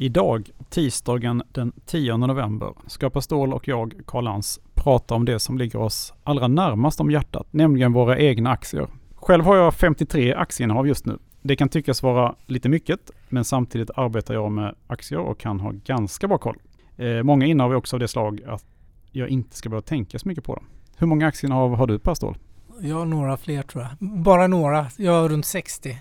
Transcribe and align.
Idag, 0.00 0.50
tisdagen 0.70 1.42
den 1.52 1.72
10 1.86 2.16
november, 2.16 2.74
ska 2.86 3.10
Pastol 3.10 3.52
och 3.52 3.68
jag, 3.68 3.94
Karl 4.06 4.24
Lans, 4.24 4.60
prata 4.74 5.14
om 5.14 5.24
det 5.24 5.38
som 5.38 5.58
ligger 5.58 5.78
oss 5.78 6.14
allra 6.24 6.48
närmast 6.48 7.00
om 7.00 7.10
hjärtat, 7.10 7.46
nämligen 7.50 7.92
våra 7.92 8.18
egna 8.18 8.50
aktier. 8.50 8.86
Själv 9.14 9.44
har 9.44 9.56
jag 9.56 9.74
53 9.74 10.34
aktieinnehav 10.34 10.88
just 10.88 11.06
nu. 11.06 11.18
Det 11.42 11.56
kan 11.56 11.68
tyckas 11.68 12.02
vara 12.02 12.34
lite 12.46 12.68
mycket, 12.68 13.10
men 13.28 13.44
samtidigt 13.44 13.90
arbetar 13.96 14.34
jag 14.34 14.52
med 14.52 14.74
aktier 14.86 15.20
och 15.20 15.38
kan 15.38 15.60
ha 15.60 15.72
ganska 15.84 16.28
bra 16.28 16.38
koll. 16.38 16.56
Eh, 16.96 17.22
många 17.22 17.46
innehav 17.46 17.72
är 17.72 17.76
också 17.76 17.96
av 17.96 18.00
det 18.00 18.08
slag 18.08 18.40
att 18.46 18.64
jag 19.12 19.28
inte 19.28 19.56
ska 19.56 19.68
behöva 19.68 19.82
tänka 19.82 20.18
så 20.18 20.28
mycket 20.28 20.44
på 20.44 20.54
dem. 20.54 20.64
Hur 20.96 21.06
många 21.06 21.26
aktieinnehav 21.26 21.76
har 21.76 21.86
du 21.86 21.98
Pastol? 21.98 22.36
Jag 22.80 22.96
har 22.96 23.06
några 23.06 23.36
fler 23.36 23.62
tror 23.62 23.82
jag. 23.82 24.08
Bara 24.22 24.46
några. 24.46 24.86
Jag 24.96 25.12
har 25.12 25.28
runt 25.28 25.46
60 25.46 25.98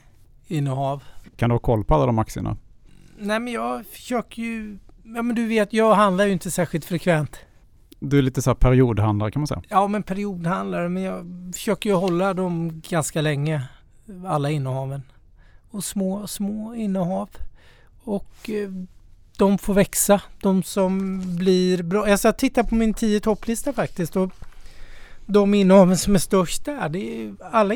innehav. 0.48 1.04
Kan 1.38 1.50
du 1.50 1.54
ha 1.54 1.59
koll 1.59 1.84
på 1.84 1.95
alla 1.95 2.05
de 2.05 2.20
aktierna? 2.20 2.57
Nej 3.18 3.39
men 3.39 3.54
jag 3.54 3.86
försöker 3.86 4.41
ju... 4.41 4.77
Ja 5.04 5.21
men 5.21 5.36
du 5.36 5.47
vet, 5.47 5.73
jag 5.73 5.95
handlar 5.95 6.25
ju 6.25 6.31
inte 6.31 6.52
särskilt 6.52 6.85
frekvent. 6.85 7.39
Du 7.99 8.17
är 8.17 8.21
lite 8.21 8.41
så 8.41 8.49
här 8.49 8.55
periodhandlare 8.55 9.31
kan 9.31 9.39
man 9.39 9.48
säga. 9.48 9.62
Ja 9.70 9.88
men 9.88 10.03
periodhandlare, 10.03 10.89
men 10.89 11.03
jag 11.03 11.25
försöker 11.53 11.89
ju 11.89 11.95
hålla 11.95 12.34
dem 12.34 12.81
ganska 12.89 13.22
länge. 13.22 13.61
Alla 14.25 14.49
innehaven. 14.49 15.02
Och 15.72 15.84
små, 15.84 16.27
små 16.27 16.75
innehav. 16.75 17.30
Och 18.03 18.49
eh, 18.49 18.70
de 19.38 19.58
får 19.58 19.73
växa. 19.73 20.22
De 20.41 20.63
som 20.63 21.22
blir 21.38 21.84
bra. 21.84 22.09
Jag 22.09 22.20
ska 22.20 22.31
titta 22.31 22.63
på 22.63 22.75
min 22.75 22.94
10 22.94 23.20
topplista 23.20 23.73
faktiskt. 23.73 24.16
Och 24.16 24.31
de 25.27 25.54
innehaven 25.54 25.98
som 25.98 26.16
är 26.16 26.20
störst 26.20 26.66
där, 26.66 26.90
det 26.90 26.99
är 26.99 27.36
alla 27.52 27.76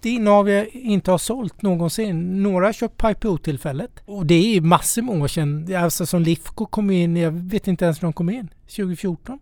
det 0.00 0.10
innehav 0.10 0.48
jag 0.50 0.68
inte 0.68 1.10
har 1.10 1.18
sålt 1.18 1.62
någonsin. 1.62 2.42
Några 2.42 2.66
har 2.66 2.72
köpt 2.72 2.96
på 2.96 3.10
IPO-tillfället. 3.10 3.90
Och 4.06 4.26
det 4.26 4.56
är 4.56 4.60
massor 4.60 5.02
med 5.02 5.22
år 5.22 5.28
sedan. 5.28 5.76
Alltså 5.76 6.06
som 6.06 6.22
Lifco 6.22 6.66
kom 6.66 6.90
in, 6.90 7.16
jag 7.16 7.30
vet 7.30 7.68
inte 7.68 7.84
ens 7.84 8.02
när 8.02 8.06
de 8.06 8.12
kom 8.12 8.30
in. 8.30 8.48
2014? 8.66 9.38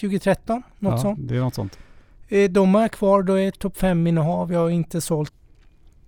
2013? 0.00 0.62
Något 0.78 0.92
ja, 0.92 0.98
sånt. 0.98 1.18
det 1.22 1.36
är 1.36 1.40
något 1.40 1.54
sånt. 1.54 1.78
Eh, 2.28 2.50
de 2.50 2.74
är 2.74 2.88
kvar, 2.88 3.22
då 3.22 3.34
är 3.34 3.50
topp 3.50 3.76
5-innehav. 3.76 4.52
Jag 4.52 4.60
har 4.60 4.70
inte 4.70 5.00
sålt 5.00 5.32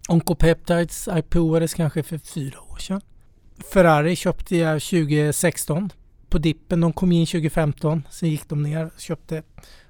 Oncopeptides 0.09 1.09
IPOades 1.17 1.75
kanske 1.75 2.03
för 2.03 2.19
fyra 2.19 2.61
år 2.61 2.77
sedan. 2.77 3.01
Ferrari 3.73 4.17
köpte 4.17 4.57
jag 4.57 4.83
2016 4.83 5.91
på 6.29 6.39
dippen. 6.39 6.81
De 6.81 6.93
kom 6.93 7.13
in 7.13 7.27
2015. 7.27 8.03
Sen 8.11 8.29
gick 8.29 8.49
de 8.49 8.63
ner. 8.63 8.91
Köpte 8.99 9.43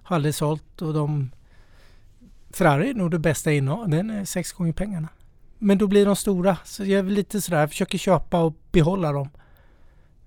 har 0.02 0.16
aldrig 0.16 0.34
sålt 0.34 0.82
och 0.82 0.94
de... 0.94 1.30
Ferrari 2.50 2.90
är 2.90 2.94
nog 2.94 3.10
det 3.10 3.18
bästa 3.18 3.52
innehav. 3.52 3.88
Den 3.88 4.10
är 4.10 4.24
sex 4.24 4.52
gånger 4.52 4.72
pengarna. 4.72 5.08
Men 5.58 5.78
då 5.78 5.86
blir 5.86 6.06
de 6.06 6.16
stora. 6.16 6.56
Så 6.64 6.84
jag 6.84 6.98
är 6.98 7.02
lite 7.02 7.40
sådär, 7.40 7.60
jag 7.60 7.70
försöker 7.70 7.98
köpa 7.98 8.40
och 8.40 8.54
behålla 8.72 9.12
dem. 9.12 9.28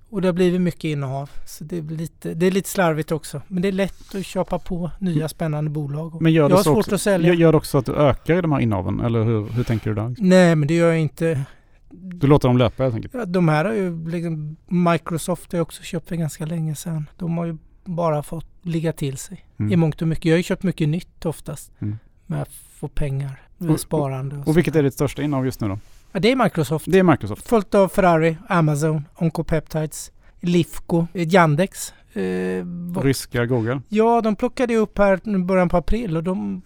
Och 0.09 0.21
det 0.21 0.27
har 0.27 0.33
blivit 0.33 0.61
mycket 0.61 0.83
innehav. 0.83 1.29
Så 1.45 1.63
det 1.63 1.77
är 1.77 1.81
lite, 1.81 2.33
det 2.33 2.45
är 2.45 2.51
lite 2.51 2.69
slarvigt 2.69 3.11
också. 3.11 3.41
Men 3.47 3.61
det 3.61 3.67
är 3.67 3.71
lätt 3.71 4.15
att 4.15 4.25
köpa 4.25 4.59
på 4.59 4.91
nya 4.99 5.27
spännande 5.29 5.71
bolag. 5.71 6.21
Men 6.21 6.33
gör 6.33 6.43
jag 6.43 6.49
har 6.49 6.57
det 6.57 6.63
svårt 6.63 6.77
också, 6.77 6.95
att 6.95 7.01
sälja. 7.01 7.33
Gör 7.33 7.51
det 7.51 7.57
också 7.57 7.77
att 7.77 7.85
du 7.85 7.95
ökar 7.95 8.37
i 8.37 8.41
de 8.41 8.51
här 8.51 8.59
innehaven? 8.59 8.99
Eller 8.99 9.23
hur, 9.23 9.47
hur 9.49 9.63
tänker 9.63 9.89
du 9.89 9.95
där? 9.95 10.15
Nej, 10.17 10.55
men 10.55 10.67
det 10.67 10.73
gör 10.73 10.87
jag 10.87 10.99
inte. 10.99 11.45
Du 11.89 12.27
låter 12.27 12.47
dem 12.47 12.57
löpa 12.57 12.83
helt 12.83 12.95
enkelt? 12.95 13.13
Ja, 13.13 13.25
de 13.25 13.47
här 13.49 13.65
har 13.65 13.73
ju 13.73 14.09
liksom, 14.09 14.55
Microsoft 14.67 15.51
har 15.51 15.57
jag 15.57 15.63
också 15.63 15.83
köpt 15.83 16.07
för 16.07 16.15
ganska 16.15 16.45
länge 16.45 16.75
sedan. 16.75 17.09
De 17.17 17.37
har 17.37 17.45
ju 17.45 17.57
bara 17.85 18.23
fått 18.23 18.45
ligga 18.61 18.93
till 18.93 19.17
sig 19.17 19.45
Mm. 19.59 19.71
i 19.71 19.75
mångt 19.75 20.01
och 20.01 20.07
mycket. 20.07 20.25
Jag 20.25 20.33
har 20.33 20.37
ju 20.37 20.43
köpt 20.43 20.63
mycket 20.63 20.89
nytt 20.89 21.25
oftast. 21.25 21.71
Mm. 21.79 21.97
Med 22.25 22.41
att 22.41 22.51
få 22.53 22.87
pengar, 22.87 23.41
Och- 23.69 23.79
sparande 23.79 24.35
och, 24.37 24.47
Och 24.47 24.57
vilket 24.57 24.75
är 24.75 24.83
ditt 24.83 24.93
största 24.93 25.21
innehav 25.21 25.45
just 25.45 25.61
nu 25.61 25.67
då? 25.67 25.79
Ja, 26.11 26.19
det 26.19 26.31
är 26.31 26.35
Microsoft. 26.43 26.85
Det 26.89 26.99
är 26.99 27.03
Microsoft. 27.03 27.47
Följt 27.47 27.75
av 27.75 27.87
Ferrari, 27.87 28.37
Amazon, 28.49 29.07
Oncopeptides, 29.15 30.11
Lifco, 30.41 31.07
Yandex. 31.13 31.93
Eh, 32.13 32.65
Ryska 33.01 33.45
Google. 33.45 33.81
ja, 33.89 34.21
de 34.21 34.35
plockade 34.35 34.75
upp 34.75 34.97
här 34.97 35.19
i 35.35 35.37
början 35.37 35.69
på 35.69 35.77
april 35.77 36.17
och 36.17 36.23
de 36.23 36.61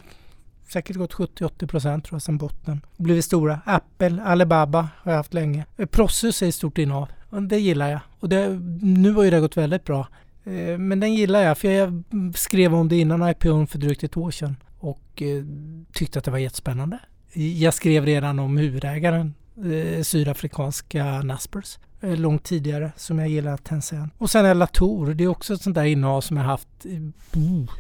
säkert 0.67 0.95
gått 0.95 1.13
70-80 1.13 1.67
procent 1.67 2.05
tror 2.05 2.15
jag 2.15 2.21
sedan 2.21 2.37
botten. 2.37 2.81
Blivit 2.97 3.25
stora. 3.25 3.59
Apple, 3.65 4.21
Alibaba 4.23 4.87
har 4.97 5.11
jag 5.11 5.17
haft 5.17 5.33
länge. 5.33 5.65
Eh, 5.77 5.85
Prosus 5.85 6.41
är 6.41 6.47
ett 6.47 6.55
stort 6.55 6.77
innehav. 6.77 7.07
Det 7.49 7.57
gillar 7.59 7.89
jag. 7.89 7.99
Och 8.19 8.29
det, 8.29 8.49
nu 8.81 9.11
har 9.13 9.23
ju 9.23 9.29
det 9.29 9.39
gått 9.39 9.57
väldigt 9.57 9.83
bra. 9.85 10.07
Eh, 10.49 10.77
men 10.77 10.99
den 10.99 11.13
gillar 11.13 11.41
jag 11.41 11.57
för 11.57 11.67
jag 11.67 12.03
skrev 12.35 12.75
om 12.75 12.89
det 12.89 12.99
innan 12.99 13.29
IPO 13.29 13.65
för 13.65 13.77
drygt 13.79 14.03
ett 14.03 14.17
år 14.17 14.31
sedan 14.31 14.55
och 14.79 15.21
eh, 15.21 15.43
tyckte 15.93 16.19
att 16.19 16.25
det 16.25 16.31
var 16.31 16.37
jättespännande. 16.37 16.99
Jag 17.33 17.73
skrev 17.73 18.05
redan 18.05 18.39
om 18.39 18.57
huvudägaren, 18.57 19.33
eh, 19.57 20.03
sydafrikanska 20.03 21.21
Naspers, 21.21 21.79
långt 22.01 22.43
tidigare 22.43 22.91
som 22.95 23.19
jag 23.19 23.29
gillar 23.29 23.57
Tencent. 23.57 24.13
Och 24.17 24.29
sen 24.29 24.45
är 24.45 24.53
Latour, 24.53 25.13
det 25.13 25.23
är 25.23 25.27
också 25.27 25.53
ett 25.53 25.61
sånt 25.61 25.75
där 25.75 25.83
innehav 25.83 26.21
som 26.21 26.37
jag 26.37 26.43
haft 26.43 26.85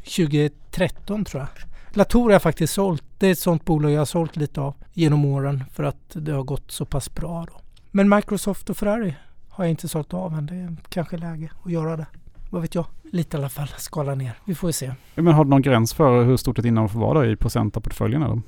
2013 0.03 1.25
tror 1.25 1.41
jag. 1.41 1.49
Latour 1.93 2.23
har 2.23 2.31
jag 2.31 2.41
faktiskt 2.41 2.73
sålt. 2.73 3.03
Det 3.17 3.27
är 3.27 3.31
ett 3.31 3.39
sånt 3.39 3.65
bolag 3.65 3.91
jag 3.91 3.99
har 3.99 4.05
sålt 4.05 4.35
lite 4.35 4.61
av 4.61 4.73
genom 4.93 5.25
åren 5.25 5.63
för 5.73 5.83
att 5.83 6.09
det 6.13 6.31
har 6.31 6.43
gått 6.43 6.71
så 6.71 6.85
pass 6.85 7.15
bra 7.15 7.45
då. 7.51 7.61
Men 7.91 8.09
Microsoft 8.09 8.69
och 8.69 8.77
Ferrari 8.77 9.15
har 9.49 9.63
jag 9.63 9.71
inte 9.71 9.87
sålt 9.87 10.13
av 10.13 10.33
än. 10.33 10.45
Det 10.45 10.55
är 10.55 10.75
kanske 10.89 11.17
läge 11.17 11.51
att 11.65 11.71
göra 11.71 11.97
det 11.97 12.05
vad 12.49 12.61
vet 12.61 12.75
jag, 12.75 12.85
lite 13.11 13.37
i 13.37 13.39
alla 13.39 13.49
fall, 13.49 13.67
skala 13.77 14.15
ner. 14.15 14.33
Vi 14.45 14.55
får 14.55 14.69
ju 14.69 14.73
se. 14.73 14.93
Men 15.15 15.27
har 15.27 15.43
du 15.43 15.49
någon 15.49 15.61
gräns 15.61 15.93
för 15.93 16.23
hur 16.23 16.37
stort 16.37 16.59
ett 16.59 16.65
innehav 16.65 16.87
får 16.87 16.99
vara 16.99 17.27
i 17.27 17.35
procent 17.35 17.77
av 17.77 17.81
portföljen? 17.81 18.23
Eller? 18.23 18.41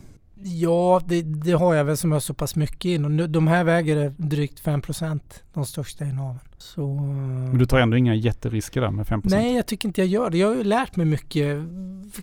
Ja, 0.44 1.02
det, 1.06 1.22
det, 1.22 1.52
har 1.52 1.76
jag 1.76 1.84
väl 1.84 1.98
som 1.98 2.12
jag 2.12 2.16
har 2.16 2.20
så 2.22 2.34
pass 2.34 2.56
mycket 2.56 2.86
in. 2.86 3.32
De 3.32 3.48
här 3.48 3.64
väger 3.64 4.14
drygt 4.18 4.60
5 4.60 4.82
procent, 4.82 5.44
de 5.54 5.66
största 5.66 6.06
innehaven. 6.06 6.40
Så... 6.58 6.96
Men 6.96 7.58
du 7.58 7.66
tar 7.66 7.80
ändå 7.80 7.98
inga 7.98 8.16
jätterisker 8.16 8.82
där 8.82 8.92
med 8.92 9.08
5 9.08 9.22
procent? 9.22 9.42
Nej, 9.42 9.56
jag 9.56 9.66
tycker 9.66 9.88
inte 9.88 10.02
jag 10.02 10.08
gör 10.08 10.30
det. 10.30 10.38
Jag 10.38 10.48
har 10.48 10.56
ju 10.56 10.64
lärt 10.64 10.96
mig 10.96 11.06
mycket. 11.06 11.58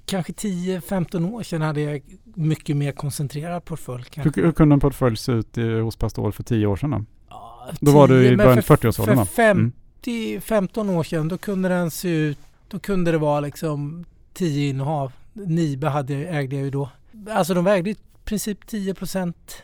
Kanske 0.05 0.33
10-15 0.33 1.33
år 1.33 1.43
sedan 1.43 1.63
hade 1.63 1.81
jag 1.81 2.03
mycket 2.25 2.77
mer 2.77 2.93
koncentrerad 2.93 3.65
portfölj. 3.65 4.05
Hur, 4.17 4.43
hur, 4.43 4.53
kunde 4.53 4.73
en 4.73 4.81
portfölj 4.81 5.17
se 5.17 5.33
ut 5.33 5.59
i, 5.59 5.81
hos 5.81 5.97
Pastol 5.97 6.33
för 6.33 6.43
10 6.43 6.67
år 6.67 6.77
sedan? 6.77 6.91
Då? 6.91 7.05
Ja, 7.29 7.71
då 7.81 7.93
var 7.93 8.09
du 8.09 8.27
i 8.27 8.37
början 8.37 8.59
40-årsåldern? 8.59 9.17
För 9.17 9.25
50 9.25 9.78
till 10.01 10.41
15 10.41 10.91
år 10.91 11.03
sedan 11.03 11.29
då 11.29 11.39
kunde 11.39 11.69
den 11.69 11.91
se 11.91 12.09
ut, 12.09 12.39
då 12.69 12.79
kunde 12.79 13.13
det 13.13 13.19
vara 13.19 13.41
liksom 13.41 14.05
10 14.33 14.69
innehav. 14.71 15.13
Nibe 15.33 15.89
hade, 15.89 16.15
ägde 16.15 16.57
jag 16.57 16.65
ju 16.65 16.71
då. 16.71 16.91
Alltså 17.31 17.55
de 17.55 17.65
vägde 17.65 17.91
i 17.91 17.97
princip 18.25 18.67
10 18.67 18.95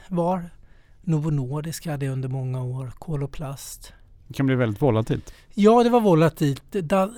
var. 0.08 0.50
Novo 1.02 1.30
Nordisk 1.30 1.86
hade 1.86 2.06
jag 2.06 2.12
under 2.12 2.28
många 2.28 2.62
år, 2.62 2.92
Koloplast. 2.98 3.92
Det 4.28 4.34
kan 4.34 4.46
bli 4.46 4.54
väldigt 4.54 4.82
volatilt. 4.82 5.34
Ja, 5.54 5.82
det 5.82 5.90
var 5.90 6.00
volatilt. 6.00 6.62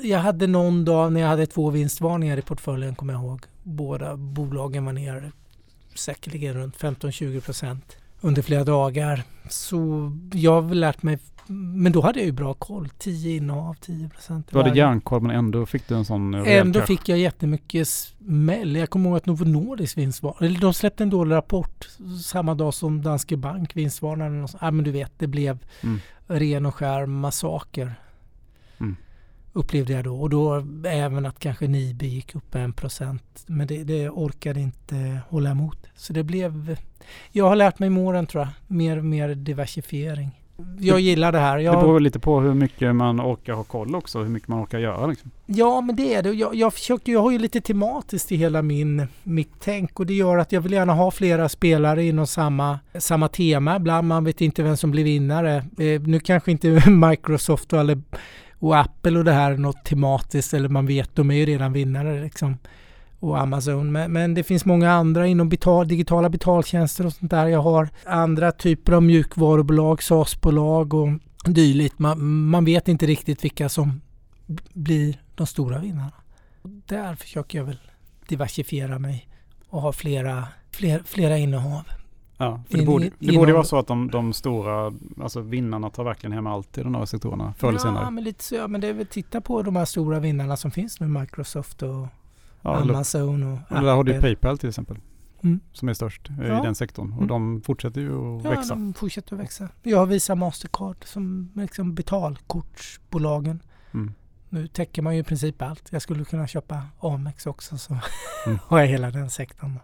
Jag 0.02 0.18
hade 0.18 0.46
någon 0.46 0.84
dag 0.84 1.12
när 1.12 1.20
jag 1.20 1.28
hade 1.28 1.46
två 1.46 1.70
vinstvarningar 1.70 2.36
i 2.36 2.42
portföljen, 2.42 2.94
kommer 2.94 3.12
jag 3.12 3.22
ihåg. 3.22 3.40
Båda 3.62 4.16
bolagen 4.16 4.84
var 4.84 4.92
ner 4.92 5.32
säkerligen 5.94 6.54
runt 6.54 6.76
15-20 6.76 7.40
procent 7.40 7.96
under 8.20 8.42
flera 8.42 8.64
dagar. 8.64 9.22
Så 9.50 10.12
jag 10.32 10.62
har 10.62 10.74
lärt 10.74 11.02
mig 11.02 11.18
men 11.48 11.92
då 11.92 12.00
hade 12.00 12.18
jag 12.18 12.26
ju 12.26 12.32
bra 12.32 12.54
koll. 12.54 12.88
10 12.98 13.36
innehav, 13.36 13.74
10 13.74 14.08
procent. 14.08 14.48
Du 14.50 14.58
hade 14.58 14.78
järnkoll 14.78 15.22
men 15.22 15.30
ändå 15.36 15.66
fick 15.66 15.88
du 15.88 15.94
en 15.94 16.04
sån 16.04 16.34
Ändå 16.34 16.80
fick 16.80 17.08
jag 17.08 17.18
jättemycket 17.18 17.88
smäll. 17.88 18.76
Jag 18.76 18.90
kommer 18.90 19.08
ihåg 19.10 19.16
att 19.16 19.26
Novo 19.26 19.44
Nordisk 19.44 19.98
vinstvarnade. 19.98 20.60
De 20.60 20.74
släppte 20.74 21.02
en 21.02 21.10
dålig 21.10 21.34
rapport 21.34 21.88
samma 22.24 22.54
dag 22.54 22.74
som 22.74 23.02
Danske 23.02 23.36
Bank 23.36 23.76
vinstvarnade. 23.76 24.48
Ja 24.60 24.70
men 24.70 24.84
du 24.84 24.90
vet, 24.90 25.12
det 25.18 25.26
blev 25.26 25.58
Mm. 25.82 26.00
ren 26.26 26.66
och 26.66 26.74
skär 26.74 27.06
massaker. 27.06 27.94
Mm. 28.78 28.96
Upplevde 29.52 29.92
jag 29.92 30.04
då. 30.04 30.20
Och 30.20 30.30
då 30.30 30.66
även 30.86 31.26
att 31.26 31.38
kanske 31.38 31.66
Nibe 31.66 32.06
gick 32.06 32.34
upp 32.34 32.54
en 32.54 32.72
procent. 32.72 33.44
Men 33.46 33.66
det, 33.66 33.84
det 33.84 34.08
orkade 34.10 34.60
inte 34.60 35.20
hålla 35.28 35.50
emot. 35.50 35.78
Så 35.96 36.12
det 36.12 36.24
blev... 36.24 36.76
Jag 37.32 37.48
har 37.48 37.56
lärt 37.56 37.78
mig 37.78 37.90
med 37.90 38.02
åren 38.02 38.26
tror 38.26 38.44
jag. 38.44 38.76
Mer 38.76 38.96
och 38.98 39.04
mer 39.04 39.34
diversifiering. 39.34 40.30
Jag 40.78 40.96
Det- 40.96 41.00
gillar 41.00 41.32
det 41.32 41.38
här. 41.38 41.56
Det 41.56 41.62
Jag, 41.62 41.80
beror 41.80 41.94
väl 41.94 42.02
lite 42.02 42.18
på 42.18 42.40
hur 42.40 42.54
mycket 42.54 42.94
man 42.94 43.20
orkar 43.20 43.52
ha 43.52 43.64
koll 43.64 43.94
också. 43.94 44.18
Hur 44.22 44.28
mycket 44.28 44.48
man 44.48 44.62
orkar 44.62 44.78
göra 44.78 45.06
liksom. 45.06 45.30
Ja, 45.46 45.80
men 45.80 45.96
det 45.96 46.14
är 46.14 46.22
det. 46.22 46.32
Jag, 46.32 46.54
jag, 46.54 46.74
försöker, 46.74 47.12
jag 47.12 47.22
har 47.22 47.30
ju 47.30 47.38
lite 47.38 47.60
tematiskt 47.60 48.32
i 48.32 48.36
hela 48.36 48.62
min, 48.62 49.06
mitt 49.22 49.52
tänk 49.60 50.00
och 50.00 50.06
det 50.06 50.14
gör 50.14 50.38
att 50.38 50.52
jag 50.52 50.60
vill 50.60 50.72
gärna 50.72 50.92
ha 50.92 51.10
flera 51.10 51.48
spelare 51.48 52.04
inom 52.04 52.26
samma, 52.26 52.78
samma 52.98 53.28
tema. 53.28 53.76
Ibland 53.76 54.08
man 54.08 54.24
vet 54.24 54.40
inte 54.40 54.62
vem 54.62 54.76
som 54.76 54.90
blir 54.90 55.04
vinnare. 55.04 55.56
Eh, 55.56 56.00
nu 56.02 56.20
kanske 56.20 56.50
inte 56.50 56.90
Microsoft 56.90 57.72
och, 57.72 57.80
eller, 57.80 58.02
och 58.58 58.76
Apple 58.78 59.18
och 59.18 59.24
det 59.24 59.32
här 59.32 59.50
är 59.52 59.56
något 59.56 59.84
tematiskt 59.84 60.54
eller 60.54 60.68
man 60.68 60.86
vet, 60.86 61.14
de 61.16 61.30
är 61.30 61.34
ju 61.34 61.46
redan 61.46 61.72
vinnare 61.72 62.22
liksom. 62.22 62.56
Och 63.20 63.38
Amazon. 63.40 63.92
Men, 63.92 64.12
men 64.12 64.34
det 64.34 64.42
finns 64.42 64.64
många 64.64 64.92
andra 64.92 65.26
inom 65.26 65.48
betal, 65.48 65.88
digitala 65.88 66.28
betaltjänster 66.28 67.06
och 67.06 67.12
sånt 67.12 67.30
där. 67.30 67.46
Jag 67.46 67.62
har 67.62 67.88
andra 68.04 68.52
typer 68.52 68.92
av 68.92 69.02
mjukvarubolag, 69.02 70.02
SaaS-bolag 70.02 70.94
och 70.94 71.08
dylikt. 71.44 71.98
Man, 71.98 72.46
man 72.48 72.64
vet 72.64 72.88
inte 72.88 73.06
riktigt 73.06 73.44
vilka 73.44 73.68
som 73.68 74.00
blir 74.72 75.20
de 75.34 75.46
stora 75.46 75.78
vinnarna. 75.78 76.12
Där 76.62 77.14
försöker 77.14 77.58
jag 77.58 77.64
väl 77.64 77.78
diversifiera 78.28 78.98
mig 78.98 79.28
och 79.68 79.82
ha 79.82 79.92
flera, 79.92 80.48
fler, 80.70 81.02
flera 81.06 81.38
innehav. 81.38 81.82
Ja, 82.38 82.60
för 82.70 82.78
det 82.78 82.84
borde, 82.84 83.10
det 83.18 83.36
borde 83.36 83.52
vara 83.52 83.64
så 83.64 83.78
att 83.78 83.86
de, 83.86 84.10
de 84.10 84.32
stora, 84.32 84.92
alltså 85.22 85.40
vinnarna 85.40 85.90
tar 85.90 86.04
verkligen 86.04 86.32
hem 86.32 86.46
allt 86.46 86.78
i 86.78 86.82
de 86.82 86.94
här 86.94 87.04
sektorerna 87.04 87.54
förr 87.58 87.68
eller 87.68 87.78
Ja, 87.78 87.82
senare. 87.82 88.10
men 88.10 88.24
lite 88.24 88.44
så. 88.44 88.54
Ja, 88.54 88.66
men 88.68 88.80
det 88.80 88.86
är 88.88 88.92
väl 88.92 89.06
titta 89.06 89.40
på 89.40 89.62
de 89.62 89.76
här 89.76 89.84
stora 89.84 90.20
vinnarna 90.20 90.56
som 90.56 90.70
finns 90.70 91.00
nu. 91.00 91.06
Microsoft 91.08 91.82
och 91.82 92.06
Ja, 92.66 92.80
Amazon 92.80 93.42
och 93.42 93.58
och 93.76 93.82
där 93.82 93.94
har 93.94 94.04
du 94.04 94.10
Apple. 94.12 94.20
Paypal 94.22 94.58
till 94.58 94.68
exempel. 94.68 94.96
Mm. 95.42 95.60
Som 95.72 95.88
är 95.88 95.94
störst 95.94 96.28
eh, 96.30 96.46
Ja. 96.48 96.60
i 96.60 96.62
den 96.62 96.74
sektorn. 96.74 97.08
Och 97.12 97.16
Mm. 97.16 97.28
de 97.28 97.62
fortsätter 97.62 98.00
ju 98.00 98.36
att 98.36 98.44
Ja, 98.44 98.50
växa. 98.50 98.74
de 98.74 98.94
fortsätter 98.94 99.34
att 99.34 99.40
växa. 99.40 99.68
Jag 99.82 99.98
har 99.98 100.06
Visa 100.06 100.34
Mastercard 100.34 100.96
som 101.04 101.50
liksom 101.54 101.94
betalkortsbolagen. 101.94 103.62
Mm. 103.94 104.12
Nu 104.48 104.66
täcker 104.66 105.02
man 105.02 105.14
ju 105.14 105.20
i 105.20 105.24
princip 105.24 105.62
allt. 105.62 105.88
Jag 105.90 106.02
skulle 106.02 106.24
kunna 106.24 106.46
köpa 106.46 106.82
Amex 107.00 107.46
också 107.46 107.78
så 107.78 107.96
Mm. 108.46 108.58
har 108.66 108.78
jag 108.80 108.86
hela 108.86 109.10
den 109.10 109.30
sektorn. 109.30 109.78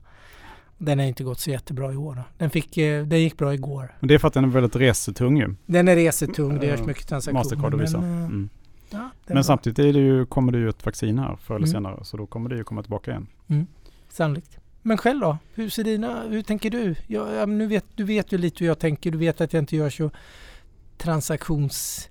Den 0.79 0.99
har 0.99 1.07
inte 1.07 1.25
gått 1.25 1.41
så 1.41 1.51
jättebra 1.51 1.93
i 1.93 1.97
år. 1.97 2.15
Då. 2.15 2.23
Den, 2.39 2.51
fick, 2.51 2.77
eh, 2.79 3.07
den 3.07 3.21
gick 3.21 3.39
bra 3.39 3.55
igår. 3.55 3.95
Men 4.01 4.09
det 4.09 4.15
är 4.15 4.19
för 4.19 4.29
att 4.29 4.35
den 4.35 4.45
är 4.45 4.49
väldigt 4.49 4.77
resetung 4.77 5.37
ju. 5.39 5.55
Den 5.67 5.89
är 5.89 5.97
resetung, 5.97 6.59
det 6.59 6.67
görs 6.67 6.81
Ja, 6.81 6.87
mycket 6.87 7.09
transaktioner. 7.09 7.41
Mastercard 7.41 7.75
och 7.75 7.81
Visa. 7.83 8.01
Men, 8.01 8.19
eh, 8.19 8.25
Mm. 8.25 8.49
Ja, 8.93 9.11
Men 9.27 9.45
samtidigt 9.45 9.79
är 9.79 9.93
det 9.93 9.99
ju, 9.99 10.27
kommer 10.27 10.53
det 10.53 10.59
ju 10.59 10.69
ett 10.69 10.87
vaccin 10.87 11.19
här 11.19 11.37
förr 11.37 11.55
eller 11.55 11.67
Mm. 11.67 11.73
senare. 11.73 12.05
Så 12.05 12.17
då 12.17 12.27
kommer 12.27 12.51
det 12.51 12.57
ju 12.57 12.65
komma 12.65 12.83
tillbaka 12.83 13.11
igen. 13.11 13.27
Sannolikt. 14.09 14.59
Men 14.83 14.99
själv 14.99 15.21
då? 15.21 15.39
Hur 15.55 15.69
ser 15.69 15.85
dina, 15.85 16.23
hur 16.29 16.43
tänker 16.43 16.71
du? 16.71 16.95
Jag, 17.07 17.49
nu 17.49 17.67
vet, 17.67 17.85
du 17.95 18.05
vet 18.05 18.33
ju 18.33 18.39
lite 18.39 18.57
hur 18.65 18.67
jag 18.69 18.79
tänker. 18.79 19.11
Du 19.11 19.19
vet 19.19 19.41
att 19.41 19.53
jag 19.53 19.63
inte 19.63 19.77
gör 19.77 19.91
så 19.91 20.11
transaktions... 20.99 22.09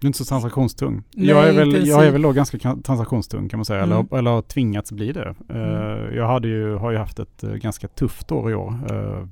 Du 0.00 0.06
är 0.06 0.08
inte 0.08 0.18
så 0.18 0.24
transaktionstung. 0.24 1.02
Nej, 1.14 1.26
jag, 1.28 1.48
är 1.48 1.52
väl, 1.52 1.86
jag 1.86 2.06
är 2.06 2.10
väl 2.10 2.22
då 2.22 2.32
ganska 2.32 2.58
transaktionstung 2.58 3.48
kan 3.48 3.58
man 3.58 3.64
säga. 3.64 3.82
Mm. 3.82 3.98
Eller, 3.98 4.18
eller 4.18 4.30
har 4.30 4.42
tvingats 4.42 4.92
bli 4.92 5.12
det. 5.12 5.34
Eh, 5.48 5.56
Mm. 5.56 6.14
jag 6.16 6.26
hade 6.26 6.48
ju, 6.48 6.74
har 6.74 6.90
ju 6.90 6.96
haft 6.96 7.18
ett 7.18 7.42
eh, 7.44 7.50
ganska 7.52 7.88
tufft 7.88 8.32
år 8.32 8.50
i 8.50 8.54
år. 8.54 8.74
Eh, 8.90 9.26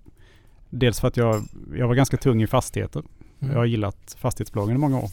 dels 0.70 1.00
för 1.00 1.08
att 1.08 1.16
jag, 1.16 1.42
jag 1.76 1.88
var 1.88 1.94
ganska 1.94 2.16
tung 2.16 2.42
i 2.42 2.46
fastigheter. 2.46 3.02
Mm. 3.40 3.52
Jag 3.52 3.60
har 3.60 3.64
gillat 3.66 4.16
fastighetsbolagen 4.18 4.76
i 4.76 4.78
många 4.78 4.98
år. 4.98 5.10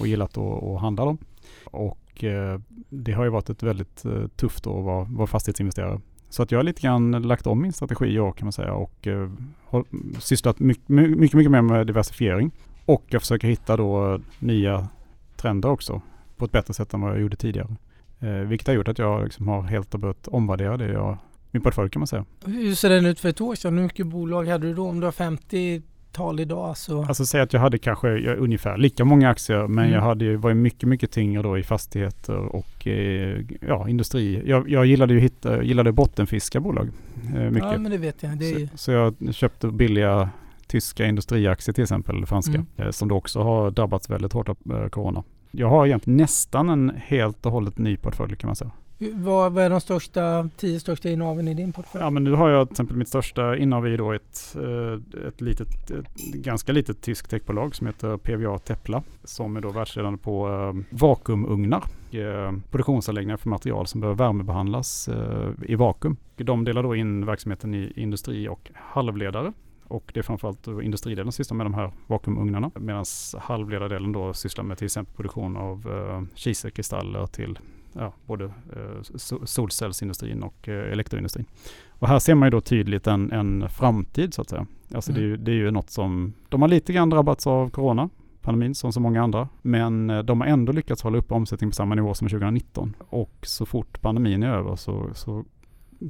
Och 0.00 0.06
gillat 0.06 0.38
att, 0.38 0.62
att 0.62 0.80
handla 0.80 1.04
dem. 1.04 1.18
Och 1.64 2.24
eh, 2.24 2.60
det 2.88 3.12
har 3.12 3.24
ju 3.24 3.30
varit 3.30 3.50
ett 3.50 3.62
väldigt 3.62 4.04
eh, 4.04 4.26
tufft 4.36 4.66
år 4.66 4.78
att 4.78 4.84
vara, 4.84 5.04
vara 5.04 5.26
fastighetsinvesterare. 5.26 6.00
Så 6.30 6.42
att 6.42 6.50
jag 6.50 6.58
har 6.58 6.64
lite 6.64 6.80
grann 6.80 7.22
lagt 7.22 7.46
om 7.46 7.62
min 7.62 7.72
strategi 7.72 8.06
i 8.06 8.20
år 8.20 8.32
kan 8.32 8.46
man 8.46 8.52
säga. 8.52 8.72
Och 8.74 9.06
eh, 9.06 9.30
har 9.64 9.84
sysslat 10.20 10.58
mycket, 10.58 10.88
mycket, 10.88 11.36
mycket 11.36 11.50
mer 11.50 11.62
med 11.62 11.86
diversifiering. 11.86 12.50
Och 12.84 13.04
jag 13.08 13.22
försöker 13.22 13.48
hitta 13.48 13.76
då 13.76 14.14
eh, 14.14 14.20
nya 14.38 14.88
trender 15.36 15.68
också. 15.68 16.02
På 16.36 16.44
ett 16.44 16.52
bättre 16.52 16.74
sätt 16.74 16.94
än 16.94 17.00
vad 17.00 17.12
jag 17.12 17.20
gjorde 17.20 17.36
tidigare. 17.36 17.76
Eh, 18.20 18.30
vilket 18.30 18.66
har 18.66 18.74
gjort 18.74 18.88
att 18.88 18.98
jag 18.98 19.24
liksom 19.24 19.48
har 19.48 19.62
helt 19.62 19.94
och 19.94 20.00
börjat 20.00 20.28
omvärdera 20.28 20.76
det 20.76 20.92
jag, 20.92 21.18
min 21.50 21.62
portfölj 21.62 21.90
kan 21.90 22.00
man 22.00 22.06
säga. 22.06 22.24
Hur 22.44 22.74
ser 22.74 22.88
den 22.88 23.06
ut 23.06 23.20
för 23.20 23.28
ett 23.28 23.40
år 23.40 23.54
sedan? 23.54 23.76
Hur 23.76 23.82
mycket 23.82 24.06
bolag 24.06 24.48
hade 24.48 24.66
du 24.66 24.74
då? 24.74 24.88
Om 24.88 25.00
du 25.00 25.06
har 25.06 25.12
50 25.12 25.82
50-tal 26.12 26.40
idag 26.40 26.76
så... 26.76 27.02
Alltså 27.04 27.26
säg 27.26 27.40
att 27.40 27.52
jag 27.52 27.60
hade 27.60 27.78
kanske 27.78 28.08
ja, 28.08 28.34
ungefär 28.34 28.76
lika 28.78 29.04
många 29.04 29.28
aktier 29.30 29.66
men 29.66 29.84
Mm. 29.84 29.94
jag 29.94 30.02
hade 30.02 30.24
ju, 30.24 30.36
var 30.36 30.50
ju 30.50 30.54
mycket, 30.54 30.88
mycket 30.88 31.10
tyngre 31.10 31.42
då 31.42 31.58
i 31.58 31.62
fastigheter 31.62 32.36
och 32.36 32.86
eh, 32.86 33.40
ja, 33.60 33.88
industri. 33.88 34.42
Jag, 34.46 34.68
jag 34.68 34.86
gillade 34.86 35.14
ju 35.14 35.20
hitta, 35.20 35.62
gillade 35.62 35.92
bottenfiska 35.92 36.60
bolag 36.60 36.88
eh, 37.34 37.50
mycket. 37.50 37.68
ja 37.72 37.78
men 37.78 37.90
det 37.92 37.98
vet 37.98 38.22
jag. 38.22 38.38
Det 38.38 38.50
är, 38.50 38.66
så, 38.66 38.76
så 38.76 38.90
jag 38.92 39.14
köpte 39.34 39.66
billiga 39.68 40.30
tyska 40.66 41.06
industriaktier 41.06 41.72
till 41.74 41.82
exempel, 41.82 42.16
eller 42.16 42.26
franska, 42.26 42.54
Mm. 42.54 42.66
eh, 42.76 42.90
som 42.90 43.08
då 43.08 43.16
också 43.16 43.42
har 43.42 43.70
drabbats 43.70 44.10
väldigt 44.10 44.32
hårt 44.32 44.48
av 44.48 44.56
eh, 44.72 44.88
corona. 44.88 45.22
Jag 45.52 45.68
har 45.68 45.86
egentligen 45.86 46.16
nästan 46.16 46.68
en 46.68 46.92
helt 46.96 47.46
och 47.46 47.52
hållet 47.52 47.78
ny 47.78 47.96
portfölj 47.96 48.36
kan 48.36 48.48
man 48.48 48.56
säga 48.56 48.70
vad, 49.00 49.52
vad 49.52 49.64
är 49.64 49.70
de 49.70 49.80
största, 49.80 50.48
tio 50.56 50.80
största 50.80 51.08
innehaven 51.08 51.48
i 51.48 51.54
din 51.54 51.72
portfölj? 51.72 52.04
Ja 52.04 52.10
men 52.10 52.24
nu 52.24 52.32
har 52.32 52.50
jag 52.50 52.68
till 52.68 52.72
exempel 52.72 52.96
mitt 52.96 53.08
största 53.08 53.56
innehav 53.56 53.88
i 53.88 53.96
då 53.96 54.12
ett, 54.12 54.56
eh, 54.56 55.26
ett 55.28 55.40
litet, 55.40 55.90
ett 55.90 56.16
ganska 56.34 56.72
litet 56.72 57.02
tyskt 57.02 57.30
techbolag 57.30 57.74
som 57.74 57.86
heter 57.86 58.16
PVA 58.16 58.58
Tepla. 58.58 59.02
Som 59.24 59.56
är 59.56 59.60
då 59.60 59.70
världsledande 59.70 60.18
på 60.18 60.48
eh, 60.48 60.96
vakuumugnar. 60.98 61.84
Eh, 62.10 62.52
produktionsanläggningar 62.70 63.36
för 63.36 63.48
material 63.48 63.86
som 63.86 64.00
behöver 64.00 64.24
värmebehandlas 64.24 65.08
eh, 65.08 65.50
i 65.62 65.74
vakuum. 65.74 66.16
De 66.36 66.64
delar 66.64 66.82
då 66.82 66.96
in 66.96 67.26
verksamheten 67.26 67.74
i 67.74 67.92
industri 67.96 68.48
och 68.48 68.70
halvledare. 68.74 69.52
Och 69.84 70.10
det 70.14 70.20
är 70.20 70.24
framförallt 70.24 70.66
industridelen 70.66 71.32
som 71.32 71.44
sysslar 71.44 71.56
med 71.56 71.66
de 71.66 71.74
här 71.74 71.92
vakuumugnarna. 72.06 72.70
Medan 72.74 73.04
halvledardelen 73.38 74.12
då 74.12 74.34
sysslar 74.34 74.64
med 74.64 74.78
till 74.78 74.84
exempel 74.84 75.16
produktion 75.16 75.56
av 75.56 75.88
eh, 75.88 76.36
kiselkristaller 76.36 77.26
till 77.26 77.58
ja, 77.92 78.12
både 78.26 78.44
eh, 78.44 79.00
so- 79.00 79.44
solcellsindustrin 79.44 80.42
och 80.42 80.68
eh, 80.68 80.92
elektroindustrin. 80.92 81.46
Och 81.88 82.08
här 82.08 82.18
ser 82.18 82.34
man 82.34 82.46
ju 82.46 82.50
då 82.50 82.60
tydligt 82.60 83.06
en, 83.06 83.32
en 83.32 83.68
framtid 83.68 84.34
så 84.34 84.42
att 84.42 84.48
säga. 84.48 84.66
Alltså 84.94 85.12
det, 85.12 85.20
är 85.20 85.24
ju, 85.24 85.36
det 85.36 85.50
är 85.50 85.54
ju 85.54 85.70
något 85.70 85.90
som, 85.90 86.32
de 86.48 86.62
har 86.62 86.68
lite 86.68 86.92
grann 86.92 87.10
drabbats 87.10 87.46
av 87.46 87.70
corona, 87.70 88.08
pandemin 88.42 88.74
som 88.74 88.92
så 88.92 89.00
många 89.00 89.22
andra. 89.22 89.48
Men 89.62 90.10
eh, 90.10 90.18
de 90.18 90.40
har 90.40 90.48
ändå 90.48 90.72
lyckats 90.72 91.02
hålla 91.02 91.18
upp 91.18 91.32
omsättningen 91.32 91.70
på 91.70 91.74
samma 91.74 91.94
nivå 91.94 92.14
som 92.14 92.28
2019. 92.28 92.96
Och 93.08 93.36
så 93.42 93.66
fort 93.66 94.00
pandemin 94.00 94.42
är 94.42 94.48
över 94.48 94.76
så, 94.76 95.10
så 95.14 95.44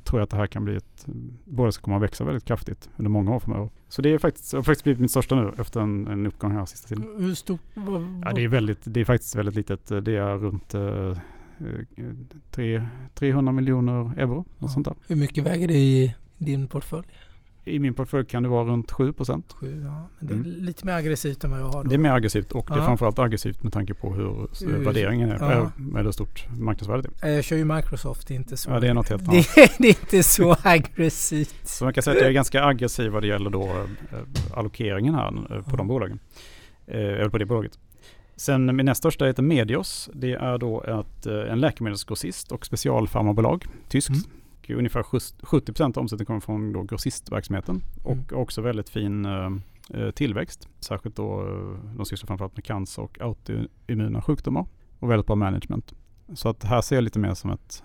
tror 0.05 0.21
jag 0.21 0.23
att 0.23 0.31
det 0.31 0.37
här 0.37 0.47
kan 0.47 0.65
bli 0.65 0.77
ett, 0.77 1.07
båda 1.45 1.73
ska 1.73 1.83
komma 1.83 1.97
att 1.97 2.03
växa 2.03 2.25
väldigt 2.25 2.45
kraftigt 2.45 2.91
under 2.97 3.11
många 3.11 3.35
år 3.35 3.41
framöver. 3.41 3.71
Så 3.89 4.03
det 4.03 4.13
är 4.13 4.19
faktiskt, 4.19 4.53
har 4.53 4.63
faktiskt 4.63 4.85
blivit 4.85 5.01
mitt 5.01 5.11
största 5.11 5.35
nu 5.35 5.53
efter 5.59 5.81
en, 5.81 6.07
en 6.07 6.27
uppgång 6.27 6.53
här 6.53 6.67
sista 6.67 6.89
tiden. 6.89 7.15
Hur 7.19 7.35
stort? 7.35 7.61
Ja, 8.25 8.33
det 8.33 8.45
är, 8.45 8.49
väldigt, 8.49 8.81
det 8.85 9.01
är 9.01 9.05
faktiskt 9.05 9.37
väldigt 9.37 9.55
litet. 9.55 9.87
Det 9.87 10.17
är 10.17 10.37
runt 10.37 10.75
eh, 10.75 11.19
tre- 12.51 12.87
300 13.15 13.53
miljoner 13.53 14.19
euro. 14.21 14.39
Och 14.39 14.47
Ja. 14.59 14.69
sånt 14.69 14.87
där. 14.87 14.95
Hur 15.09 15.17
mycket 15.17 15.45
väger 15.45 15.69
det 15.69 15.75
i 15.79 16.15
din 16.39 16.67
portfölj? 16.69 17.07
I 17.65 17.79
min 17.79 17.95
portfölj 17.95 18.27
kan 18.27 18.43
det 18.43 18.49
vara 18.49 18.65
runt 18.65 18.91
7 18.93 19.13
procent. 19.13 19.57
Ja. 19.61 19.67
Men 19.69 20.29
det 20.29 20.33
är 20.35 20.37
Mm. 20.37 20.65
lite 20.65 20.87
mer 20.87 20.93
aggressivt 20.93 21.45
än 21.45 21.51
vad 21.51 21.61
jag 21.61 21.67
har 21.67 21.85
då. 21.85 21.89
Det 21.89 21.95
är 21.95 21.99
mer 21.99 22.11
aggressivt 22.11 22.53
och 22.53 22.67
det 22.69 22.75
är 22.75 22.79
Ja. 22.79 22.85
framförallt 22.87 23.19
aggressivt 23.19 23.63
med 23.63 23.73
tanke 23.73 23.95
på 23.95 24.15
hur 24.15 24.49
Hur- 24.67 24.85
värderingen 24.85 25.31
är. 25.31 25.37
ja. 25.41 25.53
Ja. 25.53 25.71
Med 25.77 26.05
hur 26.05 26.13
stort 26.13 26.47
marknadsvärdet 26.59 27.07
är. 27.23 27.29
Eh, 27.29 27.35
Jag 27.35 27.45
kör 27.45 27.57
ju 27.57 27.65
Microsoft, 27.65 28.29
det 28.29 28.35
är 28.35 28.37
inte 28.37 28.57
så. 28.57 28.71
Ja, 28.71 28.81
det 28.81 28.89
är 28.89 28.95
något 28.95 29.09
helt 29.09 29.23
det, 29.31 29.31
annat. 29.31 29.47
det 29.79 29.85
är 29.89 29.89
inte 29.89 30.23
så 30.23 30.57
aggressivt. 30.63 31.55
Så 31.69 31.85
man 31.85 31.93
kan 31.95 32.03
säga 32.03 32.15
att 32.17 32.21
jag 32.21 32.29
är 32.29 32.35
ganska 32.35 32.65
aggressiv 32.65 33.11
vad 33.13 33.23
det 33.23 33.27
gäller 33.29 33.51
då 33.51 33.63
eh, 33.67 34.19
allokeringen 34.55 35.15
här 35.15 35.27
eh, 35.29 35.63
på 35.63 35.71
Ja. 35.71 35.77
de 35.77 35.89
bolagen. 35.89 36.19
Eh, 36.87 37.01
eller 37.01 37.29
på 37.29 37.39
det 37.39 37.47
bolaget. 37.47 37.79
Sen 38.41 38.77
min 38.77 38.87
näst 38.87 38.99
största 38.99 39.25
heter 39.25 39.43
Medios. 39.43 40.11
Det 40.15 40.33
är 40.33 40.59
då 40.59 40.83
ett, 40.83 41.27
eh, 41.27 41.53
en 41.53 41.61
läkemedelsgrossist 41.61 42.53
och 42.53 42.67
specialfarmabolag, 42.67 43.67
tyskt. 43.89 44.09
Mm. 44.11 44.21
Och 44.59 44.71
Ungefär 44.71 45.03
70 45.47 45.73
procent 45.73 45.97
av 45.97 46.01
omsättningen 46.01 46.27
kommer 46.27 46.41
från 46.41 46.73
då 46.73 46.83
grossistverksamheten 46.83 47.83
och 48.05 48.13
Mm. 48.13 48.27
också 48.33 48.61
väldigt 48.63 48.89
fin 48.89 49.25
eh, 49.25 49.51
eh, 49.95 50.11
tillväxt. 50.11 50.69
Särskilt 50.81 51.17
då 51.17 51.41
eh, 51.41 51.97
de 51.97 52.07
sysslar 52.07 52.27
framförallt 52.27 52.57
med 52.57 52.65
cancer 52.65 53.03
och 53.03 53.21
autoimmuna 53.21 54.23
sjukdomar 54.23 54.67
och 54.99 55.11
väldigt 55.11 55.27
bra 55.27 55.37
management. 55.37 55.95
Så 56.35 56.49
att 56.49 56.65
här 56.65 56.81
ser 56.81 56.97
jag 56.97 57.05
lite 57.05 57.19
mer 57.19 57.35
som 57.35 57.51
ett 57.51 57.83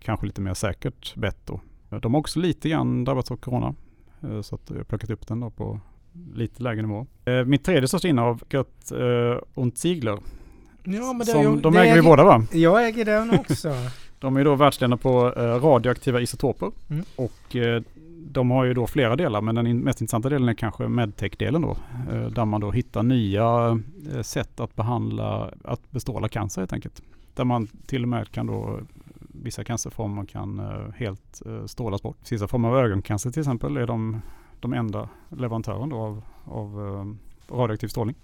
kanske 0.00 0.26
lite 0.26 0.40
mer 0.40 0.54
säkert 0.54 1.16
bett 1.16 1.46
då. 1.46 1.60
De 2.00 2.14
har 2.14 2.20
också 2.20 2.40
lite 2.40 2.68
grann 2.68 3.04
drabbats 3.04 3.30
av 3.30 3.36
corona. 3.36 3.74
Så 4.42 4.54
att 4.54 4.70
jag 4.70 4.76
har 4.76 4.84
plockat 4.84 5.10
upp 5.10 5.26
den 5.26 5.40
då 5.40 5.50
på 5.50 5.80
lite 6.34 6.62
lägre 6.62 6.82
nivå. 6.82 7.06
Eh, 7.24 7.44
Mitt 7.44 7.64
tredje 7.64 7.88
största 7.88 8.08
innehav, 8.08 8.42
Gött 8.50 8.92
uh, 8.92 9.36
und 9.54 9.78
Ziegler. 9.78 10.18
Ja, 10.84 11.12
men 11.12 11.18
det, 11.18 11.24
Som, 11.26 11.42
jag, 11.42 11.58
de 11.62 11.72
det 11.74 11.80
äger 11.80 11.94
vi 11.94 12.02
båda 12.02 12.24
va? 12.24 12.44
Jag 12.52 12.86
äger 12.88 13.04
den 13.04 13.30
också. 13.38 13.74
De 14.18 14.36
är 14.36 14.44
då 14.44 14.54
världsledande 14.54 14.96
på 14.96 15.32
eh, 15.36 15.42
radioaktiva 15.42 16.20
isotoper. 16.20 16.70
Mm. 16.90 17.04
Och 17.16 17.56
eh, 17.56 17.82
de 18.26 18.50
har 18.50 18.64
ju 18.64 18.74
då 18.74 18.86
flera 18.86 19.16
delar 19.16 19.40
men 19.40 19.54
den 19.54 19.78
mest 19.78 20.00
intressanta 20.00 20.28
delen 20.28 20.48
är 20.48 20.54
kanske 20.54 20.88
medtech-delen 20.88 21.62
då. 21.62 21.76
eh, 22.12 22.26
Där 22.26 22.44
man 22.44 22.60
då 22.60 22.70
hittar 22.70 23.02
nya 23.02 23.78
eh, 24.14 24.22
sätt 24.22 24.60
att 24.60 24.76
behandla, 24.76 25.50
att 25.64 25.90
bestråla 25.90 26.28
cancer 26.28 26.60
helt 26.60 26.72
enkelt. 26.72 27.02
Där 27.34 27.44
man 27.44 27.66
till 27.86 28.02
och 28.02 28.08
med 28.08 28.30
kan 28.30 28.46
då, 28.46 28.80
vissa 29.42 29.64
cancerformer 29.64 30.24
kan 30.24 30.58
eh, 30.58 30.94
helt 30.96 31.42
eh, 31.46 31.64
strålas 31.66 32.02
bort. 32.02 32.16
Vissa 32.30 32.48
former 32.48 32.68
av 32.68 32.78
ögoncancer 32.78 33.30
till 33.30 33.40
exempel 33.40 33.76
är 33.76 33.86
de, 33.86 34.22
de 34.62 34.72
enda 34.72 35.08
leverantören 35.28 35.88
då 35.88 35.96
av, 35.96 36.22
av 36.44 36.86
eh, 37.50 37.54
radioaktiv 37.56 37.88
strålning. 37.88 38.16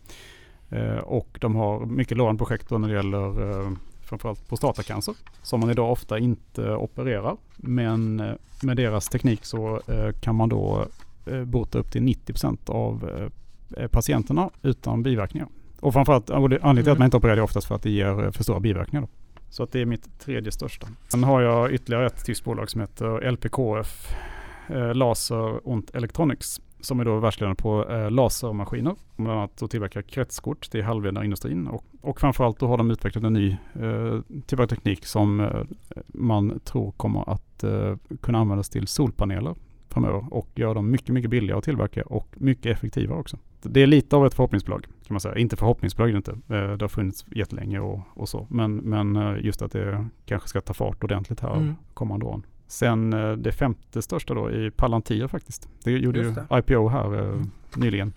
Eh, 0.70 0.96
Och 0.98 1.38
de 1.40 1.54
har 1.56 1.86
mycket 1.86 2.16
lovande 2.16 2.38
projekt 2.38 2.70
när 2.70 2.88
det 2.88 2.94
gäller 2.94 3.50
eh, 3.62 3.70
framförallt 4.02 4.48
prostatacancer 4.48 5.14
som 5.42 5.60
man 5.60 5.70
idag 5.70 5.92
ofta 5.92 6.18
inte 6.18 6.74
opererar. 6.74 7.36
Men 7.56 8.16
med 8.62 8.76
deras 8.76 9.08
teknik 9.08 9.44
så 9.44 9.80
kan 10.20 10.34
man 10.34 10.48
då 10.48 10.86
bota 11.46 11.78
upp 11.78 11.90
till 11.90 12.02
90% 12.02 12.70
av 12.70 13.10
patienterna 13.90 14.50
utan 14.62 15.02
biverkningar. 15.02 15.48
Och 15.80 15.92
framförallt, 15.92 16.30
anledningen 16.30 16.60
till 16.76 16.80
att 16.80 16.86
Mm. 16.86 16.98
man 16.98 17.04
inte 17.04 17.16
opererar 17.16 17.36
är 17.36 17.40
oftast 17.40 17.66
för 17.66 17.74
att 17.74 17.82
det 17.82 17.90
ger 17.90 18.30
för 18.30 18.42
stora 18.44 18.60
biverkningar. 18.60 19.00
Då. 19.02 19.08
Så 19.50 19.62
att 19.62 19.72
det 19.72 19.80
är 19.80 19.86
mitt 19.86 20.18
tredje 20.20 20.52
största. 20.52 20.86
Sen 21.08 21.24
har 21.24 21.40
jag 21.40 21.72
ytterligare 21.72 22.06
ett 22.06 22.24
tyskt 22.24 22.44
bolag 22.44 22.70
som 22.70 22.80
heter 22.80 23.30
LPKF, 23.30 24.16
eh, 24.68 24.94
Laser 24.94 25.68
und 25.68 25.94
Electronics, 25.94 26.60
som 26.80 27.00
är 27.00 27.04
då 27.04 27.18
världsledande 27.18 27.62
på 27.62 27.90
eh, 27.90 28.10
lasermaskiner. 28.10 28.94
Bland 29.16 29.38
annat 29.38 29.62
att 29.62 29.70
tillverka 29.70 30.02
kretskort 30.02 30.70
till 30.70 30.84
halvledarindustrin 30.84 31.66
och, 31.66 31.84
och 32.00 32.20
framförallt 32.20 32.58
då 32.58 32.66
har 32.66 32.76
de 32.76 32.90
utvecklat 32.90 33.24
en 33.24 33.32
ny 33.32 33.56
eh, 33.80 34.20
typ 34.46 34.60
av 34.60 34.66
teknik 34.66 35.06
som 35.06 35.40
eh, 35.40 35.62
man 36.06 36.60
tror 36.64 36.90
kommer 36.92 37.30
att 37.32 37.64
eh, 37.64 37.96
kunna 38.20 38.38
användas 38.38 38.68
till 38.68 38.86
solpaneler 38.86 39.54
framöver 39.88 40.34
och 40.34 40.48
göra 40.54 40.74
dem 40.74 40.90
mycket, 40.90 41.08
mycket 41.08 41.30
billigare 41.30 41.58
att 41.58 41.64
tillverka 41.64 42.02
och 42.02 42.28
mycket 42.34 42.72
effektivare 42.72 43.18
också. 43.18 43.38
Det 43.62 43.82
är 43.82 43.86
lite 43.86 44.16
av 44.16 44.26
ett 44.26 44.34
förhoppningsbolag 44.34 44.82
kan 44.82 45.14
man 45.14 45.20
säga. 45.20 45.38
Inte 45.38 45.56
förhoppningsbolag 45.56 46.10
inte. 46.10 46.30
Eh, 46.30 46.36
det 46.48 46.80
har 46.80 46.88
funnits 46.88 47.24
jättelänge 47.34 47.80
och, 47.80 48.00
och 48.14 48.28
så. 48.28 48.46
Men, 48.50 48.76
men 48.76 49.16
eh, 49.16 49.44
just 49.44 49.62
att 49.62 49.72
det 49.72 50.06
kanske 50.26 50.48
ska 50.48 50.60
ta 50.60 50.74
fart 50.74 51.04
ordentligt 51.04 51.40
här 51.40 51.56
mm. 51.56 51.74
kommande 51.94 52.26
åren. 52.26 52.46
Sen 52.68 53.12
eh, 53.12 53.32
det 53.32 53.52
femte 53.52 54.02
största 54.02 54.34
då 54.34 54.50
i 54.50 54.70
Palantir 54.70 55.26
faktiskt. 55.26 55.68
Det 55.84 55.90
gjorde 55.90 56.22
det. 56.22 56.46
ju 56.50 56.58
IPO 56.58 56.88
här 56.88 57.14
mm. 57.14 57.50
nyligen. 57.76 58.12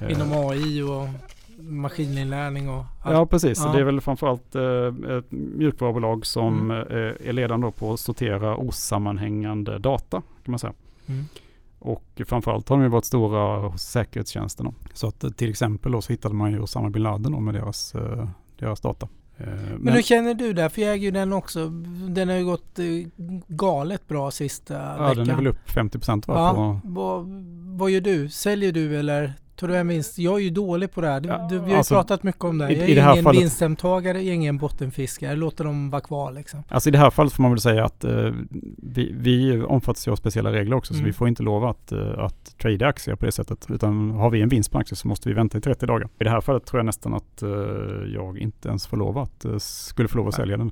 Mm. 0.00 0.10
Inom 0.10 0.32
AI 0.32 0.82
och 0.82 1.08
maskininlärning 1.58 2.68
och 2.68 2.84
allt. 3.02 3.14
Ja 3.14 3.26
precis, 3.26 3.58
ja. 3.64 3.72
det 3.72 3.80
är 3.80 3.84
väl 3.84 4.00
framförallt 4.00 4.54
eh, 4.54 5.16
ett 5.16 5.30
mjukvarubolag 5.30 6.26
som 6.26 6.70
mm. 6.70 6.88
eh, 6.88 7.28
är 7.28 7.32
ledande 7.32 7.70
på 7.70 7.92
att 7.92 8.00
sortera 8.00 8.56
osammanhängande 8.56 9.78
data 9.78 10.22
kan 10.44 10.52
man 10.52 10.58
säga. 10.58 10.72
Mm. 11.06 11.24
Och 11.78 12.22
framförallt 12.26 12.68
har 12.68 12.76
de 12.76 12.82
ju 12.82 12.88
varit 12.88 13.04
stora 13.04 13.68
hos 13.68 13.82
säkerhetstjänsterna. 13.82 14.72
Så 14.92 15.08
att 15.08 15.24
eh, 15.24 15.30
till 15.30 15.50
exempel 15.50 15.92
då 15.92 16.02
så 16.02 16.12
hittade 16.12 16.34
man 16.34 16.52
ju 16.52 16.60
Osama 16.60 16.90
bin 16.90 17.02
Laden 17.02 17.44
med 17.44 17.54
deras, 17.54 17.94
eh, 17.94 18.28
deras 18.58 18.80
data. 18.80 19.08
Eh, 19.38 19.46
men, 19.46 19.80
Men 19.80 19.94
hur 19.94 20.02
känner 20.02 20.34
du 20.34 20.52
där? 20.52 20.68
För 20.68 20.82
jag 20.82 20.94
äger 20.94 21.04
ju 21.04 21.10
den 21.10 21.32
också. 21.32 21.68
Den 22.08 22.28
har 22.28 22.36
ju 22.36 22.44
gått 22.44 22.78
galet 23.48 24.08
bra 24.08 24.30
sista 24.30 24.74
ja, 24.74 24.92
veckan. 24.92 25.08
Ja, 25.08 25.14
den 25.14 25.30
är 25.30 25.36
väl 25.36 25.46
upp 25.46 25.70
50 25.70 25.98
procent. 25.98 26.24
Ja, 26.28 26.80
vad, 26.84 27.26
vad 27.78 27.90
gör 27.90 28.00
du? 28.00 28.28
Säljer 28.28 28.72
du 28.72 28.98
eller 28.98 29.32
Tar 29.56 29.68
du 29.68 29.74
hem 29.74 29.88
vinst? 29.88 30.18
Jag 30.18 30.34
är 30.34 30.38
ju 30.38 30.50
dålig 30.50 30.92
på 30.92 31.00
det 31.00 31.06
här. 31.06 31.20
Du, 31.20 31.28
ja, 31.28 31.46
du, 31.50 31.58
vi 31.58 31.70
har 31.70 31.78
alltså, 31.78 31.94
pratat 31.94 32.22
mycket 32.22 32.44
om 32.44 32.58
det. 32.58 32.64
Jag 32.64 32.72
är 32.72 32.94
det 32.94 33.12
ingen 33.12 33.24
fallet, 33.24 33.42
vinsthemtagare, 33.42 34.18
jag 34.18 34.26
är 34.26 34.32
ingen 34.32 34.58
bottenfiskare. 34.58 35.30
Jag 35.30 35.38
låter 35.38 35.64
dem 35.64 35.90
vara 35.90 36.00
kvar 36.00 36.32
liksom. 36.32 36.62
Alltså 36.68 36.88
i 36.88 36.92
det 36.92 36.98
här 36.98 37.10
fallet 37.10 37.32
får 37.32 37.42
man 37.42 37.52
väl 37.52 37.60
säga 37.60 37.84
att 37.84 38.04
uh, 38.04 38.34
vi, 38.78 39.14
vi 39.18 39.62
omfattas 39.62 40.08
ju 40.08 40.12
av 40.12 40.16
speciella 40.16 40.52
regler 40.52 40.76
också. 40.76 40.94
Mm. 40.94 41.02
Så 41.02 41.06
vi 41.06 41.12
får 41.12 41.28
inte 41.28 41.42
lov 41.42 41.64
att, 41.64 41.92
uh, 41.92 42.18
att 42.18 42.58
trada 42.58 42.86
aktier 42.86 43.16
på 43.16 43.26
det 43.26 43.32
sättet. 43.32 43.66
Utan 43.70 44.10
har 44.10 44.30
vi 44.30 44.42
en 44.42 44.48
vinst 44.48 44.70
på 44.70 44.78
aktier 44.78 44.96
så 44.96 45.08
måste 45.08 45.28
vi 45.28 45.34
vänta 45.34 45.58
i 45.58 45.60
30 45.60 45.86
dagar. 45.86 46.08
I 46.18 46.24
det 46.24 46.30
här 46.30 46.40
fallet 46.40 46.66
tror 46.66 46.78
jag 46.78 46.86
nästan 46.86 47.14
att 47.14 47.42
uh, 47.42 47.50
jag 48.14 48.38
inte 48.38 48.68
ens 48.68 48.86
får 48.86 48.96
lov 48.96 49.18
att, 49.18 49.46
skulle 49.62 50.08
få 50.08 50.18
lov 50.18 50.28
att 50.28 50.34
sälja 50.34 50.56
den. 50.56 50.70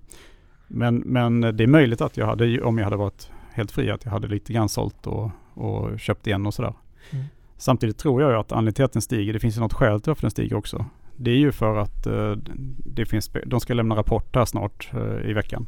Men, 0.66 0.96
men 0.96 1.40
det 1.40 1.62
är 1.62 1.66
möjligt 1.66 2.00
att 2.00 2.16
jag 2.16 2.26
hade, 2.26 2.62
om 2.62 2.78
jag 2.78 2.84
hade 2.84 2.96
varit 2.96 3.30
helt 3.52 3.72
fri, 3.72 3.90
att 3.90 4.04
jag 4.04 4.12
hade 4.12 4.28
lite 4.28 4.52
grann 4.52 4.68
sålt 4.68 5.06
och, 5.06 5.30
och 5.54 6.00
köpt 6.00 6.26
igen 6.26 6.46
och 6.46 6.54
sådär. 6.54 6.74
Mm. 7.10 7.24
Samtidigt 7.56 7.98
tror 7.98 8.22
jag 8.22 8.34
att 8.34 8.52
anledningen 8.52 8.74
till 8.74 8.84
att 8.84 8.92
den 8.92 9.02
stiger, 9.02 9.32
det 9.32 9.38
finns 9.38 9.56
ju 9.56 9.60
något 9.60 9.72
skäl 9.72 10.00
till 10.00 10.10
varför 10.10 10.22
den 10.22 10.30
stiger 10.30 10.56
också. 10.56 10.86
Det 11.16 11.30
är 11.30 11.36
ju 11.36 11.52
för 11.52 11.76
att 11.76 12.06
uh, 12.06 12.36
det 12.84 13.06
finns, 13.06 13.30
de 13.46 13.60
ska 13.60 13.74
lämna 13.74 13.96
rapport 13.96 14.36
här 14.36 14.44
snart 14.44 14.90
uh, 14.94 15.30
i 15.30 15.32
veckan. 15.32 15.66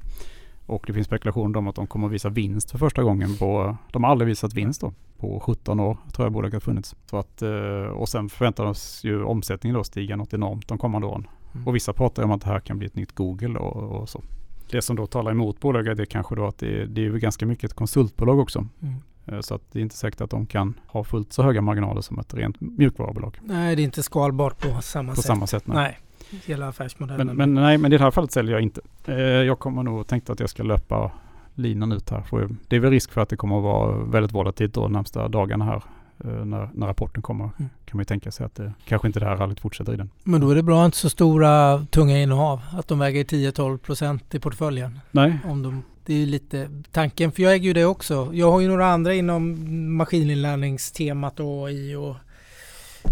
Och 0.66 0.84
det 0.86 0.92
finns 0.92 1.06
spekulationer 1.06 1.58
om 1.58 1.68
att 1.68 1.74
de 1.74 1.86
kommer 1.86 2.06
att 2.06 2.12
visa 2.12 2.28
vinst 2.28 2.70
för 2.70 2.78
första 2.78 3.02
gången 3.02 3.36
på, 3.36 3.76
de 3.92 4.04
har 4.04 4.10
aldrig 4.10 4.28
visat 4.28 4.54
vinst 4.54 4.80
då, 4.80 4.92
på 5.18 5.40
17 5.40 5.80
år 5.80 5.96
tror 6.12 6.26
jag 6.26 6.32
bolaget 6.32 6.54
har 6.54 6.60
funnits. 6.60 6.96
Så 7.06 7.16
att, 7.16 7.42
uh, 7.42 7.86
och 7.86 8.08
sen 8.08 8.28
förväntar 8.28 8.64
oss 8.64 9.04
ju 9.04 9.24
omsättningen 9.24 9.74
då 9.74 9.84
stiga 9.84 10.16
något 10.16 10.34
enormt 10.34 10.68
de 10.68 10.78
kommande 10.78 11.06
åren. 11.06 11.26
Mm. 11.54 11.66
Och 11.66 11.74
vissa 11.74 11.92
pratar 11.92 12.22
om 12.22 12.30
att 12.30 12.40
det 12.40 12.48
här 12.48 12.60
kan 12.60 12.78
bli 12.78 12.86
ett 12.86 12.96
nytt 12.96 13.12
Google 13.12 13.58
och, 13.58 14.00
och 14.00 14.08
så. 14.08 14.22
Det 14.70 14.82
som 14.82 14.96
då 14.96 15.06
talar 15.06 15.30
emot 15.30 15.60
bolaget 15.60 15.98
är 15.98 16.04
kanske 16.04 16.34
då 16.34 16.46
att 16.46 16.58
det, 16.58 16.86
det 16.86 17.06
är 17.06 17.10
ganska 17.10 17.46
mycket 17.46 17.64
ett 17.64 17.76
konsultbolag 17.76 18.38
också. 18.38 18.66
Mm. 18.82 18.94
Eh, 19.26 19.40
så 19.40 19.54
att 19.54 19.62
det 19.72 19.78
är 19.78 19.82
inte 19.82 19.96
säkert 19.96 20.20
att 20.20 20.30
de 20.30 20.46
kan 20.46 20.74
ha 20.86 21.04
fullt 21.04 21.32
så 21.32 21.42
höga 21.42 21.60
marginaler 21.60 22.00
som 22.00 22.18
ett 22.18 22.34
rent 22.34 22.60
mjukvarubolag. 22.60 23.38
Nej, 23.42 23.76
det 23.76 23.82
är 23.82 23.84
inte 23.84 24.02
skalbart 24.02 24.58
på 24.58 24.82
samma 24.82 25.10
på 25.10 25.16
sätt. 25.16 25.24
Samma 25.24 25.46
sätt 25.46 25.66
nej. 25.66 25.76
nej. 25.76 25.98
Hela 26.46 26.68
affärsmodellen. 26.68 27.26
Men, 27.26 27.36
men, 27.36 27.54
nej, 27.54 27.78
men 27.78 27.92
i 27.92 27.96
det 27.96 28.04
här 28.04 28.10
fallet 28.10 28.32
säljer 28.32 28.52
jag 28.52 28.62
inte. 28.62 28.80
Eh, 29.06 29.16
jag 29.16 29.58
kommer 29.58 29.82
nog 29.82 30.06
tänkt 30.06 30.30
att 30.30 30.40
jag 30.40 30.50
ska 30.50 30.62
löpa 30.62 31.10
linan 31.54 31.92
ut 31.92 32.10
här. 32.10 32.24
det 32.68 32.76
är 32.76 32.80
väl 32.80 32.90
risk 32.90 33.12
för 33.12 33.20
att 33.20 33.28
det 33.28 33.36
kommer 33.36 33.56
att 33.56 33.62
vara 33.62 33.98
väldigt 34.04 34.32
volatilt 34.32 34.74
de 34.74 34.92
närmsta 34.92 35.28
dagarna 35.28 35.64
här. 35.64 35.82
Eh, 36.24 36.44
när, 36.44 36.70
när, 36.74 36.86
rapporten 36.86 37.22
kommer 37.22 37.50
mm. 37.58 37.70
Kan 37.86 37.96
man 37.96 38.00
ju 38.00 38.04
tänka 38.04 38.32
sig 38.32 38.46
att 38.46 38.54
det, 38.54 38.72
kanske 38.84 39.06
inte 39.06 39.20
det 39.20 39.26
här 39.26 39.36
rallyt 39.36 39.60
fortsätter 39.60 39.94
i 39.94 39.96
den. 39.96 40.10
Men 40.22 40.40
då 40.40 40.50
är 40.50 40.54
det 40.54 40.62
bra 40.62 40.82
att 40.82 40.86
inte 40.86 40.98
så 40.98 41.10
stora 41.10 41.86
tunga 41.90 42.18
innehav. 42.18 42.60
Att 42.72 42.88
de 42.88 42.98
väger 42.98 43.24
10-12 43.24 43.78
procent 43.78 44.34
i 44.34 44.40
portföljen. 44.40 45.00
Nej. 45.10 45.38
Om 45.44 45.62
de 45.62 45.82
det 46.06 46.22
är 46.22 46.26
lite 46.26 46.68
tanken, 46.92 47.32
för 47.32 47.42
jag 47.42 47.54
äger 47.54 47.64
ju 47.64 47.72
det 47.72 47.84
också. 47.84 48.30
Jag 48.32 48.52
har 48.52 48.60
ju 48.60 48.68
några 48.68 48.86
andra 48.86 49.14
inom 49.14 49.56
maskininlärningstemat 49.96 51.40
och 51.40 51.66
AI 51.66 51.94
och 51.94 52.16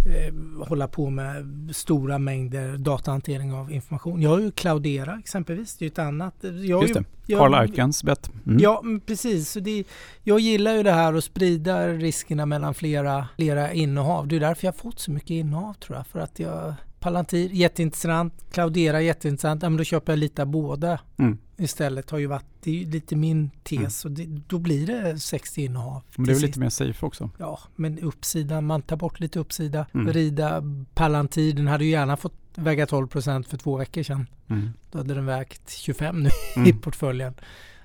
eh, 0.06 0.64
hålla 0.66 0.88
på 0.88 1.10
med 1.10 1.46
stora 1.72 2.18
mängder 2.18 2.76
datahantering 2.76 3.52
av 3.52 3.72
information. 3.72 4.22
Jag 4.22 4.30
har 4.30 4.40
ju 4.40 4.50
Cloudera 4.50 5.18
exempelvis, 5.18 5.76
det 5.76 5.84
är 5.84 5.90
ett 5.90 5.98
annat. 5.98 6.34
Jag 6.40 6.82
Just 6.82 6.94
det, 6.94 7.04
Carl 7.36 7.54
Arkans 7.54 8.04
bett. 8.04 8.30
Mm. 8.46 8.58
Ja, 8.58 8.82
precis. 9.06 9.50
Så 9.50 9.60
det, 9.60 9.84
jag 10.22 10.40
gillar 10.40 10.74
ju 10.74 10.82
det 10.82 10.92
här 10.92 11.14
att 11.14 11.24
sprida 11.24 11.88
riskerna 11.88 12.46
mellan 12.46 12.74
flera, 12.74 13.28
flera 13.36 13.72
innehav. 13.72 14.28
Det 14.28 14.36
är 14.36 14.40
därför 14.40 14.66
jag 14.66 14.72
har 14.72 14.78
fått 14.78 14.98
så 14.98 15.10
mycket 15.10 15.30
innehav 15.30 15.74
tror 15.74 15.96
jag. 15.96 16.06
För 16.06 16.20
att 16.20 16.38
jag 16.38 16.74
Palantir 17.04 17.48
jätteintressant, 17.52 18.34
Cloudera 18.52 19.00
jätteintressant. 19.00 19.62
Ja, 19.62 19.68
men 19.68 19.76
då 19.76 19.84
köper 19.84 20.12
jag 20.12 20.18
lite 20.18 20.42
av 20.42 20.48
båda 20.48 21.00
mm. 21.18 21.38
Istället. 21.56 22.10
Har 22.10 22.18
ju 22.18 22.26
varit, 22.26 22.46
det 22.60 22.82
är 22.82 22.86
lite 22.86 23.16
min 23.16 23.50
tes 23.62 24.04
mm. 24.04 24.12
och 24.12 24.18
det, 24.18 24.40
då 24.46 24.58
blir 24.58 24.86
det 24.86 25.18
60 25.18 25.64
innehav. 25.64 26.02
Men 26.16 26.26
det 26.26 26.32
är 26.32 26.34
väl 26.34 26.42
lite 26.42 26.60
mer 26.60 26.68
safe 26.68 27.06
också? 27.06 27.30
Ja, 27.38 27.60
men 27.76 27.98
uppsidan, 27.98 28.66
man 28.66 28.82
tar 28.82 28.96
bort 28.96 29.20
lite 29.20 29.38
uppsida. 29.38 29.86
Mm. 29.94 30.12
Rida 30.12 30.62
Palantir, 30.94 31.52
den 31.52 31.66
hade 31.66 31.84
ju 31.84 31.90
gärna 31.90 32.16
fått 32.16 32.38
väga 32.54 32.86
12 32.86 33.06
procent 33.06 33.48
för 33.48 33.56
två 33.56 33.76
veckor 33.76 34.02
sedan. 34.02 34.26
Mm. 34.48 34.70
Då 34.90 34.98
hade 34.98 35.14
den 35.14 35.26
vägt 35.26 35.70
25 35.70 36.22
nu 36.22 36.28
i 36.56 36.70
mm. 36.70 36.80
portföljen. 36.80 37.34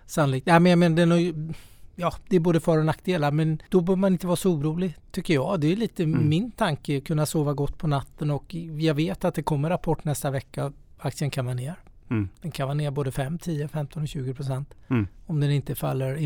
Sannolikt. 0.06 0.48
Ja, 0.48 0.60
men, 0.60 0.80
men 0.80 0.96
den 0.96 1.12
har 1.12 1.18
ju 1.18 1.54
ja, 2.00 2.14
det 2.30 2.36
är 2.36 2.40
både 2.40 2.60
för 2.60 2.78
och 2.78 2.86
nackdelar 2.86 3.32
men 3.32 3.62
då 3.70 3.82
bör 3.82 3.96
man 3.96 4.14
inte 4.14 4.28
vara 4.28 4.36
så 4.36 4.52
orolig 4.52 4.98
tycker 5.12 5.34
jag. 5.34 5.60
Det 5.60 5.72
är 5.72 5.76
lite 5.76 6.04
mm. 6.04 6.30
min 6.30 6.52
tanke, 6.52 7.02
kunna 7.02 7.26
sova 7.26 7.54
gott 7.54 7.78
på 7.78 7.88
natten 7.88 8.32
och 8.32 8.56
jag 8.80 8.94
vet 8.94 9.26
att 9.26 9.36
det 9.36 9.44
kommer 9.44 9.70
rapport 9.70 10.04
nästa 10.04 10.32
vecka. 10.32 10.74
Aktien 10.98 11.32
kan 11.32 11.46
vara 11.46 11.56
ner. 11.56 11.76
Mm. 12.10 12.30
Den 12.42 12.52
kan 12.52 12.68
vara 12.68 12.76
ner 12.76 12.92
både 12.92 13.12
5, 13.12 13.38
10, 13.40 13.68
15 13.68 14.02
och 14.02 14.08
20 14.08 14.34
procent. 14.34 14.76
Mm. 14.88 15.08
Om 15.26 15.40
den 15.40 15.52
inte 15.52 15.76
faller 15.76 16.18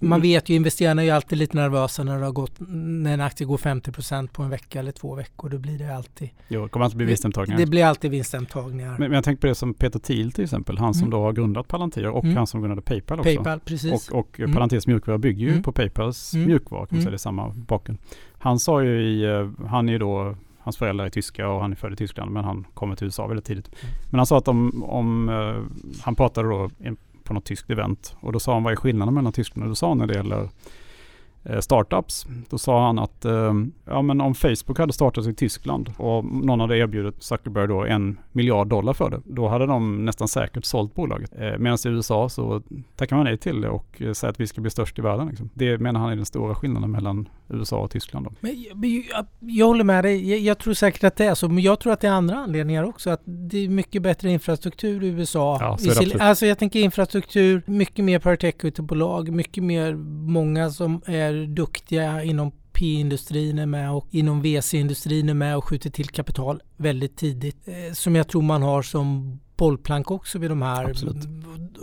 man 0.00 0.16
mm. 0.16 0.22
vet 0.22 0.48
ju, 0.48 0.54
investerarna 0.54 1.02
är 1.02 1.06
ju 1.06 1.10
alltid 1.10 1.38
lite 1.38 1.56
nervösa 1.56 2.04
när, 2.04 2.18
det 2.18 2.24
har 2.24 2.32
gått, 2.32 2.52
när 2.68 3.14
en 3.14 3.20
aktie 3.20 3.46
går 3.46 3.56
50% 3.58 4.28
på 4.28 4.42
en 4.42 4.50
vecka 4.50 4.78
eller 4.78 4.92
två 4.92 5.14
veckor. 5.14 5.48
Då 5.48 5.58
blir 5.58 5.78
det 5.78 5.96
alltid... 5.96 6.28
Jo, 6.48 6.62
det 6.62 6.68
kommer 6.68 6.84
alltid 6.84 6.96
bli 6.96 7.06
vinsthemtagningar. 7.06 7.58
Det 7.58 7.66
blir 7.66 7.84
alltid 7.84 8.10
vinsthemtagningar. 8.10 8.90
Men, 8.90 8.98
men 8.98 9.12
jag 9.12 9.24
tänker 9.24 9.40
på 9.40 9.46
det 9.46 9.54
som 9.54 9.74
Peter 9.74 9.98
Thiel 9.98 10.32
till 10.32 10.44
exempel. 10.44 10.78
Han 10.78 10.94
som 10.94 11.02
mm. 11.02 11.10
då 11.10 11.20
har 11.20 11.32
grundat 11.32 11.68
Palantir 11.68 12.06
och 12.06 12.24
mm. 12.24 12.36
han 12.36 12.46
som 12.46 12.60
grundade 12.60 12.82
Paypal 12.82 13.20
också. 13.20 13.34
Paypal, 13.34 13.60
precis. 13.60 14.08
Och, 14.10 14.18
och 14.18 14.40
mm. 14.40 14.52
Palantirs 14.52 14.86
mjukvara 14.86 15.18
bygger 15.18 15.46
ju 15.46 15.62
på 15.62 15.72
Paypals 15.72 16.34
mjukvara, 16.34 16.86
kan 16.86 16.96
man 16.96 17.02
säga. 17.02 17.10
Det 17.10 17.16
är 17.16 17.18
samma 17.18 17.48
bakgrund. 17.48 17.98
Han 18.38 18.58
sa 18.58 18.82
ju 18.82 19.02
i, 19.02 19.24
eh, 19.24 19.66
han 19.68 19.88
är 19.88 19.92
ju 19.92 19.98
då 19.98 20.36
Hans 20.58 20.76
föräldrar 20.76 21.06
är 21.06 21.10
tyska 21.10 21.48
och 21.48 21.60
han 21.60 21.72
är 21.72 21.76
född 21.76 21.92
i 21.92 21.96
Tyskland 21.96 22.30
men 22.30 22.44
han 22.44 22.66
kommer 22.74 22.96
till 22.96 23.04
USA 23.04 23.26
väldigt 23.26 23.46
tidigt. 23.46 23.70
Men 24.10 24.18
han 24.18 24.26
sa 24.26 24.38
att 24.38 24.48
om, 24.48 24.84
om 24.84 25.28
uh, 25.28 25.64
han 26.02 26.14
pratade 26.14 26.48
då 26.48 26.70
på 27.24 27.34
något 27.34 27.44
tyskt 27.44 27.70
event. 27.70 28.16
Och 28.20 28.32
då 28.32 28.40
sa 28.40 28.52
han 28.52 28.62
vad 28.62 28.72
är 28.72 28.76
skillnaden 28.76 29.14
mellan 29.14 29.32
Tyskland 29.32 29.64
och 29.64 29.68
USA 29.68 29.94
när 29.94 30.06
det 30.06 30.14
gäller 30.14 30.40
Eh, 30.42 30.48
startups. 31.60 32.26
Då 32.50 32.58
sa 32.58 32.86
han 32.86 32.98
att 32.98 33.24
eh, 33.24 33.54
ja, 33.84 34.02
men 34.02 34.20
om 34.20 34.34
Facebook 34.34 34.78
hade 34.78 34.92
startat 34.92 35.26
i 35.26 35.34
Tyskland 35.34 35.92
och 35.96 36.24
någon 36.24 36.60
hade 36.60 36.78
erbjudit 36.78 37.22
Zuckerberg 37.22 37.68
då 37.68 37.84
en 37.84 38.18
miljard 38.32 38.68
dollar 38.68 38.92
för 38.92 39.10
det, 39.10 39.20
då 39.24 39.48
hade 39.48 39.66
de 39.66 40.04
nästan 40.04 40.28
säkert 40.28 40.64
sålt 40.64 40.94
bolaget. 40.94 41.32
Eh, 41.38 41.58
Medan 41.58 41.78
i 41.84 41.88
USA 41.88 42.28
så 42.28 42.62
tackar 42.96 43.16
man 43.16 43.24
nej 43.24 43.38
till 43.38 43.60
det 43.60 43.68
och 43.68 43.96
säger 43.98 44.28
att 44.28 44.40
vi 44.40 44.46
ska 44.46 44.60
bli 44.60 44.70
störst 44.70 44.98
i 44.98 45.02
världen. 45.02 45.28
Liksom. 45.28 45.50
Det 45.54 45.78
menar 45.78 46.00
han 46.00 46.10
är 46.10 46.16
den 46.16 46.26
stora 46.26 46.54
skillnaden 46.54 46.90
mellan 46.90 47.28
USA 47.48 47.78
och 47.78 47.90
Tyskland. 47.90 48.26
Då. 48.26 48.32
Men 48.40 48.62
jag, 48.62 48.84
jag, 48.84 49.26
jag 49.40 49.66
håller 49.66 49.84
med 49.84 50.04
dig. 50.04 50.30
Jag, 50.30 50.38
jag, 50.38 50.58
tror 50.58 50.74
säkert 50.74 51.04
att 51.04 51.16
det 51.16 51.24
är 51.24 51.34
så, 51.34 51.48
men 51.48 51.62
jag 51.62 51.80
tror 51.80 51.92
att 51.92 52.00
det 52.00 52.08
är 52.08 52.12
andra 52.12 52.36
anledningar 52.36 52.84
också. 52.84 53.10
Att 53.10 53.22
det 53.24 53.64
är 53.64 53.68
mycket 53.68 54.02
bättre 54.02 54.30
infrastruktur 54.30 55.04
i 55.04 55.06
USA. 55.06 55.58
Ja, 55.60 55.76
så 55.78 56.02
I, 56.02 56.14
alltså 56.20 56.46
jag 56.46 56.58
tänker 56.58 56.80
infrastruktur, 56.80 57.62
mycket 57.66 58.04
mer 58.04 58.18
private 58.18 58.48
equity-bolag, 58.48 59.30
mycket 59.30 59.64
mer 59.64 59.94
många 60.28 60.70
som 60.70 61.02
är 61.06 61.37
duktiga 61.46 62.22
inom 62.22 62.52
P-industrin 62.72 63.58
är 63.58 63.66
med 63.66 63.92
och 63.92 64.06
inom 64.10 64.42
VC-industrin 64.42 65.28
är 65.28 65.34
med 65.34 65.56
och 65.56 65.64
skjuter 65.64 65.90
till 65.90 66.08
kapital 66.08 66.62
väldigt 66.76 67.16
tidigt. 67.16 67.68
Eh, 67.68 67.92
som 67.92 68.16
jag 68.16 68.28
tror 68.28 68.42
man 68.42 68.62
har 68.62 68.82
som 68.82 69.38
bollplank 69.56 70.10
också 70.10 70.38
vid 70.38 70.50
de 70.50 70.62
här. 70.62 70.90
Absolut. 70.90 71.28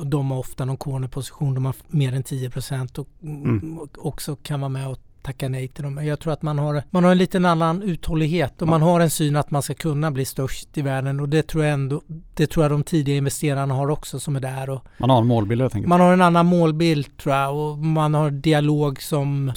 De 0.05 0.31
har 0.31 0.39
ofta 0.39 0.65
någon 0.65 0.77
cornerposition, 0.77 1.53
de 1.53 1.65
har 1.65 1.75
mer 1.87 2.13
än 2.13 2.23
10 2.23 2.49
procent 2.49 2.97
och 2.97 3.07
mm. 3.23 3.79
också 3.97 4.35
kan 4.35 4.59
vara 4.61 4.69
med 4.69 4.87
och 4.87 4.99
tacka 5.25 5.49
nej 5.49 5.67
till 5.67 5.83
dem. 5.83 6.05
Jag 6.05 6.19
tror 6.19 6.33
att 6.33 6.41
man 6.41 6.59
har, 6.59 6.83
man 6.89 7.03
har 7.03 7.11
en 7.11 7.17
liten 7.17 7.45
annan 7.45 7.83
uthållighet 7.83 8.61
och 8.61 8.67
man 8.67 8.81
har 8.81 8.99
en 8.99 9.09
syn 9.09 9.35
att 9.35 9.51
man 9.51 9.61
ska 9.61 9.73
kunna 9.73 10.11
bli 10.11 10.25
störst 10.25 10.77
i 10.77 10.81
världen 10.81 11.19
och 11.19 11.29
det 11.29 11.47
tror 11.47 11.63
jag 11.63 11.73
ändå, 11.73 12.01
det 12.33 12.47
tror 12.47 12.63
jag 12.63 12.71
de 12.71 12.83
tidiga 12.83 13.15
investerarna 13.15 13.73
har 13.73 13.89
också 13.89 14.19
som 14.19 14.35
är 14.35 14.39
där. 14.39 14.69
Och 14.69 14.83
man 14.97 15.09
har 15.09 15.21
en 15.21 15.27
målbild 15.27 15.61
helt 15.61 15.75
enkelt. 15.75 15.89
Man 15.89 16.01
har 16.01 16.13
en 16.13 16.21
annan 16.21 16.45
målbild 16.45 17.17
tror 17.17 17.35
jag 17.35 17.55
och 17.55 17.77
man 17.77 18.13
har 18.13 18.31
dialog 18.31 19.01
som, 19.01 19.51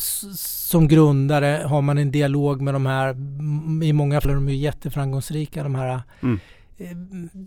som 0.69 0.89
grundare 0.89 1.63
har 1.67 1.83
man 1.83 1.99
en 1.99 2.11
dialog 2.11 2.61
med 2.61 2.75
de 2.75 2.87
här, 2.87 3.17
i 3.85 3.93
många 3.93 4.21
fall 4.21 4.31
är 4.31 4.35
de 4.35 4.49
ju 4.49 4.57
jätteframgångsrika 4.57 5.63
de 5.63 5.75
här 5.75 6.03
mm 6.23 6.41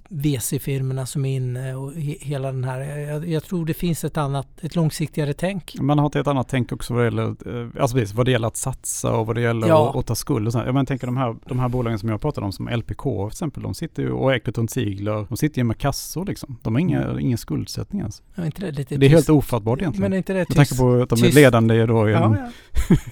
VC-firmorna 0.09 1.05
som 1.05 1.25
är 1.25 1.35
inne 1.35 1.75
och 1.75 1.93
he, 1.93 2.15
hela 2.19 2.51
den 2.51 2.63
här. 2.63 2.79
Jag, 2.79 3.29
jag, 3.29 3.43
tror 3.43 3.65
det 3.65 3.73
finns 3.73 4.03
ett 4.03 4.17
annat, 4.17 4.47
ett 4.61 4.75
långsiktigare 4.75 5.33
tänk. 5.33 5.75
Man 5.79 5.99
har 5.99 6.17
ett 6.17 6.27
annat 6.27 6.47
tänk 6.49 6.71
också 6.71 6.93
vad 6.93 7.03
det 7.03 7.05
gäller, 7.05 7.23
eh, 7.27 7.81
alltså 7.81 7.97
precis, 7.97 8.15
vad 8.15 8.25
det 8.25 8.31
gäller 8.31 8.47
att 8.47 8.57
satsa 8.57 9.15
och 9.15 9.27
vad 9.27 9.35
det 9.35 9.41
gäller 9.41 9.67
ja. 9.67 9.89
att, 9.89 9.95
att 9.95 10.05
ta 10.05 10.15
skuld. 10.15 10.47
Och. 10.47 10.53
Jag 10.53 10.87
tänker 10.87 11.07
de 11.07 11.17
här, 11.17 11.35
de 11.45 11.59
här 11.59 11.69
bolagen 11.69 11.99
som 11.99 12.09
jag 12.09 12.21
pratade 12.21 12.45
om 12.45 12.51
som 12.51 12.69
LPK 12.69 13.03
till 13.03 13.27
exempel, 13.27 13.63
de 13.63 13.73
sitter 13.73 14.03
ju, 14.03 14.11
och 14.11 14.33
Eckleton 14.33 14.67
Ziegler, 14.67 15.25
de 15.29 15.37
sitter 15.37 15.57
ju 15.57 15.63
med 15.63 15.77
kassor 15.77 16.25
liksom. 16.25 16.57
De 16.61 16.75
har 16.75 16.79
inga, 16.79 17.03
mm. 17.03 17.19
ingen 17.19 17.37
skuldsättning 17.37 17.99
ens. 17.99 18.21
Ja, 18.35 18.45
inte 18.45 18.61
det, 18.61 18.71
lite 18.71 18.97
det 18.97 19.05
är 19.05 19.09
helt 19.09 19.29
ofattbart 19.29 19.79
egentligen. 19.79 20.03
Men 20.03 20.13
är 20.13 20.17
inte 20.17 20.33
det 20.33 20.45
tyst? 20.45 20.57
Med 20.57 20.67
tanke 20.67 20.81
på 20.81 21.01
att 21.01 21.09
de 21.09 21.27
är 21.27 21.31
ledande 21.31 21.85
då. 21.85 22.09
I 22.09 22.11
ja, 22.11 22.35
ja. 22.37 22.51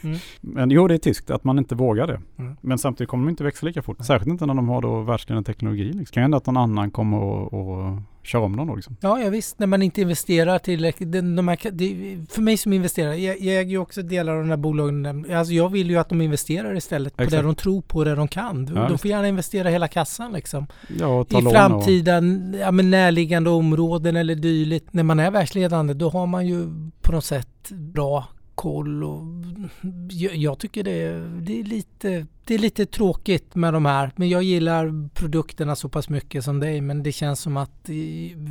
Mm. 0.03 0.17
men 0.41 0.71
jo, 0.71 0.87
det 0.87 0.93
är 0.93 0.97
tyskt 0.97 1.29
att 1.31 1.43
man 1.43 1.59
inte 1.59 1.75
vågar 1.75 2.07
det. 2.07 2.21
Mm. 2.37 2.55
Men 2.61 2.77
samtidigt 2.77 3.09
kommer 3.09 3.25
de 3.25 3.29
inte 3.29 3.43
växa 3.43 3.65
lika 3.65 3.81
fort. 3.81 4.05
Särskilt 4.05 4.31
inte 4.31 4.45
när 4.45 4.53
de 4.53 4.69
har 4.69 4.81
då 4.81 5.01
världsledande 5.01 5.45
teknologi. 5.45 5.83
Liksom. 5.83 6.08
Det 6.09 6.13
kan 6.13 6.21
hända 6.21 6.37
att 6.37 6.45
någon 6.45 6.57
annan 6.57 6.91
kommer 6.91 7.17
och, 7.17 7.53
och 7.53 7.97
kör 8.23 8.39
om 8.39 8.55
dem 8.55 8.67
då 8.67 8.75
liksom. 8.75 8.97
Ja, 9.01 9.19
ja 9.19 9.29
visst, 9.29 9.59
när 9.59 9.67
man 9.67 9.81
inte 9.81 10.01
investerar 10.01 10.59
tillräckligt. 10.59 11.11
De, 11.11 11.47
här, 11.47 11.57
för 12.31 12.41
mig 12.41 12.57
som 12.57 12.73
investerare, 12.73 13.15
jag, 13.15 13.41
jag 13.41 13.59
äger 13.59 13.71
ju 13.71 13.77
också 13.77 14.01
delar 14.01 14.33
av 14.33 14.39
de 14.39 14.49
här 14.49 14.57
bolagen. 14.57 15.25
Alltså 15.33 15.53
jag 15.53 15.69
vill 15.69 15.89
ju 15.89 15.97
att 15.97 16.09
de 16.09 16.21
investerar 16.21 16.75
istället 16.75 17.17
på 17.17 17.23
Exakt. 17.23 17.41
det 17.41 17.47
de 17.47 17.55
tror 17.55 17.81
på, 17.81 18.03
det 18.03 18.15
de 18.15 18.27
kan. 18.27 18.65
De, 18.65 18.75
ja, 18.75 18.87
de 18.89 18.97
får 18.97 19.11
gärna 19.11 19.27
investera 19.27 19.69
hela 19.69 19.87
kassan 19.87 20.33
liksom. 20.33 20.67
Ja, 20.99 21.25
I 21.29 21.41
framtida, 21.51 22.17
och... 22.17 22.23
ja, 22.59 22.71
men 22.71 22.89
närliggande 22.89 23.49
områden 23.49 24.15
eller 24.15 24.35
dylikt. 24.35 24.93
När 24.93 25.03
man 25.03 25.19
är 25.19 25.31
världsledande, 25.31 25.93
då 25.93 26.09
har 26.09 26.27
man 26.27 26.47
ju 26.47 26.67
på 27.01 27.11
något 27.11 27.25
sätt 27.25 27.69
bra 27.69 28.27
koll 28.59 29.03
och 29.03 29.23
jag, 30.33 30.59
tycker 30.59 30.83
det, 30.83 31.29
det, 31.41 31.59
är 31.59 31.63
lite, 31.63 32.25
det 32.45 32.53
är 32.53 32.59
lite 32.59 32.85
tråkigt 32.85 33.55
med 33.55 33.73
de 33.73 33.85
här. 33.85 34.11
Men 34.15 34.29
jag 34.29 34.43
gillar 34.43 35.09
produkterna 35.09 35.75
så 35.75 35.89
pass 35.89 36.09
mycket 36.09 36.43
som 36.43 36.59
dig. 36.59 36.81
Men 36.81 37.03
det 37.03 37.11
känns 37.11 37.39
som 37.39 37.57
att 37.57 37.89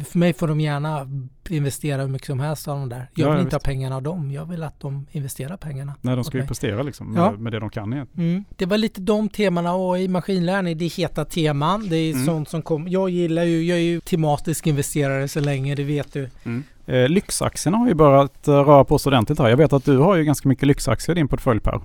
för 0.09 0.19
mig 0.19 0.33
får 0.33 0.49
de 0.49 0.61
gärna 0.61 1.09
investera 1.49 2.03
hur 2.03 2.09
mycket 2.09 2.27
som 2.27 2.41
helst 2.41 2.69
av 2.69 2.79
de 2.79 2.89
där. 2.89 3.11
Jag 3.15 3.27
vill 3.27 3.35
ja, 3.35 3.41
inte 3.41 3.45
visst. 3.45 3.53
ha 3.53 3.73
pengarna 3.73 3.97
av 3.97 4.03
dem. 4.03 4.31
Jag 4.31 4.47
vill 4.47 4.63
att 4.63 4.81
de 4.81 5.07
investerar 5.11 5.57
pengarna. 5.57 5.95
Nej, 6.01 6.15
de 6.15 6.25
ska 6.25 6.39
ju 6.39 6.47
prestera 6.47 6.83
liksom 6.83 7.13
med, 7.13 7.21
ja. 7.21 7.33
med 7.33 7.53
det 7.53 7.59
de 7.59 7.71
kan 7.71 7.93
mm. 7.93 8.45
Det 8.57 8.67
var 8.67 8.79
lite 8.79 9.01
de 9.01 9.29
temana 9.29 9.71
AI, 9.73 10.09
maskinlärning, 10.09 10.79
det 10.79 10.85
är 10.85 10.97
heta 10.97 11.25
teman. 11.25 11.89
Det 11.89 11.97
är 11.97 12.13
mm. 12.13 12.27
sånt 12.27 12.49
som 12.49 12.63
kommer. 12.63 12.91
Jag 12.91 13.11
gillar 13.11 13.45
ju, 13.45 13.65
jag 13.65 13.79
är 13.79 13.83
ju 13.83 14.01
tematisk 14.01 14.67
investerare 14.67 15.29
så 15.29 15.41
länge, 15.41 15.75
det 15.75 15.85
vet 15.85 16.13
du. 16.13 16.31
Mm. 16.45 16.65
Eh, 16.89 17.09
lyxaktierna 17.09 17.77
har 17.77 17.89
ju 17.89 17.95
börjat 17.95 18.49
eh, 18.49 18.55
röra 18.55 18.85
på 18.85 18.99
sig 18.99 19.11
ordentligt 19.11 19.39
här. 19.39 19.49
Jag 19.49 19.57
vet 19.57 19.73
att 19.73 19.85
du 19.85 19.99
har 19.99 20.17
ju 20.17 20.25
ganska 20.25 20.49
mycket 20.49 20.67
lyxaktier 20.67 21.17
i 21.17 21.19
din 21.19 21.29
portfölj 21.29 21.61
Per. 21.61 21.81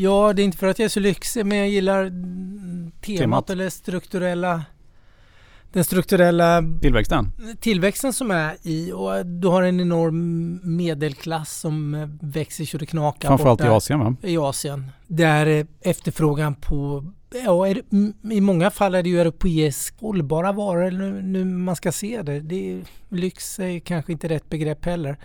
Ja, 0.00 0.32
det 0.32 0.42
är 0.42 0.44
inte 0.44 0.58
för 0.58 0.66
att 0.66 0.78
jag 0.78 0.84
är 0.84 0.90
så 0.90 1.00
lyxig 1.00 1.46
men 1.46 1.58
jag 1.58 1.68
gillar 1.68 2.04
temat, 3.00 3.18
temat. 3.18 3.50
eller 3.50 3.70
strukturella 3.70 4.62
den 5.74 5.84
strukturella 5.84 6.62
tillväxten. 6.80 7.32
tillväxten 7.60 8.12
som 8.12 8.30
är 8.30 8.56
i 8.62 8.92
och 8.92 9.26
du 9.26 9.48
har 9.48 9.62
en 9.62 9.80
enorm 9.80 10.60
medelklass 10.76 11.60
som 11.60 12.08
växer 12.20 12.64
så 12.64 12.78
det 12.78 12.86
knakar. 12.86 13.28
Framförallt 13.28 13.60
i 13.60 13.64
Asien 13.64 14.00
va? 14.00 14.16
I 14.22 14.36
Asien. 14.36 14.90
Där 15.06 15.66
efterfrågan 15.80 16.54
på 16.54 17.04
Ja, 17.44 17.68
i 18.32 18.40
många 18.40 18.70
fall 18.70 18.94
är 18.94 19.02
det 19.02 19.08
ju 19.08 19.20
europeisk 19.20 20.00
hållbara 20.00 20.52
varor 20.52 20.90
nu, 20.90 21.22
nu 21.22 21.44
man 21.44 21.76
ska 21.76 21.92
se 21.92 22.22
det. 22.22 22.40
det 22.40 22.72
är, 22.72 22.80
lyx 23.08 23.58
är 23.58 23.78
kanske 23.78 24.12
inte 24.12 24.28
rätt 24.28 24.50
begrepp 24.50 24.84
heller. 24.84 25.16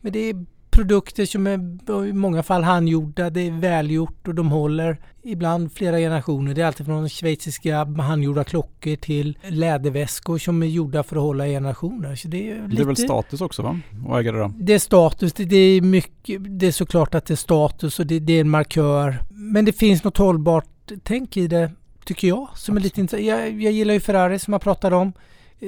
Men 0.00 0.12
det 0.12 0.18
är 0.18 0.46
produkter 0.76 1.26
som 1.26 1.46
är 1.46 2.06
i 2.06 2.12
många 2.12 2.42
fall 2.42 2.62
handgjorda, 2.62 3.30
det 3.30 3.40
är 3.40 3.50
välgjort 3.50 4.28
och 4.28 4.34
de 4.34 4.50
håller 4.50 4.96
ibland 5.22 5.72
flera 5.72 5.98
generationer. 5.98 6.54
Det 6.54 6.62
är 6.62 6.66
alltid 6.66 6.86
från 6.86 7.08
schweiziska 7.08 7.84
handgjorda 7.84 8.44
klockor 8.44 8.96
till 8.96 9.38
läderväskor 9.42 10.38
som 10.38 10.62
är 10.62 10.66
gjorda 10.66 11.02
för 11.02 11.16
att 11.16 11.22
hålla 11.22 11.46
generationer. 11.46 12.16
Så 12.16 12.28
det, 12.28 12.50
är 12.50 12.54
lite, 12.54 12.76
det 12.76 12.82
är 12.82 12.86
väl 12.86 12.96
status 12.96 13.40
också 13.40 13.62
va? 13.62 13.80
Att 14.08 14.20
äga 14.20 14.32
det 14.32 14.38
då? 14.38 14.52
Det 14.58 14.74
är 14.74 14.78
status, 14.78 15.32
det, 15.32 15.44
det, 15.44 15.56
är 15.56 15.80
mycket, 15.80 16.58
det 16.60 16.66
är 16.66 16.72
såklart 16.72 17.14
att 17.14 17.26
det 17.26 17.34
är 17.34 17.36
status 17.36 17.98
och 17.98 18.06
det, 18.06 18.18
det 18.18 18.32
är 18.32 18.40
en 18.40 18.50
markör. 18.50 19.16
Men 19.30 19.64
det 19.64 19.72
finns 19.72 20.04
något 20.04 20.16
hållbart 20.16 20.92
tänk 21.02 21.36
i 21.36 21.46
det 21.46 21.70
tycker 22.04 22.28
jag. 22.28 22.48
Som 22.54 22.76
är 22.76 22.80
lite 22.80 23.00
intressant. 23.00 23.26
Jag, 23.26 23.62
jag 23.62 23.72
gillar 23.72 23.94
ju 23.94 24.00
Ferrari 24.00 24.38
som 24.38 24.52
jag 24.52 24.62
pratade 24.62 24.96
om. 24.96 25.12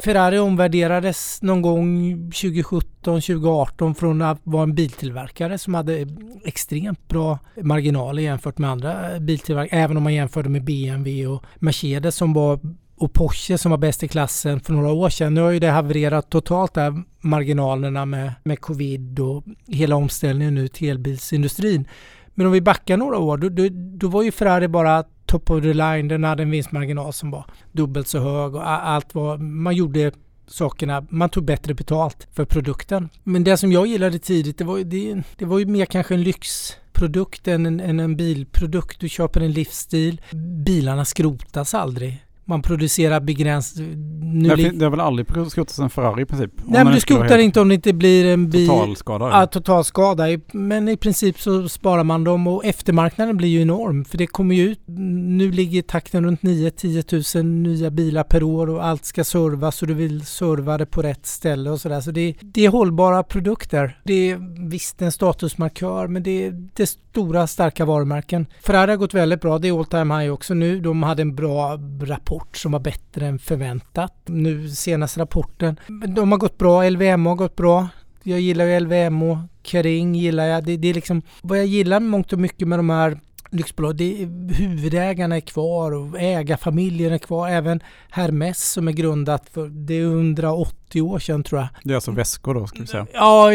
Ferrari 0.04 0.38
omvärderades 0.38 1.42
någon 1.42 1.62
gång 1.62 2.18
2017, 2.18 3.20
2018 3.20 3.94
från 3.94 4.22
att 4.22 4.40
vara 4.44 4.62
en 4.62 4.74
biltillverkare 4.74 5.58
som 5.58 5.74
hade 5.74 6.06
extremt 6.44 7.08
bra 7.08 7.38
marginaler 7.62 8.22
jämfört 8.22 8.58
med 8.58 8.70
andra 8.70 9.20
biltillverkare. 9.20 9.80
Även 9.80 9.96
om 9.96 10.02
man 10.02 10.14
jämförde 10.14 10.48
med 10.48 10.64
BMW 10.64 11.26
och 11.26 11.44
Mercedes 11.58 12.16
som 12.16 12.32
var 12.32 12.60
och 12.96 13.12
Porsche 13.12 13.58
som 13.58 13.70
var 13.70 13.78
bäst 13.78 14.02
i 14.02 14.08
klassen 14.08 14.60
för 14.60 14.72
några 14.72 14.92
år 14.92 15.08
sedan. 15.08 15.34
Nu 15.34 15.40
har 15.40 15.50
ju 15.50 15.58
det 15.58 15.70
havererat 15.70 16.30
totalt 16.30 16.74
där 16.74 17.02
marginalerna 17.20 18.06
med, 18.06 18.32
med 18.42 18.60
covid 18.60 19.20
och 19.20 19.44
hela 19.66 19.96
omställningen 19.96 20.54
nu 20.54 20.68
till 20.68 20.88
elbilsindustrin. 20.88 21.88
Men 22.34 22.46
om 22.46 22.52
vi 22.52 22.60
backar 22.60 22.96
några 22.96 23.18
år, 23.18 23.36
då, 23.36 23.48
då, 23.48 23.68
då 23.72 24.08
var 24.08 24.22
ju 24.22 24.32
Ferrari 24.32 24.68
bara 24.68 25.04
top 25.28 25.50
of 25.50 25.62
the 25.62 25.74
line. 25.74 26.08
Den 26.08 26.24
hade 26.24 26.42
en 26.42 26.50
vinstmarginal 26.50 27.12
som 27.12 27.30
var 27.30 27.44
dubbelt 27.72 28.08
så 28.08 28.18
hög 28.18 28.54
och 28.54 28.68
allt 28.70 29.14
var, 29.14 29.38
man 29.38 29.76
gjorde 29.76 30.12
sakerna, 30.46 31.06
man 31.10 31.30
tog 31.30 31.44
bättre 31.44 31.74
betalt 31.74 32.28
för 32.32 32.44
produkten. 32.44 33.08
Men 33.24 33.44
det 33.44 33.56
som 33.56 33.72
jag 33.72 33.86
gillade 33.86 34.18
tidigt, 34.18 34.58
det 34.58 34.64
var, 34.64 34.78
det, 34.78 35.22
det 35.36 35.44
var 35.44 35.58
ju 35.58 35.66
mer 35.66 35.86
kanske 35.86 36.14
en 36.14 36.22
lyxprodukt 36.22 37.48
än 37.48 37.66
en, 37.66 37.80
än 37.80 38.00
en 38.00 38.16
bilprodukt. 38.16 39.00
Du 39.00 39.08
köper 39.08 39.40
en 39.40 39.52
livsstil. 39.52 40.20
Bilarna 40.64 41.04
skrotas 41.04 41.74
aldrig 41.74 42.27
man 42.48 42.62
producerar 42.62 43.20
begränsat... 43.20 43.82
Nu 44.30 44.48
det, 44.48 44.70
det 44.70 44.84
har 44.84 44.90
väl 44.90 45.00
aldrig 45.00 45.26
skrotats 45.50 45.78
en 45.78 45.90
Ferrari 45.90 46.22
i 46.22 46.26
princip? 46.26 46.50
Nej 46.64 46.84
men 46.84 46.94
du 46.94 47.00
skrotar 47.00 47.38
inte 47.38 47.60
om 47.60 47.68
det 47.68 47.74
inte 47.74 47.92
blir 47.92 48.26
en 48.26 48.50
bil... 48.50 48.68
Totalskada? 48.68 49.28
Ja, 49.28 49.46
totalskada. 49.46 50.24
Men 50.52 50.88
i 50.88 50.96
princip 50.96 51.40
så 51.40 51.68
sparar 51.68 52.04
man 52.04 52.24
dem 52.24 52.46
och 52.46 52.64
eftermarknaden 52.64 53.36
blir 53.36 53.48
ju 53.48 53.62
enorm. 53.62 54.04
För 54.04 54.18
det 54.18 54.26
kommer 54.26 54.54
ju 54.54 54.62
ut... 54.62 54.80
Nu 54.86 55.50
ligger 55.50 55.82
takten 55.82 56.24
runt 56.24 56.40
9-10 56.40 57.36
000 57.36 57.46
nya 57.46 57.90
bilar 57.90 58.24
per 58.24 58.42
år 58.42 58.70
och 58.70 58.84
allt 58.84 59.04
ska 59.04 59.24
servas 59.24 59.82
och 59.82 59.88
du 59.88 59.94
vill 59.94 60.26
serva 60.26 60.78
det 60.78 60.86
på 60.86 61.02
rätt 61.02 61.26
ställe 61.26 61.70
och 61.70 61.80
sådär. 61.80 62.00
Så 62.00 62.10
det, 62.10 62.34
det 62.40 62.64
är 62.64 62.68
hållbara 62.68 63.22
produkter. 63.22 64.00
Det 64.04 64.30
är 64.30 64.68
visst 64.68 65.02
en 65.02 65.12
statusmarkör 65.12 66.06
men 66.06 66.22
det 66.22 66.46
är, 66.46 66.68
det 66.74 66.82
är 66.82 66.86
stora 66.86 67.46
starka 67.46 67.84
varumärken. 67.84 68.46
Ferrari 68.60 68.90
har 68.90 68.96
gått 68.96 69.14
väldigt 69.14 69.40
bra. 69.40 69.58
Det 69.58 69.68
är 69.68 69.78
all 69.78 69.84
time 69.84 70.20
high 70.20 70.32
också 70.32 70.54
nu. 70.54 70.80
De 70.80 71.02
hade 71.02 71.22
en 71.22 71.34
bra 71.34 71.78
rapport 72.02 72.37
rapport 72.38 72.56
som 72.56 72.72
var 72.72 72.80
bättre 72.80 73.26
än 73.26 73.38
förväntat. 73.38 74.14
Nu 74.26 74.68
senaste 74.68 75.20
rapporten. 75.20 75.80
De 76.08 76.32
har 76.32 76.38
gått 76.38 76.58
bra, 76.58 76.90
LVMH 76.90 77.28
har 77.28 77.36
gått 77.36 77.56
bra. 77.56 77.88
Jag 78.22 78.40
gillar 78.40 78.64
ju 78.64 78.80
LVMH, 78.80 79.38
Kering 79.62 80.14
gillar 80.14 80.46
jag. 80.46 80.64
Det, 80.64 80.76
det 80.76 80.88
är 80.88 80.94
liksom 80.94 81.22
vad 81.42 81.58
jag 81.58 81.66
gillar 81.66 82.00
mångt 82.00 82.32
och 82.32 82.38
mycket 82.38 82.68
med 82.68 82.78
de 82.78 82.90
här 82.90 83.18
lyxbolag, 83.50 83.96
det 83.96 84.22
är, 84.22 84.54
huvudägarna 84.54 85.36
är 85.36 85.40
kvar 85.40 85.92
och 85.92 86.20
ägarfamiljen 86.20 87.12
är 87.12 87.18
kvar. 87.18 87.48
Även 87.48 87.80
Hermes 88.10 88.72
som 88.72 88.88
är 88.88 88.92
grundat 88.92 89.48
för 89.52 89.68
det 89.68 89.94
är 89.94 90.04
180 90.04 91.02
år 91.02 91.18
sedan 91.18 91.42
tror 91.42 91.60
jag. 91.60 91.68
Det 91.84 91.90
är 91.90 91.94
alltså 91.94 92.10
väskor 92.10 92.54
då 92.54 92.66
ska 92.66 92.80
vi 92.80 92.86
säga? 92.86 93.06
Ja, 93.12 93.50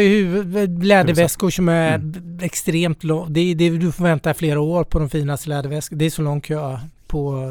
läderväskor 0.82 1.50
som 1.50 1.68
är 1.68 1.94
mm. 1.94 2.38
extremt 2.42 3.04
lång. 3.04 3.32
Det, 3.32 3.54
det, 3.54 3.70
du 3.70 3.92
får 3.92 4.04
vänta 4.04 4.34
flera 4.34 4.60
år 4.60 4.84
på 4.84 4.98
de 4.98 5.08
finaste 5.10 5.48
läderväskorna. 5.48 5.98
Det 5.98 6.04
är 6.04 6.10
så 6.10 6.22
lång 6.22 6.40
kö 6.40 6.78
på 7.06 7.48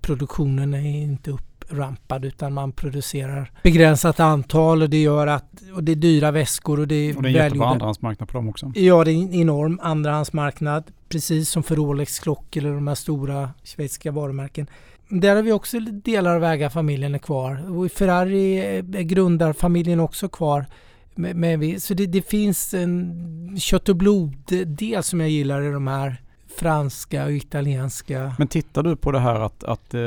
produktionen 0.00 0.74
är 0.74 1.02
inte 1.02 1.30
upprampad 1.30 2.24
utan 2.24 2.52
man 2.52 2.72
producerar 2.72 3.50
begränsat 3.62 4.20
antal 4.20 4.82
och 4.82 4.90
det 4.90 5.02
gör 5.02 5.26
att 5.26 5.62
och 5.74 5.84
det 5.84 5.92
är 5.92 5.96
dyra 5.96 6.30
väskor 6.30 6.80
och 6.80 6.88
det 6.88 6.94
är 6.94 7.16
Och 7.16 7.22
det 7.22 7.28
är 7.28 7.30
en 7.30 7.44
jättebra 7.44 7.66
andrahandsmarknad 7.66 8.28
på 8.28 8.38
dem 8.38 8.48
också. 8.48 8.72
Ja, 8.74 9.04
det 9.04 9.12
är 9.12 9.14
en 9.14 9.34
enorm 9.34 9.80
andrahandsmarknad. 9.82 10.84
Precis 11.08 11.50
som 11.50 11.62
för 11.62 11.76
Rolex-klockor 11.76 12.62
eller 12.62 12.74
de 12.74 12.88
här 12.88 12.94
stora 12.94 13.50
schweiziska 13.64 14.12
varumärken. 14.12 14.66
Där 15.08 15.36
har 15.36 15.42
vi 15.42 15.52
också 15.52 15.80
delar 15.80 16.36
av 16.36 16.44
ägarfamiljen 16.44 17.14
är 17.14 17.18
kvar. 17.18 17.78
Och 17.78 17.92
Ferrari 17.92 18.58
är 18.58 18.82
grundarfamiljen 19.02 20.00
också 20.00 20.28
kvar. 20.28 20.66
Med, 21.14 21.82
så 21.82 21.94
det, 21.94 22.06
det 22.06 22.22
finns 22.22 22.74
en 22.74 23.56
kött 23.58 23.88
och 23.88 23.96
blod-del 23.96 25.02
som 25.02 25.20
jag 25.20 25.30
gillar 25.30 25.62
i 25.62 25.70
de 25.70 25.86
här 25.86 26.22
franska 26.56 27.24
och 27.24 27.32
italienska. 27.32 28.34
Men 28.38 28.48
tittar 28.48 28.82
du 28.82 28.96
på 28.96 29.12
det 29.12 29.18
här 29.18 29.40
att, 29.40 29.64
att, 29.64 29.94
eh, 29.94 30.00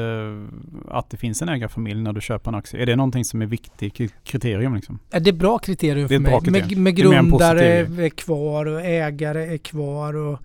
att 0.87 1.09
det 1.09 1.17
finns 1.17 1.41
en 1.41 1.49
ägarfamilj 1.49 2.01
när 2.01 2.13
du 2.13 2.21
köper 2.21 2.51
en 2.51 2.55
aktie? 2.55 2.81
Är 2.81 2.85
det 2.85 2.95
någonting 2.95 3.25
som 3.25 3.41
är 3.41 3.45
viktigt 3.45 4.13
kriterium? 4.23 4.75
Liksom? 4.75 4.99
Det 5.09 5.29
är 5.29 5.33
bra 5.33 5.59
kriterium 5.59 6.07
för 6.07 6.19
mig. 6.19 6.39
Kriterium. 6.39 6.67
Med, 6.67 6.77
med 6.77 6.95
grundare 6.95 7.65
är 7.65 8.09
kvar 8.09 8.65
och 8.65 8.81
ägare 8.81 9.53
är 9.53 9.57
kvar 9.57 10.15
och 10.15 10.39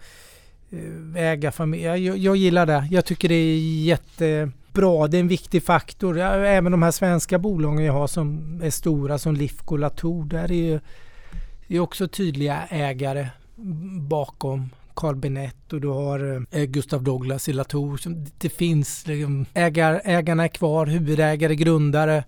eh, 0.71 1.23
ägarfamilj. 1.23 1.83
Jag, 1.83 1.99
jag 1.99 2.37
gillar 2.37 2.67
det. 2.67 2.88
Jag 2.90 3.05
tycker 3.05 3.29
det 3.29 3.35
är 3.35 3.59
jättebra. 3.85 5.09
Det 5.09 5.17
är 5.17 5.21
en 5.21 5.29
viktig 5.29 5.62
faktor. 5.62 6.19
Även 6.19 6.73
de 6.73 6.83
här 6.83 6.90
svenska 6.90 7.38
bolagen 7.38 7.85
jag 7.85 7.93
har 7.93 8.07
som 8.07 8.61
är 8.64 8.71
stora 8.71 9.19
som 9.19 9.35
Lifco 9.35 9.77
Latour. 9.77 10.25
Där 10.25 10.53
är 10.53 10.55
ju 10.55 10.81
är 11.69 11.81
också 11.81 12.09
tydliga 12.09 12.62
ägare 12.71 13.29
bakom 14.01 14.71
Carl 14.94 15.16
Bennet 15.16 15.72
och 15.72 15.80
du 15.80 15.88
har 15.88 16.46
eh, 16.50 16.64
Gustav 16.64 17.02
Douglas 17.02 17.48
i 17.48 17.52
Latour. 17.52 18.00
Det 18.38 18.48
finns, 18.48 19.07
liksom, 19.07 19.46
ägar, 19.54 20.02
ägarna 20.04 20.44
är 20.44 20.48
kvar, 20.48 20.87
huvudägare, 20.87 21.54
grundare. 21.54 22.24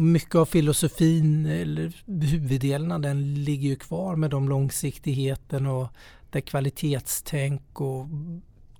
Mycket 0.00 0.34
av 0.34 0.46
filosofin, 0.46 1.46
eller 1.46 1.92
huvuddelen 2.06 2.92
av 2.92 3.00
den 3.00 3.44
ligger 3.44 3.68
ju 3.68 3.76
kvar 3.76 4.16
med 4.16 4.30
de 4.30 4.48
långsiktigheten 4.48 5.66
och 5.66 5.88
det 6.30 6.40
kvalitetstänk 6.40 7.80
och 7.80 8.06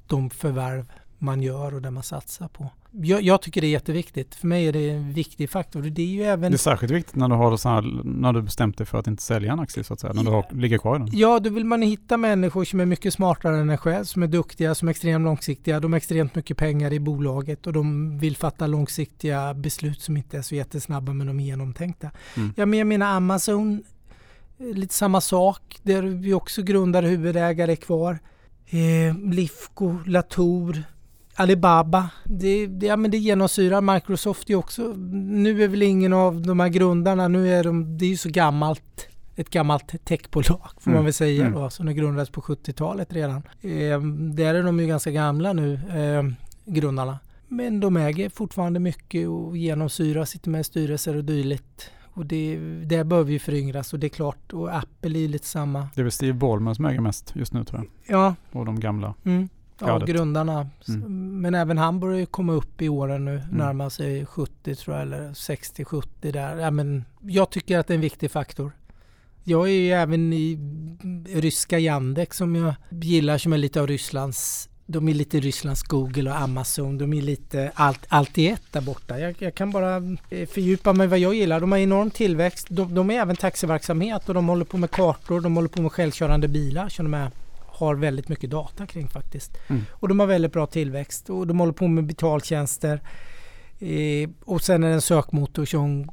de 0.07 0.31
förvärv 0.31 0.87
man 1.19 1.43
gör 1.43 1.75
och 1.75 1.83
det 1.83 1.91
man 1.91 2.03
satsar 2.03 2.49
på. 2.49 2.71
Jag, 2.91 3.23
jag, 3.23 3.43
tycker 3.43 3.61
det 3.61 3.67
är 3.67 3.71
jätteviktigt. 3.71 4.35
För 4.35 4.47
mig 4.47 4.69
är 4.69 4.73
det 4.73 4.91
en 4.91 5.13
viktig 5.13 5.51
faktor. 5.51 5.83
Det 5.83 6.03
är 6.03 6.07
ju 6.07 6.23
även... 6.23 6.53
Det 6.53 6.57
är 6.57 6.59
särskilt 6.59 6.93
viktigt 6.93 7.17
när 7.17 7.29
du 7.29 7.35
har 7.35 7.57
så 7.57 7.69
här, 7.69 8.03
när 8.05 8.33
du 8.33 8.43
bestämt 8.43 8.79
dig 8.79 8.87
för 8.87 8.99
att 8.99 9.07
inte 9.07 9.23
sälja 9.23 9.53
en 9.53 9.61
aktie 9.61 9.85
så 9.85 9.95
att 9.95 10.01
säga, 10.01 10.13
när 10.13 10.25
du 10.25 10.31
har, 10.31 10.47
ligger 10.51 10.79
kvar 10.79 10.97
i 10.97 10.99
den. 10.99 11.09
Ja, 11.13 11.41
då 11.41 11.51
vill 11.51 11.65
man 11.65 11.83
hitta 11.83 12.17
människor 12.17 12.65
som 12.65 12.81
är 12.81 12.87
mycket 12.87 13.15
smartare 13.15 13.59
än 13.59 13.71
en 13.71 13.79
själv, 13.79 14.05
som 14.05 14.23
är 14.23 14.27
duktiga, 14.27 14.75
som 14.75 14.89
är 14.89 14.91
extremt 14.91 15.25
långsiktiga. 15.25 15.81
De 15.81 15.93
har 15.93 15.97
extremt 15.97 16.35
mycket 16.35 16.57
pengar 16.57 16.93
i 16.93 17.01
bolaget 17.01 17.67
och 17.67 17.73
de 17.73 18.19
vill 18.19 18.37
fatta 18.37 18.67
långsiktiga 18.67 19.55
beslut 19.55 20.01
som 20.01 20.17
inte 20.17 20.39
är 20.39 20.43
så 20.43 20.55
jättesnabba 20.55 21.13
men 21.13 21.27
de 21.27 21.41
är 21.41 21.45
genomtänkta. 21.45 22.11
Mm. 22.37 22.53
Jag 22.57 22.87
menar 22.87 23.07
Amazon, 23.07 23.83
lite 24.59 24.95
samma 24.95 25.21
sak. 25.21 25.79
Där 25.83 26.03
vi 26.03 26.35
också 26.35 26.63
grundare 26.63 27.07
huvudägare 27.07 27.77
kvar. 27.77 28.19
Eh, 28.67 29.33
Lifco, 29.33 29.99
Latour, 30.07 30.85
Alibaba, 31.41 32.11
det, 32.25 32.67
det, 32.67 32.87
ja, 32.87 32.97
men 32.97 33.11
det 33.11 33.19
genomsyrar 33.19 33.81
Microsoft 33.81 34.51
ju 34.51 34.55
också. 34.57 34.83
Nu 35.13 35.63
är 35.63 35.69
väl 35.69 35.83
ingen 35.83 36.13
av 36.13 36.43
de 36.43 36.61
här 36.61 36.69
grundarna, 36.69 37.29
nu 37.29 37.55
är 37.55 37.65
de, 37.65 37.99
det 37.99 38.05
är 38.05 38.09
ju 38.09 38.17
så 38.17 38.29
gammalt, 38.29 39.09
ett 39.37 39.51
gammalt 39.51 40.05
techbolag 40.05 40.71
får 40.81 40.91
mm. 40.91 40.99
man 40.99 41.05
väl 41.05 41.13
säga 41.13 41.47
mm. 41.47 41.61
då, 41.61 41.71
som 41.71 41.87
det 41.87 41.95
grundades 41.95 42.31
på 42.31 42.41
70-talet 42.41 43.13
redan. 43.13 43.43
Eh, 43.61 44.01
där 44.35 44.55
är 44.55 44.63
de 44.63 44.81
ju 44.81 44.87
ganska 44.87 45.11
gamla 45.11 45.53
nu, 45.53 45.75
eh, 45.75 46.49
grundarna. 46.73 47.19
Men 47.49 47.81
de 47.81 47.97
äger 47.97 48.29
fortfarande 48.29 48.81
mycket 48.81 49.29
och 49.29 49.57
genomsyrar, 49.57 50.25
sitter 50.25 50.51
med 50.51 50.67
styrelser 50.67 51.17
och 51.17 51.25
dylikt. 51.25 51.91
Och 52.13 52.27
det, 52.27 52.59
det 52.85 53.05
behöver 53.05 53.33
ju 53.33 53.39
föryngras 53.39 53.93
och 53.93 53.99
det 53.99 54.07
är 54.07 54.09
klart, 54.09 54.53
och 54.53 54.77
Apple 54.77 55.19
är 55.19 55.29
lite 55.29 55.47
samma. 55.47 55.89
Det 55.95 56.01
är 56.01 56.05
väl 56.05 56.13
Steve 56.13 56.33
Ballmer 56.33 56.75
som 56.75 56.85
äger 56.85 57.01
mest 57.01 57.33
just 57.37 57.53
nu 57.53 57.65
tror 57.65 57.81
jag. 57.81 58.19
Ja. 58.19 58.35
Och 58.53 58.67
de 58.67 58.81
gamla. 58.81 59.15
Mm. 59.25 59.49
Ja, 59.81 59.99
grundarna. 59.99 60.69
Mm. 60.89 61.41
Men 61.41 61.55
även 61.55 61.79
han 61.79 62.01
börjar 62.01 62.19
ju 62.19 62.27
komma 62.27 62.53
upp 62.53 62.83
i 62.83 62.89
åren 62.89 63.25
nu, 63.25 63.35
mm. 63.35 63.49
närmar 63.51 63.89
sig 63.89 64.27
70 64.27 64.75
tror 64.75 64.97
jag, 64.97 65.03
eller 65.03 65.29
60-70 65.29 66.33
där. 66.33 66.57
Ja, 66.57 66.71
men 66.71 67.05
jag 67.23 67.51
tycker 67.51 67.79
att 67.79 67.87
det 67.87 67.93
är 67.93 67.97
en 67.97 68.01
viktig 68.01 68.31
faktor. 68.31 68.73
Jag 69.45 69.69
är 69.69 69.73
ju 69.73 69.93
även 69.93 70.33
i 70.33 70.59
ryska 71.27 71.79
Yandex 71.79 72.37
som 72.37 72.57
jag 72.57 72.75
gillar, 72.91 73.39
som 73.39 73.53
är 73.53 73.59
lite 73.59 73.81
av 73.81 73.87
Rysslands 73.87 74.69
de 74.91 75.09
är 75.09 75.15
lite 75.15 75.41
Rysslands 75.41 75.83
Google 75.83 76.31
och 76.31 76.41
Amazon. 76.41 76.99
De 76.99 77.13
är 77.13 77.23
lite 77.23 77.73
allt, 77.75 78.07
allt 78.09 78.39
i 78.39 78.49
ett 78.49 78.63
där 78.73 78.81
borta. 78.81 79.19
Jag, 79.19 79.35
jag 79.39 79.55
kan 79.55 79.71
bara 79.71 79.97
eh, 80.31 80.49
fördjupa 80.49 80.93
mig 80.93 81.07
vad 81.07 81.19
jag 81.19 81.35
gillar. 81.35 81.61
De 81.61 81.73
har 81.73 81.79
enorm 81.79 82.11
tillväxt. 82.11 82.67
De, 82.71 82.95
de, 82.95 83.11
är 83.11 83.21
även 83.21 83.37
taxiverksamhet 83.37 84.29
och 84.29 84.35
de 84.35 84.49
håller 84.49 84.65
på 84.65 84.77
med 84.77 84.91
kartor. 84.91 85.41
De 85.41 85.57
håller 85.57 85.69
på 85.69 85.83
med 85.83 85.93
självkörande 85.93 86.49
bilar. 86.49 86.89
Så 86.89 87.03
de 87.03 87.15
är 87.15 87.31
har 87.79 87.95
väldigt 87.95 88.29
mycket 88.29 88.51
data 88.51 88.87
kring 88.87 89.09
faktiskt. 89.09 89.59
Mm. 89.69 89.83
Och 89.91 90.09
de 90.09 90.21
har 90.21 90.27
väldigt 90.27 90.53
bra 90.53 90.67
tillväxt 90.67 91.31
och 91.31 91.47
de 91.47 91.61
håller 91.61 91.73
på 91.73 91.89
med 91.89 92.07
betaltjänster. 92.07 93.01
Eh, 93.79 94.31
och 94.45 94.63
sen 94.63 94.85
är 94.85 94.89
det 94.89 94.95
en 94.95 95.01
sökmotor 95.01 95.65
som, 95.65 96.09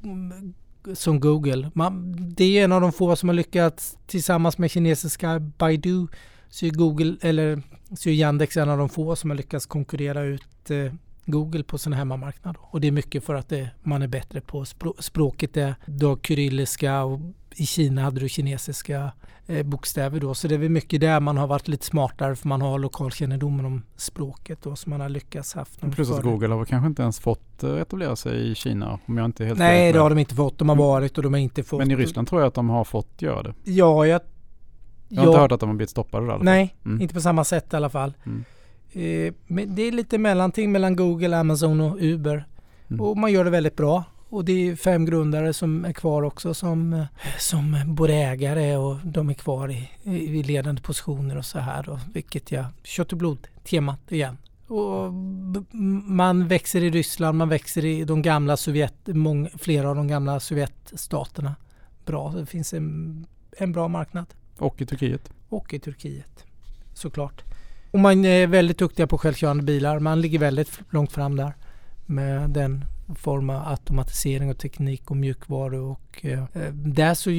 som 0.94 1.20
Google. 1.20 1.72
Man, 1.74 2.16
det 2.36 2.60
är 2.60 2.64
en 2.64 2.72
av 2.72 2.82
de 2.82 2.92
få 2.92 3.16
som 3.16 3.30
har 3.30 3.34
lyckats 3.34 3.98
tillsammans 4.08 4.58
med 4.58 4.72
kinesiska 4.72 5.40
Baidu 5.40 6.08
så 6.50 6.66
är 6.66 6.70
Google 6.70 7.16
eller 7.22 7.62
så 7.96 8.10
är 8.10 8.14
Yandex 8.14 8.58
en 8.58 8.70
av 8.70 8.78
de 8.78 8.90
få 8.90 9.16
som 9.16 9.30
har 9.30 9.38
lyckats 9.38 9.66
konkurrera 9.66 10.22
ut 10.24 10.72
eh, 10.72 10.94
Google 11.26 11.64
på 11.64 11.78
sin 11.78 11.94
hemmamarknad. 11.94 12.58
Och 12.60 12.82
det 12.82 12.88
är 12.88 12.92
mycket 12.92 13.24
för 13.24 13.36
att 13.36 13.50
det, 13.50 13.70
man 13.84 14.02
är 14.02 14.08
bättre 14.08 14.42
på 14.42 14.66
språk, 14.66 15.04
språket. 15.04 15.54
Det, 15.54 15.76
du 15.86 16.06
har 16.06 16.18
kyrilliska 16.24 17.04
och 17.04 17.20
i 17.56 17.66
Kina 17.66 18.02
hade 18.02 18.20
du 18.20 18.30
kinesiska 18.30 19.12
eh, 19.48 19.64
bokstäver 19.66 20.20
då. 20.20 20.34
Så 20.34 20.48
det 20.48 20.56
är 20.56 20.60
väl 20.60 20.70
mycket 20.70 21.02
där 21.02 21.20
man 21.20 21.38
har 21.38 21.48
varit 21.48 21.68
lite 21.68 21.86
smartare 21.86 22.36
för 22.36 22.48
man 22.48 22.62
har 22.62 22.80
lokalkännedomen 22.80 23.66
om 23.66 23.84
språket 23.96 24.60
då 24.62 24.76
som 24.76 24.90
man 24.90 25.02
har 25.02 25.10
lyckats 25.10 25.54
haft. 25.54 25.92
Plus 25.92 26.12
att 26.12 26.24
Google 26.24 26.54
har 26.54 26.66
kanske 26.66 26.88
inte 26.88 27.02
ens 27.02 27.20
fått 27.20 27.64
eh, 27.64 27.78
etablera 27.78 28.16
sig 28.16 28.52
i 28.52 28.56
Kina 28.56 29.00
om 29.06 29.18
jag 29.18 29.26
inte 29.26 29.44
är 29.44 29.48
helt 29.48 29.60
Nej, 29.60 29.94
det 29.94 30.00
har 30.00 30.10
de 30.10 30.20
inte 30.20 30.36
fått. 30.36 30.58
De 30.58 30.70
har 30.70 30.76
mm. 30.76 30.86
varit 30.86 31.18
och 31.18 31.24
de 31.24 31.34
har 31.34 31.40
inte 31.40 31.64
fått. 31.64 31.80
Men 31.80 31.92
i 31.92 31.96
Ryssland 31.96 32.28
tror 32.28 32.42
jag 32.42 32.48
att 32.48 32.54
de 32.54 32.70
har 32.70 32.84
fått 32.84 33.22
göra 33.22 33.44
det. 33.44 33.54
Ja, 33.64 34.06
jag... 34.06 34.22
Jag 35.08 35.22
har 35.22 35.26
ja, 35.26 35.32
inte 35.32 35.42
hört 35.42 35.52
att 35.52 35.60
de 35.60 35.70
har 35.70 35.76
blivit 35.76 35.90
stoppade 35.90 36.28
där. 36.28 36.40
Nej, 36.42 36.76
mm. 36.86 37.02
inte 37.02 37.14
på 37.14 37.22
samma 37.22 37.44
sätt 37.44 37.74
i 37.74 37.76
alla 37.76 37.90
fall. 37.90 38.14
Mm. 38.26 38.46
Eh, 38.92 39.34
men 39.48 39.76
det 39.76 39.82
är 39.82 39.92
lite 39.92 40.18
mellanting 40.18 40.72
mellan 40.72 40.96
Google, 40.96 41.38
Amazon 41.38 41.82
och 41.82 41.98
Uber. 42.00 42.48
Mm. 42.88 43.02
Och 43.02 43.18
man 43.18 43.32
gör 43.32 43.44
det 43.44 43.50
väldigt 43.50 43.76
bra. 43.76 44.04
Och 44.36 44.46
det 44.46 44.70
är 44.70 44.76
fem 44.76 45.06
grundare 45.06 45.54
som 45.54 45.86
är 45.86 45.94
kvar 45.94 46.24
också 46.24 46.54
som, 46.54 47.06
som 47.40 47.82
både 47.86 48.14
ägare 48.14 48.76
och 48.78 48.98
de 49.04 49.30
är 49.30 49.34
kvar 49.34 49.72
i, 49.72 49.90
i 50.04 50.44
ledande 50.44 50.82
positioner 50.82 51.38
och 51.38 51.46
så 51.46 51.60
här. 51.60 51.84
Då, 51.84 52.00
vilket 52.14 52.52
jag, 52.52 52.66
kött 52.84 53.12
och 53.12 53.18
blod-temat 53.18 54.12
igen. 54.12 54.38
Och 54.68 55.14
man 56.08 56.48
växer 56.48 56.84
i 56.84 56.90
Ryssland, 56.90 57.38
man 57.38 57.50
växer 57.50 57.86
i 57.86 58.04
de 58.04 58.22
gamla 58.22 58.58
Sovjet, 58.58 58.94
många, 59.06 59.50
flera 59.58 59.90
av 59.90 59.96
de 59.96 60.08
gamla 60.08 60.40
Sovjetstaterna. 60.40 61.56
Bra, 62.06 62.34
det 62.38 62.46
finns 62.46 62.74
en, 62.74 63.28
en 63.58 63.72
bra 63.72 63.88
marknad. 63.88 64.26
Och 64.58 64.82
i 64.82 64.86
Turkiet. 64.86 65.30
Och 65.50 65.74
i 65.74 65.80
Turkiet, 65.80 66.46
såklart. 66.94 67.44
Och 67.92 68.00
man 68.00 68.26
är 68.26 68.48
väldigt 68.48 68.78
duktiga 68.78 69.08
på 69.08 69.18
självkörande 69.18 69.64
bilar. 69.64 70.00
Man 70.00 70.22
ligger 70.22 70.40
väldigt 70.40 70.80
långt 70.90 71.12
fram 71.12 71.36
där 71.36 71.54
med 72.06 72.50
den 72.50 72.86
form 73.16 73.50
av 73.50 73.68
automatisering 73.68 74.50
och 74.50 74.58
teknik 74.58 75.12
och 75.12 75.18
mjukvaru 75.18 75.80
och 75.80 76.26
eh, 76.26 76.44
där 76.74 77.14
så 77.14 77.30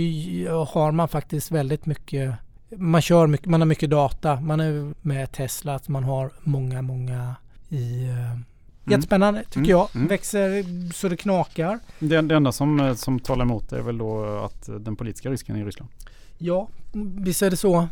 har 0.64 0.92
man 0.92 1.08
faktiskt 1.08 1.50
väldigt 1.50 1.86
mycket 1.86 2.34
man 2.70 3.02
kör 3.02 3.26
mycket, 3.26 3.46
man 3.46 3.60
har 3.60 3.66
mycket 3.66 3.90
data. 3.90 4.40
Man 4.40 4.60
är 4.60 4.94
med 5.02 5.32
Tesla 5.32 5.74
att 5.74 5.88
man 5.88 6.04
har 6.04 6.30
många, 6.42 6.82
många 6.82 7.34
i 7.68 8.04
eh, 8.04 8.32
mm. 8.32 8.44
Jättespännande 8.84 9.44
tycker 9.44 9.58
mm. 9.58 9.70
jag. 9.70 9.88
Mm. 9.94 10.08
Växer 10.08 10.64
så 10.92 11.08
det 11.08 11.16
knakar. 11.16 11.78
Det, 11.98 12.20
det 12.20 12.34
enda 12.34 12.52
som, 12.52 12.80
eh, 12.80 12.94
som 12.94 13.20
talar 13.20 13.44
emot 13.44 13.72
är 13.72 13.82
väl 13.82 13.98
då 13.98 14.24
att 14.24 14.68
den 14.80 14.96
politiska 14.96 15.30
risken 15.30 15.56
i 15.56 15.64
Ryssland. 15.64 15.90
Ja, 16.38 16.68
visst 16.92 17.42
är 17.42 17.50
det 17.50 17.56
så. 17.56 17.88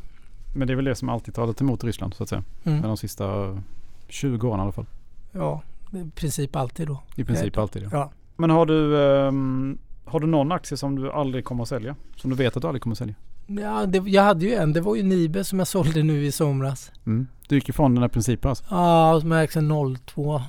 Men 0.55 0.67
det 0.67 0.73
är 0.73 0.77
väl 0.77 0.85
det 0.85 0.95
som 0.95 1.09
alltid 1.09 1.35
talat 1.35 1.61
emot 1.61 1.85
Ryssland 1.85 2.15
så 2.15 2.23
att 2.23 2.29
säga. 2.29 2.45
Mm. 2.65 2.83
De 2.83 2.97
sista 2.97 3.59
20 4.09 4.49
åren 4.49 4.61
i 4.61 4.63
alla 4.63 4.73
fall. 4.73 4.87
Ja, 5.33 5.63
i 5.97 6.11
princip 6.15 6.57
alltid 6.57 6.87
då. 6.87 7.03
I 7.17 7.25
princip 7.25 7.59
alltid 7.59 7.83
ja. 7.83 7.89
ja. 7.93 8.13
Men 8.37 8.51
har 8.51 8.67
du, 8.67 8.97
um, 8.97 9.79
har 10.05 10.21
du 10.21 10.27
någon 10.27 10.53
aktie 10.53 10.77
som 10.77 10.97
du 10.97 11.13
aldrig 11.13 11.45
kommer 11.45 11.63
att 11.63 11.69
sälja? 11.69 11.97
Som 12.17 12.31
du 12.31 12.37
vet 12.37 12.57
att 12.57 12.63
du 12.63 12.69
aldrig 12.69 12.83
kommer 12.83 12.95
att 12.95 12.99
sälja? 12.99 13.15
Ja, 13.47 13.87
det, 13.87 13.99
jag 13.99 14.23
hade 14.23 14.45
ju 14.45 14.55
en. 14.55 14.73
Det 14.73 14.81
var 14.81 14.97
ju 14.97 15.03
Nibe 15.03 15.45
som 15.45 15.59
jag 15.59 15.69
sålde 15.69 16.03
nu 16.03 16.27
i 16.27 16.33
somras. 16.33 16.93
Mm. 17.07 17.27
Du 17.49 17.55
gick 17.55 17.69
ifrån 17.69 17.95
den 17.95 18.03
här 18.03 18.09
principen 18.09 18.49
alltså? 18.49 18.65
Ja, 18.71 19.21
som 19.21 19.33
är 19.33 19.97
02. 19.97 20.43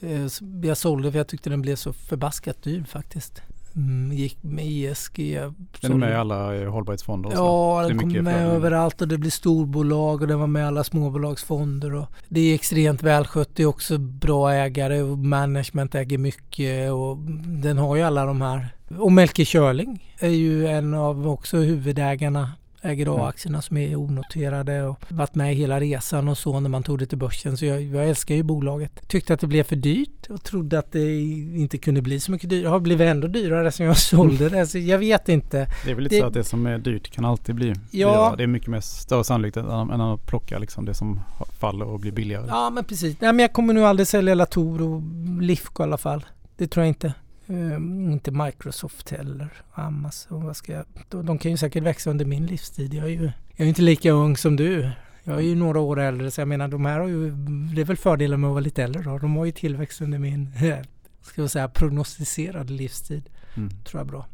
Eh, 0.00 0.26
jag 0.62 0.76
sålde 0.76 1.12
för 1.12 1.18
jag 1.18 1.28
tyckte 1.28 1.50
den 1.50 1.62
blev 1.62 1.76
så 1.76 1.92
förbaskat 1.92 2.62
dyr 2.62 2.84
faktiskt. 2.84 3.42
Mm, 3.76 4.12
gick 4.12 4.42
med 4.42 4.64
ESG. 4.66 5.40
Den 5.80 5.92
är 5.92 5.96
med 5.96 6.10
i 6.10 6.14
alla 6.14 6.56
eh, 6.56 6.70
hållbarhetsfonder? 6.70 7.30
Ja, 7.34 7.84
den 7.88 7.98
kom 7.98 8.12
med 8.12 8.48
överallt 8.48 9.00
och 9.00 9.08
det 9.08 9.18
blir 9.18 9.30
storbolag 9.30 10.22
och 10.22 10.28
den 10.28 10.40
var 10.40 10.46
med 10.46 10.62
i 10.62 10.66
alla 10.66 10.84
småbolagsfonder. 10.84 11.94
Och 11.94 12.06
det 12.28 12.40
är 12.40 12.54
extremt 12.54 13.02
välskött. 13.02 13.50
Det 13.54 13.62
är 13.62 13.66
också 13.66 13.98
bra 13.98 14.52
ägare 14.52 15.02
och 15.02 15.18
management 15.18 15.94
äger 15.94 16.18
mycket 16.18 16.92
och 16.92 17.16
den 17.46 17.78
har 17.78 17.96
ju 17.96 18.02
alla 18.02 18.24
de 18.24 18.40
här. 18.40 18.68
Och 18.98 19.12
Melker 19.12 19.44
Körling 19.44 20.14
är 20.18 20.28
ju 20.28 20.66
en 20.66 20.94
av 20.94 21.28
också 21.28 21.56
huvudägarna 21.56 22.50
äger 22.82 23.16
A-aktierna 23.16 23.62
som 23.62 23.76
är 23.76 23.96
onoterade 23.96 24.82
och 24.82 24.98
varit 25.08 25.34
med 25.34 25.54
hela 25.54 25.80
resan 25.80 26.28
och 26.28 26.38
så 26.38 26.60
när 26.60 26.70
man 26.70 26.82
tog 26.82 26.98
det 26.98 27.06
till 27.06 27.18
börsen. 27.18 27.56
Så 27.56 27.64
jag, 27.64 27.82
jag 27.82 28.08
älskar 28.08 28.34
ju 28.34 28.42
bolaget. 28.42 29.08
Tyckte 29.08 29.34
att 29.34 29.40
det 29.40 29.46
blev 29.46 29.64
för 29.64 29.76
dyrt 29.76 30.26
och 30.30 30.42
trodde 30.42 30.78
att 30.78 30.92
det 30.92 31.20
inte 31.56 31.78
kunde 31.78 32.02
bli 32.02 32.20
så 32.20 32.32
mycket 32.32 32.50
dyrare. 32.50 32.64
Det 32.64 32.70
har 32.70 32.80
blivit 32.80 33.06
ändå 33.06 33.28
dyrare 33.28 33.72
sen 33.72 33.86
jag 33.86 33.96
sålde 34.10 34.48
det. 34.48 34.66
Så 34.66 34.78
jag 34.78 34.98
vet 34.98 35.28
inte. 35.28 35.68
Det 35.84 35.90
är 35.90 35.94
väl 35.94 36.04
lite 36.04 36.16
det, 36.16 36.20
så 36.20 36.26
att 36.26 36.34
det 36.34 36.44
som 36.44 36.66
är 36.66 36.78
dyrt 36.78 37.10
kan 37.10 37.24
alltid 37.24 37.54
bli 37.54 37.74
ja, 37.90 38.08
dyrare. 38.08 38.36
Det 38.36 38.42
är 38.42 38.46
mycket 38.46 38.68
mer 38.68 38.80
större 38.80 39.24
sannolikt 39.24 39.56
än, 39.56 40.00
att 40.00 40.26
plocka 40.26 40.58
liksom 40.58 40.84
det 40.84 40.94
som 40.94 41.20
faller 41.60 41.86
och 41.86 42.00
blir 42.00 42.12
billigare. 42.12 42.46
Ja 42.48 42.70
men 42.70 42.84
precis. 42.84 43.20
Nej, 43.20 43.32
men 43.32 43.38
jag 43.38 43.52
kommer 43.52 43.74
nog 43.74 43.84
aldrig 43.84 44.06
sälja 44.06 44.34
Latour 44.34 44.82
och 44.82 45.02
Lifco 45.42 45.82
i 45.82 45.84
alla 45.84 45.98
fall. 45.98 46.24
Det 46.56 46.66
tror 46.66 46.84
jag 46.84 46.88
inte. 46.88 47.14
Um, 47.50 48.10
inte 48.10 48.30
Microsoft 48.30 49.10
heller. 49.10 49.48
Amazon, 49.72 50.44
vad 50.44 50.56
ska 50.56 50.72
jag? 50.72 50.84
De, 51.08 51.26
de, 51.26 51.38
kan 51.38 51.50
ju 51.50 51.56
säkert 51.56 51.82
växa 51.82 52.10
under 52.10 52.24
min 52.24 52.46
livstid. 52.46 52.94
Jag 52.94 53.04
är 53.04 53.08
ju 53.08 53.30
jag 53.56 53.64
är 53.64 53.68
inte 53.68 53.82
lika 53.82 54.10
ung 54.10 54.36
som 54.36 54.56
du. 54.56 54.90
Jag 55.24 55.36
är 55.36 55.42
ju 55.42 55.54
några 55.54 55.80
år 55.80 56.00
äldre 56.00 56.30
så 56.30 56.40
jag 56.40 56.48
menar 56.48 56.68
de 56.68 56.84
här 56.84 57.00
har 57.00 57.08
ju, 57.08 57.30
det 57.74 57.80
är 57.80 57.84
väl 57.84 57.96
fördelen 57.96 58.40
med 58.40 58.48
att 58.48 58.52
vara 58.52 58.60
lite 58.60 58.82
äldre 58.82 59.02
då. 59.02 59.18
De 59.18 59.36
har 59.36 59.44
ju 59.44 59.52
tillväxt 59.52 60.00
under 60.00 60.18
min, 60.18 60.50
ska 61.22 61.40
jag 61.40 61.50
säga, 61.50 61.68
prognostiserade 61.68 62.72
livstid. 62.72 63.28
Mm. 63.56 63.70
Tror 63.84 64.00
jag 64.00 64.06
bra. 64.06 64.26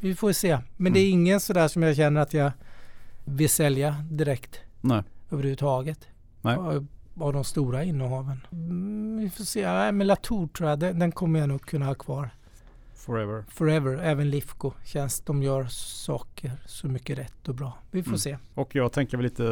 Vi 0.00 0.14
får 0.14 0.32
se. 0.32 0.58
Men 0.76 0.86
mm. 0.86 0.92
det 0.92 1.00
är 1.00 1.06
mm. 1.06 1.20
ingen 1.20 1.40
sådär 1.40 1.68
som 1.68 1.82
jag 1.82 1.96
känner 1.96 2.20
att 2.20 2.34
jag 2.34 2.52
vill 3.24 3.50
sälja 3.50 4.04
direkt. 4.10 4.60
Nej. 4.80 5.02
överhuvudtaget. 5.30 6.08
Nej. 6.40 6.56
Av, 6.56 6.86
av 7.20 7.32
de 7.32 7.44
stora 7.44 7.84
innehaven. 7.84 8.46
Mm, 8.52 9.16
vi 9.16 9.30
får 9.30 9.44
se. 9.44 9.66
Nej, 9.72 9.92
men 9.92 10.06
Latour 10.06 10.46
tror 10.46 10.70
jag, 10.70 10.78
den, 10.78 10.98
den 10.98 11.12
kommer 11.12 11.40
jag 11.40 11.48
nog 11.48 11.62
kunna 11.62 11.86
ha 11.86 11.94
kvar. 11.94 12.30
Forever. 13.06 13.44
Forever, 13.48 13.98
även 14.02 14.30
Lifco. 14.30 14.72
Känns 14.84 15.20
de 15.20 15.42
gör 15.42 15.64
saker 15.70 16.52
så 16.66 16.86
mycket 16.88 17.18
rätt 17.18 17.48
och 17.48 17.54
bra. 17.54 17.72
Vi 17.90 18.02
får 18.02 18.10
Mm. 18.10 18.18
se. 18.18 18.38
Och 18.54 18.74
jag 18.74 18.92
tänker 18.92 19.16
väl 19.16 19.24
lite, 19.24 19.42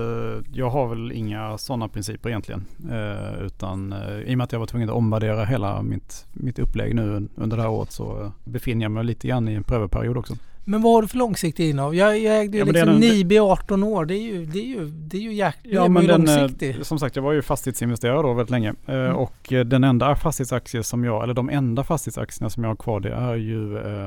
jag 0.53 0.71
har 0.71 0.89
väl 0.89 1.13
inga 1.13 1.59
sådana 1.59 1.89
principer 1.89 2.29
egentligen. 2.29 2.65
Eh, 2.91 3.43
utan 3.43 3.93
eh, 3.93 4.19
i 4.21 4.35
och 4.35 4.39
med 4.39 4.45
att 4.45 4.53
jag 4.53 4.59
var 4.59 4.67
tvungen 4.67 4.89
att 4.89 4.95
omvärdera 4.95 5.45
hela 5.45 5.83
mitt, 5.83 6.27
mitt 6.33 6.59
upplägg 6.59 6.95
nu 6.95 7.29
under 7.37 7.57
det 7.57 7.63
här 7.63 7.71
året 7.71 7.93
så 7.93 8.23
eh, 8.23 8.31
befinner 8.45 8.83
jag 8.85 8.91
mig 8.93 9.05
lite 9.05 9.29
grann 9.29 9.49
i 9.49 9.55
en 9.55 9.65
prövoperiod 9.65 10.17
också. 10.17 10.35
Men 10.65 10.83
vad 10.83 10.93
har 10.93 11.03
du 11.03 11.09
för 11.09 11.17
långsiktig 11.19 11.71
innehav? 11.71 11.95
Jag, 11.95 12.19
jag 12.19 12.41
ägde 12.41 12.59
ju 12.59 12.65
Ja, 12.65 12.73
liksom 12.73 12.87
den- 12.89 13.01
Nibe 13.01 13.35
i 13.35 13.39
18 13.39 13.83
år. 13.83 14.05
Det 14.05 14.15
är 14.15 14.23
ju, 14.23 14.47
det 14.47 14.59
är 14.59 14.65
ju, 14.65 14.87
det 14.87 15.17
är 15.17 15.21
ju 15.21 15.33
jäk... 15.33 15.57
Ja, 15.63 15.89
men 15.89 16.07
den, 16.07 16.29
eh, 16.29 16.37
långsiktig. 16.39 16.87
som 16.87 16.99
sagt, 16.99 17.17
jag 17.17 17.23
var 17.23 17.33
ju 17.33 17.43
fastighetsinvesterare 17.43 18.23
då 18.23 18.33
väldigt 18.35 18.51
länge. 18.51 18.75
Eh, 18.87 18.95
Mm. 19.01 19.17
Och 19.17 19.53
eh, 19.53 19.65
den 19.65 19.85
enda 19.85 20.17
fastighetsaktie 20.17 20.83
som 20.83 21.05
jag, 21.05 21.23
eller 21.25 21.35
de 21.35 21.51
enda 21.51 21.85
fastighetsaktierna 21.85 22.51
som 22.51 22.63
jag 22.65 22.71
har 22.71 22.77
kvar 22.77 23.01
det 23.01 23.13
är 23.15 23.35
ju 23.35 23.59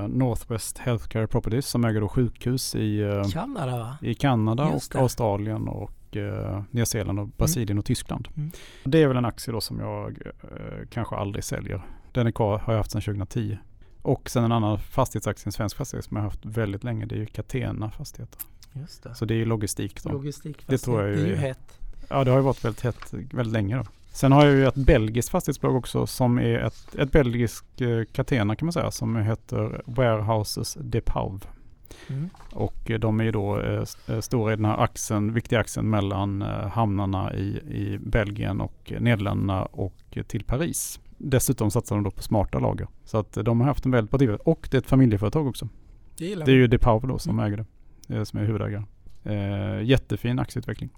Northwest 0.07 0.77
Healthcare 0.77 1.27
Properties 1.27 1.67
som 1.67 1.85
äger 1.85 2.01
då 2.01 2.07
sjukhus 2.07 2.75
i, 2.75 3.03
Kanada 3.33 3.77
va? 3.77 3.97
i 4.01 4.13
Kanada 4.13 4.69
Just 4.73 4.91
och 4.91 4.97
det. 4.97 5.03
Australien 5.03 5.67
och 5.67 6.17
eh, 6.17 6.61
Nya 6.71 6.85
Zeeland 6.85 7.19
och 7.19 7.27
Brasilien 7.27 7.77
och 7.79 7.85
Tyskland. 7.85 8.27
Mm. 8.37 8.51
Det 8.83 9.01
är 9.03 9.07
väl 9.07 9.17
en 9.17 9.25
aktie 9.25 9.51
då 9.53 9.61
som 9.61 9.79
jag 9.79 10.07
eh, 10.27 10.87
kanske 10.89 11.15
aldrig 11.15 11.43
säljer. 11.43 11.81
Den 12.11 12.27
är 12.27 12.31
kvar, 12.31 12.57
har 12.59 12.73
jag 12.73 12.79
haft 12.79 12.91
sedan 12.91 13.01
2010. 13.01 13.57
Och 14.03 14.29
sen 14.29 14.43
en 14.43 14.51
annan 14.51 14.79
fastighetsaktie, 14.79 15.43
en 15.45 15.51
svensk 15.51 15.77
fastighet 15.77 16.05
som 16.05 16.17
jag 16.17 16.23
har 16.23 16.29
haft 16.29 16.45
väldigt 16.45 16.83
länge, 16.83 17.05
det 17.05 17.15
är 17.15 17.19
ju 17.19 17.25
Catena 17.25 17.91
Fastigheter. 17.91 18.39
Just 18.73 19.03
det. 19.03 19.15
Så 19.15 19.25
det 19.25 19.33
är 19.33 19.37
ju 19.37 19.45
logistik 19.45 20.03
då. 20.03 20.11
Logistik. 20.11 20.67
Det 20.67 20.77
tror 20.77 21.01
jag 21.01 21.09
ju 21.09 21.15
Det 21.15 21.21
är 21.21 21.27
ju 21.27 21.35
hett. 21.35 21.79
Ja, 22.09 22.23
det 22.23 22.31
har 22.31 22.37
ju 22.37 22.43
varit 22.43 22.65
väldigt 22.65 22.81
hett 22.81 23.13
väldigt 23.13 23.53
länge 23.53 23.75
då. 23.75 23.83
Sen 24.11 24.31
har 24.31 24.45
jag 24.45 24.55
ju 24.55 24.67
ett 24.67 24.75
belgiskt 24.75 25.29
fastighetsbolag 25.29 25.75
också 25.75 26.07
som 26.07 26.37
är 26.37 26.59
ett, 26.59 26.95
ett 26.95 27.11
belgiskt 27.11 27.81
eh, 27.81 28.03
Catena 28.11 28.55
kan 28.55 28.65
man 28.65 28.73
säga 28.73 28.91
som 28.91 29.15
heter 29.15 29.81
Warehouses 29.85 30.77
de 30.81 31.01
Pauw. 31.01 31.39
Mm. 32.07 32.29
Och 32.51 32.91
eh, 32.91 32.99
de 32.99 33.19
är 33.19 33.23
ju 33.23 33.31
då 33.31 33.59
eh, 33.59 33.83
eh, 34.07 34.19
stora 34.19 34.53
i 34.53 34.55
den 34.55 34.65
här 34.65 34.83
axeln, 34.83 35.33
viktiga 35.33 35.59
axeln 35.59 35.89
mellan 35.89 36.41
eh, 36.41 36.67
hamnarna 36.67 37.33
i, 37.33 37.47
i 37.57 37.99
Belgien 38.01 38.61
och 38.61 38.93
Nederländerna 38.99 39.65
och 39.65 40.17
till 40.27 40.43
Paris. 40.43 40.99
Dessutom 41.25 41.71
satsar 41.71 41.95
de 41.95 42.03
då 42.03 42.11
på 42.11 42.21
smarta 42.23 42.59
lager. 42.59 42.87
Så 43.05 43.17
att 43.17 43.33
de 43.33 43.59
har 43.59 43.67
haft 43.67 43.85
en 43.85 43.91
väldigt 43.91 44.11
bra 44.11 44.17
tillväxt. 44.19 44.43
Och 44.47 44.67
det 44.71 44.77
är 44.77 44.81
ett 44.81 44.87
familjeföretag 44.87 45.47
också. 45.47 45.69
Det 46.17 46.35
Det 46.35 46.51
är 46.51 46.55
ju 46.55 46.67
De 46.67 46.77
Pauw 46.77 47.07
då 47.13 47.19
som 47.19 47.39
Mm. 47.39 47.45
äger 47.53 47.65
det. 48.07 48.15
eh, 48.15 48.23
Som 48.23 48.39
är 48.39 48.43
huvudägare. 48.45 48.83
Eh, 49.23 49.83
jättefin 49.83 50.39
aktieutveckling. 50.39 50.89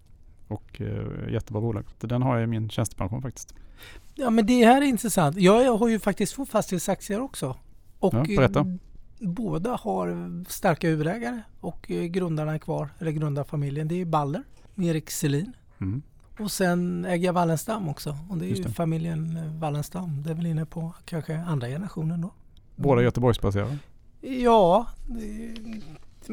Och 0.48 0.82
eh, 0.82 1.34
jättebra 1.34 1.62
bolag. 1.62 1.86
Den 2.00 2.22
har 2.22 2.36
jag 2.36 2.44
i 2.44 2.48
min 2.48 2.70
tjänstepension 2.70 3.22
faktiskt. 3.22 3.54
Ja 4.16 4.30
men 4.30 4.46
det 4.46 4.66
här 4.66 4.82
är 4.82 4.86
intressant. 4.86 5.38
Jag, 5.38 5.64
jag 5.66 5.78
har 5.78 5.88
ju 5.90 6.00
faktiskt 6.00 6.36
två 6.36 6.46
fastighetsaktier 6.46 7.22
också. 7.22 7.58
Och 8.00 8.14
Ja, 8.14 8.26
berätta. 8.38 8.60
eh, 8.60 8.66
båda 9.20 9.76
har 9.76 10.44
starka 10.50 10.88
huvudägare 10.88 11.42
och 11.60 11.92
eh, 11.92 12.04
grundarna 12.04 12.54
är 12.54 12.58
kvar, 12.58 12.90
eller 13.00 13.12
grundarfamiljen. 13.12 13.88
Det 13.88 14.02
är 14.02 14.06
Baller, 14.06 14.44
Erik 14.76 15.10
Selin. 15.12 15.52
Mm. 15.82 16.02
Och 16.40 16.52
sen 16.52 17.06
äger 17.06 17.26
jag 17.26 17.34
Wallenstam 17.34 17.90
också. 17.90 18.18
Och 18.30 18.38
det 18.38 18.52
är 18.52 18.64
det. 18.64 18.70
familjen 18.70 19.38
eh, 19.38 19.60
Wallenstam. 19.60 20.24
Det 20.24 20.30
är 20.30 20.34
väl 20.34 20.46
inne 20.46 20.66
på 20.66 20.94
kanske 21.06 21.38
andra 21.38 21.68
generationen 21.68 22.22
då. 22.22 22.32
Båda 22.76 23.02
Göteborgsbaserade. 23.02 23.78
Ja, 24.22 24.88
det, 25.08 25.56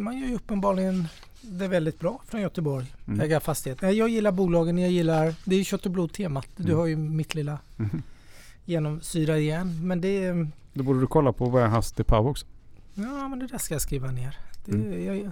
man 0.00 0.18
gör 0.18 0.28
ju 0.28 0.34
uppenbarligen 0.34 1.08
det 1.42 1.68
väldigt 1.68 1.98
bra 2.00 2.20
från 2.26 2.40
Göteborg. 2.40 2.86
Mm. 3.06 3.20
Äga 3.20 3.40
fastighet. 3.40 3.82
Nej, 3.82 3.94
Jag 3.98 4.08
gillar 4.08 4.32
bolagen, 4.32 4.78
jag 4.78 4.90
gillar... 4.90 5.34
Det 5.44 5.54
är 5.54 5.58
ju 5.58 5.64
kött 5.64 5.86
och 5.86 5.92
blod 5.92 6.12
temat. 6.12 6.46
Du 6.56 6.62
Mm. 6.64 6.76
har 6.78 6.86
ju 6.86 6.96
mitt 6.96 7.34
lilla 7.34 7.58
genomsyra 8.64 9.38
igen. 9.38 9.86
Men 9.86 10.00
det... 10.00 10.32
Då 10.74 10.82
borde 10.84 11.00
du 11.00 11.06
kolla 11.06 11.32
på 11.32 11.46
Warehouse 11.48 11.94
De 11.96 12.04
Pauw 12.04 12.30
också. 12.30 12.46
Ja, 12.94 13.28
men 13.28 13.38
det 13.38 13.46
där 13.46 13.58
ska 13.58 13.74
jag 13.74 13.82
skriva 13.82 14.10
ner. 14.10 14.38
Det, 14.64 14.72
Mm. 14.72 15.04
jag, 15.04 15.30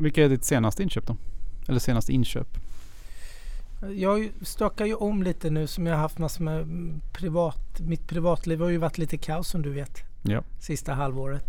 Vilka 0.00 0.24
är 0.24 0.28
ditt 0.28 0.44
senaste 0.44 0.82
inköp 0.82 1.06
då? 1.06 1.16
Eller 1.68 1.78
senaste 1.78 2.12
inköp? 2.12 2.48
Jag 3.88 4.30
stökar 4.42 4.86
ju 4.86 4.94
om 4.94 5.22
lite 5.22 5.50
nu 5.50 5.66
som 5.66 5.86
jag 5.86 5.94
har 5.94 6.00
haft 6.00 6.18
massor 6.18 6.44
med 6.44 6.66
privat... 7.12 7.80
Mitt 7.80 8.08
privatliv 8.08 8.60
har 8.60 8.68
ju 8.68 8.78
varit 8.78 8.98
lite 8.98 9.18
kaos 9.18 9.48
som 9.48 9.62
du 9.62 9.70
vet. 9.70 9.98
Ja. 10.22 10.42
Sista 10.60 10.92
halvåret. 10.92 11.44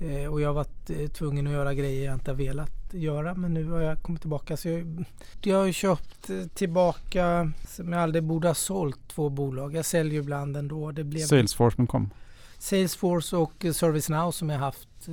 Eh, 0.00 0.32
och 0.32 0.40
jag 0.40 0.48
har 0.48 0.54
varit 0.54 0.90
eh, 0.90 1.08
tvungen 1.08 1.46
att 1.46 1.52
göra 1.52 1.74
grejer 1.74 2.04
jag 2.04 2.14
inte 2.14 2.30
har 2.30 2.36
velat 2.36 2.94
göra. 2.94 3.34
Men 3.34 3.54
nu 3.54 3.70
har 3.70 3.80
jag 3.80 4.02
kommit 4.02 4.20
tillbaka. 4.20 4.56
Så 4.56 4.68
jag, 4.68 5.04
jag 5.42 5.58
har 5.58 5.66
ju 5.66 5.72
köpt 5.72 6.30
eh, 6.30 6.46
tillbaka 6.54 7.52
som 7.68 7.92
jag 7.92 8.02
aldrig 8.02 8.24
borde 8.24 8.48
ha 8.48 8.54
sålt 8.54 9.08
två 9.08 9.28
bolag. 9.28 9.74
Jag 9.74 9.84
säljer 9.84 10.12
ju 10.12 10.20
ibland 10.20 10.56
ändå. 10.56 10.92
Det 10.92 11.04
blev 11.04 11.26
Salesforce.com. 11.26 12.10
Salesforce 12.58 13.36
och 13.36 13.64
eh, 13.64 13.72
ServiceNow 13.72 14.30
som 14.30 14.50
jag 14.50 14.58
haft 14.58 15.08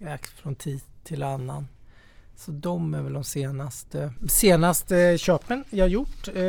eh, 0.00 0.16
från 0.36 0.54
tid 0.54 0.80
till 1.04 1.22
annan. 1.22 1.66
Så 2.36 2.50
de 2.50 2.94
är 2.94 3.02
väl 3.02 3.12
de 3.12 3.24
senaste, 3.24 4.12
senaste 4.28 5.18
köpen 5.18 5.64
jag 5.70 5.88
gjort. 5.88 6.28
Eh, 6.34 6.42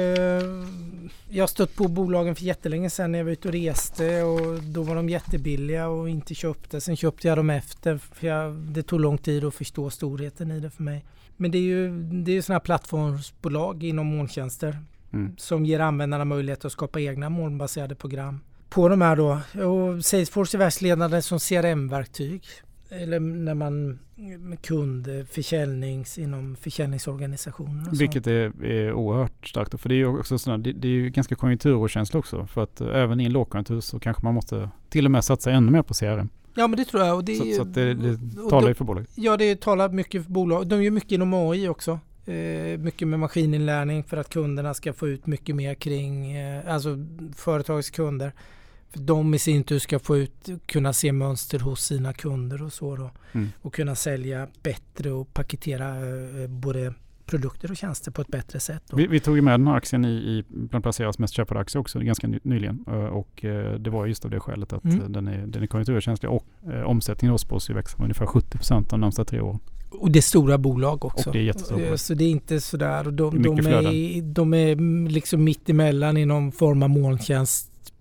jag 1.29 1.43
har 1.43 1.47
stött 1.47 1.75
på 1.75 1.87
bolagen 1.87 2.35
för 2.35 2.43
jättelänge 2.43 2.89
sedan 2.89 3.11
när 3.11 3.19
jag 3.19 3.25
var 3.25 3.31
ute 3.31 3.47
och 3.47 3.53
reste 3.53 4.23
och 4.23 4.63
då 4.63 4.83
var 4.83 4.95
de 4.95 5.09
jättebilliga 5.09 5.87
och 5.87 6.09
inte 6.09 6.35
köpte. 6.35 6.81
Sen 6.81 6.95
köpte 6.97 7.27
jag 7.27 7.37
dem 7.37 7.49
efter 7.49 7.97
för 7.97 8.27
jag, 8.27 8.53
det 8.53 8.83
tog 8.83 8.99
lång 8.99 9.17
tid 9.17 9.43
att 9.45 9.55
förstå 9.55 9.89
storheten 9.89 10.51
i 10.51 10.59
det 10.59 10.69
för 10.69 10.83
mig. 10.83 11.05
Men 11.37 11.51
det 11.51 11.57
är 11.57 11.61
ju, 11.61 12.03
det 12.03 12.31
är 12.31 12.35
ju 12.35 12.41
sådana 12.41 12.55
här 12.59 12.65
plattformsbolag 12.65 13.83
inom 13.83 14.07
molntjänster 14.07 14.77
Mm. 15.13 15.33
som 15.37 15.65
ger 15.65 15.79
användarna 15.79 16.25
möjlighet 16.25 16.65
att 16.65 16.71
skapa 16.71 16.99
egna 16.99 17.29
molnbaserade 17.29 17.95
program 17.95 18.39
på 18.69 18.89
de 18.89 19.01
här 19.01 19.15
då. 19.15 19.39
Och 19.63 20.05
Salesforce 20.05 20.57
är 20.57 20.59
världsledande 20.59 21.21
som 21.21 21.39
CRM-verktyg. 21.39 22.43
Eller 22.89 23.19
när 23.19 23.53
man 23.53 23.99
kund, 24.61 25.07
försäljnings, 25.29 26.17
inom 26.17 26.55
försäljningsorganisationer. 26.55 27.97
Vilket 27.99 28.27
är, 28.27 28.65
är 28.65 28.93
oerhört 28.93 29.47
starkt. 29.47 29.81
För 29.81 29.89
det 29.89 29.95
är 29.95 29.97
ju 29.97 30.19
också 30.19 30.37
sådana, 30.37 30.63
det, 30.63 30.71
det 30.73 30.87
är 30.87 30.91
ju 30.91 31.09
ganska 31.09 31.35
konjunkturokänsligt 31.35 32.15
också. 32.15 32.47
För 32.47 32.63
att 32.63 32.81
eh, 32.81 32.87
även 32.87 33.19
i 33.19 33.25
en 33.25 33.31
lågkonjunktur 33.31 33.81
så 33.81 33.99
kanske 33.99 34.23
man 34.23 34.33
måste 34.33 34.69
till 34.89 35.05
och 35.05 35.11
med 35.11 35.23
satsa 35.23 35.51
ännu 35.51 35.71
mer 35.71 35.81
på 35.81 35.93
CRM. 35.93 36.29
Ja 36.55 36.67
men 36.67 36.77
det 36.77 36.85
tror 36.85 37.03
jag. 37.03 37.15
Och 37.15 37.23
det, 37.23 37.35
Så, 37.35 37.53
så 37.55 37.63
det, 37.63 37.93
det 37.93 38.17
talar 38.49 38.67
ju 38.67 38.73
för 38.73 38.85
bolaget. 38.85 39.09
Ja 39.15 39.37
det 39.37 39.61
talar 39.61 39.89
mycket 39.89 40.23
för 40.23 40.31
bolag. 40.31 40.67
De 40.67 40.83
gör 40.83 40.91
mycket 40.91 41.11
inom 41.11 41.33
AI 41.33 41.67
också. 41.67 41.99
Eh, 42.25 42.79
mycket 42.79 43.07
med 43.07 43.19
maskininlärning 43.19 44.03
för 44.03 44.17
att 44.17 44.29
kunderna 44.29 44.73
ska 44.73 44.93
få 44.93 45.07
ut 45.07 45.27
mycket 45.27 45.55
mer 45.55 45.73
kring, 45.73 46.31
eh, 46.31 46.73
alltså 46.73 46.97
företagets 47.35 47.89
kunder. 47.89 48.31
För 48.89 48.99
de 48.99 49.33
i 49.33 49.39
sin 49.39 49.63
tur 49.63 49.79
ska 49.79 49.99
få 49.99 50.17
ut, 50.17 50.49
kunna 50.65 50.93
se 50.93 51.11
mönster 51.11 51.59
hos 51.59 51.83
sina 51.85 52.13
kunder 52.13 52.63
och 52.63 52.73
så 52.73 52.95
då. 52.95 53.11
Mm. 53.31 53.47
Och 53.61 53.73
kunna 53.73 53.95
sälja 53.95 54.47
bättre 54.63 55.11
och 55.11 55.33
paketera 55.33 55.95
eh, 55.95 56.47
både 56.49 56.93
produkter 57.25 57.71
och 57.71 57.77
tjänster 57.77 58.11
på 58.11 58.21
ett 58.21 58.27
bättre 58.27 58.59
sätt. 58.59 58.83
Vi, 58.93 59.07
vi 59.07 59.19
tog 59.19 59.35
ju 59.35 59.41
med 59.41 59.53
den 59.59 59.67
här 59.67 59.75
aktien 59.75 60.05
i, 60.05 60.09
i 60.09 60.43
bland 60.49 60.83
placeras 60.83 61.19
mest 61.19 61.33
köpade 61.33 61.59
aktier 61.59 61.79
också 61.81 61.99
ganska 61.99 62.27
ny, 62.27 62.39
nyligen. 62.43 62.85
Eh, 62.87 62.93
Och 62.93 63.45
eh, 63.45 63.73
det 63.79 63.89
var 63.89 64.05
just 64.05 64.25
av 64.25 64.31
det 64.31 64.39
skälet 64.39 64.73
att 64.73 64.83
Mm. 64.83 65.01
eh, 65.01 65.09
den, 65.09 65.27
är, 65.27 65.47
den 65.47 65.63
är 65.63 65.67
konjunkturkänslig 65.67 66.31
och 66.31 66.45
eh, 66.71 66.81
omsättningen 66.81 67.31
hos 67.31 67.69
ju 67.69 67.73
växa 67.73 67.97
med 67.97 68.03
ungefär 68.03 68.25
70 68.25 68.57
procent 68.57 68.89
de 68.89 69.01
närmsta 69.01 69.25
tre 69.25 69.41
åren. 69.41 69.59
Och 69.91 70.11
det 70.11 70.19
är 70.19 70.21
stora 70.21 70.57
bolag 70.57 71.05
också. 71.05 71.29
Och 71.29 71.33
det 71.33 71.39
är 71.39 71.43
jättestora 71.43 71.81
Eh. 71.85 71.95
Så 71.95 72.13
det 72.13 72.23
är 72.23 72.29
inte 72.29 72.61
sådär. 72.61 73.07
Och 73.07 73.13
Det 73.13 73.23
är 73.23 73.31
de, 73.31 73.55
de, 73.55 73.67
är, 73.67 74.21
de 74.21 74.53
är 74.53 75.09
liksom 75.09 75.43
mitt 75.43 75.69
emellan 75.69 76.17
i 76.17 76.25
någon 76.25 76.51
form 76.51 76.83
av 76.83 76.89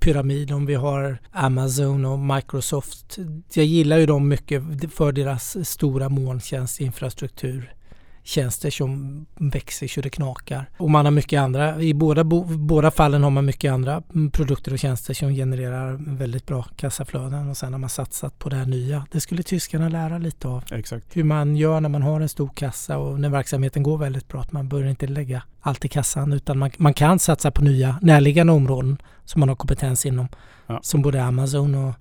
pyramid, 0.07 0.53
Om 0.53 0.67
vi 0.67 0.75
har 0.75 1.19
Amazon 1.33 2.05
och 2.05 2.19
Microsoft. 2.19 3.19
Jag 3.55 3.65
gillar 3.65 3.99
ju 3.99 4.07
dem 4.07 4.29
mycket 4.29 4.63
för 4.95 5.13
deras 5.13 5.69
stora 5.69 6.09
molntjänstinfrastruktur 6.09 7.76
tjänster 8.27 8.71
som 8.71 9.27
växer 9.35 9.89
så 9.89 10.01
det 10.01 10.11
knakar. 10.11 10.71
Och 10.77 10.91
man 10.91 11.05
har 11.05 11.13
mycket 11.13 11.41
andra, 11.41 11.83
i 11.83 11.95
båda, 11.95 12.25
båda 12.25 12.91
fallen 12.91 13.23
har 13.23 13.31
man 13.31 13.45
mycket 13.45 13.73
andra 13.73 14.03
mm, 14.15 14.31
produkter 14.31 14.73
och 14.73 14.79
tjänster 14.79 15.15
som 15.15 15.35
genererar 15.35 16.17
väldigt 16.17 16.47
bra 16.47 16.63
kassaflöden 16.77 17.51
och 17.51 17.57
sen 17.57 17.73
har 17.73 17.81
man 17.81 17.91
satsat 17.91 18.39
på 18.39 18.49
det 18.49 18.57
här 18.57 18.67
nya. 18.67 19.07
Det 19.13 19.21
skulle 19.21 19.43
tyskarna 19.43 19.89
lära 19.89 20.19
lite 20.19 20.49
av 20.49 20.65
Exakt. 20.71 21.17
hur 21.17 21.25
man 21.25 21.57
gör 21.57 21.81
när 21.81 21.89
man 21.89 22.03
har 22.03 22.21
en 22.21 22.29
stor 22.29 22.51
kassa 22.55 22.99
och 22.99 23.21
när 23.21 23.29
verksamheten 23.29 23.83
går 23.83 23.99
väldigt 23.99 24.29
bra. 24.29 24.41
Att 24.41 24.53
man 24.53 24.69
bör 24.69 24.87
inte 24.87 25.07
lägga 25.07 25.43
allt 25.61 25.85
i 25.85 25.89
kassan 25.89 26.33
utan 26.33 26.59
man, 26.59 26.71
man 26.77 26.95
kan 26.95 27.19
satsa 27.19 27.51
på 27.51 27.65
nya 27.65 27.99
närliggande 28.03 28.53
områden 28.53 28.97
som 29.25 29.41
man 29.41 29.49
har 29.49 29.57
kompetens 29.57 30.07
inom. 30.07 30.29
Ja. 30.67 30.81
Som 30.83 31.03
både 31.03 31.25
Amazon 31.25 31.75
och 31.75 31.95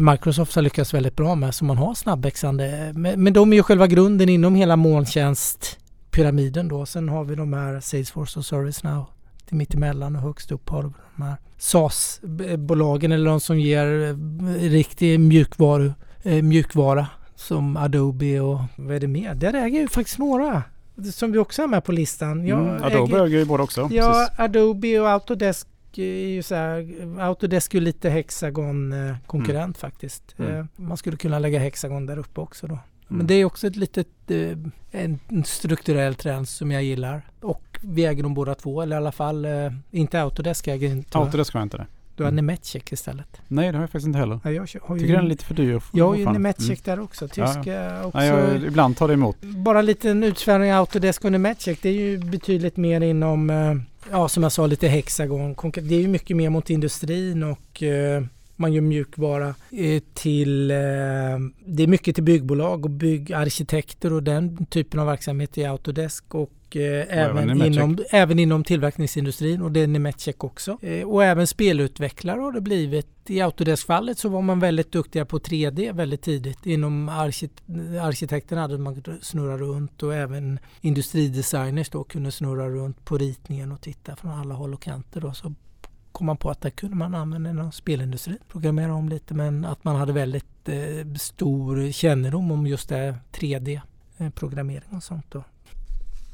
Microsoft 0.00 0.54
har 0.54 0.62
lyckats 0.62 0.94
väldigt 0.94 1.16
bra 1.16 1.34
med 1.34 1.54
som 1.54 1.66
man 1.66 1.78
har 1.78 1.94
snabbväxande. 1.94 2.92
Men, 2.96 3.32
de 3.32 3.52
är 3.52 3.56
ju 3.56 3.62
själva 3.62 3.86
grunden 3.86 4.28
inom 4.28 4.54
hela 4.54 4.76
molntjänstpyramiden 4.76 6.68
då. 6.68 6.86
Sen 6.86 7.08
har 7.08 7.24
vi 7.24 7.34
de 7.34 7.52
här 7.52 7.80
Salesforce 7.80 8.38
och 8.38 8.44
ServiceNow 8.44 9.06
mittemellan 9.52 10.16
och 10.16 10.22
högst 10.22 10.52
upp 10.52 10.68
har 10.68 10.82
de 10.82 11.22
här 11.22 11.36
SaaS-bolagen 11.58 13.12
eller 13.12 13.30
de 13.30 13.40
som 13.40 13.58
ger 13.58 14.02
eh, 14.02 14.14
riktig 14.54 15.20
mjukvaru, 15.20 15.92
eh, 16.22 16.42
mjukvara 16.42 17.06
som 17.34 17.76
Adobe 17.76 18.40
och 18.40 18.60
vad 18.76 18.96
är 18.96 19.00
det 19.00 19.08
mer? 19.08 19.34
Där 19.34 19.54
äger 19.54 19.80
ju 19.80 19.88
faktiskt 19.88 20.18
några. 20.18 20.62
som 21.12 21.32
vi 21.32 21.38
också 21.38 21.62
har 21.62 21.66
med 21.68 21.84
på 21.84 21.92
listan. 21.92 22.40
Mm, 22.40 22.82
Adobe 22.82 23.16
äger, 23.16 23.26
äger 23.26 23.38
ju 23.38 23.44
båda 23.44 23.62
också. 23.62 23.88
Ja, 23.92 24.26
precis. 24.28 24.40
Adobe 24.40 25.00
och 25.00 25.10
Autodesk 25.10 25.68
är 26.02 26.28
ju 26.28 26.42
så 26.42 26.54
här, 26.54 26.88
Autodesk 27.20 27.74
är 27.74 27.80
lite 27.80 28.10
Hexagon 28.10 28.94
konkurrent 29.26 29.64
mm. 29.64 29.74
faktiskt. 29.74 30.34
Mm. 30.38 30.68
Man 30.76 30.96
skulle 30.96 31.16
kunna 31.16 31.38
lägga 31.38 31.58
Hexagon 31.58 32.06
där 32.06 32.18
uppe 32.18 32.40
också 32.40 32.66
då. 32.66 32.78
Men 33.08 33.16
mm. 33.16 33.26
det 33.26 33.34
är 33.34 33.44
också 33.44 33.66
ett 33.66 33.76
litet 33.76 34.08
en 34.90 35.44
strukturell 35.44 36.14
trend 36.14 36.48
som 36.48 36.70
jag 36.70 36.82
gillar. 36.82 37.22
Och 37.40 37.78
vi 37.82 38.04
äger 38.04 38.22
dem 38.22 38.34
båda 38.34 38.54
två, 38.54 38.82
eller 38.82 38.96
i 38.96 38.98
alla 38.98 39.12
fall 39.12 39.46
inte 39.90 40.22
Autodesk 40.22 40.68
äger 40.68 40.88
inte. 40.88 41.18
Autodesk 41.18 41.54
har 41.54 41.62
inte 41.62 41.76
det. 41.76 41.86
Du 42.18 42.24
har 42.24 42.28
mm. 42.28 42.46
Nemetschek 42.46 42.92
istället. 42.92 43.40
Nej, 43.48 43.72
det 43.72 43.78
har 43.78 43.82
jag 43.82 43.90
faktiskt 43.90 44.06
inte 44.06 44.18
heller. 44.18 44.40
Ja, 44.44 44.50
jag 44.50 44.66
har 44.82 44.96
ju, 44.96 45.00
Tycker 45.00 45.14
den 45.14 45.24
är 45.24 45.28
lite 45.28 45.44
för 45.44 45.54
dyr. 45.54 45.82
Jag 45.92 46.06
har 46.06 46.14
ju 46.14 46.24
Nemetschek 46.24 46.86
mm. 46.86 46.98
där 46.98 47.04
också. 47.04 47.28
Tyska 47.28 47.62
ja, 47.66 47.72
ja. 47.72 48.04
också. 48.04 48.18
Ja, 48.18 48.24
jag, 48.24 48.64
ibland 48.64 48.96
tar 48.96 49.08
det 49.08 49.14
emot. 49.14 49.40
Bara 49.40 49.78
en 49.78 49.86
liten 49.86 50.24
utsvävning 50.24 50.70
Autodesk 50.70 51.24
och 51.24 51.32
Nemetschek. 51.32 51.78
Det 51.82 51.88
är 51.88 51.92
ju 51.92 52.18
betydligt 52.18 52.76
mer 52.76 53.00
inom, 53.00 53.50
eh, 53.50 53.74
ja 54.10 54.28
som 54.28 54.42
jag 54.42 54.52
sa, 54.52 54.66
lite 54.66 54.88
Hexagon. 54.88 55.56
Det 55.72 55.94
är 55.94 56.00
ju 56.00 56.08
mycket 56.08 56.36
mer 56.36 56.50
mot 56.50 56.70
industrin 56.70 57.42
och 57.42 57.82
eh, 57.82 58.22
man 58.56 58.72
gör 58.72 58.82
mjukvara 58.82 59.54
eh, 59.70 60.02
till... 60.14 60.70
Eh, 60.70 60.76
det 61.66 61.82
är 61.82 61.86
mycket 61.86 62.14
till 62.14 62.24
byggbolag 62.24 62.84
och 62.84 62.90
byggarkitekter 62.90 64.12
och 64.12 64.22
den 64.22 64.66
typen 64.66 65.00
av 65.00 65.06
verksamhet 65.06 65.58
i 65.58 65.64
Autodesk 65.64 66.34
och 66.34 66.50
och 66.68 66.76
eh, 66.76 67.06
även, 67.18 67.62
inom, 67.62 67.98
även 68.10 68.38
inom 68.38 68.64
tillverkningsindustrin 68.64 69.62
och 69.62 69.72
det 69.72 69.80
är 69.80 69.86
Nemetschek 69.86 70.44
också. 70.44 70.78
Eh, 70.82 71.08
och 71.08 71.24
även 71.24 71.46
spelutvecklare 71.46 72.40
har 72.40 72.52
det 72.52 72.60
blivit. 72.60 73.06
I 73.26 73.40
Autodesk-fallet 73.40 74.18
så 74.18 74.28
var 74.28 74.42
man 74.42 74.60
väldigt 74.60 74.92
duktiga 74.92 75.24
på 75.24 75.38
3D 75.38 75.92
väldigt 75.92 76.22
tidigt. 76.22 76.66
Inom 76.66 77.08
arkitekt 77.08 77.62
arkitekterna 78.02 78.60
hade 78.60 78.78
man 78.78 79.02
snurra 79.22 79.58
runt 79.58 80.02
och 80.02 80.14
även 80.14 80.58
industridesigners 80.80 81.90
då 81.90 82.04
kunde 82.04 82.32
snurra 82.32 82.68
runt 82.68 83.04
på 83.04 83.18
ritningen 83.18 83.72
och 83.72 83.80
titta 83.80 84.16
från 84.16 84.30
alla 84.30 84.54
håll 84.54 84.74
och 84.74 84.82
kanter. 84.82 85.20
Då. 85.20 85.32
Så 85.32 85.54
kom 86.12 86.26
man 86.26 86.36
på 86.36 86.50
att 86.50 86.60
det 86.60 86.70
kunde 86.70 86.96
man 86.96 87.14
använda 87.14 87.50
inom 87.50 87.72
spelindustrin. 87.72 88.38
Programmera 88.48 88.94
om 88.94 89.08
lite 89.08 89.34
men 89.34 89.64
att 89.64 89.84
man 89.84 89.96
hade 89.96 90.12
väldigt 90.12 90.68
eh, 90.68 91.14
stor 91.18 91.92
kännedom 91.92 92.50
om 92.50 92.66
just 92.66 92.88
det 92.88 93.14
3D 93.32 93.80
eh, 94.18 94.30
programmering 94.30 94.96
och 94.96 95.02
sånt. 95.02 95.26
Då 95.28 95.44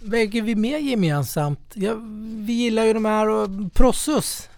väger 0.04 0.42
vi 0.42 0.54
mer 0.54 0.78
gemensamt? 0.78 1.60
Ja, 1.74 1.94
vi 2.36 2.52
gillar 2.52 2.84
ju 2.84 2.92
de 2.92 3.04
här 3.04 3.28
och 3.28 3.48
Prossus. 3.74 4.48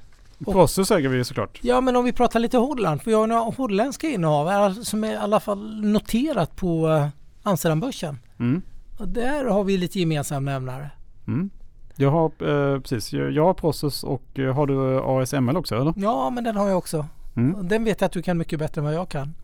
Prossus 0.45 0.91
äger 0.91 1.09
vi 1.09 1.25
såklart. 1.25 1.59
Ja 1.63 1.81
men 1.81 1.97
om 1.97 2.05
vi 2.05 2.13
pratar 2.13 2.41
lite 2.41 2.59
Holland. 2.59 3.03
För 3.03 3.11
vi 3.11 3.15
har 3.15 3.27
några 3.27 3.43
holländska 3.43 4.09
innehav 4.09 4.75
som 4.75 5.05
är 5.05 5.13
i 5.13 5.17
alla 5.17 5.41
fall 5.41 5.85
noterat 5.85 6.57
på 6.57 6.89
uh, 6.89 7.07
Amsterdambörsen. 7.43 8.19
Mm. 8.39 8.63
Och 8.99 9.09
där 9.09 9.45
har 9.45 9.65
vi 9.65 9.77
lite 9.77 10.01
gemensam 10.01 10.45
nämnare. 10.45 10.91
Mm. 11.27 11.51
Jag 11.97 12.11
har 12.11 12.25
eh, 12.25 12.81
precis, 12.81 13.13
jag, 13.13 13.45
har 13.45 13.55
Prossus 13.55 14.05
och 14.05 14.39
eh, 14.39 14.55
har 14.55 14.67
du 14.67 15.01
ASML 15.01 15.57
också 15.57 15.75
eller? 15.75 15.95
Ja 15.97 16.31
men 16.31 16.45
den 16.45 16.57
har 16.57 16.69
jag 16.69 16.79
också. 16.79 17.07
Mm. 17.37 17.69
Den 17.69 17.85
vet 17.85 18.01
jag 18.01 18.07
att 18.07 18.13
du 18.13 18.23
kan 18.23 18.39
mycket 18.39 18.59
bättre 18.59 18.81
än 18.81 18.85
vad 18.85 18.95
jag 18.95 19.09
kan. 19.09 19.35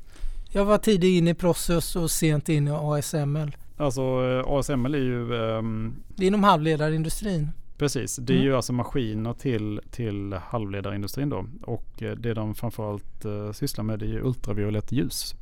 Jag 0.51 0.65
var 0.65 0.79
tidigt 0.79 1.19
inne 1.19 1.31
i 1.31 1.35
Prossus 1.35 1.97
och 1.97 2.11
sent 2.11 2.49
in 2.49 2.69
i 2.69 2.71
ASML. 2.71 3.57
Alltså 3.77 4.03
eh, 4.03 4.53
ASML 4.53 4.95
är 4.95 4.99
ju... 4.99 5.33
Um, 5.33 6.03
det 6.17 6.25
är 6.25 6.27
inom 6.27 6.45
halvledarindustrin. 6.45 7.51
Precis, 7.79 8.17
det 8.17 8.33
är 8.33 8.37
mm. 8.37 8.47
ju 8.47 8.57
alltså 8.57 8.73
maskiner 8.73 9.33
till, 9.33 9.81
till 9.91 10.33
halvledarindustrin 10.33 11.29
då. 11.29 11.47
Och 11.63 12.03
eh, 12.03 12.17
det 12.17 12.35
de 12.35 12.55
framförallt 12.55 13.25
uh, 13.25 13.53
sysslar 13.53 13.85
med 13.85 14.03
är 14.03 14.07
ju 14.07 14.23
ultraviolett 14.23 14.93
ljus. 14.93 15.35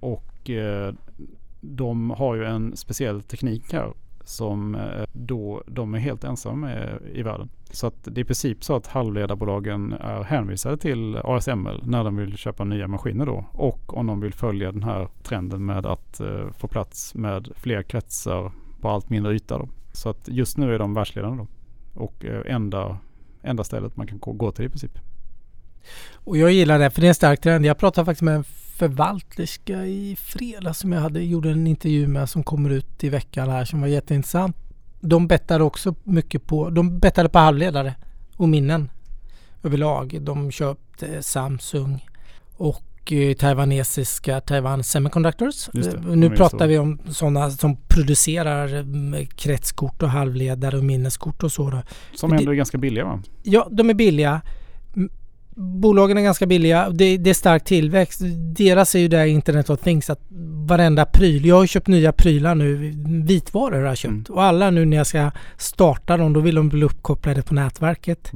Och 0.00 0.50
uh, 0.50 0.94
de 1.60 2.10
har 2.10 2.34
ju 2.34 2.44
en 2.44 2.76
speciell 2.76 3.22
teknik 3.22 3.72
här 3.72 3.92
som 4.24 4.74
eh, 4.74 5.04
då 5.12 5.62
de 5.66 5.94
är 5.94 5.98
helt 5.98 6.24
ensamma 6.24 6.56
med 6.56 6.98
i 7.14 7.22
världen. 7.22 7.48
Så 7.70 7.86
att 7.86 8.04
det 8.04 8.20
är 8.20 8.22
i 8.22 8.24
princip 8.24 8.64
så 8.64 8.76
att 8.76 8.86
halvledarbolagen 8.86 9.92
är 9.92 10.22
hänvisade 10.22 10.76
till 10.76 11.16
ASML 11.16 11.82
när 11.84 12.04
de 12.04 12.16
vill 12.16 12.36
köpa 12.36 12.64
nya 12.64 12.88
maskiner 12.88 13.26
då. 13.26 13.44
Och 13.52 13.96
om 13.96 14.06
de 14.06 14.20
vill 14.20 14.34
följa 14.34 14.72
den 14.72 14.82
här 14.82 15.08
trenden 15.22 15.66
med 15.66 15.86
att 15.86 16.20
eh, 16.20 16.50
få 16.58 16.68
plats 16.68 17.14
med 17.14 17.48
fler 17.56 17.82
kretsar 17.82 18.52
på 18.80 18.88
allt 18.88 19.10
mindre 19.10 19.34
yta. 19.34 19.58
Då. 19.58 19.68
Så 19.92 20.08
att 20.08 20.28
just 20.28 20.56
nu 20.56 20.74
är 20.74 20.78
de 20.78 20.94
världsledande 20.94 21.44
då. 21.44 21.46
Och 22.02 22.24
eh, 22.24 22.54
enda, 22.54 22.98
enda 23.42 23.64
stället 23.64 23.96
man 23.96 24.06
kan 24.06 24.18
gå 24.18 24.52
till 24.52 24.64
i 24.64 24.68
princip. 24.68 24.98
Och 26.14 26.36
jag 26.36 26.52
gillar 26.52 26.78
det 26.78 26.90
för 26.90 27.00
det 27.00 27.06
är 27.06 27.08
en 27.08 27.14
stark 27.14 27.40
trend. 27.40 27.66
Jag 27.66 27.78
pratade 27.78 28.04
faktiskt 28.04 28.22
med 28.22 28.36
en 28.36 28.44
förvalterska 28.80 29.86
i 29.86 30.16
fredags 30.16 30.78
som 30.78 30.92
jag 30.92 31.00
hade, 31.00 31.22
gjorde 31.22 31.50
en 31.50 31.66
intervju 31.66 32.06
med 32.06 32.28
som 32.28 32.42
kommer 32.42 32.70
ut 32.70 33.04
i 33.04 33.08
veckan 33.08 33.50
här 33.50 33.64
som 33.64 33.80
var 33.80 33.88
jätteintressant. 33.88 34.56
De 35.00 35.26
bettade 35.26 35.64
också 35.64 35.94
mycket 36.04 36.46
på, 36.46 36.70
de 36.70 36.98
bettade 36.98 37.28
på 37.28 37.38
halvledare 37.38 37.94
och 38.36 38.48
minnen 38.48 38.90
överlag. 39.62 40.18
De 40.20 40.50
köpte 40.50 41.22
Samsung 41.22 42.06
och 42.56 43.12
eh, 43.12 43.34
taiwanesiska 43.34 44.40
Taiwan 44.40 44.84
Semiconductors. 44.84 45.68
Det, 45.72 46.16
nu 46.16 46.30
pratar 46.30 46.66
vi 46.66 46.78
om 46.78 47.00
sådana 47.10 47.50
som 47.50 47.76
producerar 47.88 48.74
mm, 48.74 49.26
kretskort 49.26 50.02
och 50.02 50.10
halvledare 50.10 50.76
och 50.76 50.84
minneskort 50.84 51.42
och 51.42 51.52
så. 51.52 51.82
Som 52.14 52.32
ändå 52.32 52.50
är 52.50 52.56
ganska 52.56 52.78
billiga 52.78 53.04
va? 53.04 53.22
Ja, 53.42 53.68
de 53.70 53.90
är 53.90 53.94
billiga 53.94 54.40
bolagen 55.56 56.18
är 56.18 56.22
ganska 56.22 56.46
billiga. 56.46 56.90
Det, 56.90 57.16
det, 57.16 57.30
är 57.30 57.34
stark 57.34 57.64
tillväxt. 57.64 58.20
Deras 58.56 58.94
är 58.94 58.98
ju 58.98 59.08
det 59.08 59.28
Internet 59.28 59.70
of 59.70 59.80
Things 59.80 60.10
att 60.10 60.20
varenda 60.66 61.04
pryl. 61.04 61.46
Jag 61.46 61.56
har 61.56 61.66
köpt 61.66 61.86
nya 61.86 62.12
prylar 62.12 62.54
nu. 62.54 62.94
Vitvaror 63.26 63.80
har 63.80 63.86
jag 63.86 63.96
köpt. 63.96 64.10
Mm. 64.10 64.24
Och 64.28 64.42
alla 64.42 64.70
nu 64.70 64.84
när 64.84 64.96
jag 64.96 65.06
ska 65.06 65.30
starta 65.56 66.16
dem 66.16 66.32
då 66.32 66.40
vill 66.40 66.54
de 66.54 66.68
bli 66.68 66.84
uppkopplade 66.84 67.42
på 67.42 67.54
nätverket. 67.54 68.32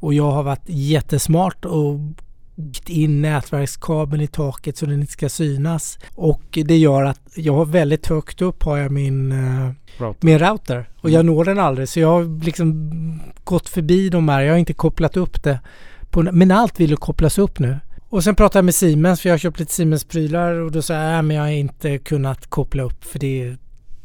Och 0.00 0.14
jag 0.14 0.30
har 0.30 0.42
varit 0.42 0.64
jättesmart 0.66 1.64
och 1.64 1.98
in 2.86 3.22
nätverkskabeln 3.22 4.22
i 4.22 4.26
taket 4.26 4.76
så 4.76 4.86
den 4.86 5.00
inte 5.00 5.12
ska 5.12 5.28
synas. 5.28 5.98
Och 6.14 6.58
det 6.64 6.76
gör 6.76 7.04
att 7.04 7.20
jag 7.34 7.54
har 7.54 7.64
väldigt 7.64 8.06
högt 8.06 8.42
upp 8.42 8.62
har 8.62 8.76
jag 8.76 8.92
min, 8.92 9.32
uh, 9.32 9.70
router. 9.98 10.26
min 10.26 10.38
router. 10.38 10.88
Och 11.00 11.10
jag 11.10 11.20
mm. 11.20 11.34
når 11.34 11.44
den 11.44 11.58
aldrig 11.58 11.88
så 11.88 12.00
jag 12.00 12.08
har 12.08 12.44
liksom 12.44 12.90
gått 13.44 13.68
förbi 13.68 14.08
de 14.08 14.28
här. 14.28 14.42
Jag 14.42 14.52
har 14.52 14.58
inte 14.58 14.74
kopplat 14.74 15.16
upp 15.16 15.42
det. 15.42 15.60
På, 16.10 16.22
men 16.22 16.50
allt 16.50 16.80
vill 16.80 16.96
kopplas 16.96 17.38
upp 17.38 17.58
nu. 17.58 17.78
Och 18.10 18.24
sen 18.24 18.34
pratade 18.34 18.58
jag 18.58 18.64
med 18.64 18.74
Siemens 18.74 19.20
för 19.20 19.28
jag 19.28 19.34
har 19.34 19.38
köpt 19.38 19.60
lite 19.60 19.72
Siemens-prylar 19.72 20.52
och 20.54 20.72
då 20.72 20.82
sa 20.82 20.94
jag 20.94 21.24
att 21.24 21.34
jag 21.34 21.42
har 21.42 21.48
inte 21.48 21.98
kunnat 21.98 22.46
koppla 22.46 22.82
upp 22.82 23.04
för 23.04 23.18
det 23.18 23.56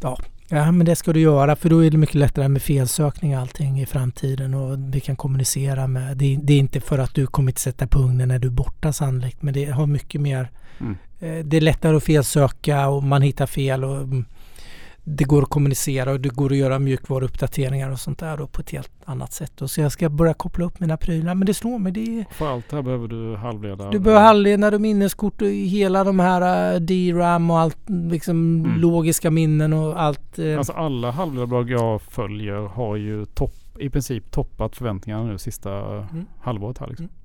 ja, 0.01 0.17
ja 0.47 0.71
men 0.71 0.85
det 0.85 0.95
ska 0.95 1.13
du 1.13 1.19
göra 1.19 1.55
för 1.55 1.69
då 1.69 1.85
är 1.85 1.91
det 1.91 1.97
mycket 1.97 2.15
lättare 2.15 2.47
med 2.47 2.61
felsökning 2.61 3.35
och 3.35 3.41
allting 3.41 3.81
i 3.81 3.85
framtiden 3.85 4.53
och 4.53 4.95
vi 4.95 4.99
kan 4.99 5.15
kommunicera 5.15 5.87
med. 5.87 6.17
Det, 6.17 6.39
det 6.43 6.53
är 6.53 6.59
inte 6.59 6.81
för 6.81 6.99
att 6.99 7.13
du 7.13 7.27
kommer 7.27 7.51
att 7.51 7.59
sätta 7.59 7.87
på 7.87 7.99
ugnen 7.99 8.27
när 8.27 8.39
du 8.39 8.47
är 8.47 8.51
borta 8.51 8.93
sannolikt 8.93 9.41
men 9.41 9.53
det 9.53 9.65
har 9.65 9.87
mycket 9.87 10.21
mer. 10.21 10.51
Mm. 10.79 10.97
Eh, 11.19 11.45
det 11.45 11.57
är 11.57 11.61
lättare 11.61 11.95
att 11.95 12.03
felsöka 12.03 12.87
och 12.87 13.03
man 13.03 13.21
hittar 13.21 13.45
fel 13.45 13.83
och 13.83 14.07
det 15.05 15.23
går 15.23 15.41
att 15.41 15.49
kommunicera 15.49 16.11
och 16.11 16.19
det 16.19 16.29
går 16.29 16.51
att 16.51 16.57
göra 16.57 16.79
mjukvaruuppdateringar 16.79 17.91
och 17.91 17.99
sånt 17.99 18.19
där 18.19 18.37
då 18.37 18.47
på 18.47 18.61
ett 18.61 18.69
helt 18.69 18.91
annat 19.05 19.33
sätt. 19.33 19.61
Och 19.61 19.69
så 19.69 19.81
jag 19.81 19.91
ska 19.91 20.09
börja 20.09 20.33
koppla 20.33 20.65
upp 20.65 20.79
mina 20.79 20.97
prylar. 20.97 21.35
Men 21.35 21.45
det 21.45 21.53
slår 21.53 21.79
mig. 21.79 21.91
Det 21.91 22.25
För 22.31 22.47
allt 22.47 22.69
det 22.69 22.75
här 22.75 22.83
behöver 22.83 23.07
du 23.07 23.35
halvledare? 23.35 23.91
Du 23.91 23.99
behöver 23.99 24.25
halvledare 24.25 24.75
och 24.75 24.81
minneskort 24.81 25.41
och 25.41 25.47
hela 25.47 26.03
de 26.03 26.19
här 26.19 26.73
uh, 26.73 26.79
DRAM 26.79 27.51
och 27.51 27.59
allt 27.59 27.77
liksom 27.87 28.65
mm. 28.65 28.79
logiska 28.79 29.31
minnen 29.31 29.73
och 29.73 30.01
allt. 30.01 30.39
Uh. 30.39 30.57
Alltså 30.57 30.73
alla 30.73 31.11
halvledarbolag 31.11 31.71
jag 31.71 32.01
följer 32.01 32.67
har 32.67 32.95
ju 32.95 33.25
topp, 33.25 33.55
i 33.79 33.89
princip 33.89 34.31
toppat 34.31 34.75
förväntningarna 34.75 35.23
nu 35.23 35.37
sista 35.37 35.71
mm. 35.95 36.25
halvåret 36.41 36.77
här 36.77 36.87
liksom. 36.87 37.05
Mm. 37.05 37.22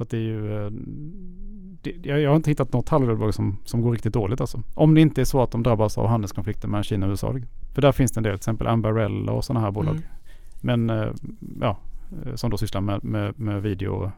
Så 0.00 0.04
att 0.04 0.10
det 0.10 0.16
är 0.16 0.20
ju... 0.20 0.66
Eh, 0.66 0.70
det, 1.82 2.06
jag 2.06 2.30
har 2.30 2.36
inte 2.36 2.50
hittat 2.50 2.72
något 2.72 2.88
halvledarbolag 2.88 3.34
som, 3.34 3.58
som 3.64 3.82
går 3.82 3.92
riktigt 3.92 4.12
dåligt 4.12 4.40
alltså. 4.40 4.62
Om 4.74 4.94
det 4.94 5.00
inte 5.00 5.20
är 5.20 5.24
så 5.24 5.42
att 5.42 5.50
de 5.50 5.62
drabbas 5.62 5.98
av 5.98 6.06
handelskonflikter 6.06 6.68
med 6.68 6.84
Kina 6.84 7.06
och 7.06 7.10
USA. 7.10 7.34
För 7.74 7.82
där 7.82 7.92
finns 7.92 8.12
det 8.12 8.18
en 8.18 8.22
del, 8.22 8.32
till 8.32 8.36
exempel 8.36 8.66
Ambarella 8.66 9.32
och 9.32 9.44
sådana 9.44 9.60
här 9.64 9.70
bolag. 9.70 9.94
Mm. 9.94 10.06
Men 10.60 10.90
eh, 10.90 11.12
ja, 11.60 11.76
eh, 12.26 12.34
som 12.34 12.50
då 12.50 12.56
sysslar 12.56 12.80
med, 12.80 13.04
med, 13.04 13.40
med 13.40 13.62
video, 13.62 14.12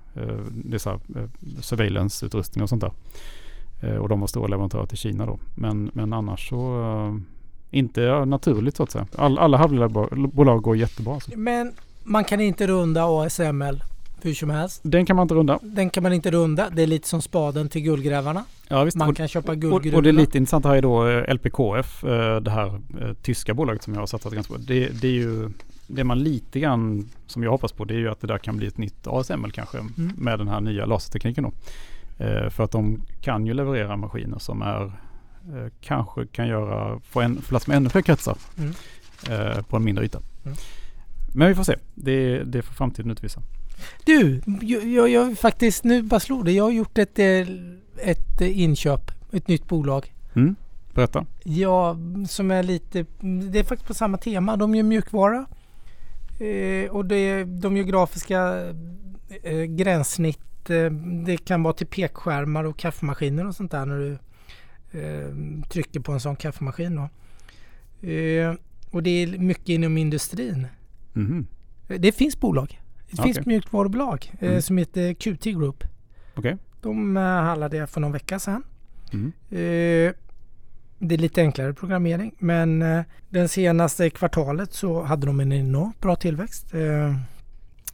det 0.51 0.75
är 0.75 0.79
så 0.79 0.91
här, 0.91 1.01
surveillance-utrustning 1.61 2.63
och 2.63 2.69
sånt 2.69 2.83
där. 2.83 3.99
Och 3.99 4.09
de 4.09 4.21
var 4.21 4.27
stora 4.27 4.47
leverantörer 4.47 4.87
till 4.87 4.99
Kina 4.99 5.27
då. 5.27 5.39
Men, 5.55 5.91
men 5.95 6.13
annars 6.13 6.49
så 6.49 7.21
inte 7.71 8.25
naturligt 8.25 8.77
så 8.77 8.83
att 8.83 8.91
säga. 8.91 9.07
All, 9.17 9.39
alla 9.39 9.57
halvledarbolag 9.57 10.63
går 10.63 10.77
jättebra. 10.77 11.15
Alltså. 11.15 11.31
Men 11.37 11.73
man 12.03 12.25
kan 12.25 12.41
inte 12.41 12.67
runda 12.67 13.05
ASML 13.05 13.83
hur 14.25 14.35
som 14.35 14.51
helst. 14.51 14.81
Den 14.85 15.07
kan 15.07 15.17
man 15.17 15.23
inte 15.23 15.35
runda. 15.35 15.59
Den 15.63 15.91
kan 15.91 16.03
man 16.03 16.13
inte 16.13 16.31
runda. 16.31 16.71
Det 16.71 16.83
är 16.83 16.87
lite 16.87 17.09
som 17.09 17.23
spaden 17.23 17.69
till 17.69 17.83
guldgrävarna. 17.83 18.45
Ja, 18.69 18.85
visst. 18.85 18.97
Man 18.97 19.15
kan 19.15 19.29
köpa 19.29 19.55
guldgruvorna. 19.55 19.97
Och, 19.97 20.03
det 20.03 20.09
är 20.09 20.13
lite 20.13 20.39
intressant 20.39 20.65
här 20.65 20.77
är 20.77 20.83
då 20.83 21.09
eh, 21.09 21.35
LPKF, 21.35 22.05
eh, 22.05 22.41
det 22.41 22.51
här 22.51 22.81
eh, 23.01 23.13
tyska 23.23 23.55
bolaget 23.55 23.83
som 23.83 23.95
jag 23.95 24.01
har 24.01 24.07
satsat 24.07 24.33
ganska 24.33 24.55
på. 24.55 24.61
Det, 24.61 24.89
det 24.89 25.09
är 25.09 25.13
ju 25.13 25.51
det 25.87 26.05
man 26.05 26.23
lite 26.23 26.61
grann 26.61 27.09
som 27.27 27.43
jag 27.43 27.51
hoppas 27.51 27.73
på 27.73 27.85
det 27.85 27.95
är 27.95 27.99
ju 27.99 28.11
att 28.11 28.21
det 28.21 28.27
där 28.27 28.39
kan 28.39 28.57
bli 28.57 28.67
ett 28.67 28.79
nytt 28.79 29.07
ASML 29.07 29.53
kanske 29.53 29.79
mm. 29.79 30.13
med 30.17 30.39
den 30.39 30.49
här 30.49 30.61
nya 30.61 30.87
lasertekniken 30.87 31.45
då. 31.45 31.53
För 32.51 32.65
att 32.65 32.71
de 32.71 33.03
kan 33.21 33.47
ju 33.47 33.55
leverera 33.55 33.97
maskiner 33.97 34.39
som 34.39 34.63
är 34.63 34.93
kanske 35.81 36.27
kan 36.27 36.49
göra, 36.49 37.01
få 37.01 37.21
en, 37.21 37.37
plats 37.37 37.67
med 37.67 37.77
ännu 37.77 37.89
fler 37.89 38.03
kretsar. 38.03 38.39
Mm. 38.59 39.65
på 39.65 39.77
en 39.77 39.85
mindre 39.85 40.05
yta. 40.05 40.19
Mm. 40.45 40.57
Men 41.35 41.49
vi 41.49 41.55
får 41.55 41.65
se. 41.65 41.77
Det, 41.95 42.45
det 42.45 42.63
får 42.63 42.75
framtiden 42.75 43.11
utvisa. 43.11 43.43
Du, 44.05 44.41
jag, 44.61 44.85
jag, 44.87 45.09
jag 45.09 45.39
faktiskt 45.39 45.85
nu 45.85 46.03
bara 46.03 46.21
slog 46.21 46.45
det. 46.45 46.53
Jag 46.53 46.65
har 46.65 46.71
gjort 46.71 46.99
ett, 46.99 47.19
eh, 47.19 47.41
ett 47.97 48.41
eh, 48.41 48.61
inköp, 48.61 49.11
ett 49.33 49.49
nytt 49.49 49.69
bolag. 49.69 50.15
Mm. 50.35 50.57
Berätta. 50.95 51.27
Ja, 51.45 51.97
som 52.29 52.51
är 52.51 52.63
lite, 52.63 53.07
det 53.51 53.59
är 53.59 53.65
faktiskt 53.65 53.87
på 53.87 53.95
samma 53.95 54.19
tema. 54.19 54.57
De 54.57 54.75
gör 54.75 54.83
mjukvara 54.83 55.47
eh, 56.39 56.91
och 56.91 57.05
det, 57.05 57.45
de 57.45 57.77
gör 57.77 57.85
grafiska 57.85 58.55
eh, 59.43 59.63
gränssnitt. 59.63 60.71
Eh, 60.71 60.91
det 61.27 61.37
kan 61.37 61.63
vara 61.63 61.75
till 61.75 61.87
pekskärmar 61.87 62.65
och 62.65 62.79
kaffemaskiner 62.79 63.47
och 63.47 63.57
sånt 63.57 63.71
där 63.71 63.87
när 63.87 63.99
du 63.99 64.19
trycker 65.69 66.01
på 66.01 66.13
en 66.13 66.21
sån 66.21 66.37
kaffemaskin. 66.37 66.97
Då. 66.97 67.09
Och 68.91 69.03
det 69.03 69.11
är 69.11 69.39
mycket 69.39 69.69
inom 69.69 69.99
industrin. 69.99 70.67
Mhm. 71.13 71.47
Det 71.87 72.13
finns 72.13 72.41
bolag. 72.41 72.81
Det 73.13 73.23
Okej. 73.23 73.35
finns 73.35 73.47
mjukvarubolag 73.47 74.33
eh, 74.41 74.49
Mm. 74.49 74.63
som 74.63 74.79
heter 74.79 75.15
QT 75.15 75.45
Group. 75.45 75.85
Okej. 76.35 76.57
De 76.81 77.17
eh, 77.17 77.23
handlade 77.23 77.77
jag 77.77 77.91
för 77.91 78.01
någon 78.01 78.13
vecka 78.13 78.39
sedan. 78.39 78.63
Mm. 79.13 79.27
Eh, 79.51 80.13
det 80.99 81.15
är 81.15 81.19
lite 81.19 81.41
enklare 81.41 81.73
programmering 81.75 82.35
men 82.39 82.83
eh, 82.83 83.03
den 83.29 83.49
senaste 83.49 84.11
kvartalet 84.11 84.73
så 84.73 85.03
hade 85.03 85.27
de 85.27 85.41
en 85.41 85.53
enormt 85.53 86.01
bra 86.01 86.17
tillväxt. 86.17 86.75
Eh, 86.75 87.15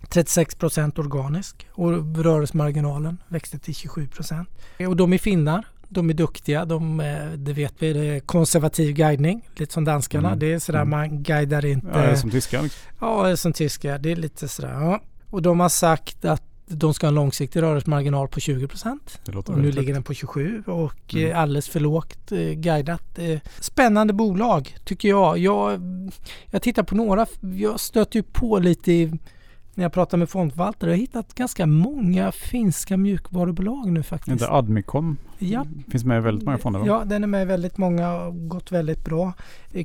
36% 0.09 0.99
organisk 0.99 1.67
och 1.73 2.17
rörelsemarginalen 2.25 3.23
växte 3.29 3.59
till 3.59 3.75
27% 3.75 4.47
Och 4.89 4.97
de 4.97 5.13
är 5.13 5.19
finnar. 5.19 5.67
De 5.89 6.11
är 6.11 6.15
duktiga. 6.15 6.65
De, 6.65 7.01
eh, 7.01 7.27
det 7.37 7.53
vet 7.53 7.75
vi. 7.79 7.93
Det 7.93 8.07
är 8.07 8.21
konservativ 8.21 8.93
guidning. 8.95 9.49
Lite 9.57 9.73
som 9.73 9.85
danskarna. 9.85 10.29
Mm. 10.29 10.39
Det 10.39 10.53
är 10.53 10.59
sådär 10.59 10.79
Mm. 10.83 10.91
man 10.91 11.23
guidar 11.23 11.67
inte. 11.67 11.89
Ja, 11.95 12.17
som 12.17 12.31
tyskar. 12.31 12.63
Liksom. 12.63 12.81
Ja, 13.01 13.37
som 13.37 13.53
tyska. 13.53 13.99
Det 13.99 14.13
är 14.13 14.17
lite 14.17 14.49
sådär. 14.49 14.73
Ja. 14.73 15.01
Och 15.31 15.43
de 15.43 15.61
har 15.61 15.69
sagt 15.69 16.25
att 16.25 16.43
de 16.71 16.95
ska 16.95 17.07
ha 17.07 17.09
en 17.09 17.15
långsiktig 17.15 17.63
rörelsemarginal 17.63 18.29
på 18.29 18.41
20 18.41 18.69
Det 19.25 19.33
låter 19.33 19.53
och 19.53 19.59
nu 19.59 19.73
ligger 19.73 19.95
den 19.95 20.03
på 20.03 20.15
27 20.15 20.63
och 20.67 21.15
Mm. 21.15 21.31
eh, 21.31 21.39
alldeles 21.39 21.69
för 21.69 21.81
lågt 21.81 22.33
eh, 22.33 22.39
guidat. 22.39 23.19
Eh, 23.19 23.39
spännande 23.61 24.13
bolag 24.13 24.77
tycker 24.85 25.09
jag. 25.09 25.39
jag. 25.39 25.81
Jag 26.51 26.63
tittar 26.63 26.83
på 26.83 26.95
några. 26.95 27.27
Jag 27.41 27.81
stöter 27.81 28.17
ju 28.19 28.23
på 28.23 28.59
lite 28.59 28.93
i, 28.93 29.13
när 29.79 29.85
jag 29.85 29.93
pratar 29.93 30.19
med 30.19 30.29
fondförvaltare. 30.29 30.91
Jag 30.91 30.97
har 30.97 31.01
hittat 31.01 31.35
ganska 31.35 31.67
många 31.67 32.33
finska 32.33 32.97
mjukvarubolag 32.97 33.93
nu 33.93 34.03
faktiskt. 34.03 34.29
Inte 34.33 34.51
Admicom. 34.51 35.17
Ja. 35.39 35.67
Finns 35.91 36.05
med 36.05 36.19
i 36.19 36.21
väldigt 36.21 36.45
många 36.45 36.59
fonder 36.59 36.81
va? 36.81 36.87
Ja, 36.87 37.03
den 37.05 37.23
är 37.23 37.27
med 37.29 37.43
i 37.43 37.45
väldigt 37.45 37.79
många 37.79 38.15
och 38.15 38.49
gått 38.49 38.73
väldigt 38.73 39.05
bra. 39.05 39.33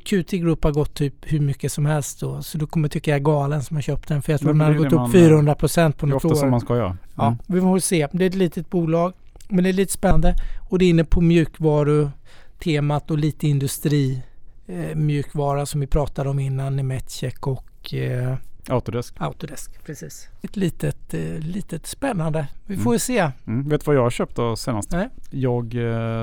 QT 0.04 0.30
Group 0.30 0.64
har 0.64 0.70
gått 0.72 0.94
typ 0.94 1.14
hur 1.32 1.40
mycket 1.40 1.72
som 1.72 1.86
helst 1.86 2.20
då. 2.20 2.42
Så 2.42 2.58
du 2.58 2.66
kommer 2.66 2.88
tycka 2.88 3.10
jag 3.10 3.16
är 3.20 3.24
galen 3.24 3.62
som 3.62 3.76
har 3.76 3.82
köpt 3.82 4.08
den. 4.08 4.22
För 4.22 4.32
jag 4.32 4.40
tror 4.40 4.52
den 4.52 4.60
har 4.60 4.74
gått 4.74 4.86
upp 4.86 4.92
man- 4.92 5.12
400 5.12 5.54
procent 5.54 5.96
på 5.98 6.06
Det 6.06 6.10
är 6.10 6.14
något 6.14 6.24
ofta 6.24 6.34
år. 6.36 6.40
som 6.40 6.50
man 6.50 6.60
ska 6.60 6.76
göra. 6.76 6.96
Ja, 7.16 7.26
Mm. 7.26 7.38
vi 7.46 7.60
får 7.60 7.78
se. 7.78 8.08
Det 8.12 8.24
är 8.24 8.28
ett 8.28 8.34
litet 8.34 8.70
bolag. 8.70 9.12
Men 9.48 9.64
det 9.64 9.70
är 9.70 9.72
lite 9.72 9.92
spännande. 9.92 10.34
Och 10.70 10.78
det 10.78 10.84
är 10.84 10.90
inne 10.90 11.04
på 11.04 11.20
mjukvarutemat 11.20 13.10
och 13.10 13.18
lite 13.18 13.48
industri. 13.48 14.22
Eh, 14.66 14.96
mjukvara 14.96 15.66
som 15.66 15.80
vi 15.80 15.86
pratade 15.86 16.30
om 16.30 16.38
innan, 16.38 16.76
Nemetcheck 16.76 17.46
och 17.46 17.94
eh, 17.94 18.36
Autodesk. 18.68 19.14
Autodesk. 19.18 19.84
Precis. 19.84 20.28
Ett 20.42 20.56
litet, 20.56 21.14
eh, 21.14 21.20
litet 21.38 21.86
spännande. 21.86 22.46
Vi 22.66 22.76
får 22.76 22.82
Mm. 22.82 22.92
ju 22.92 22.98
se. 22.98 23.30
Mm. 23.46 23.68
Vet 23.68 23.80
du 23.80 23.84
vad 23.84 23.96
jag 23.96 24.02
har 24.02 24.10
köpt 24.10 24.36
då 24.36 24.56
senast? 24.56 24.90
Nej. 24.92 25.08
Jag 25.30 25.74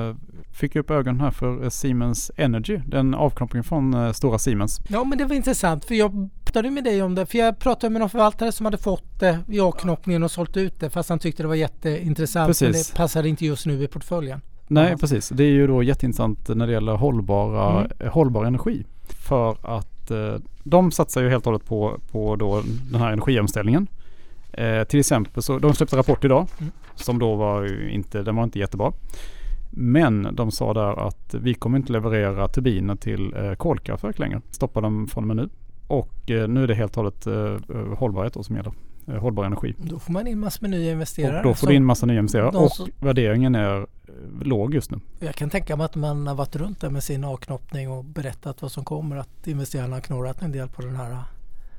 eh, 0.08 0.14
fick 0.52 0.76
upp 0.76 0.90
ögonen 0.90 1.20
här 1.20 1.30
för 1.30 1.62
eh, 1.62 1.68
Siemens 1.68 2.30
Energy. 2.36 2.80
Den 2.86 3.14
avknoppningen 3.14 3.64
från 3.64 3.94
eh, 3.94 4.12
stora 4.12 4.38
Siemens. 4.38 4.80
Ja 4.88 5.04
men 5.04 5.18
det 5.18 5.24
var 5.24 5.36
intressant 5.36 5.84
för 5.84 5.94
jag 5.94 6.30
pratade 6.44 6.70
med 6.70 6.84
dig 6.84 7.02
om 7.02 7.14
det. 7.14 7.26
För 7.26 7.38
jag 7.38 7.58
pratade 7.58 7.90
med 7.90 8.00
någon 8.00 8.10
förvaltare 8.10 8.52
som 8.52 8.66
hade 8.66 8.78
fått 8.78 9.20
det 9.20 9.38
i 9.48 9.60
avknoppningen 9.60 10.22
och 10.22 10.30
sålt 10.30 10.56
ut 10.56 10.80
det. 10.80 10.90
Fast 10.90 11.08
han 11.08 11.18
tyckte 11.18 11.42
det 11.42 11.48
var 11.48 11.54
jätteintressant. 11.54 12.46
Men 12.60 12.68
Precis. 12.70 12.90
det 12.90 12.96
passade 12.96 13.28
inte 13.28 13.46
just 13.46 13.66
nu 13.66 13.82
i 13.82 13.88
portföljen. 13.88 14.40
Nej, 14.68 14.96
precis. 14.96 15.28
Det 15.28 15.44
är 15.44 15.50
ju 15.50 15.66
då 15.66 15.82
jätteintressant 15.82 16.48
när 16.48 16.66
det 16.66 16.72
gäller 16.72 16.92
hållbara, 16.92 17.70
Mm. 18.00 18.10
hållbar 18.12 18.44
energi. 18.44 18.84
För 19.08 19.76
att 19.76 20.01
de 20.64 20.90
satsar 20.90 21.22
ju 21.22 21.28
helt 21.28 21.46
och 21.46 21.52
hållet 21.52 21.66
på, 21.68 22.00
på 22.12 22.36
då 22.36 22.62
den 22.92 23.00
här 23.00 23.12
energiomställningen. 23.12 23.86
Eh, 24.52 24.84
till 24.84 25.00
exempel 25.00 25.42
så, 25.42 25.58
de 25.58 25.74
släppte 25.74 25.96
rapport 25.96 26.24
idag 26.24 26.46
Mm. 26.58 26.72
som 26.94 27.18
då 27.18 27.34
var 27.34 27.88
inte, 27.88 28.22
den 28.22 28.36
var 28.36 28.44
inte 28.44 28.58
jättebra. 28.58 28.92
Men 29.70 30.28
de 30.32 30.50
sa 30.50 30.74
där 30.74 31.06
att 31.06 31.34
vi 31.34 31.54
kommer 31.54 31.78
inte 31.78 31.92
leverera 31.92 32.48
turbiner 32.48 32.96
till 32.96 33.34
eh, 33.36 33.54
kolkraftverk 33.54 34.18
längre. 34.18 34.40
Stoppa 34.50 34.80
dem 34.80 35.06
från 35.06 35.24
och 35.24 35.28
med 35.28 35.36
nu. 35.36 35.48
Och 35.86 36.30
eh, 36.30 36.48
nu 36.48 36.62
är 36.62 36.66
det 36.66 36.74
helt 36.74 36.96
och 36.96 37.02
hållet 37.02 37.26
eh, 37.26 37.76
eh, 37.76 37.98
hållbarhet 37.98 38.34
då 38.34 38.42
som 38.42 38.56
gäller. 38.56 38.72
Eh, 39.08 39.14
hållbar 39.14 39.44
energi. 39.44 39.74
Då 39.78 39.98
får 39.98 40.12
man 40.12 40.26
in 40.26 40.38
massor 40.38 40.62
med 40.62 40.70
nya 40.70 40.92
investerare. 40.92 41.38
Och 41.38 41.44
då 41.44 41.54
får 41.54 41.66
du 41.66 41.74
in 41.74 41.84
massa 41.84 42.06
nya 42.06 42.18
investerare. 42.18 42.48
Och 42.48 42.72
som- 42.72 42.88
värderingen 43.00 43.54
är 43.54 43.80
eh, 43.80 43.86
låg 44.42 44.74
just 44.74 44.90
nu. 44.90 45.00
Jag 45.20 45.34
kan 45.34 45.50
tänka 45.50 45.76
mig 45.76 45.84
att 45.84 45.94
man 45.94 46.26
har 46.26 46.34
varit 46.34 46.56
runt 46.56 46.80
där 46.80 46.90
med 46.90 47.02
sin 47.02 47.24
avknoppning 47.24 47.90
och 47.90 48.04
berättat 48.04 48.62
vad 48.62 48.72
som 48.72 48.84
kommer. 48.84 49.16
Att 49.16 49.46
investerarna 49.46 49.96
har 49.96 50.00
knorrat 50.00 50.42
en 50.42 50.52
del 50.52 50.68
på 50.68 50.82
den 50.82 50.96
här 50.96 51.18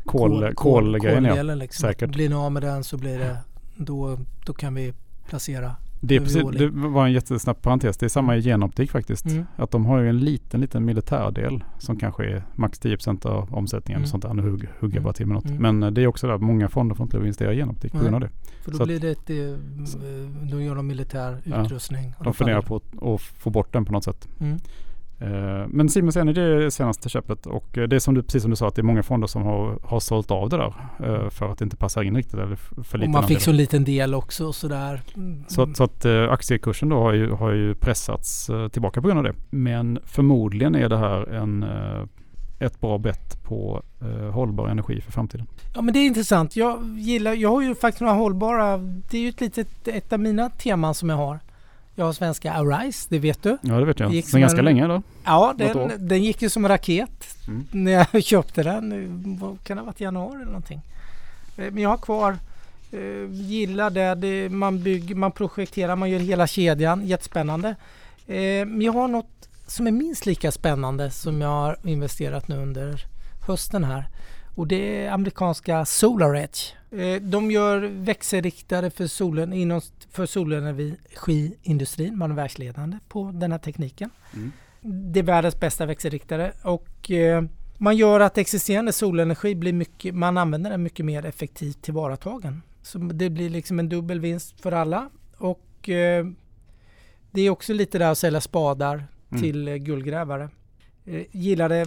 Kol, 0.06 0.54
kolgrejen 0.56 1.24
ja. 1.24 1.30
koldelen 1.30 1.60
liksom. 1.60 1.88
säkert. 1.88 2.10
Blir 2.10 2.30
ni 2.30 2.36
av 2.36 2.52
med 2.52 2.62
den 2.64 2.84
så 2.84 2.98
blir 2.98 3.20
det 3.20 3.38
då, 3.76 4.18
då 4.46 4.54
kan 4.54 4.74
vi 4.74 4.94
placera. 5.30 5.76
Det, 6.06 6.20
precis, 6.20 6.44
det 6.58 6.70
var 6.70 7.06
en 7.06 7.12
jättesnabb 7.14 7.62
parentes. 7.62 7.98
Det 7.98 8.06
är 8.06 8.10
samma 8.10 8.36
i 8.38 8.42
genoptik 8.42 8.92
faktiskt. 8.92 9.26
Mm. 9.26 9.46
Att 9.56 9.72
de 9.72 9.86
har 9.86 10.00
ju 10.00 10.10
en 10.10 10.20
liten, 10.20 10.62
liten 10.62 10.86
militärdel 10.86 11.64
som 11.80 11.98
kanske 11.98 12.26
är 12.26 12.44
max 12.56 12.82
10% 12.82 13.26
av 13.26 13.54
omsättningen. 13.56 13.98
Mm. 13.98 14.04
Och 14.04 14.10
sånt 14.10 14.24
där. 14.24 14.34
Nu 14.34 14.42
hugg, 14.42 14.52
hugger 14.52 14.68
jag 14.80 14.92
Mm. 14.94 15.04
bara 15.04 15.14
till 15.14 15.26
med 15.28 15.36
något. 15.36 15.46
Mm. 15.46 15.62
Men 15.62 15.84
eh, 15.84 15.92
det 15.92 16.02
är 16.04 16.08
också 16.08 16.28
där, 16.28 16.38
många 16.38 16.70
fonder 16.70 16.96
får 16.96 17.04
inte 17.04 17.18
investera 17.18 17.54
i 17.54 17.56
genoptik 17.58 17.92
på 17.92 18.00
grund 18.00 18.16
av 18.16 18.22
det. 18.22 18.30
För 18.64 18.72
då 18.72 18.78
Så 18.78 18.86
blir 18.86 19.00
det 19.00 19.10
ett, 19.10 19.30
eh, 19.30 20.50
då 20.52 20.62
gör 20.62 20.76
de 20.76 20.88
militär 20.88 21.38
Ja. 21.44 21.66
utrustning. 21.66 22.14
Då 22.18 22.24
De 22.24 22.34
funderar 22.34 22.62
på 22.62 22.76
att, 22.76 23.04
att 23.04 23.22
få 23.22 23.50
bort 23.50 23.74
den 23.74 23.86
på 23.86 23.92
något 23.94 24.04
sätt. 24.04 24.28
Eh, 25.20 25.68
Men 25.68 25.90
Siemens 25.90 26.18
Energy 26.18 26.42
är 26.42 26.60
det 26.60 26.72
senaste 26.72 27.10
köpet 27.10 27.46
och 27.46 27.78
eh, 27.78 27.88
det 27.88 27.96
är 27.96 28.00
som 28.00 28.14
du, 28.14 28.24
precis 28.24 28.42
som 28.42 28.52
du 28.52 28.58
sa 28.58 28.68
att 28.68 28.76
det 28.76 28.82
är 28.82 28.84
många 28.84 29.04
fonder 29.04 29.28
som 29.28 29.44
har, 29.44 29.80
har 29.84 30.00
sålt 30.00 30.32
av 30.32 30.50
det 30.50 30.58
där 30.58 30.74
eh, 31.04 31.30
för 31.30 31.52
att 31.52 31.58
det 31.58 31.64
inte 31.64 31.78
passar 31.78 32.04
in 32.04 32.16
riktigt 32.16 32.34
eller 32.34 32.56
för 32.56 33.04
Och 33.04 33.10
man 33.10 33.28
fick 33.28 33.42
så 33.42 33.50
en 33.50 33.58
liten 33.58 33.84
del 33.84 34.16
också 34.16 34.54
sådär. 34.54 35.02
Så, 35.48 35.74
så 35.74 35.84
att 35.84 36.06
aktiekursen 36.06 36.90
då 36.90 37.00
har 37.00 37.14
ju, 37.14 37.32
har 37.32 37.52
ju 37.52 37.76
pressats 37.76 38.50
tillbaka 38.72 39.02
på 39.02 39.08
grund 39.08 39.18
av 39.18 39.24
det. 39.24 39.34
Men 39.50 40.00
förmodligen 40.06 40.76
är 40.76 40.90
det 40.90 40.98
här 40.98 41.34
en, 41.34 41.66
ett 42.60 42.82
bra 42.82 42.98
bett 42.98 43.44
på 43.44 43.84
eh, 44.02 44.32
hållbar 44.32 44.68
energi 44.68 45.02
för 45.02 45.12
framtiden. 45.12 45.48
Ja 45.74 45.82
men 45.82 45.94
det 45.94 46.00
är 46.00 46.06
intressant. 46.06 46.56
Jag 46.56 46.98
gillar, 46.98 47.34
jag 47.34 47.50
har 47.50 47.62
ju 47.62 47.76
faktiskt 47.76 48.02
några 48.02 48.14
hållbara, 48.14 48.78
det 48.78 49.18
är 49.18 49.22
ju 49.22 49.30
ett 49.30 49.42
litet, 49.42 49.88
ett 49.88 50.14
av 50.14 50.20
mina 50.20 50.50
teman 50.50 50.94
som 50.94 51.10
jag 51.10 51.18
har. 51.18 51.40
Jag 51.96 52.06
har 52.06 52.14
svenska 52.14 52.54
Arise, 52.54 53.08
det 53.10 53.20
vet 53.20 53.44
du. 53.44 53.58
Ja 53.62 53.74
det 53.80 53.86
vet 53.86 54.00
jag. 54.00 54.14
Gick 54.14 54.30
Sen 54.30 54.42
ganska 54.42 54.60
en- 54.60 54.66
länge 54.66 54.88
då. 54.88 55.02
Ja, 55.26 55.54
den, 55.58 56.08
den 56.08 56.24
gick 56.24 56.42
ju 56.42 56.50
som 56.50 56.66
en 56.66 56.70
raket 56.72 57.10
Mm. 57.48 57.68
när 57.72 57.92
jag 57.92 58.24
köpte 58.24 58.64
den. 58.64 59.38
Vad 59.42 59.64
kan 59.64 59.78
det 59.78 59.82
ha 59.82 59.86
varit 59.86 60.00
januari 60.00 60.36
eller 60.36 60.46
någonting? 60.46 60.82
Eh, 61.58 61.72
Men 61.72 61.78
jag 61.84 61.90
har 61.90 61.98
kvar, 61.98 62.38
eh, 62.92 63.32
gillar 63.32 63.90
det, 63.90 64.16
det 64.16 64.50
man, 64.50 64.84
bygger, 64.84 65.16
man 65.16 65.32
projekterar, 65.32 65.96
man 65.96 66.10
gör 66.10 66.20
hela 66.20 66.48
kedjan, 66.48 67.08
jättespännande. 67.08 67.70
Eh, 68.28 68.66
Men 68.66 68.82
jag 68.82 68.94
har 68.94 69.08
något 69.08 69.50
som 69.68 69.88
är 69.88 69.92
minst 69.92 70.26
lika 70.26 70.52
spännande 70.52 71.12
som 71.12 71.42
jag 71.42 71.50
har 71.50 71.78
investerat 71.84 72.48
nu 72.48 72.58
under 72.58 73.06
hösten 73.48 73.84
här. 73.84 74.08
Och 74.56 74.68
det 74.68 74.76
är 75.06 75.12
amerikanska 75.12 75.86
SolarEdge. 75.86 76.60
Eh, 76.92 77.22
De 77.22 77.52
gör 77.52 77.80
växelriktare 77.82 78.90
för, 78.90 79.08
solen, 79.08 79.54
inom, 79.54 79.82
för 80.12 80.26
solenergiindustrin. 80.26 82.18
Man 82.18 82.32
är 82.32 82.36
världsledande 82.36 82.98
på 83.08 83.32
den 83.34 83.52
här 83.52 83.60
tekniken. 83.60 84.10
Mm. 84.34 84.52
Det 85.14 85.20
är 85.20 85.24
världens 85.24 85.60
bästa 85.60 85.86
växelriktare 85.86 86.52
och 86.62 87.12
eh, 87.12 87.44
man 87.78 87.98
gör 87.98 88.20
att 88.20 88.38
existerande 88.38 88.94
solenergi 88.94 89.56
blir 89.56 89.74
mycket, 89.74 90.16
man 90.16 90.38
använder 90.38 90.70
den 90.70 90.84
mycket 90.84 91.06
mer 91.06 91.26
effektivt 91.26 91.82
tillvaratagen. 91.82 92.62
Så 92.82 92.98
det 92.98 93.30
blir 93.30 93.50
liksom 93.50 93.80
en 93.80 93.90
dubbel 93.90 94.20
vinst 94.20 94.62
för 94.62 94.72
alla 94.72 95.10
och 95.38 95.90
eh, 95.90 96.26
det 97.32 97.42
är 97.42 97.50
också 97.50 97.74
lite 97.74 97.98
där 97.98 98.12
att 98.12 98.18
sälja 98.18 98.42
spadar 98.42 99.08
Mm. 99.34 99.42
till 99.42 99.78
guldgrävare. 99.78 100.50
Eh, 101.06 101.22
gillar 101.32 101.70
det. 101.70 101.86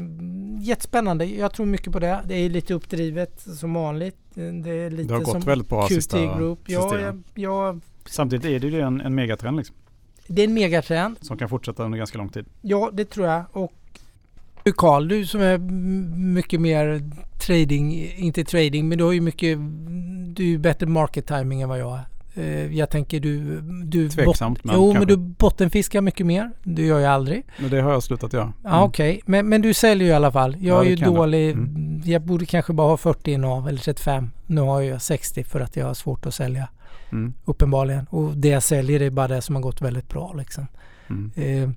Jättespännande. 0.64 1.24
Jag 1.24 1.52
tror 1.52 1.66
mycket 1.66 1.92
på 1.92 1.98
det. 1.98 2.20
Det 2.26 2.34
är 2.34 2.50
lite 2.50 2.74
uppdrivet 2.74 3.40
som 3.40 3.74
vanligt. 3.74 4.16
Eh, 4.36 4.42
Det 4.42 4.70
är 4.70 4.90
lite 4.90 5.08
Det 5.08 5.14
har 5.14 5.20
gått 5.20 5.32
som 5.32 5.40
väldigt 5.40 5.68
bra 5.68 5.86
QT 5.86 5.94
sista, 5.94 6.38
Group. 6.38 6.58
Ja, 6.66 6.98
jag, 7.00 7.22
jag, 7.34 7.80
Samtidigt 8.06 8.44
är 8.46 8.58
det 8.60 8.66
ju 8.76 8.80
en, 8.80 9.00
en 9.00 9.14
megatrend 9.14 9.56
liksom, 9.56 9.76
det 10.26 10.42
är 10.42 10.46
en 10.46 10.54
megatrend. 10.54 11.16
som 11.20 11.38
kan 11.38 11.48
fortsätta 11.48 11.84
under 11.84 11.98
ganska 11.98 12.18
lång 12.18 12.28
tid. 12.28 12.46
Ja, 12.62 12.90
det 12.92 13.04
tror 13.04 13.26
jag. 13.26 13.44
Och 13.52 13.72
du 14.62 14.72
Carl, 14.72 15.08
du 15.08 15.26
som 15.26 15.40
är 15.40 15.58
mycket 16.34 16.60
mer 16.60 17.10
trading, 17.46 18.12
inte 18.16 18.44
trading, 18.44 18.88
men 18.88 18.98
du 18.98 19.04
har 19.04 19.12
ju 19.12 19.20
mycket, 19.20 19.58
du 20.36 20.54
är 20.54 20.58
bättre 20.58 20.86
market 20.86 21.26
timing 21.26 21.62
än 21.62 21.68
vad 21.68 21.78
jag 21.78 21.96
är. 21.98 22.04
Eh, 22.36 22.74
jag 22.76 22.90
tänker 22.90 23.20
du... 23.20 23.60
du 23.84 24.08
Tveksamt, 24.08 24.64
men 24.64 24.74
Jo, 24.74 24.86
men 24.86 24.94
kanske. 24.94 25.10
du 25.10 25.16
bottenfiskar 25.16 26.00
mycket 26.00 26.26
mer. 26.26 26.50
Du 26.62 26.86
gör 26.86 26.98
jag 27.00 27.12
aldrig. 27.12 27.44
Men 27.58 27.70
det 27.70 27.80
har 27.80 27.92
jag 27.92 28.02
slutat 28.02 28.32
göra. 28.32 28.52
Ja, 28.64 28.84
Okej, 28.84 29.20
men, 29.26 29.48
men 29.48 29.62
du 29.62 29.74
säljer 29.74 30.06
ju 30.06 30.12
i 30.12 30.16
alla 30.16 30.32
fall. 30.32 30.56
Jag 30.60 30.76
Ja, 30.76 30.80
är 30.80 30.84
det 30.84 30.90
ju 30.90 30.96
dålig. 31.04 31.50
Mm. 31.50 32.02
Jag 32.04 32.22
borde 32.22 32.46
kanske 32.46 32.72
bara 32.72 32.88
ha 32.88 32.96
40 32.96 33.32
innehav 33.32 33.68
eller 33.68 33.78
35. 33.80 34.30
Nu 34.46 34.60
har 34.60 34.80
jag 34.80 35.02
60 35.02 35.44
för 35.44 35.60
att 35.60 35.76
jag 35.76 35.86
har 35.86 35.94
svårt 35.94 36.26
att 36.26 36.34
sälja 36.34 36.68
Mm. 37.12 37.32
uppenbarligen. 37.44 38.06
Och 38.10 38.36
det 38.36 38.48
jag 38.48 38.62
säljer 38.62 39.02
är 39.02 39.10
bara 39.10 39.28
det 39.28 39.40
som 39.42 39.54
har 39.54 39.62
gått 39.62 39.82
väldigt 39.82 40.08
bra 40.08 40.32
liksom. 40.38 40.66
Mm. 41.10 41.30
Eh, 41.36 41.70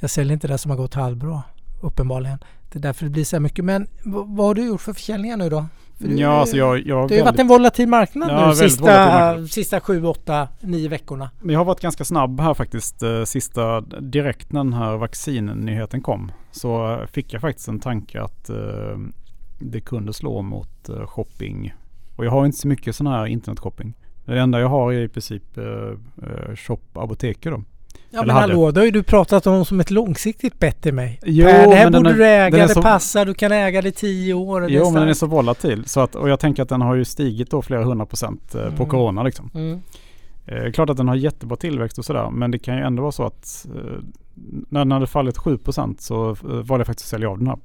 jag 0.00 0.10
säljer 0.10 0.32
inte 0.32 0.48
det 0.48 0.58
som 0.58 0.70
har 0.70 0.78
gått 0.78 0.94
halvbra 0.94 1.42
uppenbarligen. 1.80 2.38
Det 2.72 2.78
är 2.78 2.82
därför 2.82 3.04
det 3.04 3.10
blir 3.10 3.24
så 3.24 3.36
här 3.36 3.40
mycket. 3.40 3.64
Men 3.64 3.86
vad 4.04 4.46
har 4.46 4.54
du 4.54 4.66
gjort 4.66 4.80
för 4.80 4.92
försäljningar 4.92 5.36
nu 5.36 5.48
då? 5.48 5.66
För 5.98 6.08
du, 6.08 6.14
Ja, 6.16 6.28
alltså 6.28 6.56
jag, 6.56 6.78
jag, 6.86 7.08
det 7.08 7.14
har 7.14 7.18
ju 7.18 7.24
varit 7.24 7.38
en 7.38 7.48
volatil 7.48 7.88
marknad 7.88 8.30
Ja, 8.30 8.48
nu 8.48 8.54
sista, 8.54 8.84
marknad. 8.84 9.50
sista 9.50 9.80
7, 9.80 10.04
8, 10.04 10.48
9 10.60 10.88
veckorna. 10.88 11.30
men 11.40 11.52
jag 11.52 11.60
har 11.60 11.64
varit 11.64 11.80
ganska 11.80 12.04
snabb 12.04 12.40
här 12.40 12.54
faktiskt. 12.54 13.02
eh, 13.02 13.24
Sista, 13.24 13.80
direkt 13.80 14.52
när 14.52 14.64
den 14.64 14.72
här 14.72 14.96
vaccinnyheten 14.96 16.00
kom 16.02 16.32
så 16.50 17.00
fick 17.12 17.32
jag 17.32 17.40
faktiskt 17.40 17.68
en 17.68 17.80
tanke 17.80 18.22
att 18.22 18.50
eh, 18.50 18.56
det 19.58 19.80
kunde 19.80 20.12
slå 20.12 20.42
mot 20.42 20.88
eh, 20.88 21.06
shopping. 21.06 21.74
Och 22.16 22.24
jag 22.24 22.30
har 22.30 22.46
inte 22.46 22.58
så 22.58 22.68
mycket 22.68 22.96
sån 22.96 23.06
här 23.06 23.26
internetshopping. 23.26 23.94
Det 24.24 24.38
enda 24.40 24.60
jag 24.60 24.68
har 24.68 24.92
är 24.92 25.00
i 25.02 25.08
princip 25.08 25.42
shop 26.56 26.78
apoteket 26.92 27.52
då. 27.52 27.62
Ja 28.12 28.22
Eller 28.22 28.34
men 28.34 28.42
hallå, 28.42 28.70
det 28.70 28.80
har 28.80 28.84
ju 28.84 28.90
du 28.90 29.02
pratat 29.02 29.46
om 29.46 29.64
som 29.64 29.80
ett 29.80 29.90
långsiktigt 29.90 30.58
bett 30.58 30.82
till 30.82 30.94
mig. 30.94 31.20
Jo, 31.24 31.46
Per, 31.46 31.68
det 31.68 31.74
här 31.74 31.90
borde 31.90 32.10
är- 32.10 32.14
du 32.14 32.26
äga, 32.26 32.66
det 32.66 32.74
så- 32.74 32.82
passar, 32.82 33.24
du 33.26 33.34
kan 33.34 33.52
äga 33.52 33.82
det 33.82 33.88
i 33.88 33.92
10 33.92 34.34
år. 34.34 34.70
Jo 34.70 34.84
men 34.90 35.00
den 35.00 35.08
är 35.08 35.14
så 35.14 35.26
volatil. 35.26 35.84
Så 35.86 36.00
att, 36.00 36.14
och 36.14 36.28
jag 36.28 36.40
tänker 36.40 36.62
att 36.62 36.68
den 36.68 36.80
har 36.82 36.94
ju 36.94 37.04
stigit 37.04 37.50
då 37.50 37.62
flera 37.62 37.84
hundra 37.84 38.06
procent 38.06 38.54
eh, 38.54 38.62
på 38.62 38.68
Mm. 38.68 38.88
corona 38.88 39.22
liksom. 39.22 39.50
Mm. 39.54 39.80
Eh, 40.46 40.72
klart 40.72 40.90
att 40.90 40.96
den 40.96 41.08
har 41.08 41.14
jättebra 41.14 41.56
tillväxt 41.56 41.98
och 41.98 42.04
sådär. 42.04 42.30
Men 42.30 42.50
det 42.50 42.58
kan 42.58 42.76
ju 42.76 42.82
ändå 42.82 43.02
vara 43.02 43.12
så 43.12 43.24
att 43.26 43.66
eh, 43.74 44.02
när 44.68 44.80
den 44.80 44.92
hade 44.92 45.06
fallit 45.06 45.36
7% 45.38 45.96
så 46.00 46.30
eh, 46.30 46.36
var 46.42 46.78
det 46.78 46.84
faktiskt 46.84 47.06
att 47.06 47.10
sälja 47.10 47.30
av 47.30 47.38
den 47.38 47.46
här. 47.46 47.58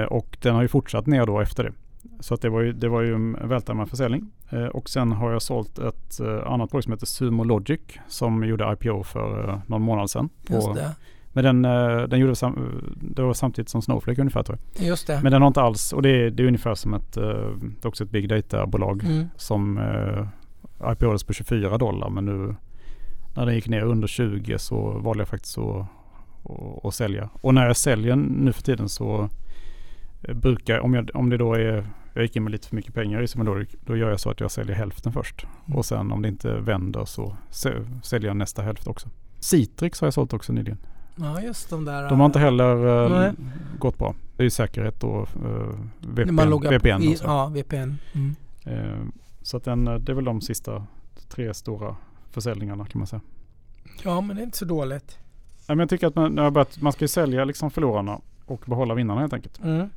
Eh, 0.00 0.04
och 0.04 0.36
den 0.42 0.54
har 0.54 0.62
ju 0.62 0.68
fortsatt 0.68 1.06
ner 1.06 1.26
då 1.26 1.40
efter 1.40 1.64
det. 1.64 1.72
Så 2.20 2.34
att 2.34 2.40
det 2.40 2.48
var 2.48 2.60
ju, 2.60 2.72
det 2.72 2.88
var 2.88 3.00
ju 3.02 3.14
en 3.14 3.48
vältajmad 3.48 3.90
försäljning. 3.90 4.30
Eh, 4.50 4.64
och 4.64 4.88
sen 4.90 5.12
har 5.12 5.32
jag 5.32 5.42
sålt 5.42 5.78
ett 5.78 6.20
eh, 6.20 6.52
annat 6.52 6.70
bolag 6.70 6.84
som 6.84 6.92
heter 6.92 7.06
Sumo 7.06 7.44
Logic 7.44 7.80
som 8.08 8.44
gjorde 8.44 8.72
IPO 8.72 9.02
för 9.02 9.48
eh, 9.48 9.58
någon 9.66 9.82
månad 9.82 10.10
sedan. 10.10 10.28
På, 10.48 10.76
men 11.32 11.44
den, 11.44 11.64
eh, 11.64 12.02
den 12.08 12.20
gjorde 12.20 12.36
sam, 12.36 12.82
det 13.00 13.22
var 13.22 13.34
samtidigt 13.34 13.68
som 13.68 13.82
Snowflake 13.82 14.20
ungefär 14.20 14.42
tror 14.42 14.58
jag. 14.74 14.86
Just 14.86 15.06
det. 15.06 15.20
Men 15.22 15.32
den 15.32 15.42
har 15.42 15.48
inte 15.48 15.60
alls, 15.62 15.92
och 15.92 16.02
det 16.02 16.08
är, 16.10 16.30
det 16.30 16.42
är 16.42 16.46
ungefär 16.46 16.74
som 16.74 16.94
ett, 16.94 17.16
eh, 17.16 17.22
det 17.22 17.84
är 17.84 17.86
också 17.86 18.04
ett 18.04 18.10
big 18.10 18.28
data-bolag 18.28 19.04
Mm. 19.04 19.28
som 19.36 19.78
eh, 19.78 20.26
IPOs 20.92 21.24
på 21.24 21.32
24 21.32 21.78
dollar 21.78 22.10
men 22.10 22.24
nu 22.24 22.54
när 23.36 23.46
den 23.46 23.54
gick 23.54 23.68
ner 23.68 23.82
under 23.82 24.08
20 24.08 24.58
så 24.58 24.90
valde 24.98 25.20
jag 25.20 25.28
faktiskt 25.28 25.58
att, 25.58 25.86
att, 26.44 26.84
att 26.84 26.94
sälja. 26.94 27.30
Och 27.32 27.54
när 27.54 27.66
jag 27.66 27.76
säljer 27.76 28.16
nu 28.16 28.52
för 28.52 28.62
tiden 28.62 28.88
så 28.88 29.20
eh, 29.22 29.28
brukar, 30.34 30.78
om, 30.80 30.94
jag, 30.94 31.10
om 31.14 31.30
det 31.30 31.36
då 31.36 31.54
är, 31.54 31.86
jag 32.14 32.22
gick 32.22 32.36
in 32.36 32.42
med 32.42 32.52
lite 32.52 32.68
för 32.68 32.76
mycket 32.76 32.94
pengar 32.94 33.22
i 33.22 33.28
Simuloric, 33.28 33.68
då 33.86 33.96
gör 33.96 34.10
jag 34.10 34.20
så 34.20 34.30
att 34.30 34.40
jag 34.40 34.50
säljer 34.50 34.76
hälften 34.76 35.12
först. 35.12 35.46
Mm. 35.66 35.78
Och 35.78 35.84
sen 35.84 36.12
om 36.12 36.22
det 36.22 36.28
inte 36.28 36.54
vänder 36.60 37.04
så 37.04 37.36
sä- 37.50 38.00
säljer 38.02 38.28
jag 38.30 38.36
nästa 38.36 38.62
hälft 38.62 38.86
också. 38.86 39.08
Citrix 39.40 40.00
har 40.00 40.06
jag 40.06 40.14
sålt 40.14 40.32
också 40.32 40.52
nyligen. 40.52 40.78
Ja 41.16 41.40
just 41.42 41.70
de 41.70 41.84
där. 41.84 42.08
De 42.08 42.20
har 42.20 42.26
inte 42.26 42.38
heller 42.38 43.04
eh, 43.04 43.10
Nej. 43.20 43.32
gått 43.78 43.98
bra. 43.98 44.14
Det 44.36 44.42
är 44.42 44.44
ju 44.44 44.50
säkerhet 44.50 45.04
och 45.04 45.28
eh, 45.44 45.78
VPN, 46.00 46.34
man 46.34 46.50
loggar 46.50 46.70
VPN 46.78 47.02
i. 47.02 47.16
Ja, 47.22 47.46
VPN. 47.46 47.94
Mm. 48.14 48.34
Eh, 48.64 49.00
Så 49.42 49.56
att 49.56 49.64
den, 49.64 49.88
eh, 49.88 49.94
det 49.94 50.12
är 50.12 50.16
väl 50.16 50.24
de 50.24 50.40
sista 50.40 50.86
tre 51.28 51.54
stora 51.54 51.96
försäljningarna 52.30 52.86
kan 52.86 52.98
man 52.98 53.06
säga. 53.06 53.20
Ja 54.04 54.20
men 54.20 54.36
det 54.36 54.42
är 54.42 54.44
inte 54.44 54.58
så 54.58 54.64
dåligt. 54.64 55.18
Ja, 55.66 55.74
men 55.74 55.78
jag 55.78 55.88
tycker 55.88 56.06
att 56.06 56.14
man, 56.14 56.54
man 56.80 56.92
ska 56.92 57.04
ju 57.04 57.08
sälja 57.08 57.44
liksom 57.44 57.70
förlorarna 57.70 58.20
och 58.46 58.62
behålla 58.66 58.94
vinnarna 58.94 59.20
helt 59.20 59.32
enkelt. 59.32 59.60
Mm. 59.64 59.88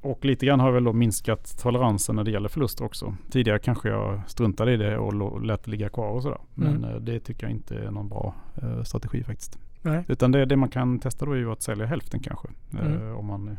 Och 0.00 0.24
lite 0.24 0.46
grann 0.46 0.60
har 0.60 0.66
jag 0.68 0.74
väl 0.74 0.84
då 0.84 0.92
minskat 0.92 1.58
toleransen 1.62 2.16
när 2.16 2.24
det 2.24 2.30
gäller 2.30 2.48
förluster 2.48 2.84
också. 2.84 3.14
Tidigare 3.30 3.58
kanske 3.58 3.88
jag 3.88 4.20
struntade 4.26 4.72
i 4.72 4.76
det 4.76 4.98
och 4.98 5.42
lät 5.42 5.64
det 5.64 5.70
ligga 5.70 5.88
kvar 5.88 6.08
och 6.10 6.22
sådär. 6.22 6.38
Men 6.54 6.84
Mm. 6.84 7.04
det 7.04 7.20
tycker 7.20 7.42
jag 7.46 7.50
inte 7.50 7.78
är 7.78 7.90
någon 7.90 8.08
bra 8.08 8.34
eh, 8.62 8.82
strategi 8.82 9.24
faktiskt. 9.24 9.58
Nej. 9.82 10.04
Utan 10.08 10.32
det, 10.32 10.44
det 10.44 10.56
man 10.56 10.68
kan 10.68 10.98
testa 10.98 11.26
då 11.26 11.32
är 11.32 11.36
ju 11.36 11.52
att 11.52 11.62
sälja 11.62 11.86
hälften 11.86 12.20
kanske. 12.20 12.48
Eh, 12.72 12.86
Mm. 12.86 13.16
om 13.16 13.26
man, 13.26 13.58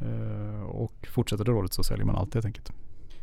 eh, 0.00 0.62
och 0.62 1.06
fortsätter 1.10 1.44
det 1.44 1.52
dåligt 1.52 1.72
så 1.72 1.82
säljer 1.82 2.06
man 2.06 2.16
allt 2.16 2.34
helt 2.34 2.46
enkelt. 2.46 2.72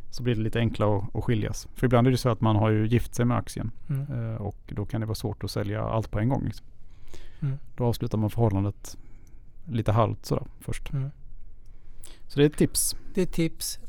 Så 0.09 0.23
blir 0.23 0.35
det 0.35 0.41
lite 0.41 0.59
enklare 0.59 0.97
att, 0.97 1.15
att 1.15 1.23
skiljas. 1.23 1.67
För 1.75 1.85
ibland 1.85 2.07
är 2.07 2.11
det 2.11 2.17
så 2.17 2.29
att 2.29 2.41
man 2.41 2.55
har 2.55 2.69
ju 2.69 2.87
gift 2.87 3.15
sig 3.15 3.25
med 3.25 3.37
aktien. 3.37 3.71
Mm. 3.89 4.37
Och 4.37 4.57
då 4.75 4.85
kan 4.85 5.01
det 5.01 5.07
vara 5.07 5.15
svårt 5.15 5.43
att 5.43 5.51
sälja 5.51 5.83
allt 5.83 6.11
på 6.11 6.19
en 6.19 6.29
gång. 6.29 6.43
Liksom. 6.45 6.65
Mm. 7.41 7.57
Då 7.77 7.85
avslutar 7.85 8.17
man 8.17 8.29
förhållandet 8.29 8.97
lite 9.65 9.91
halvt 9.91 10.25
sådär 10.25 10.43
först. 10.59 10.91
Så 12.27 12.39
det 12.39 12.45
är 12.45 12.49
ett 12.49 12.57
tips. 12.57 12.95
Det 13.13 13.21
är 13.21 13.25
ett 13.25 13.31
tips. 13.33 13.79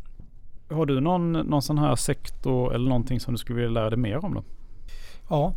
Har 0.70 0.86
du 0.86 1.00
någon, 1.00 1.32
någon 1.32 1.62
sån 1.62 1.78
här 1.78 1.96
sektor 1.96 2.74
eller 2.74 2.88
någonting 2.88 3.20
som 3.20 3.34
du 3.34 3.38
skulle 3.38 3.56
vilja 3.56 3.70
lära 3.70 3.90
dig 3.90 3.98
mer 3.98 4.24
om 4.24 4.34
då? 4.34 4.44
Ja, 5.28 5.54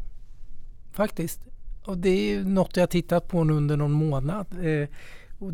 faktiskt. 0.91 1.39
Och 1.85 1.97
det 1.97 2.09
är 2.09 2.43
något 2.43 2.77
jag 2.77 2.89
tittat 2.89 3.27
på 3.27 3.43
nu 3.43 3.53
under 3.53 3.77
någon 3.77 3.91
månad. 3.91 4.45
Eh, 4.61 4.87
och 5.39 5.51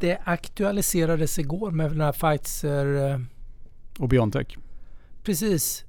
det 0.00 0.18
aktualiserades 0.24 1.38
igår 1.38 1.70
med 1.70 1.90
den 1.90 2.00
här 2.00 2.12
Pfizer. 2.12 3.10
Eh, 3.12 3.20
Och 3.98 4.08
Biontech? 4.08 4.56
precis. 5.22 5.84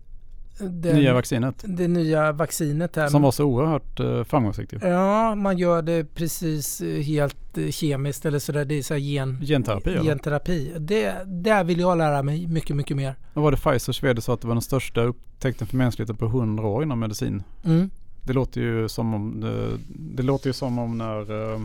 Den, 0.57 0.95
nya 0.95 1.13
vaccinet? 1.13 1.63
det 1.67 1.87
nya 1.87 2.31
vaccinet 2.31 2.95
här. 2.95 3.07
Som 3.07 3.21
var 3.21 3.31
så 3.31 3.43
oerhört 3.45 3.99
eh, 3.99 4.23
framgångsrikt. 4.23 4.73
Ja, 4.81 5.35
man 5.35 5.57
gör 5.57 5.81
det 5.81 6.15
precis 6.15 6.81
eh, 6.81 7.01
helt 7.01 7.57
eh, 7.57 7.69
kemiskt 7.69 8.25
eller 8.25 8.39
sådär. 8.39 8.65
Det 8.65 8.75
är 8.75 8.83
så 8.83 8.93
här 8.93 9.01
gen, 9.01 9.41
Genterapi 9.41 9.89
eller? 9.89 10.03
genterapi. 10.03 10.73
Det, 10.79 11.15
där 11.25 11.63
vill 11.63 11.79
jag 11.79 11.97
lära 11.97 12.23
mig 12.23 12.47
mycket, 12.47 12.75
mycket 12.75 12.97
mer. 12.97 13.15
Vad 13.33 13.43
var 13.43 13.51
det 13.51 13.57
Pfizers 13.57 14.03
vd 14.03 14.21
sa 14.21 14.33
att 14.33 14.41
det 14.41 14.47
var 14.47 14.55
den 14.55 14.61
största 14.61 15.01
upptäckten 15.01 15.67
för 15.67 15.77
mänskligheten 15.77 16.15
på 16.15 16.25
100 16.25 16.63
år 16.67 16.83
inom 16.83 16.99
medicin? 16.99 17.43
Mm. 17.65 17.89
Det 18.21 18.33
låter 18.33 18.61
ju 18.61 18.89
som 18.89 19.13
om, 19.13 19.41
det, 19.41 19.77
det 20.15 20.23
låter 20.23 20.49
ju 20.49 20.53
som 20.53 20.79
om 20.79 20.97
när 20.97 21.53
eh, 21.53 21.61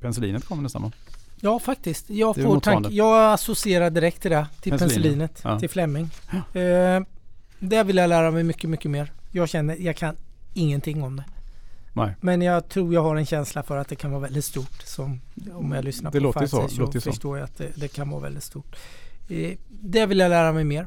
penicillinet 0.00 0.44
kom 0.44 0.66
va? 0.74 0.92
Ja, 1.40 1.58
faktiskt. 1.58 2.10
Jag, 2.10 2.34
Det 2.34 2.42
får 2.42 2.60
tank, 2.60 2.86
jag 2.90 3.32
associerar 3.32 3.90
direkt 3.90 4.22
till 4.22 4.30
det. 4.30 4.46
Till 4.60 4.72
Penicillin, 4.72 5.02
penicillinet. 5.02 5.40
ja. 5.44 5.58
Till 5.58 5.70
Fleming. 5.70 6.10
Eh, 6.52 7.02
där 7.68 7.84
vill 7.84 7.96
jag 7.96 8.08
lära 8.08 8.30
mig 8.30 8.44
mycket, 8.44 8.70
mycket 8.70 8.90
mer. 8.90 9.12
Jag 9.30 9.48
känner, 9.48 9.76
jag 9.76 9.96
kan 9.96 10.16
ingenting 10.54 11.02
om 11.02 11.16
det. 11.16 11.24
Nej. 11.94 12.14
Men 12.20 12.42
jag 12.42 12.68
tror 12.68 12.94
jag 12.94 13.02
har 13.02 13.16
en 13.16 13.26
känsla 13.26 13.62
för 13.62 13.76
att 13.76 13.88
det 13.88 13.96
kan 13.96 14.10
vara 14.10 14.20
väldigt 14.20 14.44
stort. 14.44 14.82
Som, 14.84 15.20
om 15.52 15.72
jag 15.72 15.84
lyssnar 15.84 16.10
Det 16.10 16.18
på 16.18 16.22
låter 16.22 16.46
så, 16.46 16.68
så 16.68 16.80
låter 16.80 16.94
ju 16.94 17.00
så. 17.00 17.10
förstår 17.10 17.38
jag 17.38 17.44
att 17.44 17.56
det, 17.58 17.68
det 17.76 17.88
kan 17.88 18.10
vara 18.10 18.20
väldigt 18.20 18.42
stort. 18.42 18.76
Eh, 19.28 19.58
det 19.68 20.06
vill 20.06 20.18
jag 20.18 20.28
lära 20.30 20.52
mig 20.52 20.64
mer. 20.64 20.86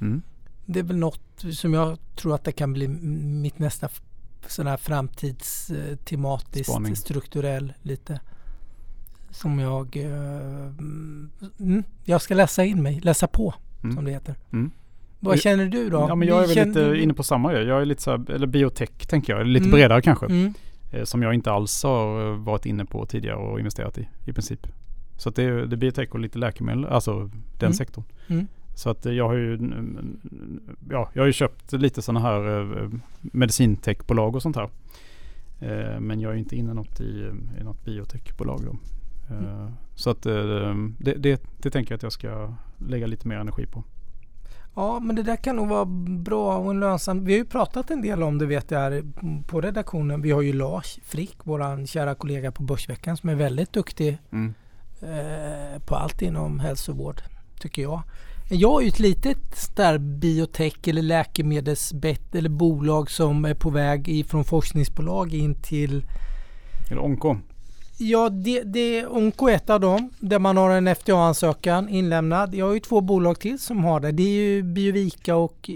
Mm. 0.00 0.22
Det 0.66 0.78
är 0.78 0.82
väl 0.84 0.96
något 0.96 1.44
som 1.52 1.74
jag 1.74 1.98
tror 2.16 2.34
att 2.34 2.44
det 2.44 2.52
kan 2.52 2.72
bli 2.72 2.88
mitt 2.88 3.58
nästa 3.58 3.88
sån 4.46 4.66
här 4.66 4.76
framtidstematiskt 4.76 6.70
Spaning. 6.70 6.96
strukturell 6.96 7.72
lite. 7.82 8.20
Som 9.30 9.58
jag... 9.58 9.96
eh, 9.96 10.66
mm, 11.60 11.84
jag 12.04 12.22
ska 12.22 12.34
läsa 12.34 12.64
in 12.64 12.82
mig, 12.82 13.00
läsa 13.00 13.26
på 13.26 13.54
Mm. 13.84 13.96
som 13.96 14.04
det 14.04 14.10
heter. 14.10 14.34
Mm. 14.52 14.70
Vad 15.30 15.40
känner 15.40 15.66
du 15.66 15.90
då? 15.90 16.06
Ja 16.08 16.14
men 16.14 16.28
jag 16.28 16.36
är 16.42 16.46
väl 16.46 16.54
Känner 16.54 16.90
lite 16.90 17.02
inne 17.02 17.14
på 17.14 17.22
samma. 17.22 17.52
Jag 17.52 17.80
är 17.82 17.84
lite 17.84 18.02
så 18.02 18.10
här, 18.10 18.30
eller 18.30 18.46
biotech 18.46 18.90
tänker 19.08 19.36
jag. 19.36 19.46
Lite 19.46 19.64
Mm. 19.64 19.70
bredare 19.76 20.02
kanske. 20.02 20.26
Mm, 20.26 20.54
Eh, 20.94 21.04
som 21.04 21.22
jag 21.22 21.34
inte 21.34 21.52
alls 21.52 21.82
har 21.82 22.26
eh, 22.32 22.36
varit 22.36 22.66
inne 22.66 22.84
på 22.84 23.06
tidigare 23.06 23.36
och 23.36 23.58
investerat 23.58 23.98
i. 23.98 24.08
I 24.26 24.32
princip. 24.32 24.66
Så 25.16 25.28
att 25.28 25.36
det, 25.36 25.42
är, 25.42 25.52
det 25.52 25.74
är 25.74 25.76
biotech 25.76 26.08
och 26.10 26.20
lite 26.20 26.38
läkemedel. 26.38 26.84
Alltså 26.84 27.18
den 27.58 27.66
Mm. 27.66 27.72
sektorn. 27.72 28.04
mm, 28.28 28.46
Så 28.74 28.90
att 28.90 29.06
eh, 29.06 29.12
jag 29.12 29.28
har 29.28 29.34
ju 29.34 29.58
Ja 30.90 31.10
jag 31.12 31.22
har 31.22 31.26
ju 31.26 31.32
köpt 31.32 31.72
lite 31.72 32.02
sådana 32.02 32.20
här 32.20 32.90
medicintechbolag 33.20 34.34
och 34.36 34.42
sånt 34.42 34.56
här. 34.56 34.68
Men 36.00 36.20
jag 36.20 36.32
är 36.32 36.36
inte 36.36 36.56
inne 36.56 36.74
något 36.74 37.00
i, 37.00 37.30
i 37.60 37.64
något 37.64 37.84
biotechbolag 37.84 38.60
då. 38.64 38.76
Eh, 39.34 39.68
Så 39.94 40.10
att 40.10 40.22
det, 40.22 41.14
det, 41.18 41.42
det 41.62 41.70
tänker 41.70 41.92
jag 41.92 41.96
att 41.96 42.02
jag 42.02 42.12
ska 42.12 42.54
lägga 42.88 43.06
lite 43.06 43.28
mer 43.28 43.36
energi 43.36 43.66
på. 43.66 43.84
Ja, 44.74 45.00
men 45.00 45.16
det 45.16 45.22
där 45.22 45.36
kan 45.36 45.56
nog 45.56 45.68
vara 45.68 45.84
bra 46.18 46.58
och 46.58 46.70
en 46.70 46.80
lönsam. 46.80 47.24
Vi 47.24 47.32
har 47.32 47.38
ju 47.38 47.44
pratat 47.44 47.90
en 47.90 48.02
del 48.02 48.22
om 48.22 48.38
det 48.38 48.46
vet 48.46 48.70
jag 48.70 49.12
på 49.46 49.60
redaktionen. 49.60 50.22
Vi 50.22 50.30
har 50.30 50.42
ju 50.42 50.52
Lars 50.52 50.98
Frick, 51.04 51.36
våran 51.44 51.86
kära 51.86 52.14
kollega 52.14 52.52
på 52.52 52.62
Börsveckan 52.62 53.16
som 53.16 53.28
är 53.28 53.34
väldigt 53.34 53.72
duktig 53.72 54.18
Mm. 54.32 54.54
eh, 55.02 55.78
på 55.86 55.96
allt 55.96 56.22
inom 56.22 56.60
hälsovård, 56.60 57.22
tycker 57.60 57.82
jag. 57.82 58.02
Jag 58.50 58.80
är 58.80 58.84
ju 58.84 58.88
ett 58.88 58.98
litet 58.98 59.76
där 59.76 59.98
biotech 59.98 60.88
eller 60.88 61.02
läkemedelsbett 61.02 62.34
eller 62.34 62.48
bolag 62.48 63.10
som 63.10 63.44
är 63.44 63.54
på 63.54 63.70
väg 63.70 64.08
ifrån 64.08 64.44
forskningsbolag 64.44 65.34
in 65.34 65.54
till 65.54 66.04
Eller 66.90 67.04
Onko. 67.04 67.36
Ja, 68.02 68.28
det, 68.28 68.62
det 68.62 68.98
är 68.98 69.06
av 69.70 69.80
dem 69.80 70.10
där 70.18 70.38
man 70.38 70.56
har 70.56 70.70
en 70.70 70.88
FDA-ansökan 70.88 71.88
inlämnad. 71.88 72.54
Jag 72.54 72.66
har 72.66 72.74
ju 72.74 72.80
två 72.80 73.00
bolag 73.00 73.40
till 73.40 73.58
som 73.58 73.84
har 73.84 74.00
det. 74.00 74.12
Det 74.12 74.22
är 74.22 74.42
ju 74.42 74.62
Biovika 74.62 75.36
och 75.36 75.70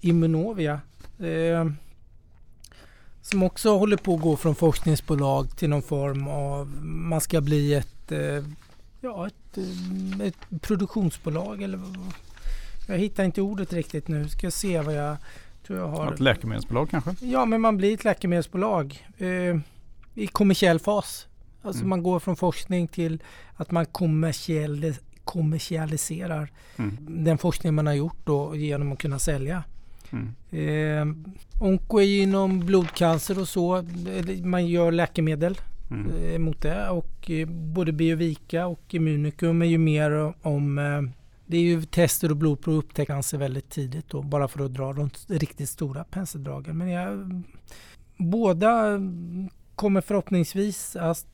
Immunovia. 0.00 0.80
Eh, 1.18 1.70
som 3.22 3.42
också 3.42 3.78
håller 3.78 3.96
på 3.96 4.14
att 4.14 4.20
gå 4.20 4.36
från 4.36 4.54
forskningsbolag 4.54 5.56
till 5.56 5.70
någon 5.70 5.82
form 5.82 6.28
av, 6.28 6.66
man 6.82 7.20
ska 7.20 7.40
bli 7.40 7.74
ett, 7.74 8.12
eh, 8.12 8.44
ja, 9.00 9.26
ett, 9.26 9.58
eh, 9.58 10.26
ett 10.26 10.62
produktionsbolag 10.62 11.62
eller 11.62 11.80
jag 12.88 12.98
hittar 12.98 13.24
inte 13.24 13.42
ordet 13.42 13.72
riktigt 13.72 14.08
nu. 14.08 14.28
Ska 14.28 14.50
se 14.50 14.80
vad 14.80 14.94
jag 14.94 15.16
tror 15.66 15.78
jag 15.78 15.88
har. 15.88 16.12
Ett 16.12 16.20
läkemedelsbolag 16.20 16.90
kanske? 16.90 17.14
Ja, 17.20 17.44
men 17.44 17.60
man 17.60 17.76
blir 17.76 17.94
ett 17.94 18.04
läkemedelsbolag 18.04 19.06
eh, 19.18 19.58
i 20.14 20.26
kommersiell 20.26 20.78
fas. 20.78 21.27
Alltså 21.62 21.80
Mm. 21.80 21.88
man 21.90 22.02
går 22.02 22.18
från 22.20 22.36
forskning 22.36 22.88
till 22.88 23.22
att 23.54 23.70
man 23.70 23.86
kommersiell, 23.86 24.94
kommersialiserar 25.24 26.50
Mm. 26.76 26.96
den 27.24 27.38
forskning 27.38 27.74
man 27.74 27.86
har 27.86 27.94
gjort 27.94 28.18
då 28.26 28.56
genom 28.56 28.92
att 28.92 28.98
kunna 28.98 29.18
sälja. 29.18 29.64
Mm. 30.10 30.34
Eh, 30.50 31.14
onko 31.62 31.98
är 31.98 32.04
ju 32.04 32.22
inom 32.22 32.60
blodcancer 32.60 33.38
och 33.40 33.48
så. 33.48 33.84
Man 34.44 34.66
gör 34.66 34.92
läkemedel 34.92 35.58
Mm. 35.90 36.10
eh, 36.32 36.38
mot 36.38 36.62
det 36.62 36.88
och 36.88 37.30
eh, 37.30 37.48
både 37.48 37.92
Biovika 37.92 38.66
och 38.66 38.94
Immunicum 38.94 39.62
är 39.62 39.66
ju 39.66 39.78
mer 39.78 40.34
om 40.42 40.78
eh, 40.78 41.02
det 41.46 41.56
är 41.56 41.60
ju 41.62 41.82
tester 41.82 42.30
och 42.30 42.36
blodprov 42.36 42.74
upptäcker 42.74 43.12
cancer 43.12 43.38
väldigt 43.38 43.70
tidigt 43.70 44.08
då, 44.08 44.22
bara 44.22 44.48
för 44.48 44.64
att 44.64 44.74
dra 44.74 44.92
de 44.92 45.10
riktigt 45.28 45.68
stora 45.68 46.04
penseldragen. 46.04 46.78
Men 46.78 46.88
jag, 46.88 47.42
båda 48.16 48.98
kommer 49.74 50.00
förhoppningsvis 50.00 50.96
att 50.96 51.26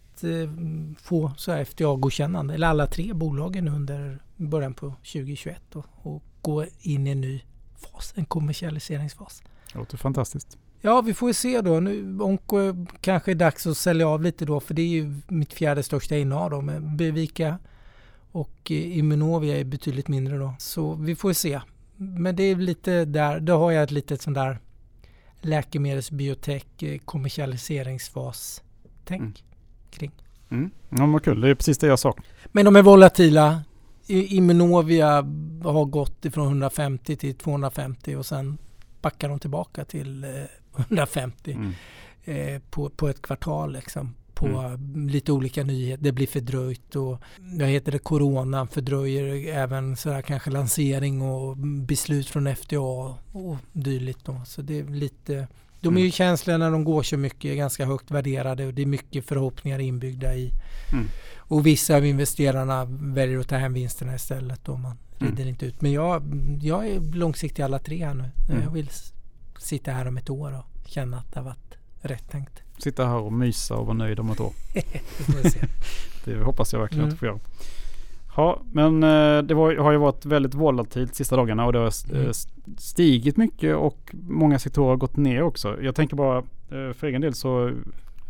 få 1.02 1.32
så 1.36 1.52
här 1.52 1.64
FDA-godkännande, 1.64 2.54
eller 2.54 2.66
alla 2.66 2.86
tre 2.86 3.12
bolagen 3.12 3.68
under 3.68 4.22
början 4.36 4.74
på 4.74 4.86
2021 4.86 5.62
då, 5.72 5.84
och 5.92 6.22
gå 6.40 6.64
in 6.80 7.06
i 7.06 7.10
en 7.10 7.20
ny 7.20 7.42
fas, 7.76 8.12
en 8.16 8.24
kommersialiseringsfas. 8.24 9.42
Det 9.72 9.78
låter 9.78 9.96
fantastiskt. 9.96 10.58
Ja, 10.80 11.00
vi 11.00 11.14
får 11.14 11.28
ju 11.28 11.34
se 11.34 11.60
då. 11.60 11.80
Nu, 11.80 12.18
Onko 12.20 12.86
kanske 13.00 13.30
är 13.30 13.34
dags 13.34 13.66
att 13.66 13.78
sälja 13.78 14.08
av 14.08 14.22
lite 14.22 14.44
då, 14.44 14.60
för 14.60 14.74
det 14.74 14.82
är 14.82 14.88
ju 14.88 15.14
mitt 15.28 15.52
fjärde 15.52 15.82
största 15.82 16.16
innehav 16.16 16.50
då 16.50 16.60
med 16.60 16.96
Bevika 16.96 17.58
och 18.32 18.70
eh, 18.70 18.98
Immunovia 18.98 19.58
är 19.58 19.64
betydligt 19.64 20.08
mindre 20.08 20.38
då. 20.38 20.54
Så 20.58 20.94
vi 20.94 21.16
får 21.16 21.30
ju 21.30 21.34
se. 21.34 21.60
Men 21.96 22.36
det 22.36 22.42
är 22.42 22.56
lite 22.56 23.04
där, 23.04 23.40
då 23.40 23.58
har 23.58 23.70
jag 23.70 23.82
ett 23.82 23.90
litet 23.90 24.22
sånt 24.22 24.34
där 24.34 24.58
läkemedels, 25.40 26.10
biotech, 26.10 26.82
eh, 26.82 26.98
kommersialiseringsfas 26.98 28.62
tänk 29.04 29.20
Mm. 29.20 29.34
Kring. 29.95 30.11
Mm. 30.51 30.70
Ja, 30.88 31.07
vad 31.07 31.24
kul. 31.24 31.40
Det 31.40 31.49
är 31.51 31.55
precis 31.55 31.78
det 31.78 31.86
jag 31.86 31.99
sa. 31.99 32.14
Men 32.53 32.64
de 32.64 32.76
är 32.76 32.82
volatila. 32.82 33.62
Immunovia 34.07 35.09
har 35.64 35.84
gått 35.84 36.24
ifrån 36.24 36.47
150 36.47 37.16
till 37.16 37.34
250 37.34 38.16
och 38.16 38.26
sen 38.26 38.59
backar 39.03 39.28
de 39.28 39.38
tillbaka 39.38 39.84
till 39.84 40.24
eh, 40.24 40.30
150 40.76 41.53
Mm. 41.53 41.72
eh, 42.24 42.62
på, 42.70 42.90
på 42.90 43.09
ett 43.09 43.22
kvartal 43.22 43.72
liksom. 43.72 44.14
På 44.34 44.78
lite 45.09 45.32
olika 45.32 45.64
nyheter. 45.64 46.03
Det 46.05 46.12
blir 46.12 46.26
fördröjt 46.26 46.97
och 46.97 47.18
vad 47.59 47.68
heter 47.68 47.92
det, 47.92 47.99
Corona 47.99 48.66
fördröjer 48.66 49.55
även 49.55 49.97
sådär 49.97 50.22
kanske 50.22 50.51
lansering 50.51 51.22
och 51.22 51.57
beslut 51.57 52.28
från 52.28 52.47
FDA 52.57 53.14
och 53.32 53.57
dylikt 53.72 54.24
då. 54.24 54.40
Så 54.47 54.62
det 54.62 54.78
är 54.78 54.84
lite 54.84 55.47
de 55.85 55.95
är 55.97 56.01
ju 56.01 56.05
Mm. 56.07 56.12
känsliga 56.12 56.59
när 56.59 56.70
de 56.70 56.85
går 56.85 57.03
så 57.03 57.16
mycket, 57.16 57.57
ganska 57.57 57.87
högt 57.87 58.11
värderade 58.11 58.66
och 58.66 58.74
det 58.74 58.82
är 58.82 58.87
mycket 58.87 59.24
förhoppningar 59.26 59.78
inbyggda 59.78 60.35
i. 60.35 60.51
Mm. 60.93 61.09
Och 61.37 61.66
vissa 61.66 61.97
av 61.97 62.05
investerarna 62.07 62.85
väljer 62.91 63.39
att 63.39 63.49
ta 63.49 63.57
hem 63.57 63.72
vinsterna 63.74 64.14
istället 64.14 64.68
och 64.68 64.78
man 64.80 64.99
Mm. 65.20 65.37
rider 65.37 65.49
inte 65.51 65.66
ut. 65.66 65.80
Men 65.80 65.93
jag, 65.93 66.22
jag 66.62 66.87
är 66.89 67.01
långsiktig 67.01 67.62
i 67.62 67.64
alla 67.64 67.78
tre 67.78 68.05
här 68.05 68.14
nu. 68.14 68.30
Mm. 68.51 68.62
Jag 68.62 68.70
vill 68.70 68.91
sitta 69.59 69.91
här 69.93 70.09
om 70.09 70.16
ett 70.16 70.30
år 70.30 70.53
och 70.59 70.89
känna 70.91 71.16
att 71.18 71.32
det 71.32 71.39
har 71.41 71.45
varit 71.45 71.74
rätt 72.01 72.30
tänkt. 72.30 72.62
Sitta 72.78 73.07
här 73.07 73.16
och 73.16 73.32
mysa 73.32 73.74
och 73.76 73.87
vara 73.87 73.97
nöjd 73.97 74.20
om 74.20 74.30
ett 74.30 74.41
år. 74.41 74.53
Det 74.72 75.51
får. 75.51 75.68
Det 76.24 76.45
hoppas 76.45 76.72
jag 76.72 76.80
verkligen 76.80 77.05
Mm. 77.05 77.14
att 77.14 77.18
få 77.20 77.26
göra. 77.26 77.39
Ja, 78.37 78.61
men 78.72 79.03
eh, 79.03 79.43
det 79.43 79.55
var, 79.55 79.76
har 79.76 79.93
ju 79.93 79.99
varit 79.99 80.26
väldigt 80.26 80.55
volatilt 80.55 81.14
sista 81.14 81.37
dagarna 81.37 81.66
och 81.66 81.72
det 81.72 81.78
har 81.78 81.87
eh, 82.14 82.20
Mm. 82.20 82.32
stigit 82.78 83.37
mycket 83.37 83.76
och 83.76 84.14
många 84.28 84.59
sektorer 84.59 84.89
har 84.89 84.97
gått 84.97 85.16
ner 85.16 85.43
också. 85.43 85.82
Jag 85.82 85.95
tänker 85.95 86.16
bara 86.16 86.39
eh, 86.39 86.93
för 86.95 87.07
egen 87.07 87.20
del 87.20 87.35
så 87.35 87.72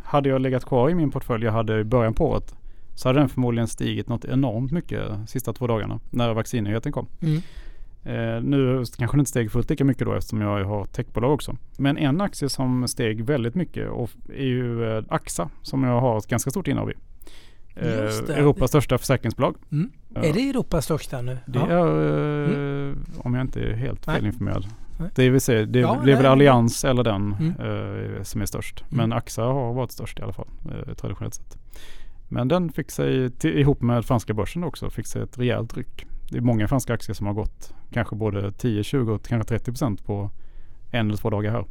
hade 0.03 0.29
jag 0.29 0.41
legat 0.41 0.65
kvar 0.65 0.89
i 0.89 0.95
min 0.95 1.11
portfölj 1.11 1.45
jag 1.45 1.51
hade 1.51 1.79
i 1.79 1.83
början 1.83 2.13
på 2.13 2.29
året 2.29 2.55
så 2.95 3.09
hade 3.09 3.19
den 3.19 3.29
förmodligen 3.29 3.67
stigit 3.67 4.09
något 4.09 4.25
enormt 4.25 4.71
mycket 4.71 5.01
sista 5.27 5.53
två 5.53 5.67
dagarna 5.67 5.99
när 6.09 6.33
vaccinnyheten 6.33 6.91
kom. 6.91 7.07
Mm. 7.21 7.41
Eh, 8.03 8.43
nu 8.43 8.83
kanske 8.97 9.15
den 9.15 9.19
inte 9.19 9.29
steg 9.29 9.51
fullt 9.51 9.69
lika 9.69 9.83
mycket 9.83 10.07
då 10.07 10.13
eftersom 10.13 10.41
jag 10.41 10.65
har 10.65 10.85
techbolag 10.85 11.33
också. 11.33 11.55
Men 11.77 11.97
en 11.97 12.21
aktie 12.21 12.49
som 12.49 12.87
steg 12.87 13.23
väldigt 13.25 13.55
mycket 13.55 13.89
och 13.89 14.09
är 14.29 14.45
ju 14.45 14.97
eh, 14.97 15.03
AXA 15.09 15.49
som 15.61 15.83
jag 15.83 16.01
har 16.01 16.17
ett 16.17 16.27
ganska 16.27 16.49
stort 16.51 16.67
innehav 16.67 16.91
i. 16.91 16.93
Eh. 17.75 18.37
Europas 18.37 18.69
största 18.71 18.97
försäkringsbolag. 18.97 19.55
Mm. 19.71 19.91
Ja. 20.13 20.23
Är 20.23 20.33
det 20.33 20.49
Europas 20.49 20.85
största 20.85 21.21
nu? 21.21 21.37
Det 21.45 21.59
Ja. 21.59 21.67
är, 21.67 22.87
eh, 22.89 22.95
om 23.17 23.33
jag 23.33 23.41
inte 23.41 23.59
är 23.61 23.73
helt 23.73 24.07
Nej. 24.07 24.15
felinformerad. 24.15 24.65
Nej. 24.99 25.09
Det 25.15 25.29
vill 25.29 25.41
säga, 25.41 25.65
det, 25.65 25.79
Ja, 25.79 26.01
är 26.01 26.05
väl. 26.15 26.25
Allians 26.25 26.85
eller 26.85 27.03
den 27.03 27.33
Mm. 27.39 28.15
eh, 28.17 28.23
som 28.23 28.41
är 28.41 28.45
störst. 28.45 28.81
Mm. 28.91 28.97
Men 29.09 29.17
AXA 29.17 29.43
har 29.43 29.73
varit 29.73 29.91
störst 29.91 30.19
i 30.19 30.21
alla 30.21 30.33
fall 30.33 30.47
eh, 30.87 30.93
traditionellt 30.93 31.33
sett. 31.33 31.57
Men 32.27 32.47
den 32.47 32.71
fick 32.71 32.91
sig, 32.91 33.29
till, 33.31 33.57
ihop 33.59 33.81
med 33.81 34.05
franska 34.05 34.33
börsen 34.33 34.63
också, 34.63 34.89
fick 34.89 35.07
sig 35.07 35.21
ett 35.21 35.37
rejält 35.37 35.77
ryck. 35.77 36.05
Det 36.31 36.37
är 36.37 36.41
många 36.41 36.67
franska 36.67 36.93
aktier 36.93 37.13
som 37.13 37.27
har 37.27 37.33
gått 37.33 37.73
kanske 37.93 38.15
både 38.15 38.51
10, 38.51 38.83
20 38.83 39.13
och 39.13 39.23
kanske 39.25 39.47
30 39.49 39.65
procent 39.71 40.05
på 40.05 40.29
en 40.91 41.07
eller 41.07 41.17
två 41.17 41.29
dagar 41.29 41.51
här. 41.51 41.65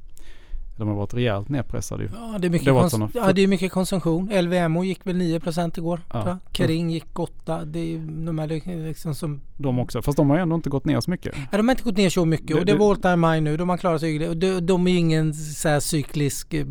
De 0.76 0.88
har 0.88 0.94
varit 0.94 1.14
rejält 1.14 1.48
nedpressade 1.48 2.02
ju. 2.02 2.08
Ja, 2.14 2.38
det 2.38 2.46
är 2.46 2.50
mycket, 2.50 2.64
Det 2.66 2.70
kons- 2.72 3.10
ja, 3.14 3.32
det 3.32 3.42
är 3.42 3.46
mycket 3.48 3.72
konsumtion. 3.72 4.30
LVMO 4.42 4.84
gick 4.84 5.06
väl 5.06 5.16
9% 5.16 5.78
igår. 5.78 6.00
Ja. 6.12 6.38
Kering 6.52 6.90
gick 6.90 7.18
8. 7.18 7.64
Det 7.64 7.78
är 7.94 7.98
de 8.26 8.38
här 8.38 8.46
liksom 8.86 9.14
som... 9.14 9.40
De 9.56 9.78
också. 9.78 10.02
Fast 10.02 10.16
de 10.16 10.30
har 10.30 10.38
ändå 10.38 10.54
inte 10.56 10.70
gått 10.70 10.84
ner 10.84 11.00
så 11.00 11.10
mycket. 11.10 11.34
Ja, 11.52 11.56
de 11.58 11.68
har 11.68 11.72
inte 11.72 11.84
gått 11.84 11.96
ner 11.96 12.08
så 12.08 12.24
mycket 12.24 12.46
Det- 12.48 12.54
och 12.54 12.60
det 12.66 12.72
det- 12.72 12.78
var 12.78 12.90
all 12.90 12.96
time 12.96 13.28
high 13.32 13.42
nu. 13.42 13.56
De 13.56 13.68
har 13.68 13.76
klarat 13.76 14.00
sig 14.00 14.10
hyggligt. 14.12 14.40
De, 14.40 14.60
de 14.60 14.86
är 14.86 14.90
ju 14.90 14.98
ingen 14.98 15.34
så 15.34 15.68
här 15.68 15.80
cyklisk... 15.80 16.54
eh, 16.54 16.66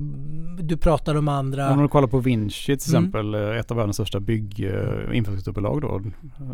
Du 0.59 0.77
pratar 0.77 1.15
om 1.15 1.27
andra... 1.27 1.71
Om 1.73 1.81
du 1.81 1.87
kollar 1.87 2.07
på 2.07 2.19
Vinci 2.19 2.65
till 2.77 2.95
Mm. 2.95 3.03
exempel, 3.05 3.33
eh, 3.33 3.59
ett 3.59 3.71
av 3.71 3.77
världens 3.77 3.95
största 3.95 4.19
bygg 4.19 4.63
eh, 4.65 5.23
då. 5.81 6.01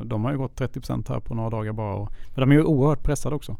De 0.03 0.23
har 0.25 0.31
ju 0.31 0.37
gått 0.37 0.59
30% 0.59 1.09
här 1.09 1.19
på 1.19 1.33
några 1.35 1.49
dagar 1.49 1.73
bara. 1.73 1.93
Och, 1.95 2.09
men 2.35 2.41
de 2.41 2.51
är 2.51 2.55
ju 2.55 2.63
oerhört 2.63 3.03
pressade 3.03 3.35
också. 3.35 3.57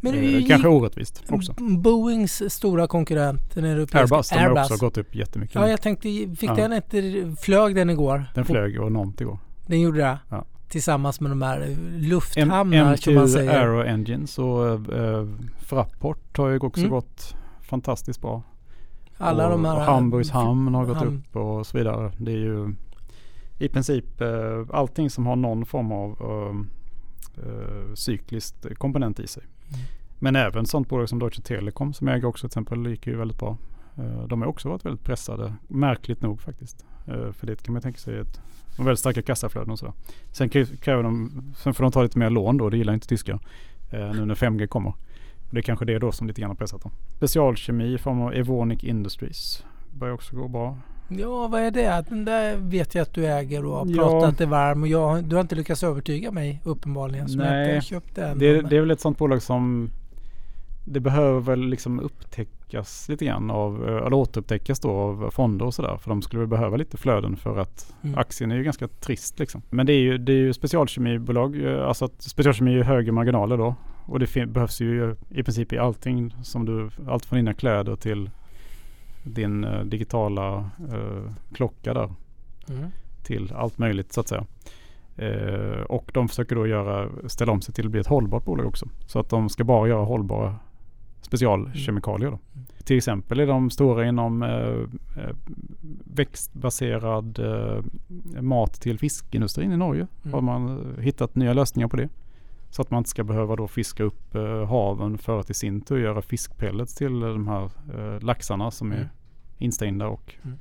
Men 0.00 0.14
eh, 0.14 0.46
kanske 0.46 0.68
orättvist 0.68 1.22
också. 1.28 1.54
Boeings 1.58 2.52
stora 2.52 2.86
konkurrent, 2.86 3.54
den 3.54 3.64
europeiska 3.64 3.98
Airbus, 4.00 4.28
de 4.30 4.38
har 4.38 4.50
också 4.60 4.76
gått 4.76 4.98
upp 4.98 5.14
jättemycket. 5.14 5.54
Ja, 5.54 5.68
jag 5.68 5.82
tänkte, 5.82 6.08
fick 6.38 6.50
Ja. 6.50 6.54
den 6.54 6.72
inte... 6.72 7.02
Flög 7.42 7.74
den 7.74 7.90
igår? 7.90 8.24
Den 8.34 8.44
flög 8.44 8.72
ju 8.74 8.86
enormt 8.86 9.20
igår. 9.20 9.38
Den 9.66 9.80
gjorde 9.80 9.98
det? 9.98 10.18
Ja. 10.28 10.44
Tillsammans 10.68 11.20
med 11.20 11.30
de 11.30 11.42
här 11.42 11.60
eh, 11.60 11.76
lufthamnar 12.00 12.96
som 12.96 13.14
man 13.14 13.24
M2 13.26 13.28
säger. 13.28 13.50
Aero 13.60 13.82
Engines 13.84 14.38
och 14.38 14.92
äh, 14.94 15.26
Fraport 15.58 16.36
har 16.38 16.48
ju 16.48 16.58
också 16.58 16.80
Mm. 16.80 16.90
gått 16.90 17.34
fantastiskt 17.60 18.20
bra. 18.20 18.42
Alla 19.18 19.44
och, 19.44 19.50
de 19.50 19.64
här... 19.64 19.74
och 19.74 19.80
Hamburgs 19.82 20.30
hamn 20.30 20.74
har 20.74 20.86
gått 20.86 20.96
Ham- 20.96 21.06
upp 21.28 21.36
och 21.36 21.66
så 21.66 21.78
vidare. 21.78 22.12
Det 22.18 22.32
är 22.32 22.36
ju 22.36 22.74
i 23.58 23.68
princip 23.68 24.20
äh, 24.20 24.28
allting 24.72 25.10
som 25.10 25.26
har 25.26 25.36
någon 25.36 25.64
form 25.66 25.92
av 25.92 26.10
äh, 27.38 27.94
cykliskt 27.94 28.66
komponent 28.78 29.20
i 29.20 29.26
sig. 29.26 29.42
Men 30.18 30.36
även 30.36 30.66
sånt 30.66 30.88
bolag 30.88 31.08
som 31.08 31.18
Deutsche 31.18 31.42
Telekom 31.42 31.92
som 31.92 32.08
äger 32.08 32.24
också 32.24 32.48
till 32.48 32.52
exempel 32.52 32.86
gick 32.86 33.06
ju 33.06 33.16
väldigt 33.16 33.38
bra. 33.38 33.56
Eh, 33.98 34.26
de 34.26 34.42
har 34.42 34.48
också 34.48 34.68
varit 34.68 34.84
väldigt 34.84 35.04
pressade, 35.04 35.54
märkligt 35.68 36.22
nog 36.22 36.40
faktiskt. 36.40 36.84
Eh, 37.06 37.32
för 37.32 37.46
det 37.46 37.62
kan 37.62 37.72
man 37.72 37.82
tänka 37.82 37.98
sig 37.98 38.18
ett 38.18 38.40
de 38.76 38.82
har 38.82 38.84
väldigt 38.84 39.00
starka 39.00 39.22
kassaflöden 39.22 39.70
och 39.70 39.78
sådär. 39.78 39.94
Sen 40.32 40.48
kräver 40.48 41.02
de, 41.02 41.30
sen 41.56 41.74
får 41.74 41.82
de 41.82 41.92
ta 41.92 42.02
lite 42.02 42.18
mer 42.18 42.30
lån 42.30 42.56
då, 42.56 42.70
det 42.70 42.76
gillar 42.76 42.94
inte 42.94 43.08
tyskar. 43.08 43.38
Eh, 43.90 44.12
nu 44.12 44.26
när 44.26 44.34
5G 44.34 44.66
kommer. 44.66 44.90
Och 44.90 45.54
det 45.54 45.58
är 45.58 45.62
kanske 45.62 45.84
det 45.84 45.98
då 45.98 46.12
som 46.12 46.26
lite 46.26 46.40
grann 46.40 46.50
har 46.50 46.56
pressat 46.56 46.82
dem. 46.82 46.92
Specialkemi 47.16 47.94
i 47.94 47.98
form 47.98 48.20
av 48.20 48.34
Evonik 48.34 48.84
Industries 48.84 49.64
börjar 49.92 50.14
också 50.14 50.36
gå 50.36 50.48
bra. 50.48 50.78
Ja, 51.18 51.48
vad 51.48 51.60
är 51.60 51.70
det? 51.70 52.04
Den 52.08 52.24
där 52.24 52.56
vet 52.56 52.94
jag 52.94 53.02
att 53.02 53.14
du 53.14 53.26
äger 53.26 53.64
och 53.64 53.72
har 53.76 53.94
pratat 53.94 54.38
dig 54.38 54.46
varm 54.46 54.82
och 54.82 54.88
jag, 54.88 55.24
du 55.24 55.36
har 55.36 55.40
inte 55.40 55.54
lyckats 55.54 55.82
övertyga 55.82 56.30
mig 56.30 56.60
uppenbarligen. 56.64 57.28
Så 57.28 57.38
jag 57.38 57.44
har 57.44 57.52
Nej. 57.52 57.74
inte 57.74 57.86
köpt 57.86 58.14
den. 58.14 58.38
Det, 58.38 58.60
det 58.62 58.76
är 58.76 58.80
väl 58.80 58.90
ett 58.90 59.00
sånt 59.00 59.18
bolag 59.18 59.42
som 59.42 59.90
det 60.84 61.00
behöver 61.00 61.40
väl 61.40 61.60
liksom 61.68 62.00
upptäckas 62.00 63.08
lite 63.08 63.24
grann 63.24 63.50
av, 63.50 63.88
eh, 63.88 63.96
eller 64.06 64.14
återupptäckas 64.14 64.80
då 64.80 64.90
av 64.90 65.30
fonder 65.30 65.66
och 65.66 65.74
sådär. 65.74 65.96
För 65.96 66.08
de 66.10 66.22
skulle 66.22 66.40
väl 66.40 66.48
behöva 66.48 66.76
lite 66.76 66.96
flöden 66.96 67.36
för 67.36 67.58
att 67.58 67.94
Mm. 68.02 68.18
aktien 68.18 68.50
är 68.50 68.56
ju 68.56 68.62
ganska 68.64 68.88
trist 68.88 69.38
liksom. 69.38 69.62
Men 69.70 69.86
det 69.86 69.92
är 69.92 70.00
ju, 70.00 70.18
det 70.18 70.32
är 70.32 70.36
ju 70.36 70.52
specialkemibolag, 70.52 71.64
eh, 71.64 71.86
alltså 71.88 72.04
att 72.04 72.22
specialkemi 72.22 72.70
är 72.70 72.76
ju 72.76 72.82
högre 72.82 73.12
marginaler 73.12 73.56
då. 73.56 73.74
Och 74.06 74.18
det 74.18 74.46
behövs 74.46 74.80
ju 74.80 75.16
i 75.28 75.42
princip 75.42 75.72
i 75.72 75.78
allting 75.78 76.34
som 76.42 76.66
du, 76.66 76.90
allt 77.08 77.24
från 77.26 77.36
dina 77.36 77.54
kläder 77.54 77.96
till 77.96 78.30
din 79.22 79.64
eh, 79.64 79.84
digitala 79.84 80.70
eh, 80.92 81.32
klocka 81.52 81.94
där 81.94 82.14
Mm. 82.68 82.90
till 83.22 83.52
allt 83.54 83.78
möjligt 83.78 84.12
så 84.12 84.20
att 84.20 84.28
säga. 84.28 84.44
Eh, 85.16 85.80
och 85.80 86.10
de 86.14 86.28
försöker 86.28 86.56
då 86.56 86.66
göra, 86.66 87.08
ställa 87.28 87.52
om 87.52 87.60
sig 87.60 87.74
till 87.74 87.86
att 87.86 87.90
bli 87.92 88.00
ett 88.00 88.06
hållbart 88.06 88.44
bolag 88.44 88.66
också. 88.66 88.88
Så 89.06 89.18
att 89.18 89.30
de 89.30 89.48
ska 89.48 89.64
bara 89.64 89.88
göra 89.88 90.04
hållbara 90.04 90.56
specialkemikalier. 91.20 92.30
Då. 92.30 92.38
Mm. 92.54 92.66
Till 92.84 92.96
exempel 92.96 93.40
är 93.40 93.46
de 93.46 93.70
stora 93.70 94.06
inom 94.06 94.44
växtbaserad 96.04 97.40
mat 98.40 98.80
till 98.80 98.98
fiskindustrin 98.98 99.72
i 99.72 99.76
Norge. 99.76 100.06
Mm. 100.22 100.34
Har 100.34 100.40
man 100.40 100.94
hittat 101.00 101.34
nya 101.34 101.52
lösningar 101.52 101.88
på 101.88 101.96
det. 101.96 102.08
Så 102.70 102.82
att 102.82 102.90
man 102.90 102.98
inte 102.98 103.10
ska 103.10 103.24
behöva 103.24 103.56
då 103.56 103.68
fiska 103.68 104.02
upp 104.02 104.34
eh, 104.34 104.66
haven 104.68 105.18
för 105.18 105.40
att 105.40 105.50
i 105.50 105.54
sin 105.54 105.80
tur 105.80 105.98
göra 106.00 106.22
fiskpellets 106.22 106.94
till 106.94 107.20
de 107.20 107.48
här 107.48 107.64
eh, 107.94 108.20
laxarna 108.20 108.70
som 108.70 108.92
är 108.92 108.96
Mm. 108.96 109.08
instängda. 109.58 110.08
Och, 110.08 110.34
Mm. 110.42 110.58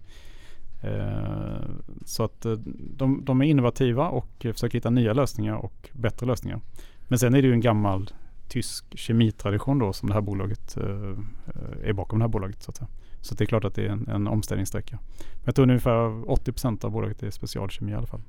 eh, 0.82 1.70
så 2.06 2.24
att 2.24 2.46
eh, 2.46 2.52
de, 2.98 3.26
de 3.26 3.42
är 3.42 3.46
innovativa 3.46 4.10
och 4.10 4.28
försöker 4.42 4.78
hitta 4.78 4.90
nya 4.90 5.14
lösningar 5.14 5.56
och 5.56 5.90
bättre 5.94 6.26
lösningar. 6.26 6.62
Men 7.08 7.20
sen 7.20 7.34
är 7.34 7.42
det 7.42 7.48
ju 7.48 7.54
en 7.54 7.62
gammal 7.62 8.10
tysk 8.48 8.98
kemitradition 8.98 9.80
då 9.80 9.94
som 9.94 10.08
det 10.10 10.14
här 10.16 10.22
bolaget 10.22 10.78
eh, 10.78 11.18
är 11.84 11.94
bakom 11.94 12.20
det 12.20 12.24
här 12.24 12.30
bolaget. 12.30 12.64
Så, 12.64 12.72
att 12.72 12.82
så 13.22 13.36
det 13.36 13.44
är 13.44 13.46
klart 13.46 13.66
att 13.66 13.76
det 13.76 13.86
är 13.86 13.90
en, 13.90 14.08
en 14.08 14.28
omställningssträcka. 14.28 15.00
Men 15.34 15.44
jag 15.46 15.56
tror 15.56 15.64
ungefär 15.64 16.10
80% 16.26 16.86
av 16.86 16.92
bolaget 16.92 17.24
är 17.24 17.32
specialkemi 17.32 17.92
i 17.92 17.96
alla 17.96 18.08
fall. 18.08 18.22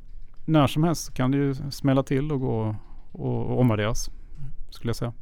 När 0.44 0.66
som 0.66 0.84
helst 0.84 1.14
kan 1.14 1.30
det 1.30 1.36
ju 1.36 1.54
smälla 1.54 2.02
till 2.02 2.32
och 2.32 2.40
gå 2.40 2.76
och, 3.12 3.46
och 3.50 3.60
omvärderas 3.60 4.10
skulle 4.70 4.88
jag 4.88 4.96
säga. 4.96 5.12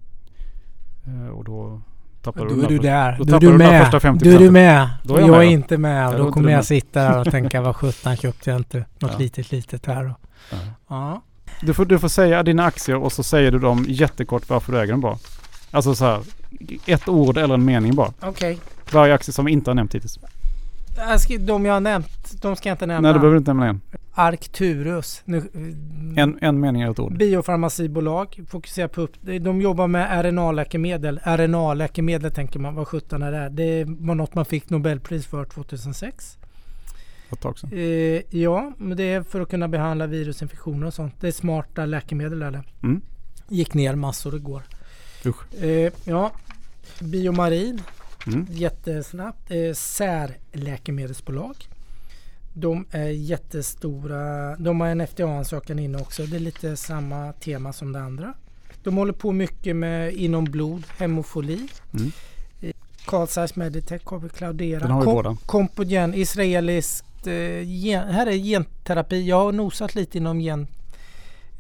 Eh, 1.07 1.29
och 1.29 1.45
då 1.45 1.81
tappar 2.23 2.41
Då 2.41 2.47
de 2.55 2.65
är 2.65 2.69
du 2.69 2.79
där. 2.79 3.17
då 3.19 3.25
Då 3.25 3.37
är 3.37 3.41
du 3.41 3.53
med. 3.59 3.83
första 3.83 4.01
50 4.01 4.25
Då 4.25 4.31
är 4.35 4.39
du 4.39 4.51
med. 4.51 4.89
Då 5.03 5.15
och 5.15 5.21
är 5.21 5.27
jag 5.27 5.37
är 5.37 5.43
inte 5.49 5.79
med. 5.79 6.05
Ja, 6.05 6.09
Och 6.09 6.19
då 6.19 6.25
då 6.25 6.33
kommer 6.33 6.47
du 6.49 6.53
jag 6.55 6.65
sitta 6.65 7.01
där 7.03 7.21
och 7.21 7.31
tänka 7.31 7.61
vad 7.61 7.77
sjutton 7.77 8.17
köpte 8.17 8.51
jag 8.51 8.61
inte 8.61 8.79
något 8.79 9.13
Ja. 9.13 9.19
litet 9.19 9.51
litet 9.53 9.87
här. 9.87 10.05
Och, 10.11 10.21
Ja. 10.51 10.57
ja. 10.89 11.23
Du 11.61 11.75
får, 11.75 11.85
du 11.85 11.99
får 11.99 12.09
säga 12.09 12.43
dina 12.43 12.65
aktier 12.65 12.97
och 12.97 13.13
så 13.13 13.23
säger 13.23 13.51
du 13.53 13.59
dem 13.59 13.85
jättekort 13.89 14.49
varför 14.49 14.73
du 14.73 14.81
äger 14.81 14.93
dem 14.93 15.01
bara. 15.01 15.19
Alltså 15.71 15.95
så 15.95 16.05
här, 16.05 16.21
ett 16.87 17.09
ord 17.09 17.37
eller 17.39 17.55
en 17.55 17.65
mening 17.65 17.95
bara. 17.95 18.13
Okej. 18.21 18.59
Varje 18.93 19.15
aktie 19.15 19.33
som 19.35 19.45
vi 19.45 19.53
inte 19.53 19.71
har 19.71 19.75
nämnt 19.75 19.95
hittills. 19.95 20.19
Ska- 21.19 21.39
De 21.39 21.65
jag 21.65 21.73
har 21.73 21.81
nämnt, 21.81 22.43
de 22.43 22.57
ska 22.57 22.69
jag 22.69 22.75
inte 22.75 22.87
nämna. 22.87 23.09
Nej, 23.09 23.13
du 23.15 23.19
behöver 23.21 23.39
inte 23.39 23.51
nämna 23.53 23.67
en. 23.67 23.81
Arcturus. 24.15 25.23
Nu, 25.25 25.43
En, 26.17 26.39
en 26.41 26.61
mening 26.61 26.83
eller 26.83 26.93
ett 26.93 26.99
ord. 26.99 27.17
Biofarmacibolag. 27.19 28.41
Fokuserar 28.49 28.89
på 28.89 29.01
upp. 29.01 29.13
De 29.41 29.61
jobbar 29.61 29.87
med 29.87 30.25
RNA-läkemedel. 30.25 31.21
RNA-läkemedel 31.25 32.31
tänker 32.31 32.59
man, 32.59 32.75
vad 32.75 32.89
sjutton 32.89 33.23
är 33.23 33.33
det? 33.33 33.49
Det 33.49 33.85
var 33.89 34.15
något 34.15 34.35
man 34.35 34.45
fick 34.45 34.71
Nobelpris 34.71 35.27
för 35.27 35.45
2006. 35.45 36.39
Ett 37.33 37.41
tag 37.41 37.59
sedan. 37.59 37.71
Eh, 37.73 38.39
ja, 38.41 38.73
men 38.79 38.97
det 38.97 39.03
är 39.13 39.23
för 39.23 39.41
att 39.41 39.51
kunna 39.51 39.69
behandla 39.69 40.07
virusinfektioner 40.07 40.87
och 40.87 40.95
sånt. 40.95 41.15
Det 41.21 41.29
är 41.29 41.33
smarta 41.33 41.87
läkemedel 41.87 42.43
eller? 42.43 42.63
Mm. 42.83 43.01
Gick 43.49 43.75
ner 43.75 43.95
massor 43.95 44.37
igår. 44.37 44.63
Usch. 45.27 45.63
Eh, 45.63 45.93
ja, 46.05 46.33
Biomarin. 47.01 47.81
Mm. 48.29 48.47
Jättesnabbt. 48.51 49.51
Eh, 49.51 49.73
särläkemedelsbolag. 49.75 51.57
De 52.55 52.87
är 52.91 53.09
jättestora. 53.09 54.57
De 54.57 54.81
har 54.81 54.89
en 54.89 55.01
FDA-ansökan 55.01 55.79
inne 55.79 55.99
också. 55.99 56.23
Det 56.27 56.37
är 56.37 56.41
lite 56.41 56.77
samma 56.77 57.33
tema 57.33 57.73
som 57.73 57.93
det 57.93 58.01
andra. 58.01 58.35
De 58.83 58.97
håller 58.97 59.13
på 59.13 59.33
mycket 59.33 59.77
med 59.77 60.13
inom 60.15 60.45
blod, 60.45 60.85
hemofili. 60.99 61.69
Mm. 61.95 62.13
Carl 63.05 63.27
Zeiss 63.29 63.57
Meditech 63.57 64.03
har 64.05 64.19
vi 64.19 64.29
Cloudera. 64.29 64.81
Den 64.81 64.91
har 64.91 65.01
vi 65.01 65.05
Kom- 65.05 65.15
båda. 65.15 65.37
Compogen, 65.47 66.15
israeliskt. 66.15 67.27
Eh, 67.27 67.63
gen, 67.63 68.09
här 68.09 68.27
är 68.27 68.33
genterapi. 68.37 69.29
Jag 69.29 69.37
har 69.45 69.53
nosat 69.53 69.95
lite 69.95 70.19
inom 70.19 70.41
gen, 70.41 70.67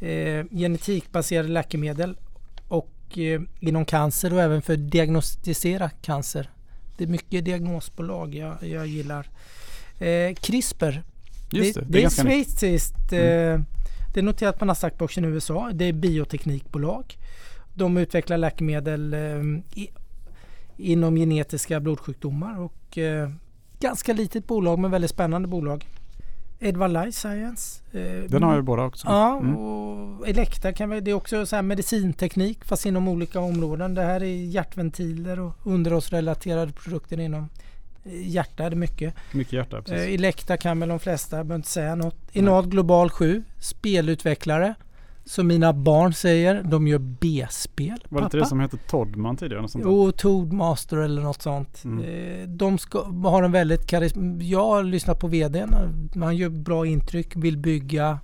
eh, 0.01 0.45
genetikbaserade 0.51 1.49
läkemedel 1.49 2.16
och 2.69 3.19
eh, 3.19 3.41
inom 3.61 3.85
cancer 3.85 4.33
och 4.33 4.41
även 4.43 4.62
för 4.62 4.73
att 4.73 4.91
diagnostisera 4.91 5.91
cancer. 5.91 6.51
Det 6.99 7.05
är 7.05 7.09
mycket 7.09 7.45
diagnosbolag 7.45 8.35
jag, 8.35 8.57
jag 8.63 8.87
gillar. 8.87 9.29
Eh, 9.99 10.35
CRISPR. 10.35 11.03
Just 11.51 11.75
det, 11.75 11.81
det, 11.81 11.87
det 11.89 12.05
är 12.05 12.11
schweiziskt. 12.11 13.13
Eh, 13.13 13.61
det 14.15 14.21
är 14.21 14.23
noterat 14.23 14.59
på 14.59 14.65
Nasdaq-börsen 14.65 15.25
i 15.25 15.29
USA. 15.29 15.71
Det 15.73 15.85
är 15.85 15.93
bioteknikbolag. 15.93 17.17
De 17.75 17.97
utvecklar 17.97 18.39
läkemedel 18.39 19.15
eh, 19.15 19.81
i, 19.83 19.91
inom 20.77 21.17
genetiska 21.17 21.81
blodsjukdomar 21.81 22.61
och 22.61 22.99
eh, 22.99 23.31
ganska 23.81 24.13
litet 24.13 24.47
bolag 24.47 24.79
men 24.79 24.91
väldigt 24.91 25.11
spännande 25.11 25.49
bolag. 25.49 25.87
Edvard 26.61 26.91
Life 26.93 27.13
Science. 27.13 27.81
Eh, 27.93 28.31
Den 28.31 28.43
har 28.43 28.57
vi 28.57 28.63
båda 28.63 28.83
också. 28.83 29.07
Ja, 29.07 29.39
Mm. 29.39 29.57
och 29.57 30.29
Elekta 30.29 30.73
kan 30.73 30.91
vi, 30.91 31.01
det 31.01 31.11
är 31.11 31.15
också 31.15 31.47
så 31.47 31.63
medicinteknik 31.63 32.65
fast 32.65 32.87
inom 32.87 33.09
olika 33.09 33.41
områden. 33.41 33.95
Det 33.95 34.03
här 34.03 34.23
är 34.23 34.27
hjärtventiler 34.27 35.41
och 35.41 35.53
underhållsrelaterade 35.65 36.73
produkter 36.73 37.21
inom 37.21 37.49
eh, 38.05 38.29
hjärta 38.29 38.65
är 38.65 38.71
det 38.71 38.77
mycket. 38.77 39.15
Mycket 39.33 39.53
hjärta. 39.53 39.83
Precis. 39.83 40.09
Eh, 40.09 40.15
Elekta 40.15 40.57
kan 40.57 40.81
väl 40.81 40.89
de 40.89 40.99
flesta, 41.01 41.37
jag 41.37 41.47
behöver 41.47 41.59
inte 41.59 41.69
säga 41.69 41.95
något. 41.95 42.17
Inad 42.33 42.71
Global 42.71 43.11
7, 43.11 43.43
spelutvecklare. 43.61 44.75
Som 45.29 45.47
mina 45.47 45.72
barn 45.72 46.12
säger, 46.12 46.62
de 46.62 46.87
gör 46.89 46.99
B-spel. 46.99 48.05
Var 48.09 48.20
det 48.20 48.24
inte 48.24 48.37
det 48.37 48.47
som 48.47 48.61
hette 48.61 48.76
Toddman 48.76 49.37
tidigare? 49.37 49.62
Något 49.62 49.70
sånt 49.70 49.85
där? 49.85 49.91
Jo, 49.91 50.12
Toadmaster 50.12 50.97
eller 50.97 51.22
något 51.22 51.43
sånt. 51.43 51.85
Mm. 51.85 52.05
Eh, 52.05 52.49
De 52.49 52.79
ska, 52.79 53.03
har 53.05 53.43
en 53.43 53.53
väldigt 53.53 53.87
karism... 53.87 54.41
Jag 54.41 54.64
har 54.64 54.83
lyssnat 54.83 55.20
på 55.20 55.26
VDn. 55.26 55.74
Han 56.14 56.37
gör 56.37 56.49
bra 56.49 56.87
intryck, 56.87 57.37
vill 57.37 57.59
bygga 57.59 58.18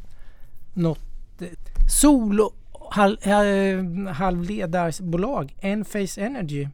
något 0.74 0.98
eh, 1.42 1.48
solo 1.90 2.52
hal, 2.90 3.18
eh, 3.22 4.12
halvledarbolag. 4.12 5.54
Enphase 5.60 6.20
Energy. 6.20 6.68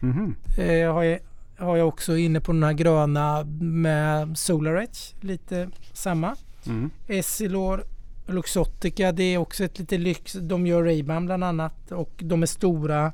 Mhm. 0.00 0.34
Eh, 0.58 0.92
har, 0.92 1.02
jag, 1.02 1.18
har 1.58 1.76
jag 1.76 1.88
också 1.88 2.16
inne 2.16 2.40
på 2.40 2.52
den 2.52 2.62
här 2.62 2.72
gröna 2.72 3.44
med 3.60 4.38
SolarEdge. 4.38 5.14
Lite 5.20 5.68
samma. 5.92 6.36
Mm. 6.66 6.90
Essilor 7.08 7.84
Luxottica 8.26 9.12
det 9.12 9.22
är 9.22 9.38
också 9.38 9.64
ett 9.64 9.78
lite 9.78 9.98
lyx. 9.98 10.32
De 10.32 10.66
gör 10.66 10.84
Ray-Ban 10.84 11.26
bland 11.26 11.44
annat 11.44 11.92
och 11.92 12.12
de 12.16 12.42
är 12.42 12.46
stora 12.46 13.12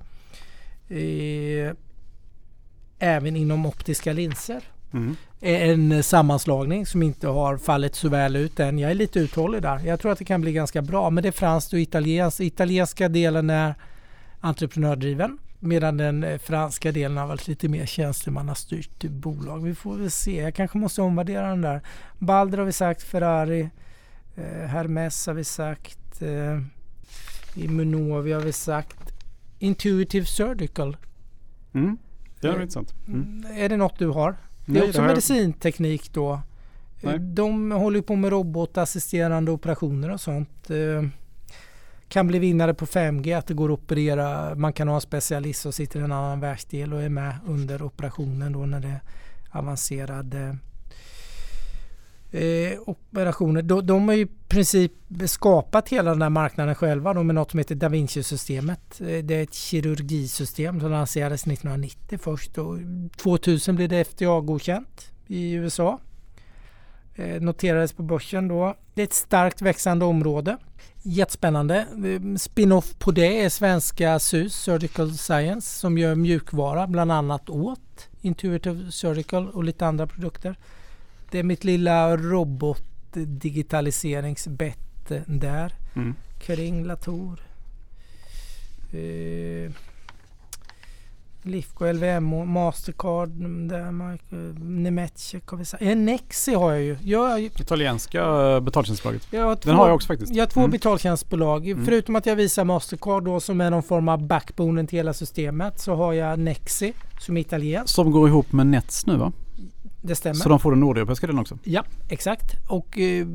eh, 0.89 1.75
även 2.99 3.37
inom 3.37 3.67
optiska 3.67 4.13
linser. 4.13 4.63
Mm. 4.93 5.17
En 5.41 6.03
sammanslagning 6.03 6.87
som 6.87 7.03
inte 7.03 7.29
har 7.29 7.57
fallit 7.57 7.95
så 7.95 8.09
väl 8.09 8.37
ut 8.37 8.61
än. 8.61 8.79
Jag 8.79 8.91
är 8.91 8.95
lite 8.95 9.19
uthållig 9.19 9.63
där. 9.63 9.81
Jag 9.87 10.01
tror 10.01 10.13
att 10.13 10.19
det 10.19 10.25
kan 10.25 10.41
bli 10.41 10.53
ganska 10.53 10.83
bra. 10.83 11.11
Men 11.11 11.23
det 11.23 11.29
är 11.29 11.33
franskt 11.33 11.73
och 11.73 11.79
italienskt. 11.79 12.41
Italienska 12.41 13.09
delen 13.09 13.51
är 13.51 13.75
entreprenördriven. 14.41 15.39
Medan 15.59 15.97
den 15.97 16.25
eh, 16.25 16.39
franska 16.39 16.93
delen 16.93 17.17
har 17.17 17.27
varit 17.27 17.49
lite 17.49 17.69
mer 17.69 17.87
tjänstemannastyrt 17.87 19.05
bolag. 19.05 19.65
Vi 19.65 19.75
får 19.75 19.97
väl 19.97 20.11
se. 20.11 20.41
Jag 20.41 20.55
kanske 20.55 20.79
måste 20.79 21.03
omvärdera 21.03 21.49
den 21.49 21.63
där. 21.63 21.81
Balder 22.19 22.59
har 22.59 22.65
vi 22.65 22.73
sagt. 22.73 23.03
Ferrari. 23.03 23.71
Eh, 24.41 24.67
Hermes 24.69 25.27
har 25.27 25.35
vi 25.35 25.45
sagt. 25.45 26.23
Eh, 26.23 26.61
Immunovi 27.55 28.33
har 28.33 28.41
vi 28.41 28.53
sagt. 28.53 29.13
Intuitive 29.59 30.27
Surgical. 30.27 30.97
Mm. 31.75 31.99
Det 32.41 32.47
är 32.49 32.57
Eh, 32.57 32.63
intressant. 32.63 32.95
Mm. 33.09 33.23
Mm, 33.45 33.59
Är 33.65 33.69
det 33.69 33.77
något 33.77 33.99
du 33.99 34.09
har? 34.09 34.31
Det 34.67 34.73
Nej, 34.73 34.83
är 34.83 34.89
också 34.89 35.01
jag- 35.01 35.07
medicinteknik 35.09 36.13
då. 36.13 36.41
Nej. 37.03 37.19
De 37.19 37.71
håller 37.73 38.01
på 38.03 38.17
med 38.17 38.31
robotassisterande 38.31 39.51
operationer 39.51 40.11
och 40.11 40.21
sånt. 40.21 40.71
Eh, 40.71 41.05
Kan 42.09 42.27
bli 42.27 42.39
vinnare 42.39 42.75
på 42.75 42.87
5G, 42.87 43.39
att 43.39 43.47
det 43.47 43.55
går 43.55 43.73
att 43.73 43.79
operera. 43.79 44.55
Man 44.55 44.73
kan 44.73 44.89
ha 44.89 44.95
en 44.95 45.01
specialist 45.01 45.61
som 45.63 45.73
sitter 45.73 46.01
i 46.01 46.03
en 46.03 46.13
annan 46.13 46.41
världsdel 46.41 46.93
och 46.93 47.03
är 47.03 47.09
med 47.09 47.35
under 47.47 47.83
operationen 47.83 48.53
då 48.53 48.67
när 48.67 48.81
det 48.81 48.89
är 48.89 49.01
avancerade 49.51 50.57
eh, 52.31 52.79
operationer. 52.87 53.63
De, 53.63 53.87
de 53.87 54.09
har 54.09 54.15
ju 54.15 54.23
i 54.23 54.29
princip 54.49 54.93
skapat 55.27 55.89
hela 55.89 56.11
den 56.11 56.23
här 56.23 56.31
marknaden 56.31 56.75
själva 56.75 57.15
då 57.15 57.23
med 57.23 57.35
något 57.35 57.51
som 57.51 57.59
heter 57.59 57.75
Da 57.75 57.89
Vinci-systemet. 57.89 59.01
Eh, 59.01 59.25
det 59.25 59.35
är 59.35 59.43
ett 59.43 59.55
kirurgisystem 59.55 60.81
som 60.81 60.91
lanserades 60.91 61.47
1990 61.47 62.19
först 62.23 62.59
och 62.59 62.79
2000 63.17 63.77
blev 63.77 63.89
det 63.89 64.05
FDA-godkänt 64.05 65.13
i 65.27 65.53
USA. 65.53 66.01
Eh, 67.15 67.41
noterades 67.41 67.93
på 67.93 68.03
börsen 68.03 68.49
då. 68.49 68.75
Det 68.95 69.03
är 69.03 69.07
ett 69.07 69.13
starkt 69.13 69.63
växande 69.63 70.05
område. 70.05 70.57
Jättespännande. 71.03 71.77
Eh, 71.79 72.37
spin-off 72.37 72.99
på 72.99 73.11
det 73.11 73.45
är 73.45 73.49
svenska 73.49 74.19
SUS, 74.19 74.55
Surgical 74.55 75.19
Science, 75.19 75.79
som 75.79 75.99
gör 75.99 76.15
mjukvara 76.15 76.87
bland 76.87 77.13
annat 77.13 77.51
åt 77.51 78.09
Intuitive 78.21 78.93
Surgical 78.93 79.49
och 79.49 79.65
lite 79.65 79.87
andra 79.87 80.07
produkter. 80.07 80.57
Det 81.31 81.39
är 81.39 81.43
mitt 81.43 81.65
lilla 81.65 82.17
robotdigitaliseringsbett 82.17 85.13
där. 85.27 85.73
Mm. 85.97 86.15
Kring 86.41 86.85
Latour. 86.85 87.41
Eh, 88.93 89.71
Lifco, 91.43 91.93
LVMH, 91.93 92.45
Mastercard, 92.45 93.31
Nemetschek 94.61 95.47
har 95.49 95.59
vi 95.59 95.65
sagt. 95.65 95.83
Nexi 95.97 96.55
har 96.55 96.73
jag 96.73 96.83
ju. 96.83 96.97
Jag, 97.03 97.41
Italienska 97.43 98.21
eh, 98.23 98.61
betaltjänstbolaget. 98.61 99.27
jag 99.31 99.45
har 99.45 99.57
två, 99.57 99.71
Den 99.71 99.79
har 99.79 99.87
jag 99.87 99.95
också 99.95 100.09
faktiskt. 100.09 100.35
Jag 100.35 100.43
har 100.43 100.47
två 100.51 100.61
Mm. 100.61 100.71
betaltjänstbolag. 100.71 101.69
Mm. 101.69 101.85
Förutom 101.85 102.17
att 102.17 102.27
jag 102.27 102.37
visar 102.37 102.65
Mastercard 102.65 103.25
då 103.25 103.41
som 103.41 103.61
är 103.61 103.71
någon 103.71 103.83
form 103.83 104.09
av 104.09 104.27
backbonen 104.27 104.87
till 104.87 104.99
hela 104.99 105.15
systemet 105.15 105.81
så 105.81 105.95
har 105.95 106.13
jag 106.13 106.39
Nexi 106.39 106.93
som 107.21 107.37
är 107.37 107.41
italiensk. 107.41 107.95
Som 107.95 108.11
går 108.11 108.29
ihop 108.29 108.53
med 108.53 108.67
Nets 108.67 109.07
nu 109.07 109.17
va? 109.17 109.33
Det 110.03 110.15
stämmer. 110.15 110.35
Så 110.35 110.49
de 110.49 110.59
får 110.61 110.71
den 110.71 110.81
nordeuropeiska 110.81 111.27
delen 111.27 111.41
också. 111.41 111.59
Ja, 111.65 111.85
exakt. 112.09 112.57
Och 112.69 112.99
eh, 112.99 113.27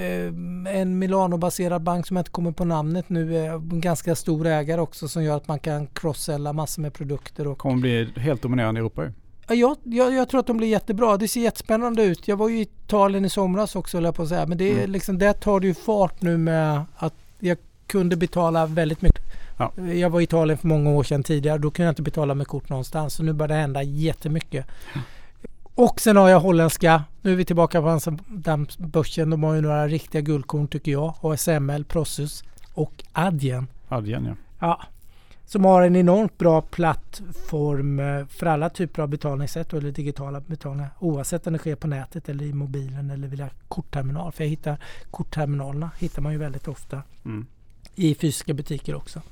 eh, 0.00 0.80
en 0.80 0.98
Milano-baserad 0.98 1.82
bank 1.82 2.06
som 2.06 2.16
jag 2.16 2.20
inte 2.20 2.30
kommer 2.30 2.52
på 2.52 2.64
namnet 2.64 3.08
nu 3.08 3.36
är 3.36 3.50
en 3.50 3.80
ganska 3.80 4.14
stor 4.14 4.46
ägare 4.46 4.80
också 4.80 5.08
som 5.08 5.24
gör 5.24 5.36
att 5.36 5.48
man 5.48 5.58
kan 5.58 5.86
cross-sella 5.86 6.52
massor 6.52 6.82
med 6.82 6.94
produkter. 6.94 7.46
Och, 7.46 7.58
Kommer 7.58 7.76
bli 7.80 8.08
helt 8.16 8.42
dominerande 8.42 8.78
i 8.78 8.80
Europa 8.80 9.04
ju. 9.04 9.12
ja, 9.56 9.76
jag, 9.84 10.14
jag, 10.14 10.28
tror 10.28 10.40
att 10.40 10.46
de 10.46 10.56
blir 10.56 10.68
jättebra. 10.68 11.16
Det 11.16 11.28
ser 11.28 11.40
jättespännande 11.40 12.04
ut. 12.04 12.28
Jag 12.28 12.36
var 12.36 12.48
ju 12.48 12.58
i 12.58 12.62
Italien 12.62 13.24
i 13.24 13.28
somras 13.30 13.76
också 13.76 13.96
höll 13.96 14.04
jag 14.04 14.14
på 14.14 14.22
att 14.22 14.28
säga. 14.28 14.46
Men 14.46 14.58
det 14.58 14.70
är 14.70 14.78
Mm. 14.78 14.90
liksom, 14.90 15.18
där 15.18 15.32
tar 15.32 15.60
det 15.60 15.66
ju 15.66 15.74
fart 15.74 16.22
nu 16.22 16.36
med 16.38 16.84
att 16.96 17.14
jag 17.38 17.58
kunde 17.86 18.16
betala 18.16 18.66
väldigt 18.66 19.02
mycket. 19.02 19.24
Ja. 19.58 19.72
Jag 19.82 20.10
var 20.10 20.20
i 20.20 20.24
Italien 20.24 20.58
för 20.58 20.68
många 20.68 20.90
år 20.90 21.02
sedan 21.02 21.22
tidigare. 21.22 21.58
Då 21.58 21.70
kunde 21.70 21.86
jag 21.86 21.90
inte 21.92 22.02
betala 22.02 22.34
med 22.34 22.46
kort 22.46 22.68
någonstans. 22.68 23.14
Så 23.14 23.22
nu 23.22 23.32
börjar 23.32 23.48
det 23.48 23.54
hända 23.54 23.82
jättemycket. 23.82 24.66
Och 25.78 26.00
sen 26.00 26.16
har 26.16 26.28
jag 26.28 26.40
holländska. 26.40 27.04
Nu 27.22 27.32
är 27.32 27.36
vi 27.36 27.44
tillbaka 27.44 27.82
på 27.82 27.88
Amsterdambörsen. 27.88 29.30
De 29.30 29.42
har 29.42 29.54
ju 29.54 29.60
några 29.60 29.88
riktiga 29.88 30.20
guldkorn 30.20 30.68
tycker 30.68 30.92
jag. 30.92 31.14
ASML, 31.22 31.84
Prosus 31.84 32.44
och 32.74 33.04
Adyen. 33.12 33.66
Adyen 33.88 34.24
ja. 34.24 34.34
Ja. 34.60 34.82
Som 35.44 35.64
har 35.64 35.82
en 35.82 35.96
enormt 35.96 36.38
bra 36.38 36.60
plattform 36.62 38.00
eh, 38.00 38.26
för 38.26 38.46
alla 38.46 38.70
typer 38.70 39.02
av 39.02 39.08
betalningssätt 39.08 39.72
eller 39.72 39.90
digitala 39.92 40.40
betalningar. 40.40 40.90
Oavsett 40.98 41.46
om 41.46 41.52
det 41.52 41.58
sker 41.58 41.74
på 41.76 41.86
nätet 41.86 42.28
eller 42.28 42.44
i 42.44 42.52
mobilen 42.52 43.10
eller 43.10 43.28
via 43.28 43.48
kortterminal. 43.68 44.32
För 44.32 44.44
jag 44.44 44.48
hittar 44.50 44.76
kortterminalerna 45.10 45.90
hittar 45.98 46.22
man 46.22 46.32
ju 46.32 46.38
väldigt 46.38 46.68
ofta 46.68 47.02
Mm. 47.24 47.46
i 47.94 48.14
fysiska 48.14 48.54
butiker 48.54 48.94
också. 48.94 49.22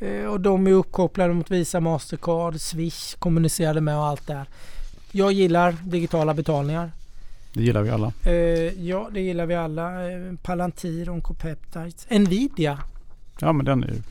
Eh, 0.00 0.24
och 0.26 0.40
de 0.40 0.66
är 0.66 0.70
uppkopplade 0.72 1.34
mot 1.34 1.50
Visa, 1.50 1.80
Mastercard, 1.80 2.60
Swish, 2.60 3.14
kommunicerade 3.18 3.80
med 3.80 3.96
och 3.98 4.04
allt 4.06 4.26
det 4.26 4.34
här. 4.34 4.46
Jag 5.16 5.32
gillar 5.32 5.76
digitala 5.84 6.34
betalningar. 6.34 6.90
Det 7.52 7.62
gillar 7.62 7.82
vi 7.82 7.90
alla. 7.90 8.12
Eh, 8.24 8.32
ja, 8.88 9.08
det 9.12 9.20
gillar 9.20 9.46
vi 9.46 9.54
alla. 9.54 10.10
Eh, 10.10 10.18
Palantir, 10.42 11.10
Oncopeptides, 11.10 12.06
Nvidia. 12.10 12.78
Ja 13.40 13.52
men 13.52 13.64
den 13.66 13.84
är 13.84 13.88
ju 13.88 14.02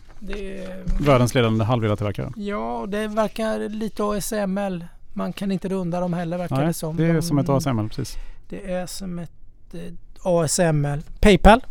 är, 0.62 1.04
världens 1.06 1.36
ledande 1.36 1.66
halvledartillverkare. 1.66 2.32
ja, 2.36 2.78
och 2.80 2.90
det 2.90 3.08
verkar 3.08 3.70
lite 3.70 4.04
ASML. 4.04 4.86
Man 5.14 5.34
kan 5.34 5.52
inte 5.52 5.70
runda 5.70 6.00
dem 6.00 6.14
heller 6.14 6.38
verkar 6.38 6.56
Nej, 6.58 6.66
det 6.68 6.74
som. 6.74 6.98
det 6.98 7.06
är 7.06 7.14
De- 7.14 7.22
som 7.22 7.38
ett 7.40 7.50
ASML 7.50 7.90
precis. 7.90 8.16
Det 8.50 8.72
är 8.72 8.86
som 8.86 9.20
ett 9.20 9.32
eh, 9.74 9.80
ASML. 10.24 11.02
Paypal. 11.20 11.62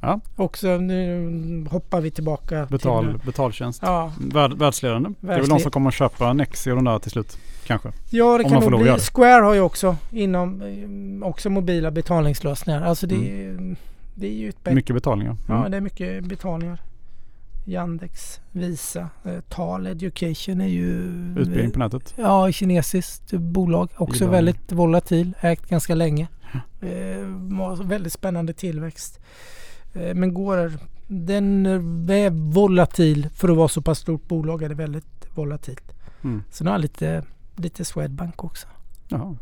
Ja. 0.00 0.20
Också 0.36 0.68
nu 0.76 1.66
hoppar 1.70 2.00
vi 2.00 2.10
tillbaka 2.10 2.66
Betal, 2.70 3.04
till... 3.06 3.26
betaltjänst. 3.26 3.82
Ja, 3.82 4.12
Värld, 4.32 4.52
världsledande. 4.52 5.10
Det 5.20 5.26
är 5.26 5.30
väl 5.36 5.40
Världsle- 5.44 5.48
de 5.48 5.60
som 5.60 5.70
kommer 5.70 5.88
att 5.88 5.94
köpa 5.94 6.32
Nexi 6.32 6.70
och 6.70 6.76
de 6.76 6.84
där 6.84 6.98
till 6.98 7.10
slut. 7.10 7.38
Kanske. 7.66 7.92
Ja, 8.10 8.38
det 8.38 8.44
kan 8.44 8.70
nog 8.70 8.80
bli. 8.82 8.98
Square 8.98 9.42
har 9.42 9.54
ju 9.54 9.60
också 9.60 9.96
inom 10.10 10.62
eh, 11.22 11.28
också 11.28 11.50
mobila 11.50 11.90
betalningslösningar. 11.90 12.82
Alltså 12.82 13.06
det, 13.06 13.14
är, 13.14 13.76
det 14.14 14.26
är 14.26 14.32
ju 14.32 14.48
ett. 14.48 14.66
Mm. 14.66 14.74
Mycket 14.74 14.96
betalningar. 14.96 15.36
Ja, 15.48 15.58
Mm. 15.58 15.70
det 15.70 15.76
är 15.76 15.80
mycket 15.80 16.24
betalningar. 16.24 16.80
Yandex, 17.64 18.40
Visa, 18.50 19.08
eh, 19.24 19.40
Tal 19.48 19.86
Education 19.86 20.60
är 20.60 20.66
ju 20.66 20.90
Utbildning 21.38 21.70
på 21.70 21.78
nätet. 21.78 22.14
Ja, 22.16 22.52
kinesiskt 22.52 23.32
bolag. 23.32 23.88
Också 23.96 24.18
Gillar 24.24 24.32
väldigt 24.32 24.72
volatil. 24.72 25.32
Ägt 25.40 25.68
ganska 25.68 25.94
länge. 25.94 26.28
Eh, 26.80 26.88
har 27.58 27.84
väldigt 27.84 28.12
spännande 28.12 28.52
tillväxt. 28.52 29.20
Eh, 29.94 30.14
men 30.14 30.34
går 30.34 30.72
den 31.06 31.66
är 32.10 32.30
volatil 32.52 33.28
för 33.34 33.48
att 33.48 33.56
vara 33.56 33.68
så 33.68 33.82
pass 33.82 33.98
stort 33.98 34.28
bolag 34.28 34.62
är 34.62 34.68
det 34.68 34.74
väldigt 34.74 35.26
volatilt. 35.34 35.92
Mm. 36.24 36.42
Sen 36.50 36.66
har 36.66 36.74
jag 36.74 36.80
lite, 36.80 37.24
lite 37.56 37.84
Swedbank 37.84 38.44
också. 38.44 38.66
Jaha. 39.08 39.36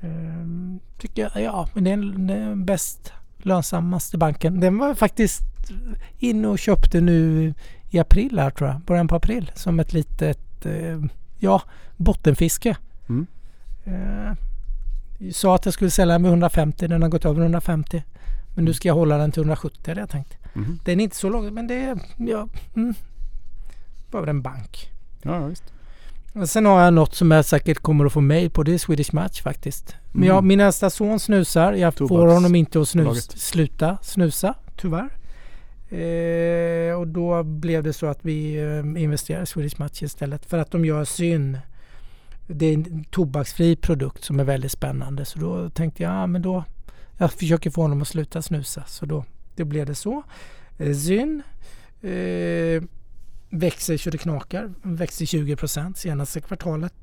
Ehm, 0.00 0.80
tycker 0.98 1.22
jag, 1.34 1.42
ja, 1.42 1.68
men 1.74 1.84
det 1.84 1.90
är 1.90 1.96
den- 1.96 2.64
bäst 2.64 3.12
lönsammaste 3.38 4.18
banken. 4.18 4.60
Den 4.60 4.78
var 4.78 4.94
faktiskt 4.94 5.42
inne 6.18 6.48
och 6.48 6.58
köpte 6.58 7.00
nu 7.00 7.54
i 7.90 7.98
april 7.98 8.38
här 8.38 8.50
tror 8.50 8.70
jag. 8.70 8.80
Början 8.80 9.08
på 9.08 9.16
april. 9.16 9.52
Som 9.54 9.80
ett 9.80 9.92
litet, 9.92 10.66
eh, 10.66 11.00
ja, 11.38 11.62
bottenfiske. 11.96 12.76
Mm. 13.08 13.26
Eh, 13.84 14.32
jag 15.18 15.34
sa 15.34 15.54
att 15.54 15.64
jag 15.64 15.74
skulle 15.74 15.90
sälja 15.90 16.12
den 16.14 16.22
med 16.22 16.28
150. 16.30 16.88
Den 16.88 17.02
har 17.02 17.08
gått 17.08 17.24
över 17.24 17.40
150. 17.42 18.02
Men 18.54 18.64
nu 18.64 18.74
ska 18.74 18.88
jag 18.88 18.94
hålla 18.94 19.16
den 19.18 19.32
till 19.32 19.40
170 19.42 19.90
hade 19.90 20.00
jag 20.00 20.08
tänkt. 20.10 20.36
Mhm. 20.54 20.78
Den 20.84 21.00
är 21.00 21.04
inte 21.04 21.16
så 21.16 21.28
lång 21.28 21.54
men 21.54 21.66
det 21.66 21.74
är, 21.84 21.98
ja, 22.16 22.48
mm, 22.76 22.94
bara 24.10 24.30
en 24.30 24.42
bank. 24.42 24.90
Ja, 25.22 25.46
visst. 25.46 25.64
Sen 26.46 26.66
har 26.66 26.84
jag 26.84 26.94
något 26.94 27.14
som 27.14 27.30
jag 27.30 27.44
säkert 27.44 27.78
kommer 27.78 28.04
att 28.04 28.12
få 28.12 28.20
mail 28.20 28.50
på. 28.50 28.62
Det 28.62 28.74
är 28.74 28.78
Swedish 28.78 29.14
Match 29.14 29.42
faktiskt. 29.42 29.94
Men 30.12 30.24
jag, 30.28 30.34
Mm. 30.34 30.48
min 30.48 30.60
äldsta 30.60 30.90
son 30.90 31.20
snusar. 31.20 31.72
Jag 31.72 31.94
får 31.94 32.08
Tobaks- 32.08 32.32
honom 32.34 32.54
inte 32.54 32.80
att 32.80 32.88
snus, 32.88 33.30
sluta 33.30 33.98
snusa, 34.02 34.54
tyvärr. 34.76 35.08
Eh, 35.90 36.94
och 37.00 37.06
då 37.08 37.42
blev 37.42 37.82
det 37.82 37.92
så 37.92 38.06
att 38.06 38.18
vi 38.24 38.54
eh, 38.56 39.02
investerade 39.02 39.42
i 39.42 39.46
Swedish 39.46 39.78
Match 39.80 40.02
istället. 40.02 40.46
För 40.46 40.58
att 40.58 40.70
de 40.70 40.84
gör 40.84 41.04
syn. 41.04 41.58
Det 42.46 42.66
är 42.66 42.74
en 42.74 43.04
tobaksfri 43.04 43.76
produkt 43.76 44.24
som 44.24 44.40
är 44.40 44.44
väldigt 44.44 44.72
spännande. 44.72 45.24
Så 45.24 45.38
då 45.38 45.70
tänkte 45.70 46.02
jag, 46.02 46.12
ja 46.12 46.26
men 46.26 46.42
då. 46.42 46.64
Jag 47.18 47.32
försöker 47.32 47.70
få 47.70 47.82
honom 47.82 48.02
att 48.02 48.08
sluta 48.08 48.42
snusa. 48.42 48.82
Så 48.86 49.06
då, 49.06 49.24
då 49.56 49.64
blev 49.64 49.86
det 49.86 49.94
så. 49.94 50.22
Eh, 50.78 50.94
Zyn. 50.94 51.42
Eh, 52.02 52.82
växer 53.52 53.96
så 53.96 54.10
det 54.10 54.18
knakar. 54.18 54.72
Växer 54.82 55.24
20% 55.24 55.94
senaste 55.94 56.40
kvartalet. 56.40 56.94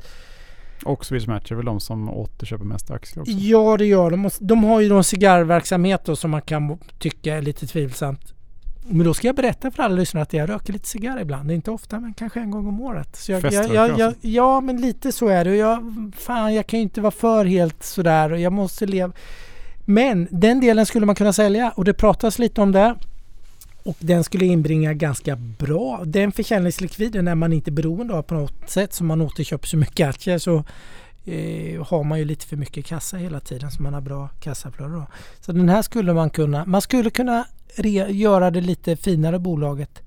Och 0.85 1.05
Swedish 1.05 1.27
Match 1.27 1.51
är 1.51 1.55
väl 1.55 1.65
de 1.65 1.79
som 1.79 2.09
återköper 2.09 2.65
mest 2.65 2.91
aktier 2.91 3.21
också. 3.21 3.31
Ja 3.31 3.77
det 3.77 3.85
gör 3.85 4.11
de. 4.11 4.29
De 4.39 4.63
har 4.63 4.81
ju 4.81 4.89
någon 4.89 5.03
cigarrverksamhet 5.03 6.05
då 6.05 6.15
som 6.15 6.31
man 6.31 6.41
kan 6.41 6.77
tycka 6.99 7.35
är 7.35 7.41
lite 7.41 7.67
tvivlsamt. 7.67 8.33
Men 8.91 9.05
då 9.05 9.13
ska 9.13 9.27
jag 9.27 9.35
berätta 9.35 9.71
för 9.71 9.83
alla 9.83 9.95
lyssnare 9.95 10.21
att 10.21 10.33
jag 10.33 10.49
röker 10.49 10.73
lite 10.73 10.87
cigarr 10.87 11.21
ibland. 11.21 11.47
Det 11.47 11.53
är 11.53 11.55
inte 11.55 11.71
ofta 11.71 11.99
men 11.99 12.13
kanske 12.13 12.39
en 12.39 12.51
gång 12.51 12.67
om 12.67 12.81
året. 12.81 13.15
Så 13.15 13.31
jag, 13.31 13.53
jag, 13.53 13.73
jag, 13.73 13.99
jag, 13.99 14.13
ja 14.21 14.61
men 14.61 14.81
lite 14.81 15.11
så 15.11 15.27
är 15.27 15.45
det. 15.45 15.55
Jag, 15.55 15.93
fan 16.17 16.53
jag 16.53 16.67
kan 16.67 16.79
ju 16.79 16.83
inte 16.83 17.01
vara 17.01 17.11
för 17.11 17.45
helt 17.45 17.83
sådär. 17.83 18.31
Och 18.31 18.39
jag 18.39 18.53
måste 18.53 18.85
leva. 18.85 19.13
Men 19.85 20.27
den 20.31 20.59
delen 20.59 20.85
skulle 20.85 21.05
man 21.05 21.15
kunna 21.15 21.33
sälja 21.33 21.71
och 21.75 21.85
det 21.85 21.93
pratas 21.93 22.39
lite 22.39 22.61
om 22.61 22.71
det. 22.71 22.95
Och 23.89 23.97
den 23.99 24.23
skulle 24.23 24.45
inbringa 24.45 24.93
ganska 24.93 25.35
bra. 25.35 26.01
Den 26.05 26.31
försäljningslikviden 26.31 27.27
är 27.27 27.35
man 27.35 27.53
inte 27.53 27.71
beroende 27.71 28.13
av 28.13 28.21
på 28.21 28.33
något 28.33 28.69
sätt. 28.69 28.93
Som 28.93 29.07
man 29.07 29.21
återköper 29.21 29.67
så 29.67 29.77
mycket 29.77 30.09
aktier 30.09 30.37
så 30.37 30.55
eh, 31.25 31.85
har 31.85 32.03
man 32.03 32.19
ju 32.19 32.25
lite 32.25 32.45
för 32.45 32.57
mycket 32.57 32.85
kassa 32.85 33.17
hela 33.17 33.39
tiden 33.39 33.71
så 33.71 33.81
man 33.83 33.93
har 33.93 34.01
bra 34.01 34.29
kassaflöde. 34.39 34.93
Då. 34.93 35.07
Så 35.39 35.51
den 35.51 35.69
här 35.69 35.81
skulle 35.81 36.13
man 36.13 36.29
kunna, 36.29 36.65
man 36.65 36.81
skulle 36.81 37.09
kunna 37.09 37.45
re, 37.75 37.89
göra 38.11 38.51
det 38.51 38.61
lite 38.61 38.95
finare 38.95 39.39
bolaget 39.39 40.01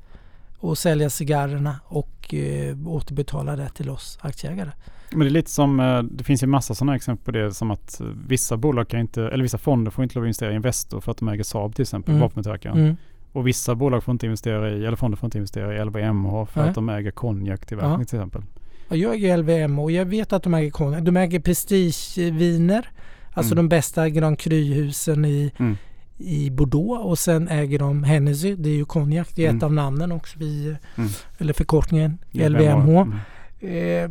och 0.58 0.78
sälja 0.78 1.10
cigarrerna 1.10 1.80
och 1.84 2.34
eh, 2.34 2.76
återbetala 2.88 3.56
det 3.56 3.68
till 3.68 3.90
oss 3.90 4.18
aktieägare. 4.20 4.70
Men 5.10 5.20
det 5.20 5.26
är 5.26 5.30
lite 5.30 5.50
som, 5.50 5.80
eh, 5.80 6.02
det 6.02 6.24
finns 6.24 6.42
ju 6.42 6.46
massa 6.46 6.74
sådana 6.74 6.96
exempel 6.96 7.24
på 7.24 7.30
det 7.30 7.54
som 7.54 7.70
att 7.70 8.00
vissa 8.28 8.56
bolag 8.56 8.88
kan 8.88 9.00
inte, 9.00 9.22
eller 9.22 9.42
vissa 9.42 9.58
fonder 9.58 9.90
får 9.90 10.02
inte 10.04 10.14
lov 10.14 10.24
att 10.24 10.26
investera 10.26 10.52
i 10.52 10.56
Investor 10.56 11.00
för 11.00 11.10
att 11.10 11.18
de 11.18 11.28
äger 11.28 11.44
Saab 11.44 11.74
till 11.74 11.82
exempel, 11.82 12.10
Mm. 12.14 12.20
vapentillverkaren. 12.22 12.78
Mm. 12.78 12.96
Och 13.32 13.46
vissa 13.46 13.74
bolag 13.74 14.04
får 14.04 14.12
inte 14.12 14.26
investera 14.26 14.70
i, 14.70 14.84
eller 14.86 14.96
fonder 14.96 15.16
får 15.18 15.26
inte 15.26 15.38
investera 15.38 15.76
i 15.76 15.84
LVMH 15.84 16.44
för 16.46 16.60
Nej. 16.60 16.68
att 16.68 16.74
de 16.74 16.88
äger 16.88 17.10
konjaktillverkning 17.10 18.00
Ja. 18.00 18.04
till 18.06 18.18
exempel. 18.18 18.42
Ja, 18.88 18.96
jag 18.96 19.14
äger 19.14 19.36
LVM 19.36 19.78
och 19.78 19.90
jag 19.90 20.04
vet 20.04 20.32
att 20.32 20.42
de 20.42 20.54
äger 20.54 20.70
konjak. 20.70 21.02
De 21.02 21.16
äger 21.16 21.40
prestigeviner. 21.40 22.88
Alltså 23.34 23.54
Mm. 23.54 23.64
de 23.64 23.76
bästa 23.76 24.08
Grand 24.08 24.38
Cru-husen 24.38 25.24
i, 25.24 25.52
Mm. 25.58 25.76
i 26.18 26.50
Bordeaux 26.50 27.04
och 27.04 27.18
sen 27.18 27.48
äger 27.48 27.78
de 27.78 28.04
Hennessy. 28.04 28.56
Det 28.56 28.68
är 28.68 28.74
ju 28.74 28.84
konjak. 28.84 29.28
Det 29.34 29.42
är 29.42 29.46
ett 29.46 29.50
Mm. 29.52 29.64
av 29.64 29.72
namnen 29.72 30.12
också. 30.12 30.38
Vi, 30.38 30.76
Mm. 30.96 31.10
Eller 31.38 31.52
förkortningen 31.52 32.18
LVMH. 32.32 33.00
Mm. 33.00 33.12
Eh, 33.60 34.10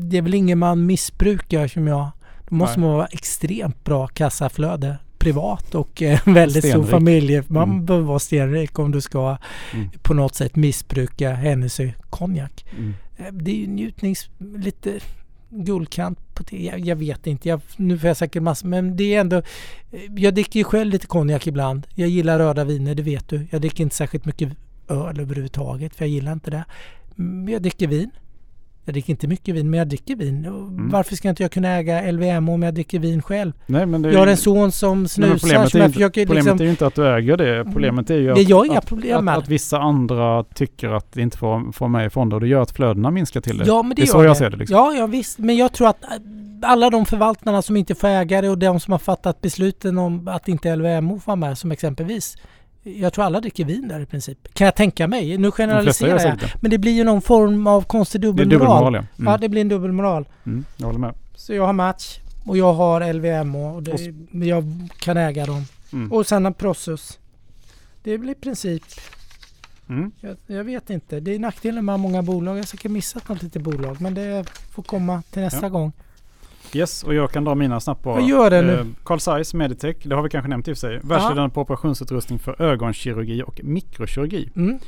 det 0.00 0.16
är 0.18 0.22
väl 0.22 0.34
ingen 0.34 0.58
man 0.58 0.86
missbrukar 0.86 1.66
som 1.68 1.86
jag. 1.86 2.10
Då 2.48 2.54
måste 2.54 2.80
Nej. 2.80 2.88
man 2.88 2.96
vara 2.96 3.06
extremt 3.06 3.84
bra 3.84 4.06
kassaflöde 4.06 4.98
privat 5.18 5.74
och 5.74 6.02
eh, 6.02 6.20
väldigt 6.26 6.64
stor 6.64 6.70
Stenrik. 6.70 6.90
familj. 6.90 7.42
Man 7.48 7.70
Mm. 7.70 7.84
behöver 7.86 8.06
vara 8.06 8.18
stenrik 8.18 8.78
om 8.78 8.90
du 8.90 9.00
ska 9.00 9.36
Mm. 9.74 9.88
på 10.02 10.14
något 10.14 10.34
sätt 10.34 10.56
missbruka 10.56 11.32
Hennessy 11.34 11.92
konjak. 12.10 12.64
Mm. 12.76 12.94
Eh, 13.16 13.32
Det 13.32 13.50
är 13.50 13.54
ju 13.56 13.66
njutnings... 13.66 14.28
lite 14.56 15.00
guldkant 15.50 16.34
på 16.34 16.42
det. 16.50 16.56
Jag, 16.64 16.80
jag 16.80 16.96
vet 16.96 17.26
inte. 17.26 17.48
Jag, 17.48 17.60
nu 17.76 17.98
får 17.98 18.08
jag 18.08 18.16
säkert 18.16 18.42
massor. 18.42 18.68
Men 18.68 18.96
det 18.96 19.14
är 19.14 19.20
ändå... 19.20 19.36
eh, 19.36 20.00
Jag 20.16 20.34
dricker 20.34 20.60
ju 20.60 20.64
själv 20.64 20.90
lite 20.92 21.06
konjak 21.06 21.46
ibland. 21.46 21.86
Jag 21.94 22.08
gillar 22.08 22.38
röda 22.38 22.64
viner, 22.64 22.94
det 22.94 23.02
vet 23.02 23.28
du. 23.28 23.46
Jag 23.50 23.60
dricker 23.60 23.82
inte 23.82 23.96
särskilt 23.96 24.24
mycket 24.24 24.48
öl 24.88 25.20
överhuvudtaget. 25.20 25.94
För 25.94 26.04
jag 26.04 26.10
gillar 26.10 26.32
inte 26.32 26.50
det. 26.50 26.64
Men 27.14 27.48
jag 27.52 27.62
dricker 27.62 27.86
vin. 27.86 28.10
Jag 28.88 28.92
dricker 28.94 29.10
inte 29.10 29.28
mycket 29.28 29.54
vin, 29.54 29.70
men 29.70 29.78
jag 29.78 29.88
dricker 29.88 30.16
vin. 30.16 30.44
Mm. 30.44 30.88
Varför 30.88 31.16
ska 31.16 31.28
inte 31.28 31.42
jag 31.42 31.52
kunna 31.52 31.68
äga 31.68 32.12
LVM 32.12 32.48
om 32.48 32.62
jag 32.62 32.74
dricker 32.74 32.98
vin 32.98 33.22
själv? 33.22 33.52
Nej, 33.66 33.86
men 33.86 34.02
det 34.02 34.08
är 34.08 34.12
Jag 34.12 34.18
har 34.20 34.26
en 34.26 34.36
son 34.36 34.72
som 34.72 35.08
snusar 35.08 35.38
problemet 35.38 35.70
som 35.70 35.78
är 35.78 35.82
jag 35.82 35.88
inte, 35.88 35.94
försöker 35.94 36.26
problemet 36.26 36.44
liksom... 36.44 36.60
är 36.60 36.64
ju 36.64 36.70
inte 36.70 36.86
att 36.86 36.94
du 36.94 37.16
äger 37.16 37.36
det. 37.36 37.64
Problemet 37.64 38.10
är 38.10 38.14
ju 38.14 38.26
Det 38.26 38.32
att, 38.32 38.48
jag 38.48 38.76
att, 38.76 38.92
att, 38.92 39.38
att 39.38 39.48
vissa 39.48 39.78
andra 39.78 40.44
tycker 40.44 40.88
att 40.88 41.12
det 41.12 41.22
inte 41.22 41.38
får, 41.38 41.72
får 41.72 41.88
med 41.88 42.06
i 42.06 42.10
fonder 42.10 42.36
och 42.36 42.40
det 42.40 42.48
gör 42.48 42.62
att 42.62 42.70
flödena 42.70 43.10
minskar 43.10 43.40
till 43.40 43.58
det. 43.58 43.64
Ja, 43.66 43.82
men 43.82 43.88
det, 43.88 43.94
det 43.94 44.02
är 44.02 44.06
så 44.06 44.24
jag 44.24 44.30
det. 44.30 44.34
ser 44.34 44.50
det, 44.50 44.56
liksom. 44.56 44.76
Ja, 44.76 44.92
ja, 44.92 45.06
visst. 45.06 45.38
Men 45.38 45.56
jag 45.56 45.72
tror 45.72 45.88
att 45.88 46.04
äh, 46.04 46.08
alla 46.62 46.90
de 46.90 47.06
förvaltarna 47.06 47.62
som 47.62 47.76
inte 47.76 47.94
får 47.94 48.08
ägare 48.08 48.48
och 48.48 48.58
de 48.58 48.80
som 48.80 48.92
har 48.92 48.98
fattat 48.98 49.40
besluten 49.40 49.98
om 49.98 50.28
att 50.28 50.48
inte 50.48 50.76
LVMO 50.76 51.18
får 51.18 51.26
vara 51.26 51.36
med 51.36 51.58
som 51.58 51.72
exempelvis. 51.72 52.36
Jag 52.96 53.12
tror 53.12 53.24
alla 53.24 53.40
dricker 53.40 53.64
vin 53.64 53.88
där 53.88 54.00
i 54.00 54.06
princip. 54.06 54.54
Kan 54.54 54.64
jag 54.64 54.74
tänka 54.74 55.08
mig. 55.08 55.38
Nu 55.38 55.50
generaliserar 55.50 56.20
jag. 56.26 56.38
det. 56.38 56.52
Men 56.60 56.70
det 56.70 56.78
blir 56.78 56.92
ju 56.92 57.04
någon 57.04 57.22
form 57.22 57.66
av 57.66 57.82
konstig 57.82 58.20
Det 58.20 58.26
är 58.26 58.28
dubbelmoral. 58.28 58.60
dubbelmoral 58.60 58.94
ja. 58.94 59.04
Ja, 59.16 59.22
Mm. 59.30 59.40
det 59.40 59.48
blir 59.48 59.60
en 59.60 59.68
dubbelmoral. 59.68 60.28
Mm, 60.46 60.64
jag 60.76 60.86
håller 60.86 60.98
med. 60.98 61.14
Så 61.34 61.54
jag 61.54 61.66
har 61.66 61.72
match 61.72 62.18
och 62.46 62.56
jag 62.56 62.72
har 62.72 63.12
LVMO 63.12 63.68
och 63.68 63.74
Och 63.76 63.82
det, 63.82 63.92
s- 63.92 64.14
jag 64.32 64.64
kan 64.98 65.16
äga 65.16 65.46
dem. 65.46 65.64
Mm. 65.92 66.12
Och 66.12 66.26
sen 66.26 66.46
en 66.46 66.54
Prosus. 66.54 67.18
Det 68.02 68.16
väl 68.18 68.30
i 68.30 68.34
princip, 68.34 68.82
Mm. 69.88 70.10
jag, 70.20 70.36
jag 70.46 70.64
vet 70.64 70.90
inte. 70.90 71.20
Det 71.20 71.34
är 71.34 71.38
nackdelen 71.38 71.84
med 71.84 72.00
många 72.00 72.22
bolag. 72.22 72.56
Jag 72.56 72.62
har 72.62 72.66
säkert 72.66 72.90
missat 72.90 73.28
något 73.28 73.42
litet 73.42 73.62
bolag. 73.62 74.00
Men 74.00 74.14
det 74.14 74.44
får 74.74 74.82
komma 74.82 75.22
till 75.30 75.42
nästa 75.42 75.62
Ja. 75.62 75.68
gång. 75.68 75.92
Yes, 76.72 77.04
och 77.04 77.14
jag 77.14 77.30
kan 77.30 77.44
dra 77.44 77.54
mina 77.54 77.80
snabbt 77.80 78.02
bara. 78.02 78.14
Vad 78.14 78.28
gör 78.28 78.50
det 78.50 78.62
nu? 78.62 78.72
Eh, 78.72 78.86
Carl 79.04 79.18
Zeiss 79.18 79.54
Meditech, 79.54 79.96
det 80.02 80.14
har 80.14 80.22
vi 80.22 80.28
kanske 80.28 80.48
nämnt 80.48 80.68
i 80.68 80.72
och 80.72 80.76
för 80.76 80.80
sig. 80.80 81.00
Världsledande 81.02 81.54
på 81.54 81.60
operationsutrustning 81.60 82.38
för 82.38 82.62
ögonkirurgi 82.62 83.42
och 83.42 83.60
mikrokirurgi. 83.64 84.50
Mm. 84.56 84.78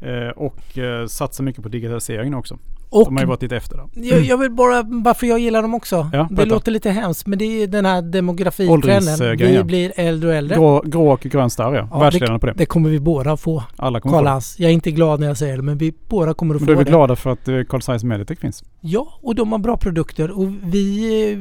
Eh, 0.00 0.28
och 0.28 0.78
eh, 0.78 1.06
satsar 1.06 1.44
mycket 1.44 1.62
på 1.62 1.68
digitalisering 1.68 2.34
också. 2.34 2.58
Och 2.88 3.04
De 3.04 3.16
har 3.16 3.22
ju 3.22 3.28
varit 3.28 3.42
lite 3.42 3.56
efter 3.56 3.76
där. 3.76 3.86
jag, 3.94 4.20
jag 4.20 4.38
vill 4.38 4.50
bara, 4.50 4.82
varför 4.82 5.26
jag 5.26 5.38
gillar 5.38 5.62
dem 5.62 5.74
också. 5.74 6.10
Ja, 6.12 6.28
det 6.30 6.44
låter 6.44 6.72
lite 6.72 6.90
hemskt 6.90 7.26
men 7.26 7.38
det 7.38 7.44
är 7.62 7.66
den 7.66 7.84
här 7.86 8.02
demografitrenden. 8.02 9.36
Vi 9.38 9.54
ja. 9.54 9.62
blir 9.64 9.92
äldre 9.96 10.28
och 10.28 10.34
äldre. 10.34 10.56
Grå, 10.56 10.82
grå 10.86 11.12
och 11.12 11.20
grön 11.20 11.50
starr 11.50 11.74
ja. 11.74 11.88
Ja, 11.90 11.98
Världsledande 11.98 12.40
på 12.40 12.46
det. 12.46 12.52
Det 12.56 12.66
kommer 12.66 12.90
vi 12.90 13.00
båda 13.00 13.36
få. 13.36 13.62
Alla 13.76 14.00
kommer 14.00 14.16
Karl 14.16 14.24
det. 14.24 14.30
Hans. 14.30 14.56
Jag 14.58 14.68
är 14.70 14.74
inte 14.74 14.90
glad 14.90 15.20
när 15.20 15.26
jag 15.26 15.38
säger 15.38 15.56
det 15.56 15.62
men 15.62 15.78
vi 15.78 15.92
båda 16.08 16.34
kommer 16.34 16.54
att 16.54 16.60
Men 16.60 16.66
få 16.66 16.72
då 16.72 16.72
är 16.72 16.78
vi 16.78 16.84
det. 16.84 16.90
glada 16.90 17.16
för 17.16 17.30
att 17.30 17.48
eh, 17.48 17.62
Carl 17.68 17.82
Zeiss 17.82 18.04
Meditech 18.04 18.38
finns. 18.40 18.64
Ja, 18.80 19.18
och 19.22 19.34
de 19.34 19.52
har 19.52 19.58
bra 19.58 19.76
produkter 19.76 20.30
och 20.38 20.48
vi, 20.62 21.32
eh, 21.32 21.38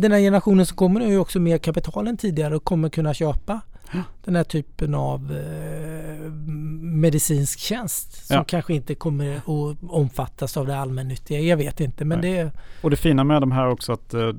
den 0.00 0.12
här 0.12 0.18
generationen 0.18 0.66
som 0.66 0.76
kommer 0.76 1.00
nu 1.00 1.06
är 1.06 1.10
ju 1.10 1.18
också 1.18 1.40
mer 1.40 1.58
kapital 1.58 2.06
än 2.08 2.16
tidigare 2.16 2.56
och 2.56 2.64
kommer 2.64 2.88
kunna 2.88 3.14
köpa. 3.14 3.60
Den 4.24 4.36
här 4.36 4.44
typen 4.44 4.94
av 4.94 5.32
eh, 5.32 6.30
medicinsk 6.82 7.58
tjänst 7.58 8.26
som 8.26 8.36
Ja. 8.36 8.44
kanske 8.44 8.74
inte 8.74 8.94
kommer 8.94 9.36
att 9.36 9.76
omfattas 9.90 10.56
av 10.56 10.66
det 10.66 10.76
allmännyttiga. 10.78 11.40
Jag 11.40 11.56
vet 11.56 11.80
inte 11.80 12.04
men 12.04 12.20
Nej. 12.20 12.32
det 12.34 12.52
Och 12.82 12.90
det 12.90 12.96
fina 12.96 13.24
med 13.24 13.42
de 13.42 13.52
här 13.52 13.68
också 13.68 13.92
att 13.92 14.14
eh, 14.14 14.30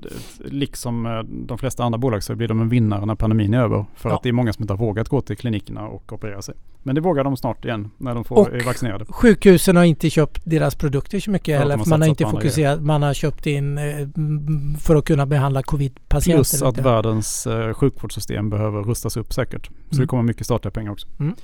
liksom 0.45 1.06
eh, 1.06 1.20
de 1.24 1.58
flesta 1.58 1.84
andra 1.84 1.97
bolag 1.97 2.24
så 2.24 2.36
blir 2.36 2.47
de 2.47 2.62
en 2.62 2.70
vinnare 2.70 3.06
när 3.06 3.16
pandemin 3.16 3.54
är 3.54 3.60
över. 3.60 3.86
För 3.95 4.10
Ja. 4.10 4.16
att 4.16 4.24
det 4.24 4.30
är 4.30 4.34
många 4.34 4.54
som 4.54 4.64
inte 4.64 4.74
har 4.74 4.78
vågat 4.80 5.10
gå 5.10 5.22
till 5.22 5.38
klinikerna 5.38 5.88
och 5.88 6.14
operera 6.14 6.41
sig. 6.41 6.56
Men 6.84 6.95
det 6.95 7.01
vågar 7.01 7.23
de 7.23 7.38
snart 7.38 7.65
igen 7.65 7.91
när 7.97 8.15
de 8.15 8.23
får, 8.23 8.36
Och- 8.36 8.53
är 8.53 8.65
vaccinerade. 8.65 9.05
Sjukhusen 9.09 9.75
har 9.75 9.84
inte 9.84 10.09
köpt 10.09 10.41
deras 10.45 10.75
produkter 10.75 11.19
så 11.19 11.31
mycket 11.31 11.47
Ja, 11.47 11.59
heller. 11.59 11.77
Man 11.88 12.01
har 12.01 12.07
inte 12.09 12.25
fokuserat. 12.25 12.81
Man 12.81 13.03
har 13.03 13.13
köpt 13.13 13.45
in 13.47 13.77
eh, 13.77 13.84
för 14.79 14.95
att 14.95 15.05
kunna 15.05 15.25
behandla 15.25 15.61
covid-patienter. 15.63 16.38
Plus 16.38 16.61
att 16.61 16.77
världens 16.77 17.47
eh, 17.47 17.73
sjukvårdssystem 17.73 18.49
behöver 18.49 18.84
rustas 18.84 19.17
upp 19.17 19.34
säkert. 19.34 19.65
Så 19.65 19.71
Mm. 19.95 20.01
det 20.01 20.07
kommer 20.07 20.23
mycket 20.23 20.45
statliga 20.45 20.71
pengar 20.71 20.91
också. 20.91 21.07
Mm. 21.19 21.36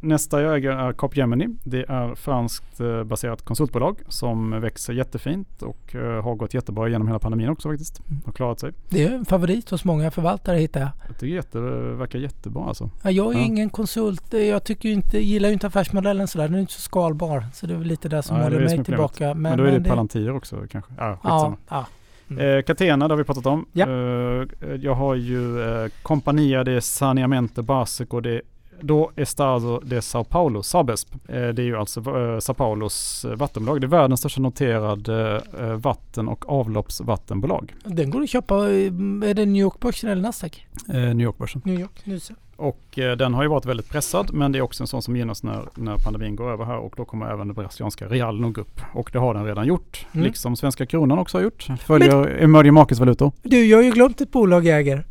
Nästa 0.00 0.42
jag 0.42 0.56
äger 0.56 0.70
är 0.70 0.92
Capgemini. 0.92 1.48
Det 1.64 1.84
är 1.88 2.14
franskt 2.14 2.80
eh, 2.80 3.04
baserat 3.04 3.42
konsultbolag 3.44 3.96
som 4.08 4.60
växer 4.60 4.92
jättefint 4.92 5.62
och 5.62 5.94
har 6.22 6.34
gått 6.34 6.54
jättebra 6.54 6.88
genom 6.88 7.06
hela 7.08 7.18
pandemin 7.18 7.48
också 7.48 7.68
faktiskt. 7.68 8.00
Mm. 8.10 8.22
Har 8.26 8.32
klarat 8.32 8.60
sig. 8.60 8.72
Det 8.88 9.04
är 9.04 9.12
en 9.12 9.24
favorit 9.24 9.70
hos 9.70 9.84
många 9.84 10.10
förvaltare 10.10 10.56
hittar 10.58 10.80
jag. 10.80 11.28
Jätte, 11.28 11.60
verkar 11.60 12.18
jättebra 12.18 12.64
alltså. 12.64 12.90
Ja, 13.02 13.10
jag 13.10 13.34
är 13.34 13.38
Ja. 13.38 13.44
ingen 13.44 13.70
konsult. 13.70 14.32
Jag 14.32 14.64
tycker 14.64 14.81
ju 14.88 14.94
inte, 14.94 15.18
gillar 15.18 15.48
ju 15.48 15.52
inte 15.52 15.66
affärsmodellen 15.66 16.28
sådär. 16.28 16.48
Den 16.48 16.54
är 16.54 16.60
inte 16.60 16.72
så 16.72 16.80
skalbar. 16.80 17.46
Så 17.54 17.66
det 17.66 17.74
är 17.74 17.78
väl 17.78 17.86
lite 17.86 18.08
där 18.08 18.22
som 18.22 18.36
det 18.36 18.42
håller 18.42 18.60
det 18.60 18.76
mig 18.76 18.84
tillbaka. 18.84 19.34
Men, 19.34 19.58
då 19.58 19.64
är 19.64 19.78
det 19.78 19.88
Palantir 19.88 20.36
också 20.36 20.56
kanske. 20.70 20.92
Ja, 20.98 21.16
skitsamma. 21.22 21.56
Ja, 21.68 21.86
ja. 22.28 22.42
Eh, 22.42 22.62
Catena, 22.62 23.08
det 23.08 23.14
har 23.14 23.18
vi 23.18 23.24
pratat 23.24 23.46
om. 23.46 23.66
Ja. 23.72 23.86
Eh, 23.88 24.46
jag 24.80 24.94
har 24.94 25.14
ju 25.14 25.62
eh, 25.62 25.90
Compania 26.02 26.64
de 26.64 26.80
Saneamento 26.80 27.62
Basico 27.62 28.20
de 28.20 28.42
Do 28.80 29.10
Estado 29.16 29.80
de 29.84 30.02
Sao 30.02 30.24
Paulo, 30.24 30.62
Sabesp. 30.62 31.14
Det 31.26 31.34
är 31.34 31.60
ju 31.60 31.76
alltså 31.76 32.02
Sao 32.40 32.54
Paulos 32.54 33.26
vattenbolag. 33.36 33.80
Det 33.80 33.86
är 33.86 33.88
världens 33.88 34.20
största 34.20 34.40
noterade 34.40 35.42
vatten 35.76 36.28
och 36.28 36.48
avloppsvattenbolag. 36.48 37.74
Den 37.84 38.10
går 38.10 38.22
att 38.22 38.30
köpa. 38.30 38.54
Är 38.56 39.34
det 39.34 39.46
New 39.46 39.62
York-börsen 39.62 40.10
eller 40.10 40.22
Nasdaq? 40.22 40.66
New 40.86 41.20
York-börsen. 41.20 41.62
New 41.64 41.80
York. 41.80 42.00
Nu 42.04 42.20
så. 42.20 42.34
Och 42.62 42.98
eh, 42.98 43.16
den 43.16 43.34
har 43.34 43.42
ju 43.42 43.48
varit 43.48 43.66
väldigt 43.66 43.88
pressad 43.88 44.30
men 44.32 44.52
det 44.52 44.58
är 44.58 44.62
också 44.62 44.82
en 44.82 44.86
sån 44.86 45.02
som 45.02 45.16
gynnas 45.16 45.42
när, 45.42 45.68
när 45.74 45.96
pandemin 45.98 46.36
går 46.36 46.52
över 46.52 46.64
här 46.64 46.76
och 46.78 46.94
då 46.96 47.04
kommer 47.04 47.26
även 47.26 47.46
den 47.46 47.54
brasilianska 47.54 48.06
realen 48.08 48.44
att 48.44 48.52
gå 48.52 48.60
upp. 48.60 48.80
Och 48.94 49.10
det 49.12 49.18
har 49.18 49.34
den 49.34 49.44
redan 49.44 49.66
gjort. 49.66 50.06
Mm. 50.12 50.26
Liksom 50.26 50.56
svenska 50.56 50.86
kronan 50.86 51.18
också 51.18 51.38
har 51.38 51.42
gjort. 51.42 51.66
Följer 51.80 52.42
emerging 52.42 52.74
markets-valutor. 52.74 53.32
Du, 53.42 53.64
jag 53.64 53.78
har 53.78 53.82
ju 53.82 53.90
glömt 53.90 54.20
ett 54.20 54.30
bolag 54.30 54.66
jag 54.66 54.78
äger. 54.78 55.06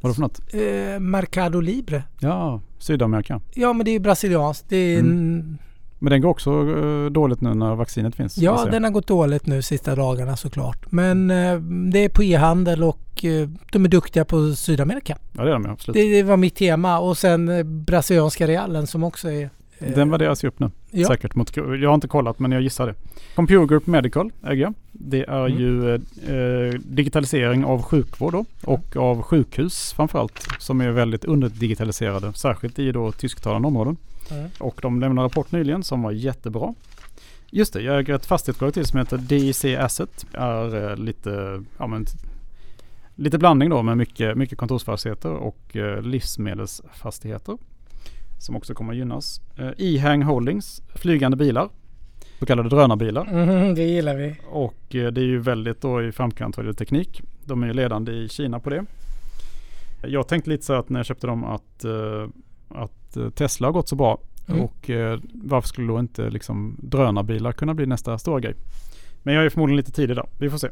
Vadå 0.00 0.14
för 0.14 0.20
något? 0.20 0.40
Eh, 0.54 1.00
Mercado 1.00 1.60
Libre. 1.60 2.02
Ja, 2.20 2.60
Sydamerika. 2.78 3.40
Ja, 3.54 3.72
men 3.72 3.84
det 3.84 3.90
är 3.90 3.92
ju 3.92 3.98
brasilianskt. 3.98 4.68
Det 4.68 4.76
är 4.76 5.00
Mm. 5.00 5.58
En, 6.00 6.04
Men 6.04 6.10
den 6.10 6.20
går 6.20 6.28
också 6.28 6.50
eh, 6.50 7.10
dåligt 7.10 7.40
nu 7.40 7.54
när 7.54 7.74
vaccinet 7.74 8.14
finns. 8.14 8.38
Ja, 8.38 8.64
den 8.70 8.84
har 8.84 8.90
gått 8.90 9.06
dåligt 9.06 9.46
nu 9.46 9.62
sista 9.62 9.94
dagarna 9.94 10.36
såklart. 10.36 10.92
Men 10.92 11.30
eh, 11.30 11.56
det 11.92 12.04
är 12.04 12.08
på 12.08 12.22
e-handel 12.22 12.82
och 12.84 13.24
eh, 13.24 13.48
de 13.72 13.84
är 13.84 13.88
duktiga 13.88 14.24
på 14.24 14.52
Sydamerika. 14.54 15.16
ja, 15.32 15.42
det 15.44 15.50
är 15.50 15.52
de 15.52 15.64
ju, 15.64 15.70
absolut. 15.70 15.94
Det, 15.94 16.16
det 16.16 16.22
var 16.22 16.36
mitt 16.36 16.54
tema. 16.54 16.98
Och 16.98 17.18
sen 17.18 17.48
eh, 17.48 17.62
brasilianska 17.62 18.46
realen 18.46 18.86
som 18.86 19.04
också 19.04 19.30
är... 19.30 19.50
Den 19.94 20.10
värderas 20.10 20.44
ju 20.44 20.48
upp 20.48 20.58
nu. 20.58 20.70
Ja. 20.90 21.06
Säkert 21.08 21.34
mot, 21.34 21.56
jag 21.56 21.88
har 21.88 21.94
inte 21.94 22.08
kollat 22.08 22.38
men 22.38 22.52
jag 22.52 22.62
gissar 22.62 22.86
det. 22.86 22.94
Computer 23.34 23.66
Group 23.66 23.86
Medical 23.86 24.30
äger 24.46 24.62
jag. 24.62 24.74
Det 24.92 25.24
är 25.24 25.46
Mm. 25.46 25.58
ju 25.60 25.98
digitalisering 26.78 27.64
av 27.64 27.82
sjukvård 27.82 28.32
då, 28.32 28.44
och 28.64 28.96
av 28.96 29.22
sjukhus 29.22 29.92
framförallt. 29.92 30.46
Som 30.58 30.80
är 30.80 30.90
väldigt 30.90 31.24
underdigitaliserade. 31.24 32.32
Särskilt 32.32 32.78
i 32.78 32.92
då 32.92 33.12
tysktalande 33.12 33.68
områden. 33.68 33.96
Mm. 34.30 34.50
Och 34.58 34.78
de 34.82 35.00
lämnade 35.00 35.26
rapport 35.26 35.52
nyligen 35.52 35.82
som 35.82 36.02
var 36.02 36.12
jättebra. 36.12 36.74
Just 37.50 37.72
det, 37.72 37.82
jag 37.82 37.98
äger 37.98 38.14
ett 38.14 38.26
fastighetsbolag 38.26 38.74
till 38.74 38.86
som 38.86 38.98
heter 38.98 39.18
DIC 39.18 39.64
Asset. 39.64 40.26
är 40.32 40.90
eh, 40.90 40.96
lite, 40.96 41.62
ja, 41.78 41.86
men, 41.86 42.06
lite 43.14 43.38
blandning 43.38 43.70
då 43.70 43.82
med 43.82 43.96
mycket, 43.96 44.36
mycket 44.36 44.58
kontorsfastigheter 44.58 45.32
och 45.32 45.76
eh, 45.76 46.02
livsmedelsfastigheter. 46.02 47.58
Som 48.38 48.56
också 48.56 48.74
kommer 48.74 48.92
att 48.92 48.98
gynnas. 48.98 49.40
Eh, 49.58 49.70
E-Hang 49.78 50.22
Holdings, 50.22 50.82
flygande 50.94 51.36
bilar. 51.36 51.68
Så 52.38 52.46
kallade 52.46 52.68
drönarbilar. 52.68 53.24
Mhm, 53.24 53.74
det 53.74 53.82
gillar 53.82 54.14
vi. 54.14 54.36
Och 54.50 54.84
det 54.88 54.98
är 54.98 55.18
ju 55.18 55.38
väldigt 55.38 55.80
då 55.80 56.02
i 56.02 56.12
framkant 56.12 56.56
vad 56.56 56.66
gäller 56.66 56.76
teknik. 56.76 57.22
De 57.44 57.62
är 57.62 57.66
ju 57.66 57.72
ledande 57.72 58.12
i 58.12 58.28
Kina 58.28 58.60
på 58.60 58.70
det. 58.70 58.84
Jag 60.02 60.28
tänkte 60.28 60.50
lite 60.50 60.64
så 60.64 60.72
att 60.72 60.88
när 60.88 60.98
jag 60.98 61.06
köpte 61.06 61.26
dem 61.26 61.44
att, 61.44 61.84
eh, 61.84 62.28
att 63.10 63.16
eh, 63.16 63.30
Tesla 63.30 63.68
har 63.68 63.72
gått 63.72 63.88
så 63.88 63.96
bra. 63.96 64.18
Mm. 64.48 64.62
Och 64.62 64.90
eh, 64.90 65.18
varför 65.32 65.68
skulle 65.68 65.88
då 65.88 65.98
inte 65.98 66.30
liksom 66.30 66.76
drönarbilar 66.78 67.52
kunna 67.52 67.74
bli 67.74 67.86
nästa 67.86 68.18
stora 68.18 68.40
grej? 68.40 68.54
Men 69.22 69.34
jag 69.34 69.44
är 69.44 69.50
förmodligen 69.50 69.76
lite 69.76 69.92
tidig 69.92 70.16
där. 70.16 70.26
Vi 70.38 70.50
får 70.50 70.58
se. 70.58 70.68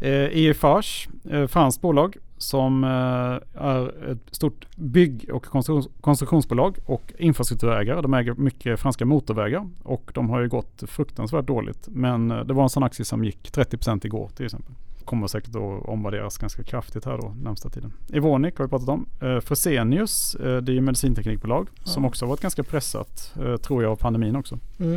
Eh, 0.00 0.38
EFAGE, 0.38 1.08
eh, 1.30 1.46
franskt 1.46 1.80
bolag 1.80 2.16
som 2.38 2.84
eh, 2.84 3.62
är 3.62 4.10
ett 4.12 4.34
stort 4.34 4.66
bygg 4.76 5.30
och 5.32 5.46
konstruktions- 5.46 5.88
konstruktionsbolag 6.00 6.78
och 6.86 7.12
infrastrukturägare. 7.18 8.00
De 8.00 8.14
äger 8.14 8.34
mycket 8.34 8.80
franska 8.80 9.04
motorvägar 9.04 9.68
och 9.82 10.10
de 10.14 10.30
har 10.30 10.40
ju 10.40 10.48
gått 10.48 10.82
fruktansvärt 10.86 11.46
dåligt. 11.46 11.88
Men 11.88 12.28
det 12.28 12.54
var 12.54 12.62
en 12.62 12.68
sån 12.68 12.82
aktie 12.82 13.04
som 13.04 13.24
gick 13.24 13.50
30% 13.52 14.06
igår 14.06 14.30
till 14.36 14.44
exempel. 14.44 14.74
Kommer 15.08 15.26
säkert 15.26 15.48
att 15.56 15.88
omvärderas 15.88 16.38
ganska 16.38 16.62
kraftigt 16.62 17.04
här 17.04 17.18
då 17.18 17.34
närmsta 17.42 17.68
tiden. 17.68 17.92
Evonik 18.12 18.58
har 18.58 18.64
vi 18.64 18.70
pratat 18.70 18.88
om. 18.88 19.06
Eh, 19.22 19.40
Fresenius, 19.40 20.34
eh, 20.34 20.56
det 20.56 20.72
är 20.72 20.74
ju 20.74 20.80
medicinteknikbolag 20.80 21.68
som 21.84 22.02
Ja. 22.02 22.08
också 22.08 22.24
har 22.24 22.28
varit 22.28 22.40
ganska 22.40 22.62
pressat 22.62 23.32
eh, 23.44 23.56
tror 23.56 23.82
jag 23.82 23.92
av 23.92 23.96
pandemin 23.96 24.36
också. 24.36 24.58
Mm. 24.80 24.92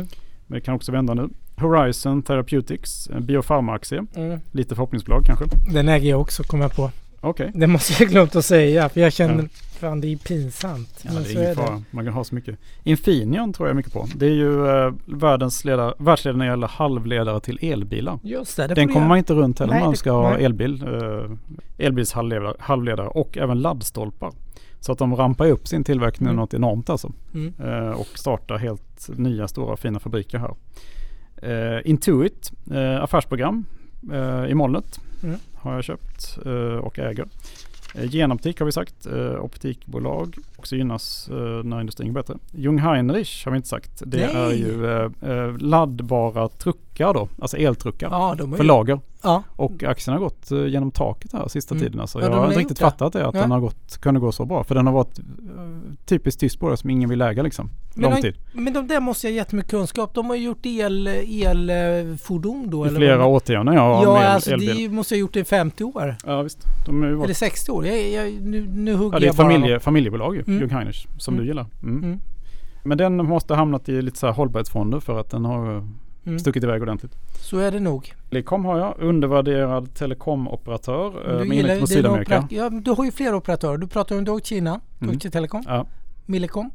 Men 0.46 0.58
det 0.58 0.60
kan 0.60 0.74
också 0.74 0.92
vända 0.92 1.14
nu. 1.14 1.28
Horizon 1.56 2.22
Therapeutics, 2.22 3.08
en 3.10 3.26
biofarma-aktie. 3.26 4.06
Mm. 4.14 4.40
Lite 4.50 4.74
förhoppningsbolag 4.74 5.22
kanske. 5.26 5.44
Den 5.72 5.88
äger 5.88 6.10
jag 6.10 6.20
också, 6.20 6.42
kommer 6.42 6.64
jag 6.64 6.76
på. 6.76 6.90
Okej. 7.24 7.50
Det 7.54 7.66
måste 7.66 8.02
jag 8.02 8.10
glömt 8.12 8.36
att 8.36 8.44
säga, 8.44 8.88
för 8.88 9.00
jag 9.00 9.12
känner... 9.12 9.48
Fan, 9.80 10.00
det 10.00 10.12
är 10.12 10.16
pinsamt. 10.16 11.00
Ja, 11.04 11.10
men 11.12 11.22
det 11.22 11.30
är 11.32 11.42
ingen 11.42 11.54
fara. 11.56 11.82
Man 11.90 12.04
kan 12.04 12.14
ha 12.14 12.24
så 12.24 12.34
mycket. 12.34 12.58
Infineon 12.82 13.52
tror 13.52 13.68
jag 13.68 13.76
mycket 13.76 13.92
på. 13.92 14.06
Det 14.14 14.26
är 14.26 14.30
ju 14.30 14.66
eh, 14.68 14.92
världens 15.06 15.64
ledare, 15.64 15.94
världsledare 15.98 16.38
när 16.38 16.44
det 16.44 16.50
gäller 16.50 16.68
halvledare 16.68 17.40
till 17.40 17.58
elbilar. 17.62 18.18
Just 18.22 18.56
det, 18.56 18.66
det 18.66 18.74
Den 18.74 18.88
kommer 18.92 19.08
man 19.08 19.18
inte 19.18 19.34
runt 19.34 19.58
heller 19.58 19.74
när 19.74 19.80
man 19.80 19.96
ska 19.96 20.10
ha 20.12 20.38
elbil. 20.38 20.82
Eh, 20.82 21.30
elbilshalvledare 21.86 22.54
halvledare 22.58 23.08
och 23.08 23.38
även 23.38 23.60
laddstolpar. 23.60 24.32
Så 24.80 24.92
att 24.92 24.98
de 24.98 25.16
rampar 25.16 25.46
upp 25.50 25.68
sin 25.68 25.84
tillverkning 25.84 26.26
Mm. 26.28 26.36
något 26.36 26.54
enormt 26.54 26.90
alltså. 26.90 27.12
Mm. 27.34 27.54
Eh, 27.64 27.90
och 27.90 28.08
startar 28.14 28.58
helt 28.58 29.08
nya 29.08 29.48
stora 29.48 29.76
fina 29.76 29.98
fabriker 30.00 30.38
här. 30.38 30.54
Eh, 31.76 31.80
Intuit, 31.90 32.52
eh, 32.72 33.02
affärsprogram 33.02 33.64
eh, 34.12 34.44
i 34.50 34.54
molnet 34.54 35.00
Mm. 35.22 35.36
har 35.54 35.74
jag 35.74 35.84
köpt 35.84 36.38
eh, 36.46 36.52
och 36.76 36.98
äger. 36.98 37.26
Eh, 37.94 38.10
Genoptik 38.10 38.58
har 38.58 38.66
vi 38.66 38.72
sagt, 38.72 39.06
eh, 39.06 39.44
optikbolag. 39.44 40.36
Också 40.56 40.76
gynnas 40.76 41.28
när 41.64 41.80
industrin 41.80 42.12
går 42.12 42.20
bättre. 42.22 42.34
Jung 42.52 42.78
Heinrich 42.78 43.44
har 43.44 43.52
vi 43.52 43.56
inte 43.56 43.68
sagt. 43.68 44.02
Det 44.06 44.26
Nej. 44.26 44.36
är 44.36 44.50
ju 44.50 45.58
laddbara 45.58 46.48
truckar 46.48 47.14
då, 47.14 47.28
alltså 47.38 47.56
eltruckar 47.56 48.08
Ja, 48.10 48.36
för 48.56 48.64
lager. 48.64 49.00
Ja, 49.22 49.42
Och 49.56 49.82
aktien 49.82 50.12
har 50.12 50.20
gått 50.20 50.50
eh, 50.50 50.66
genom 50.66 50.90
taket 50.90 51.32
här 51.32 51.48
sista 51.48 51.74
Mm. 51.74 51.84
tiden. 51.86 52.00
Alltså, 52.00 52.18
Ja, 52.18 52.24
jag 52.24 52.32
de 52.32 52.38
har 52.38 52.46
inte 52.46 52.58
riktigt 52.60 52.78
det. 52.78 52.84
fattat 52.84 53.12
det, 53.12 53.26
att 53.26 53.34
Ja. 53.34 53.40
den 53.40 53.50
har 53.50 53.60
gått, 53.60 53.98
kunde 54.00 54.20
gå 54.20 54.32
så 54.32 54.44
bra. 54.44 54.64
För 54.64 54.74
den 54.74 54.86
har 54.86 54.94
varit 54.94 55.18
eh, 55.18 55.24
typiskt 56.06 56.40
tyst 56.40 56.60
bolag 56.60 56.78
som 56.78 56.90
ingen 56.90 57.08
vill 57.10 57.20
äga 57.22 57.42
liksom. 57.42 57.70
Men 57.94 58.02
Lång 58.02 58.14
de- 58.14 58.22
tid. 58.22 58.34
men 58.54 58.72
de 58.72 58.86
där 58.88 59.00
måste 59.00 59.26
jag 59.26 59.32
ha 59.32 59.36
jättemycket 59.36 59.70
kunskap. 59.70 60.14
De 60.14 60.26
har 60.30 60.36
gjort 60.36 60.66
el, 60.66 61.06
elfordon 61.06 62.70
då 62.70 62.84
I 62.84 62.88
eller 62.88 62.98
flera 62.98 63.18
vad? 63.18 63.26
årtionden 63.26 63.74
ja. 63.74 64.02
Ja, 64.04 64.12
med 64.14 64.28
alltså 64.30 64.50
elbil. 64.50 64.76
de 64.76 64.88
måste 64.88 65.14
ha 65.14 65.18
gjort 65.18 65.32
det 65.34 65.40
i 65.40 65.44
50 65.44 65.84
år. 65.84 66.16
Ja 66.26 66.42
visst. 66.42 66.58
De 66.86 67.00
varit 67.16 67.24
Eller 67.24 67.34
60 67.34 67.72
år. 67.72 67.86
Jag, 67.86 68.10
jag, 68.10 68.42
nu, 68.42 68.66
nu 68.74 68.94
hugger 68.94 69.16
Ja, 69.16 69.20
det 69.20 69.26
är 69.26 69.30
ett 69.30 69.36
familje, 69.36 69.80
familjebolag 69.80 70.34
ju, 70.36 70.44
Mm. 70.46 70.60
Jung 70.60 70.70
Heinrich, 70.70 71.06
som 71.18 71.34
Mm. 71.34 71.44
du 71.44 71.48
gillar. 71.50 71.66
Mm. 71.82 72.04
Mm. 72.04 72.20
Men 72.84 72.98
den 72.98 73.16
måste 73.26 73.52
ha 73.52 73.58
hamnat 73.58 73.88
i 73.88 74.02
lite 74.02 74.18
så 74.18 74.26
här 74.26 74.34
hållbarhetsfonder 74.34 75.00
för 75.00 75.20
att 75.20 75.30
den 75.30 75.44
har 75.44 75.88
Mm. 76.26 76.38
stuckit 76.38 76.64
iväg 76.64 76.82
ordentligt. 76.82 77.12
Så 77.40 77.58
är 77.58 77.70
det 77.72 77.80
nog. 77.80 78.14
Telecom 78.30 78.64
har 78.64 78.78
jag, 78.78 78.94
undervärderad 78.98 79.94
telekomoperatör 79.94 81.06
eh, 81.06 81.38
med 81.38 81.58
inriktning 81.58 81.78
nog 81.78 81.88
Sydamerika. 81.88 82.46
ja, 82.50 82.70
du 82.70 82.90
har 82.90 83.04
ju 83.04 83.10
flera 83.12 83.36
operatörer. 83.36 83.78
Du 83.78 83.86
pratar 83.86 84.18
om 84.18 84.24
Deutsche 84.24 84.46
Kina, 84.46 84.80
Mm. 85.00 85.12
Deutsche 85.12 85.30
Telekom, 85.30 85.62
Ja, 85.66 85.86
Millicom. 86.26 86.70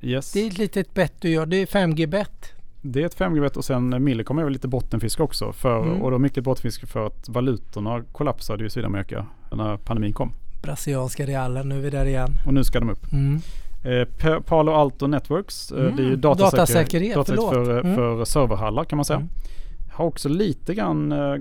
yes. 0.00 0.32
Det 0.32 0.40
är 0.40 0.46
ett 0.46 0.58
litet 0.58 0.94
bett 0.94 1.12
du 1.20 1.28
gör. 1.30 1.46
Det 1.46 1.56
är 1.56 1.66
5G-bett. 1.66 2.52
Det 2.82 3.02
är 3.02 3.06
ett 3.06 3.16
5G-bett 3.18 3.56
och 3.56 3.64
sen 3.64 4.04
Millicom 4.04 4.38
är 4.38 4.44
väl 4.44 4.52
lite 4.52 4.68
bottenfiske 4.68 5.22
också. 5.22 5.52
För, 5.52 5.82
Mm. 5.82 6.02
Och 6.02 6.10
då 6.10 6.18
mycket 6.18 6.44
bottenfiske 6.44 6.86
för 6.86 7.06
att 7.06 7.28
valutorna 7.28 8.02
kollapsade 8.12 8.66
i 8.66 8.70
Sydamerika 8.70 9.26
när 9.52 9.76
pandemin 9.76 10.12
kom. 10.12 10.32
Brasilianska 10.62 11.26
realen, 11.26 11.68
nu 11.68 11.76
är 11.78 11.80
vi 11.80 11.90
där 11.90 12.04
igen. 12.06 12.30
Och 12.46 12.54
nu 12.54 12.64
ska 12.64 12.80
de 12.80 12.90
upp. 12.90 13.12
Mm. 13.12 13.40
Eh, 13.86 14.04
Pa- 14.20 14.40
Palo 14.40 14.72
Alto 14.72 15.06
Networks, 15.06 15.72
eh, 15.72 15.80
Mm. 15.80 15.96
det 15.96 16.02
är 16.02 16.06
ju 16.06 16.16
datasäker- 16.16 16.56
Datasäkerhet, 16.56 17.14
datasäkerhet 17.14 17.50
förlåt. 17.54 17.66
för, 17.66 17.80
Mm. 17.80 17.94
för 17.94 18.24
serverhallar 18.24 18.84
kan 18.84 18.96
man 18.96 19.04
säga. 19.04 19.16
Mm. 19.16 19.28
Har 19.92 20.04
också 20.04 20.28
lite 20.28 20.74
grann 20.74 21.12
eh, 21.12 21.34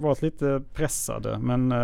varit 0.00 0.22
lite 0.22 0.62
pressade 0.74 1.38
men 1.38 1.72
eh, 1.72 1.78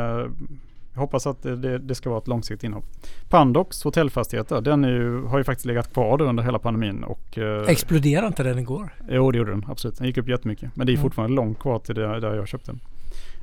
jag 0.95 1.01
hoppas 1.01 1.27
att 1.27 1.43
det, 1.43 1.79
det, 1.79 1.95
ska 1.95 2.11
vara 2.11 2.19
ett 2.19 2.29
långsiktigt 2.29 2.65
inhopp. 2.65 2.85
Pandox 3.29 3.83
hotellfastigheter, 3.85 4.61
den 4.61 4.85
ju, 4.85 5.25
har 5.25 5.39
ju 5.39 5.45
faktiskt 5.45 5.67
legat 5.67 5.93
kvar 5.93 6.23
under 6.23 6.43
hela 6.43 6.59
pandemin. 6.59 7.05
Och, 7.05 7.39
eh, 7.39 7.69
Exploderade 7.69 8.27
inte 8.27 8.43
den 8.43 8.59
igår? 8.59 8.95
Jo 9.09 9.31
det 9.31 9.39
gjorde 9.39 9.51
den 9.51 9.65
absolut. 9.69 9.99
Den 9.99 10.07
gick 10.07 10.19
upp 10.19 10.29
jättemycket. 10.29 10.77
Men 10.77 10.87
det 10.87 10.93
är 10.93 10.95
Mm. 10.95 11.03
fortfarande 11.03 11.37
långt 11.37 11.59
kvar 11.59 11.79
till 11.79 11.95
det, 11.95 12.21
där 12.21 12.35
jag 12.35 12.49
köpte 12.49 12.71
den. 12.71 12.81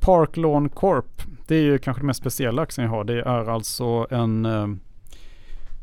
Park 0.02 0.38
Lawn 0.38 0.70
Corp. 0.70 1.22
Det 1.48 1.56
är 1.56 1.62
ju 1.62 1.78
kanske 1.78 2.02
den 2.02 2.08
mest 2.08 2.20
speciella 2.20 2.62
aktien 2.62 2.86
jag 2.88 2.92
har. 2.92 3.04
Det 3.04 3.22
är 3.22 3.50
alltså 3.50 4.08
en 4.10 4.46
eh, 4.46 4.68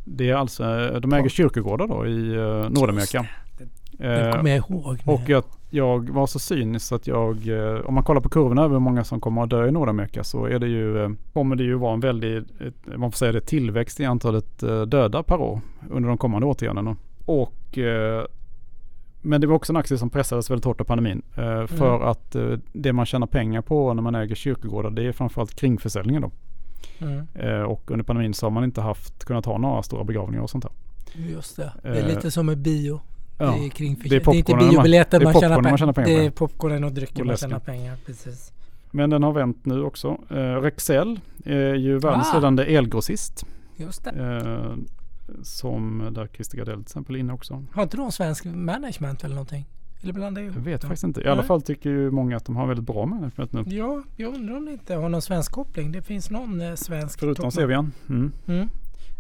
det 0.08 0.30
är 0.30 0.34
alltså, 0.34 0.62
de 1.00 1.12
äger 1.12 1.28
kyrkogårdar 1.28 1.86
då 1.86 2.06
i 2.06 2.34
eh, 2.34 2.70
Nordamerika. 2.70 3.26
Den 3.58 3.70
Eh, 3.98 4.30
kommer 4.36 4.50
jag 4.50 4.58
ihåg. 4.70 4.98
och 5.06 5.20
jag, 5.26 5.44
jag 5.70 6.10
var 6.10 6.26
så 6.26 6.38
cynisk 6.38 6.92
att 6.92 7.06
jag, 7.06 7.48
eh, 7.48 7.80
om 7.80 7.94
man 7.94 8.04
kollar 8.04 8.20
på 8.20 8.28
kurvorna 8.28 8.62
över 8.62 8.74
hur 8.74 8.80
många 8.80 9.04
som 9.04 9.20
kommer 9.20 9.42
att 9.42 9.50
dö 9.50 9.68
i 9.68 9.70
Nordamerika 9.70 10.24
så 10.24 10.44
är 10.46 10.58
det 10.58 10.66
ju, 10.68 11.02
eh, 11.04 11.10
kommer 11.32 11.56
det 11.56 11.62
ju 11.64 11.74
vara 11.74 11.94
en 11.94 12.00
väldig, 12.00 12.42
man 12.96 13.10
får 13.12 13.16
säga 13.16 13.32
det, 13.32 13.40
tillväxt 13.40 14.00
i 14.00 14.04
antalet 14.04 14.58
döda 14.86 15.22
per 15.22 15.40
år 15.40 15.60
under 15.90 16.08
de 16.08 16.18
kommande 16.18 16.46
årtiondena. 16.46 16.96
Och, 17.24 17.78
men 19.22 19.40
det 19.40 19.46
var 19.46 19.54
också 19.54 19.72
en 19.72 19.76
aktie 19.76 19.98
som 19.98 20.10
pressades 20.10 20.50
väldigt 20.50 20.64
hårt 20.64 20.80
av 20.80 20.84
pandemin. 20.84 21.22
För 21.66 21.96
Mm. 21.96 22.08
att 22.08 22.36
det 22.72 22.92
man 22.92 23.06
tjänar 23.06 23.26
pengar 23.26 23.62
på 23.62 23.94
när 23.94 24.02
man 24.02 24.14
äger 24.14 24.34
kyrkogårdar 24.34 24.90
det 24.90 25.02
är 25.06 25.12
framförallt 25.12 25.54
kringförsäljningen 25.56 26.22
då. 26.22 26.30
Mm. 26.98 27.26
Eh, 27.34 27.62
Och 27.62 27.90
under 27.90 28.04
pandemin 28.04 28.34
så 28.34 28.46
har 28.46 28.50
man 28.50 28.64
inte 28.64 28.80
haft, 28.80 29.24
kunnat 29.24 29.46
ha 29.46 29.58
några 29.58 29.82
stora 29.82 30.04
begravningar 30.04 30.42
och 30.42 30.50
sånt 30.50 30.64
där. 30.64 30.72
Just 31.30 31.56
det. 31.56 31.72
Det 31.82 31.88
är 31.88 31.94
Eh, 32.02 32.06
lite 32.14 32.30
som 32.30 32.46
med 32.46 32.58
bio. 32.58 33.00
Ja. 33.38 33.44
Det 33.50 33.66
är, 33.66 33.68
kring 33.68 33.94
det 34.02 34.06
är 34.16 34.20
det 34.20 34.26
är 34.26 34.34
inte 34.34 34.56
man- 34.56 34.68
biobiljetter 34.70 35.20
man, 35.20 35.32
popcornen 35.32 35.50
tjänar 35.56 35.70
man 35.70 35.78
tjänar 35.78 35.92
pengar 35.92 36.08
Det 36.18 36.26
är 36.26 36.30
popcornen 36.30 36.84
och 36.84 36.92
drycken 36.92 37.20
Och 37.20 37.26
man 37.26 37.36
tjänar 37.36 37.58
pengar. 37.58 37.96
Precis. 38.06 38.52
Men 38.90 39.10
den 39.10 39.22
har 39.22 39.32
vänt 39.32 39.66
nu 39.66 39.82
också. 39.82 40.18
Eh, 40.30 40.36
Rexel 40.36 41.20
är 41.44 41.74
ju 41.74 41.98
världens 41.98 42.30
Ah. 42.32 42.34
ledande 42.34 42.62
elgrossist. 42.76 43.46
Just 43.76 44.04
det. 44.04 44.10
Eh, 44.10 44.74
som 45.42 46.08
där 46.12 46.26
Christer 46.34 46.58
Gardell 46.58 46.74
till 46.74 46.82
exempel 46.82 47.14
är 47.14 47.18
inne 47.20 47.32
också. 47.32 47.64
Har 47.72 47.82
inte 47.82 47.96
de 47.96 48.12
svensk 48.12 48.44
management 48.44 49.24
eller 49.24 49.34
någonting? 49.34 49.64
Eller 50.02 50.12
blandar 50.12 50.42
jag 50.42 50.48
Jag 50.48 50.54
ihop 50.54 50.66
vet 50.66 50.80
dem? 50.80 50.88
faktiskt 50.88 51.04
inte. 51.04 51.20
I 51.20 51.24
alla 51.26 51.34
Nej. 51.34 51.44
fall 51.46 51.62
tycker 51.62 51.90
ju 51.90 52.10
många 52.10 52.36
att 52.36 52.44
de 52.44 52.56
har 52.56 52.66
väldigt 52.66 52.86
bra 52.86 53.06
management 53.06 53.52
nu. 53.52 53.62
Ja, 53.76 54.02
jag 54.16 54.34
undrar 54.34 54.56
om 54.56 54.64
det 54.64 54.72
inte 54.72 54.94
har 54.94 55.08
någon 55.08 55.22
svensk 55.22 55.52
koppling. 55.52 55.92
Det 55.92 56.02
finns 56.02 56.30
någon 56.30 56.60
eh, 56.60 56.74
svensk 56.74 57.20
Förutom. 57.20 57.50
Sevian. 57.50 57.92
Mm. 58.08 58.32
Mm. 58.46 58.68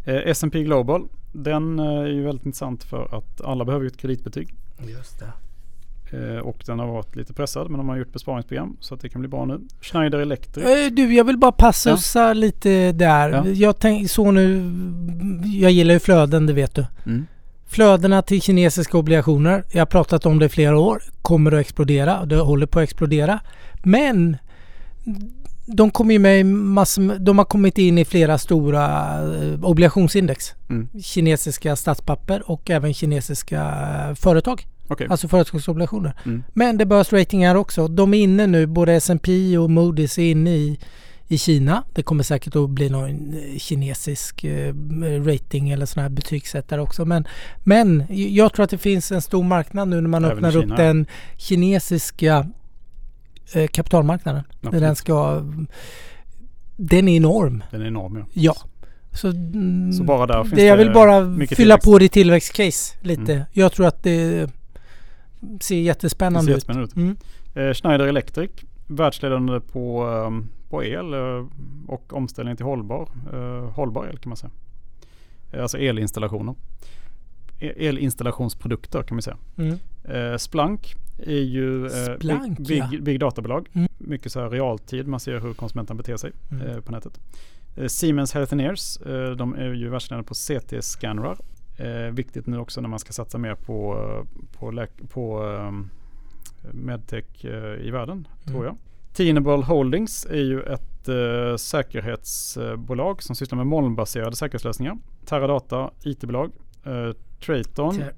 Eh, 0.04 0.14
S&P 0.30 0.62
Global. 0.62 1.08
Den 1.32 1.78
eh, 1.78 1.84
är 1.86 2.06
ju 2.06 2.22
väldigt 2.22 2.46
intressant 2.46 2.84
för 2.84 3.18
att 3.18 3.40
alla 3.40 3.64
behöver 3.64 3.84
ju 3.84 3.88
ett 3.88 3.96
kreditbetyg. 3.96 4.54
Just 4.88 5.18
det. 5.18 5.32
Eh, 6.12 6.38
och 6.38 6.62
den 6.66 6.78
har 6.78 6.86
varit 6.86 7.16
lite 7.16 7.32
pressad 7.32 7.70
men 7.70 7.78
de 7.78 7.88
har 7.88 7.96
gjort 7.96 8.12
besparingsprogram 8.12 8.76
så 8.80 8.94
att 8.94 9.00
det 9.00 9.08
kan 9.08 9.20
bli 9.20 9.28
bra 9.28 9.44
nu. 9.44 9.60
Schneider 9.80 10.18
Electric. 10.18 10.66
Eh, 10.66 10.90
Du, 10.92 11.14
jag 11.14 11.24
vill 11.24 11.38
bara 11.38 11.52
passusa 11.52 12.32
lite 12.32 12.92
där. 12.92 13.30
Ja. 13.30 13.46
Jag 13.48 13.78
tänk, 13.78 14.10
så 14.10 14.30
nu, 14.30 14.72
jag 15.44 15.70
gillar 15.70 15.94
ju 15.94 16.00
flöden, 16.00 16.46
det 16.46 16.52
vet 16.52 16.74
du. 16.74 16.86
Mm. 17.06 17.26
Flödena 17.66 18.22
till 18.22 18.42
kinesiska 18.42 18.98
obligationer, 18.98 19.64
jag 19.72 19.80
har 19.80 19.86
pratat 19.86 20.26
om 20.26 20.38
det 20.38 20.46
i 20.46 20.48
flera 20.48 20.78
år, 20.78 21.02
kommer 21.22 21.52
att 21.52 21.60
explodera. 21.60 22.24
Det 22.24 22.36
håller 22.36 22.66
på 22.66 22.78
att 22.78 22.82
explodera. 22.82 23.40
Men 23.82 24.36
de 25.66 25.90
kommer 25.90 26.12
ju 26.12 26.18
med 26.18 26.46
massor, 26.46 27.18
de 27.18 27.38
har 27.38 27.44
kommit 27.44 27.78
in 27.78 27.98
i 27.98 28.04
flera 28.04 28.38
stora 28.38 28.84
eh, 29.34 29.64
obligationsindex. 29.64 30.54
Mm. 30.68 30.88
Kinesiska 31.02 31.76
statspapper 31.76 32.50
och 32.50 32.70
även 32.70 32.94
kinesiska 32.94 33.74
företag. 34.20 34.66
Okej. 34.88 35.06
Alltså 35.10 35.28
företagsobligationer. 35.28 36.14
Mm. 36.24 36.42
Men 36.52 36.78
det 36.78 36.86
behövs 36.86 37.12
ratingar 37.12 37.54
också. 37.54 37.88
De 37.88 38.14
är 38.14 38.18
inne 38.18 38.46
nu, 38.46 38.66
både 38.66 38.92
S&P 38.92 39.58
och 39.58 39.68
Moody's 39.68 40.20
är 40.20 40.30
inne 40.30 40.50
i, 40.50 40.78
i 41.28 41.38
Kina. 41.38 41.82
Det 41.94 42.02
kommer 42.02 42.22
säkert 42.22 42.56
att 42.56 42.70
bli 42.70 42.90
någon 42.90 43.34
eh, 43.34 43.58
kinesisk 43.58 44.44
eh, 44.44 44.74
rating 45.24 45.70
eller 45.70 45.86
sån 45.86 46.02
här 46.02 46.08
betygssättare 46.10 46.80
också. 46.80 47.04
Men, 47.04 47.26
men 47.64 48.04
jag 48.08 48.52
tror 48.52 48.64
att 48.64 48.70
det 48.70 48.78
finns 48.78 49.12
en 49.12 49.22
stor 49.22 49.42
marknad 49.44 49.88
nu 49.88 50.00
när 50.00 50.08
man 50.08 50.24
Även 50.24 50.36
öppnar 50.44 50.56
upp 50.56 50.76
den 50.76 51.06
kinesiska 51.36 52.46
eh, 53.54 53.66
kapitalmarknaden. 53.66 54.42
När 54.60 54.68
Absolut. 54.68 54.82
den 54.82 54.96
ska... 54.96 55.42
Den 56.76 57.08
är 57.08 57.16
enorm. 57.16 57.64
Den 57.70 57.82
är 57.82 57.86
enorm 57.86 58.16
ja. 58.16 58.24
Ja. 58.32 58.56
Så, 59.12 59.28
mm, 59.28 59.92
Så 59.92 60.04
bara 60.04 60.26
där 60.26 60.42
finns 60.42 60.54
det 60.54 60.64
jag 60.64 60.76
vill 60.76 60.92
bara 60.92 61.24
fylla 61.24 61.46
tillväxt. 61.56 61.84
på 61.84 61.98
ditt 61.98 62.12
tillväxtcase 62.12 62.96
lite. 63.02 63.32
Mm. 63.32 63.44
Jag 63.52 63.72
tror 63.72 63.86
att 63.86 64.02
det 64.02 64.18
ser 64.20 64.50
Det 65.40 65.64
ser 65.64 65.76
jättespännande 65.76 66.50
ut. 66.50 66.56
jättespännande 66.56 66.88
ut. 66.88 66.96
Mm. 66.96 67.16
Eh, 67.54 67.74
Schneider 67.74 68.06
Electric, 68.06 68.50
världsledande 68.86 69.60
på, 69.60 70.02
ehm, 70.06 70.48
på 70.70 70.84
el 70.84 71.14
eh, 71.14 71.46
och 71.86 72.12
omställning 72.12 72.56
till 72.56 72.66
hållbar, 72.66 73.08
eh, 73.32 73.70
hållbar 73.70 74.06
el 74.06 74.18
kan 74.18 74.30
man 74.30 74.36
säga. 74.36 74.50
Eh, 75.52 75.62
Alltså 75.62 75.78
elinstallationer. 75.78 76.54
E- 77.60 77.86
Elinstallationsprodukter 77.88 79.02
kan 79.02 79.14
man 79.14 79.22
säga. 79.22 79.36
Mm. 79.56 80.38
Splunk 80.38 80.94
är 81.18 81.40
ju 81.40 81.88
Splunk, 81.90 82.58
big, 82.58 82.84
big, 82.90 83.02
big 83.02 83.20
databolag. 83.20 83.68
Mm. 83.72 83.88
Mycket 83.98 84.32
så 84.32 84.40
här 84.40 84.50
realtid, 84.50 85.06
man 85.06 85.20
ser 85.20 85.40
hur 85.40 85.54
konsumenten 85.54 85.96
beter 85.96 86.16
sig 86.16 86.32
Mm. 86.50 86.82
på 86.82 86.92
nätet. 86.92 87.20
Siemens 87.86 88.34
Healthineers, 88.34 88.98
de 89.38 89.54
är 89.54 89.72
ju 89.74 89.88
världsledande 89.88 90.28
på 90.28 90.34
CT-scannrar. 90.34 91.38
Viktigt 92.12 92.46
nu 92.46 92.58
också 92.58 92.80
när 92.80 92.88
man 92.88 92.98
ska 92.98 93.12
satsa 93.12 93.38
mer 93.38 93.54
på, 93.54 93.96
på, 94.58 94.86
på 95.08 95.42
ehm, 95.44 95.90
medtech 96.72 97.44
eh, 97.44 97.86
i 97.86 97.90
världen, 97.90 98.28
tror 98.44 98.56
Mm. 98.56 98.66
jag. 98.66 98.76
Tenable 99.16 99.64
Holdings 99.64 100.26
är 100.30 100.42
ju 100.42 100.62
ett 100.62 101.08
eh, 101.08 101.56
säkerhetsbolag 101.56 103.22
som 103.22 103.34
sysslar 103.36 103.56
med 103.56 103.66
molnbaserade 103.66 104.36
säkerhetslösningar. 104.36 104.98
Teradata, 105.26 105.90
IT-bolag. 106.04 106.50
Eh, 106.84 107.12
Traton 107.46 107.94
Tra- 107.94 108.12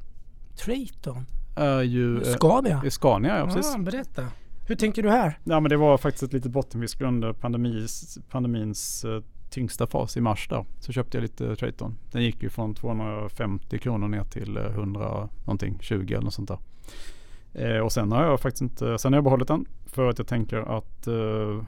Trayton? 0.64 1.24
är 1.56 1.82
ju 1.82 2.16
eh, 2.22 2.22
Scania? 2.36 2.82
är 2.84 2.90
Scania, 2.90 3.38
ja 3.38 3.46
precis. 3.46 3.74
Ah, 3.74 3.78
berätta. 3.78 4.26
Hur 4.66 4.74
tänker 4.74 5.02
du 5.02 5.10
här? 5.10 5.38
Ja 5.44 5.60
men 5.60 5.70
det 5.70 5.76
var 5.76 5.98
faktiskt 5.98 6.22
ett 6.22 6.32
litet 6.32 6.52
bottenfisk 6.52 7.00
under 7.00 7.32
pandemis, 7.32 8.18
pandemins 8.30 9.04
eh, 9.04 9.22
tyngsta 9.50 9.86
fas 9.86 10.16
i 10.16 10.20
mars 10.20 10.48
där. 10.48 10.64
Så 10.80 10.92
köpte 10.92 11.16
jag 11.16 11.22
lite 11.22 11.56
Traton. 11.56 11.94
Den 12.12 12.22
gick 12.22 12.42
ju 12.42 12.48
från 12.50 12.74
250 12.74 13.78
kronor 13.78 14.08
ner 14.08 14.24
till 14.24 14.56
eh, 14.56 14.64
100 14.64 15.28
någonting, 15.44 15.78
20 15.80 16.14
eller 16.14 16.24
något 16.24 16.34
sånt 16.34 16.48
där. 16.48 16.58
Eh, 17.54 17.78
och 17.78 17.92
sen 17.92 18.12
har 18.12 18.24
jag 18.24 18.40
faktiskt 18.40 18.62
inte, 18.62 18.98
sen 18.98 19.12
har 19.12 19.16
jag 19.16 19.24
behållit 19.24 19.48
den 19.48 19.64
för 19.86 20.08
att 20.08 20.18
jag 20.18 20.26
tänker 20.26 20.76
att 20.78 21.06
eh, 21.06 21.62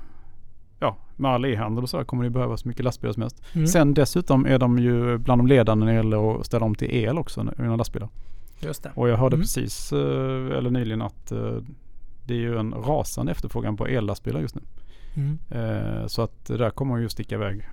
ja, 0.79 0.97
med 1.17 1.31
all 1.31 1.45
e-handel 1.45 1.83
och 1.85 1.91
så 1.91 1.97
här 1.97 2.05
kommer 2.05 2.25
det 2.25 2.31
behövas 2.31 2.65
mycket 2.65 2.85
lastbilar 2.85 3.13
som 3.13 3.23
helst. 3.23 3.43
Mm. 3.53 3.67
Sen 3.67 3.95
dessutom 3.95 4.47
är 4.47 4.59
de 4.59 4.79
ju 4.79 5.19
bland 5.19 5.39
de 5.41 5.47
ledande 5.47 5.87
när 5.87 5.93
det 5.93 5.97
gäller 5.97 6.41
att 6.41 6.47
ställa 6.47 6.67
om 6.67 6.75
till 6.75 6.91
el 6.95 7.19
också, 7.19 7.47
mina 7.57 7.77
lastbilar. 7.77 8.09
Just 8.61 8.83
det. 8.83 8.93
Och 8.95 9.09
jag 9.09 9.17
hörde 9.17 9.35
Mm. 9.37 9.43
precis, 9.43 9.93
eh, 9.93 10.57
eller 10.59 10.71
nyligen 10.71 11.03
att 11.03 11.33
eh, 11.33 11.57
det 12.27 12.35
är 12.35 12.39
ju 12.39 12.59
en 12.59 12.75
rasande 12.75 13.33
efterfrågan 13.33 13.77
på 13.77 13.87
ellastbilar 13.87 14.41
just 14.41 14.55
nu. 14.55 14.63
Mm. 15.17 15.39
Eh, 15.51 16.07
så 16.07 16.23
att 16.23 16.45
det 16.47 16.57
där 16.57 16.71
kommer 16.71 16.99
ju 16.99 17.09
sticka 17.09 17.35
iväg 17.35 17.69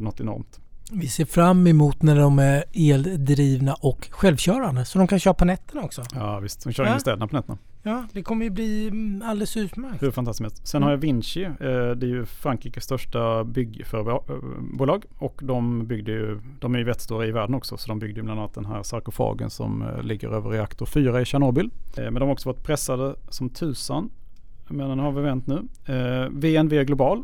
något 0.00 0.20
enormt. 0.20 0.60
Vi 0.92 1.08
ser 1.08 1.24
fram 1.24 1.66
emot 1.66 2.02
när 2.02 2.16
de 2.20 2.38
är 2.38 2.64
eldrivna 2.72 3.74
och 3.74 4.08
självkörande 4.10 4.84
så 4.84 4.98
de 4.98 5.06
kan 5.06 5.18
köra 5.18 5.34
på 5.34 5.44
nätterna 5.44 5.82
också. 5.82 6.02
Ja 6.14 6.38
visst, 6.40 6.64
de 6.64 6.72
kör 6.72 6.84
Ja. 6.84 6.90
in 6.90 6.96
i 6.96 7.00
städerna 7.00 7.26
på 7.28 7.36
nätterna. 7.36 7.58
Ja, 7.82 8.04
det 8.12 8.22
kommer 8.22 8.44
ju 8.44 8.50
bli 8.50 8.88
mm, 8.88 9.22
alldeles 9.24 9.56
utmärkt. 9.56 10.02
Hur 10.02 10.10
fantastiskt. 10.10 10.66
Sen 10.66 10.78
Mm. 10.78 10.86
har 10.86 10.90
jag 10.90 10.98
Vinci. 10.98 11.42
Eh, 11.44 11.50
det 11.60 12.06
är 12.06 12.06
ju 12.06 12.24
Frankrikes 12.26 12.84
största 12.84 13.44
byggbolag. 13.44 15.04
Och 15.18 15.40
de 15.44 15.86
byggde 15.86 16.12
ju, 16.12 16.40
de 16.60 16.74
är 16.74 16.78
ju 16.78 16.86
jättestora 16.86 17.26
i 17.26 17.30
världen 17.30 17.54
också. 17.54 17.76
Så 17.76 17.88
de 17.88 17.98
byggde 17.98 18.20
ju 18.20 18.24
bland 18.24 18.40
annat 18.40 18.54
den 18.54 18.66
här 18.66 18.82
sarkofagen 18.82 19.50
som 19.50 19.82
eh, 19.82 20.02
ligger 20.02 20.28
över 20.28 20.50
reaktor 20.50 20.86
4 20.86 21.20
i 21.20 21.24
Tjernobyl. 21.24 21.70
Eh, 21.96 22.02
men 22.04 22.14
de 22.14 22.22
har 22.22 22.32
också 22.32 22.48
varit 22.48 22.62
pressade 22.64 23.14
som 23.28 23.48
tusan. 23.50 24.10
Men 24.68 24.88
den 24.88 24.98
har 24.98 25.12
vi 25.12 25.22
vänt 25.22 25.46
nu. 25.46 25.62
Eh, 25.86 26.28
VNV 26.30 26.84
Global. 26.84 27.22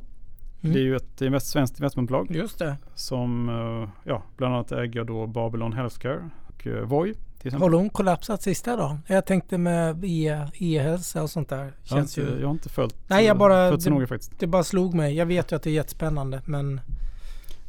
Mm. 0.64 0.74
Det 0.74 0.80
är 0.80 0.84
ju 0.84 0.96
ett 0.96 1.20
invest, 1.22 1.46
svenskt 1.46 1.78
investmentbolag 1.78 2.30
Just 2.30 2.58
det. 2.58 2.76
som 2.94 3.48
eh, 3.48 3.88
ja, 4.10 4.22
bland 4.36 4.54
annat 4.54 4.72
äger 4.72 5.04
då 5.04 5.26
Babylon 5.26 5.72
Healthcare 5.72 6.30
och 6.48 6.66
eh, 6.66 6.72
Voi. 6.84 7.14
Har 7.52 7.70
de 7.70 7.90
kollapsat 7.90 8.42
sista 8.42 8.76
dagen? 8.76 9.00
Jag 9.06 9.26
tänkte 9.26 9.58
med 9.58 10.04
e- 10.04 10.46
e-hälsa 10.54 11.22
och 11.22 11.30
sånt 11.30 11.48
där. 11.48 11.56
Jag 11.58 11.64
har, 11.64 11.72
Känns 11.82 12.18
inte, 12.18 12.30
ju... 12.30 12.40
jag 12.40 12.46
har 12.46 12.52
inte 12.52 12.68
följt, 12.68 12.94
Nej, 13.06 13.24
jag 13.26 13.38
bara- 13.38 13.68
följt 13.70 13.82
så 13.82 13.88
det- 13.90 13.94
noga 13.94 14.06
faktiskt. 14.06 14.38
Det 14.38 14.46
bara 14.46 14.64
slog 14.64 14.94
mig. 14.94 15.14
Jag 15.16 15.26
vet 15.26 15.52
ju 15.52 15.56
att 15.56 15.62
det 15.62 15.70
är 15.70 15.74
jättespännande 15.74 16.40
men 16.44 16.80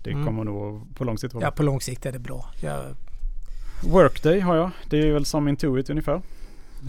Det 0.03 0.11
Mm. 0.11 0.25
kommer 0.25 0.43
nog 0.43 0.95
på 0.95 1.03
lång 1.03 1.17
sikt 1.17 1.33
vara 1.33 1.43
ja, 1.45 1.51
på 1.51 1.63
lång 1.63 1.81
sikt 1.81 2.05
är 2.05 2.11
det 2.11 2.19
bra. 2.19 2.45
Jag, 2.61 2.81
Workday 3.83 4.39
har 4.39 4.55
jag. 4.55 4.71
Det 4.89 4.97
är 5.07 5.11
väl 5.13 5.25
som 5.25 5.47
Intuit 5.47 5.89
ungefär. 5.89 6.21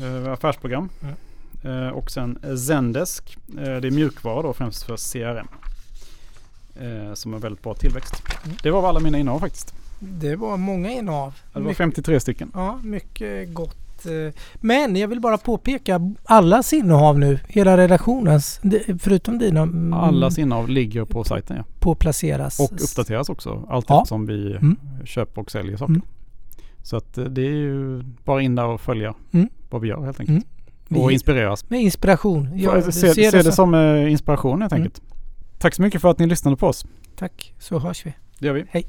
Eh, 0.03 0.33
affärsprogram. 0.33 0.89
Eh, 1.65 1.89
och 1.89 2.11
sen 2.11 2.39
Zendesk. 2.67 3.39
Eh, 3.49 3.63
det 3.63 3.89
är 3.89 3.91
mjukvara 3.91 4.43
då 4.43 4.53
främst 4.53 4.83
för 4.83 4.97
CRM. 5.13 5.47
Eh, 6.81 7.15
som 7.15 7.35
är 7.35 7.39
väldigt 7.39 7.63
bra 7.63 7.75
tillväxt. 7.75 8.23
Mm. 8.45 8.57
Det 8.63 8.71
var 8.71 8.89
alla 8.89 9.01
mina 9.01 9.19
innehav 9.19 9.39
faktiskt. 9.41 9.75
det 9.99 10.37
var 10.37 10.57
många 10.57 10.91
innehav. 10.93 11.35
Det 11.53 11.59
var 11.59 11.63
Mycket- 11.63 11.77
53 11.77 12.21
stycken. 12.21 12.51
Ja, 12.55 12.79
mycket 12.83 13.55
gott. 13.55 14.07
eh. 14.07 14.35
Men 14.55 14.97
jag 14.97 15.09
vill 15.09 15.21
bara 15.21 15.39
påpeka 15.39 16.01
allas 16.25 16.73
innehav 16.73 17.19
nu, 17.19 17.39
hela 17.49 17.77
redaktionens, 17.77 18.59
det- 18.63 19.03
förutom 19.03 19.39
dina, 19.39 19.61
mm, 19.63 19.93
Allas 19.93 20.39
innehav 20.39 20.69
ligger 20.69 21.05
på 21.05 21.25
sajten 21.25 21.57
ja. 21.57 21.65
på 21.81 21.95
placeras. 21.95 22.61
Och 22.61 22.73
uppdateras 22.73 23.29
också 23.29 23.67
allt 23.69 23.87
Ja. 23.89 23.99
eftersom 24.03 24.27
vi 24.27 24.53
Mm. 24.57 24.77
köper 25.05 25.41
och 25.41 25.51
säljer 25.51 25.77
saker. 25.77 25.91
Mm. 25.93 26.03
Så 26.83 26.97
att 26.97 27.19
eh, 27.19 27.25
det 27.25 27.43
är 27.43 27.51
ju 27.55 28.03
bara 28.25 28.43
in 28.43 28.55
där 28.55 28.67
och 28.67 28.81
följa 28.81 29.15
Mm. 29.33 29.49
vad 29.71 29.81
vi 29.81 29.89
gör 29.89 30.05
helt 30.05 30.21
enkelt. 30.21 30.47
Vi- 30.89 31.01
Och 31.01 31.13
inspireras. 31.13 31.71
Med 31.71 31.81
inspiration. 31.83 32.51
Ja, 32.55 32.75
Jag, 32.75 32.85
se, 32.85 32.93
ser 32.93 33.13
se 33.15 33.31
det 33.31 33.37
det 33.37 33.43
som, 33.45 33.53
som 33.53 33.75
eh, 33.75 34.13
inspiration 34.13 34.61
helt 34.63 34.73
Mm. 34.73 34.83
enkelt. 34.85 35.03
Tack 35.59 35.75
så 35.75 35.83
mycket 35.83 36.01
för 36.01 36.09
att 36.09 36.19
ni 36.19 36.27
lyssnade 36.27 36.57
på 36.57 36.67
oss. 36.67 36.87
Tack, 37.17 37.55
så 37.59 37.79
hörs 37.79 38.07
vi. 38.07 38.15
Det 38.39 38.47
gör 38.47 38.55
vi. 38.55 38.65
Hej. 38.71 38.87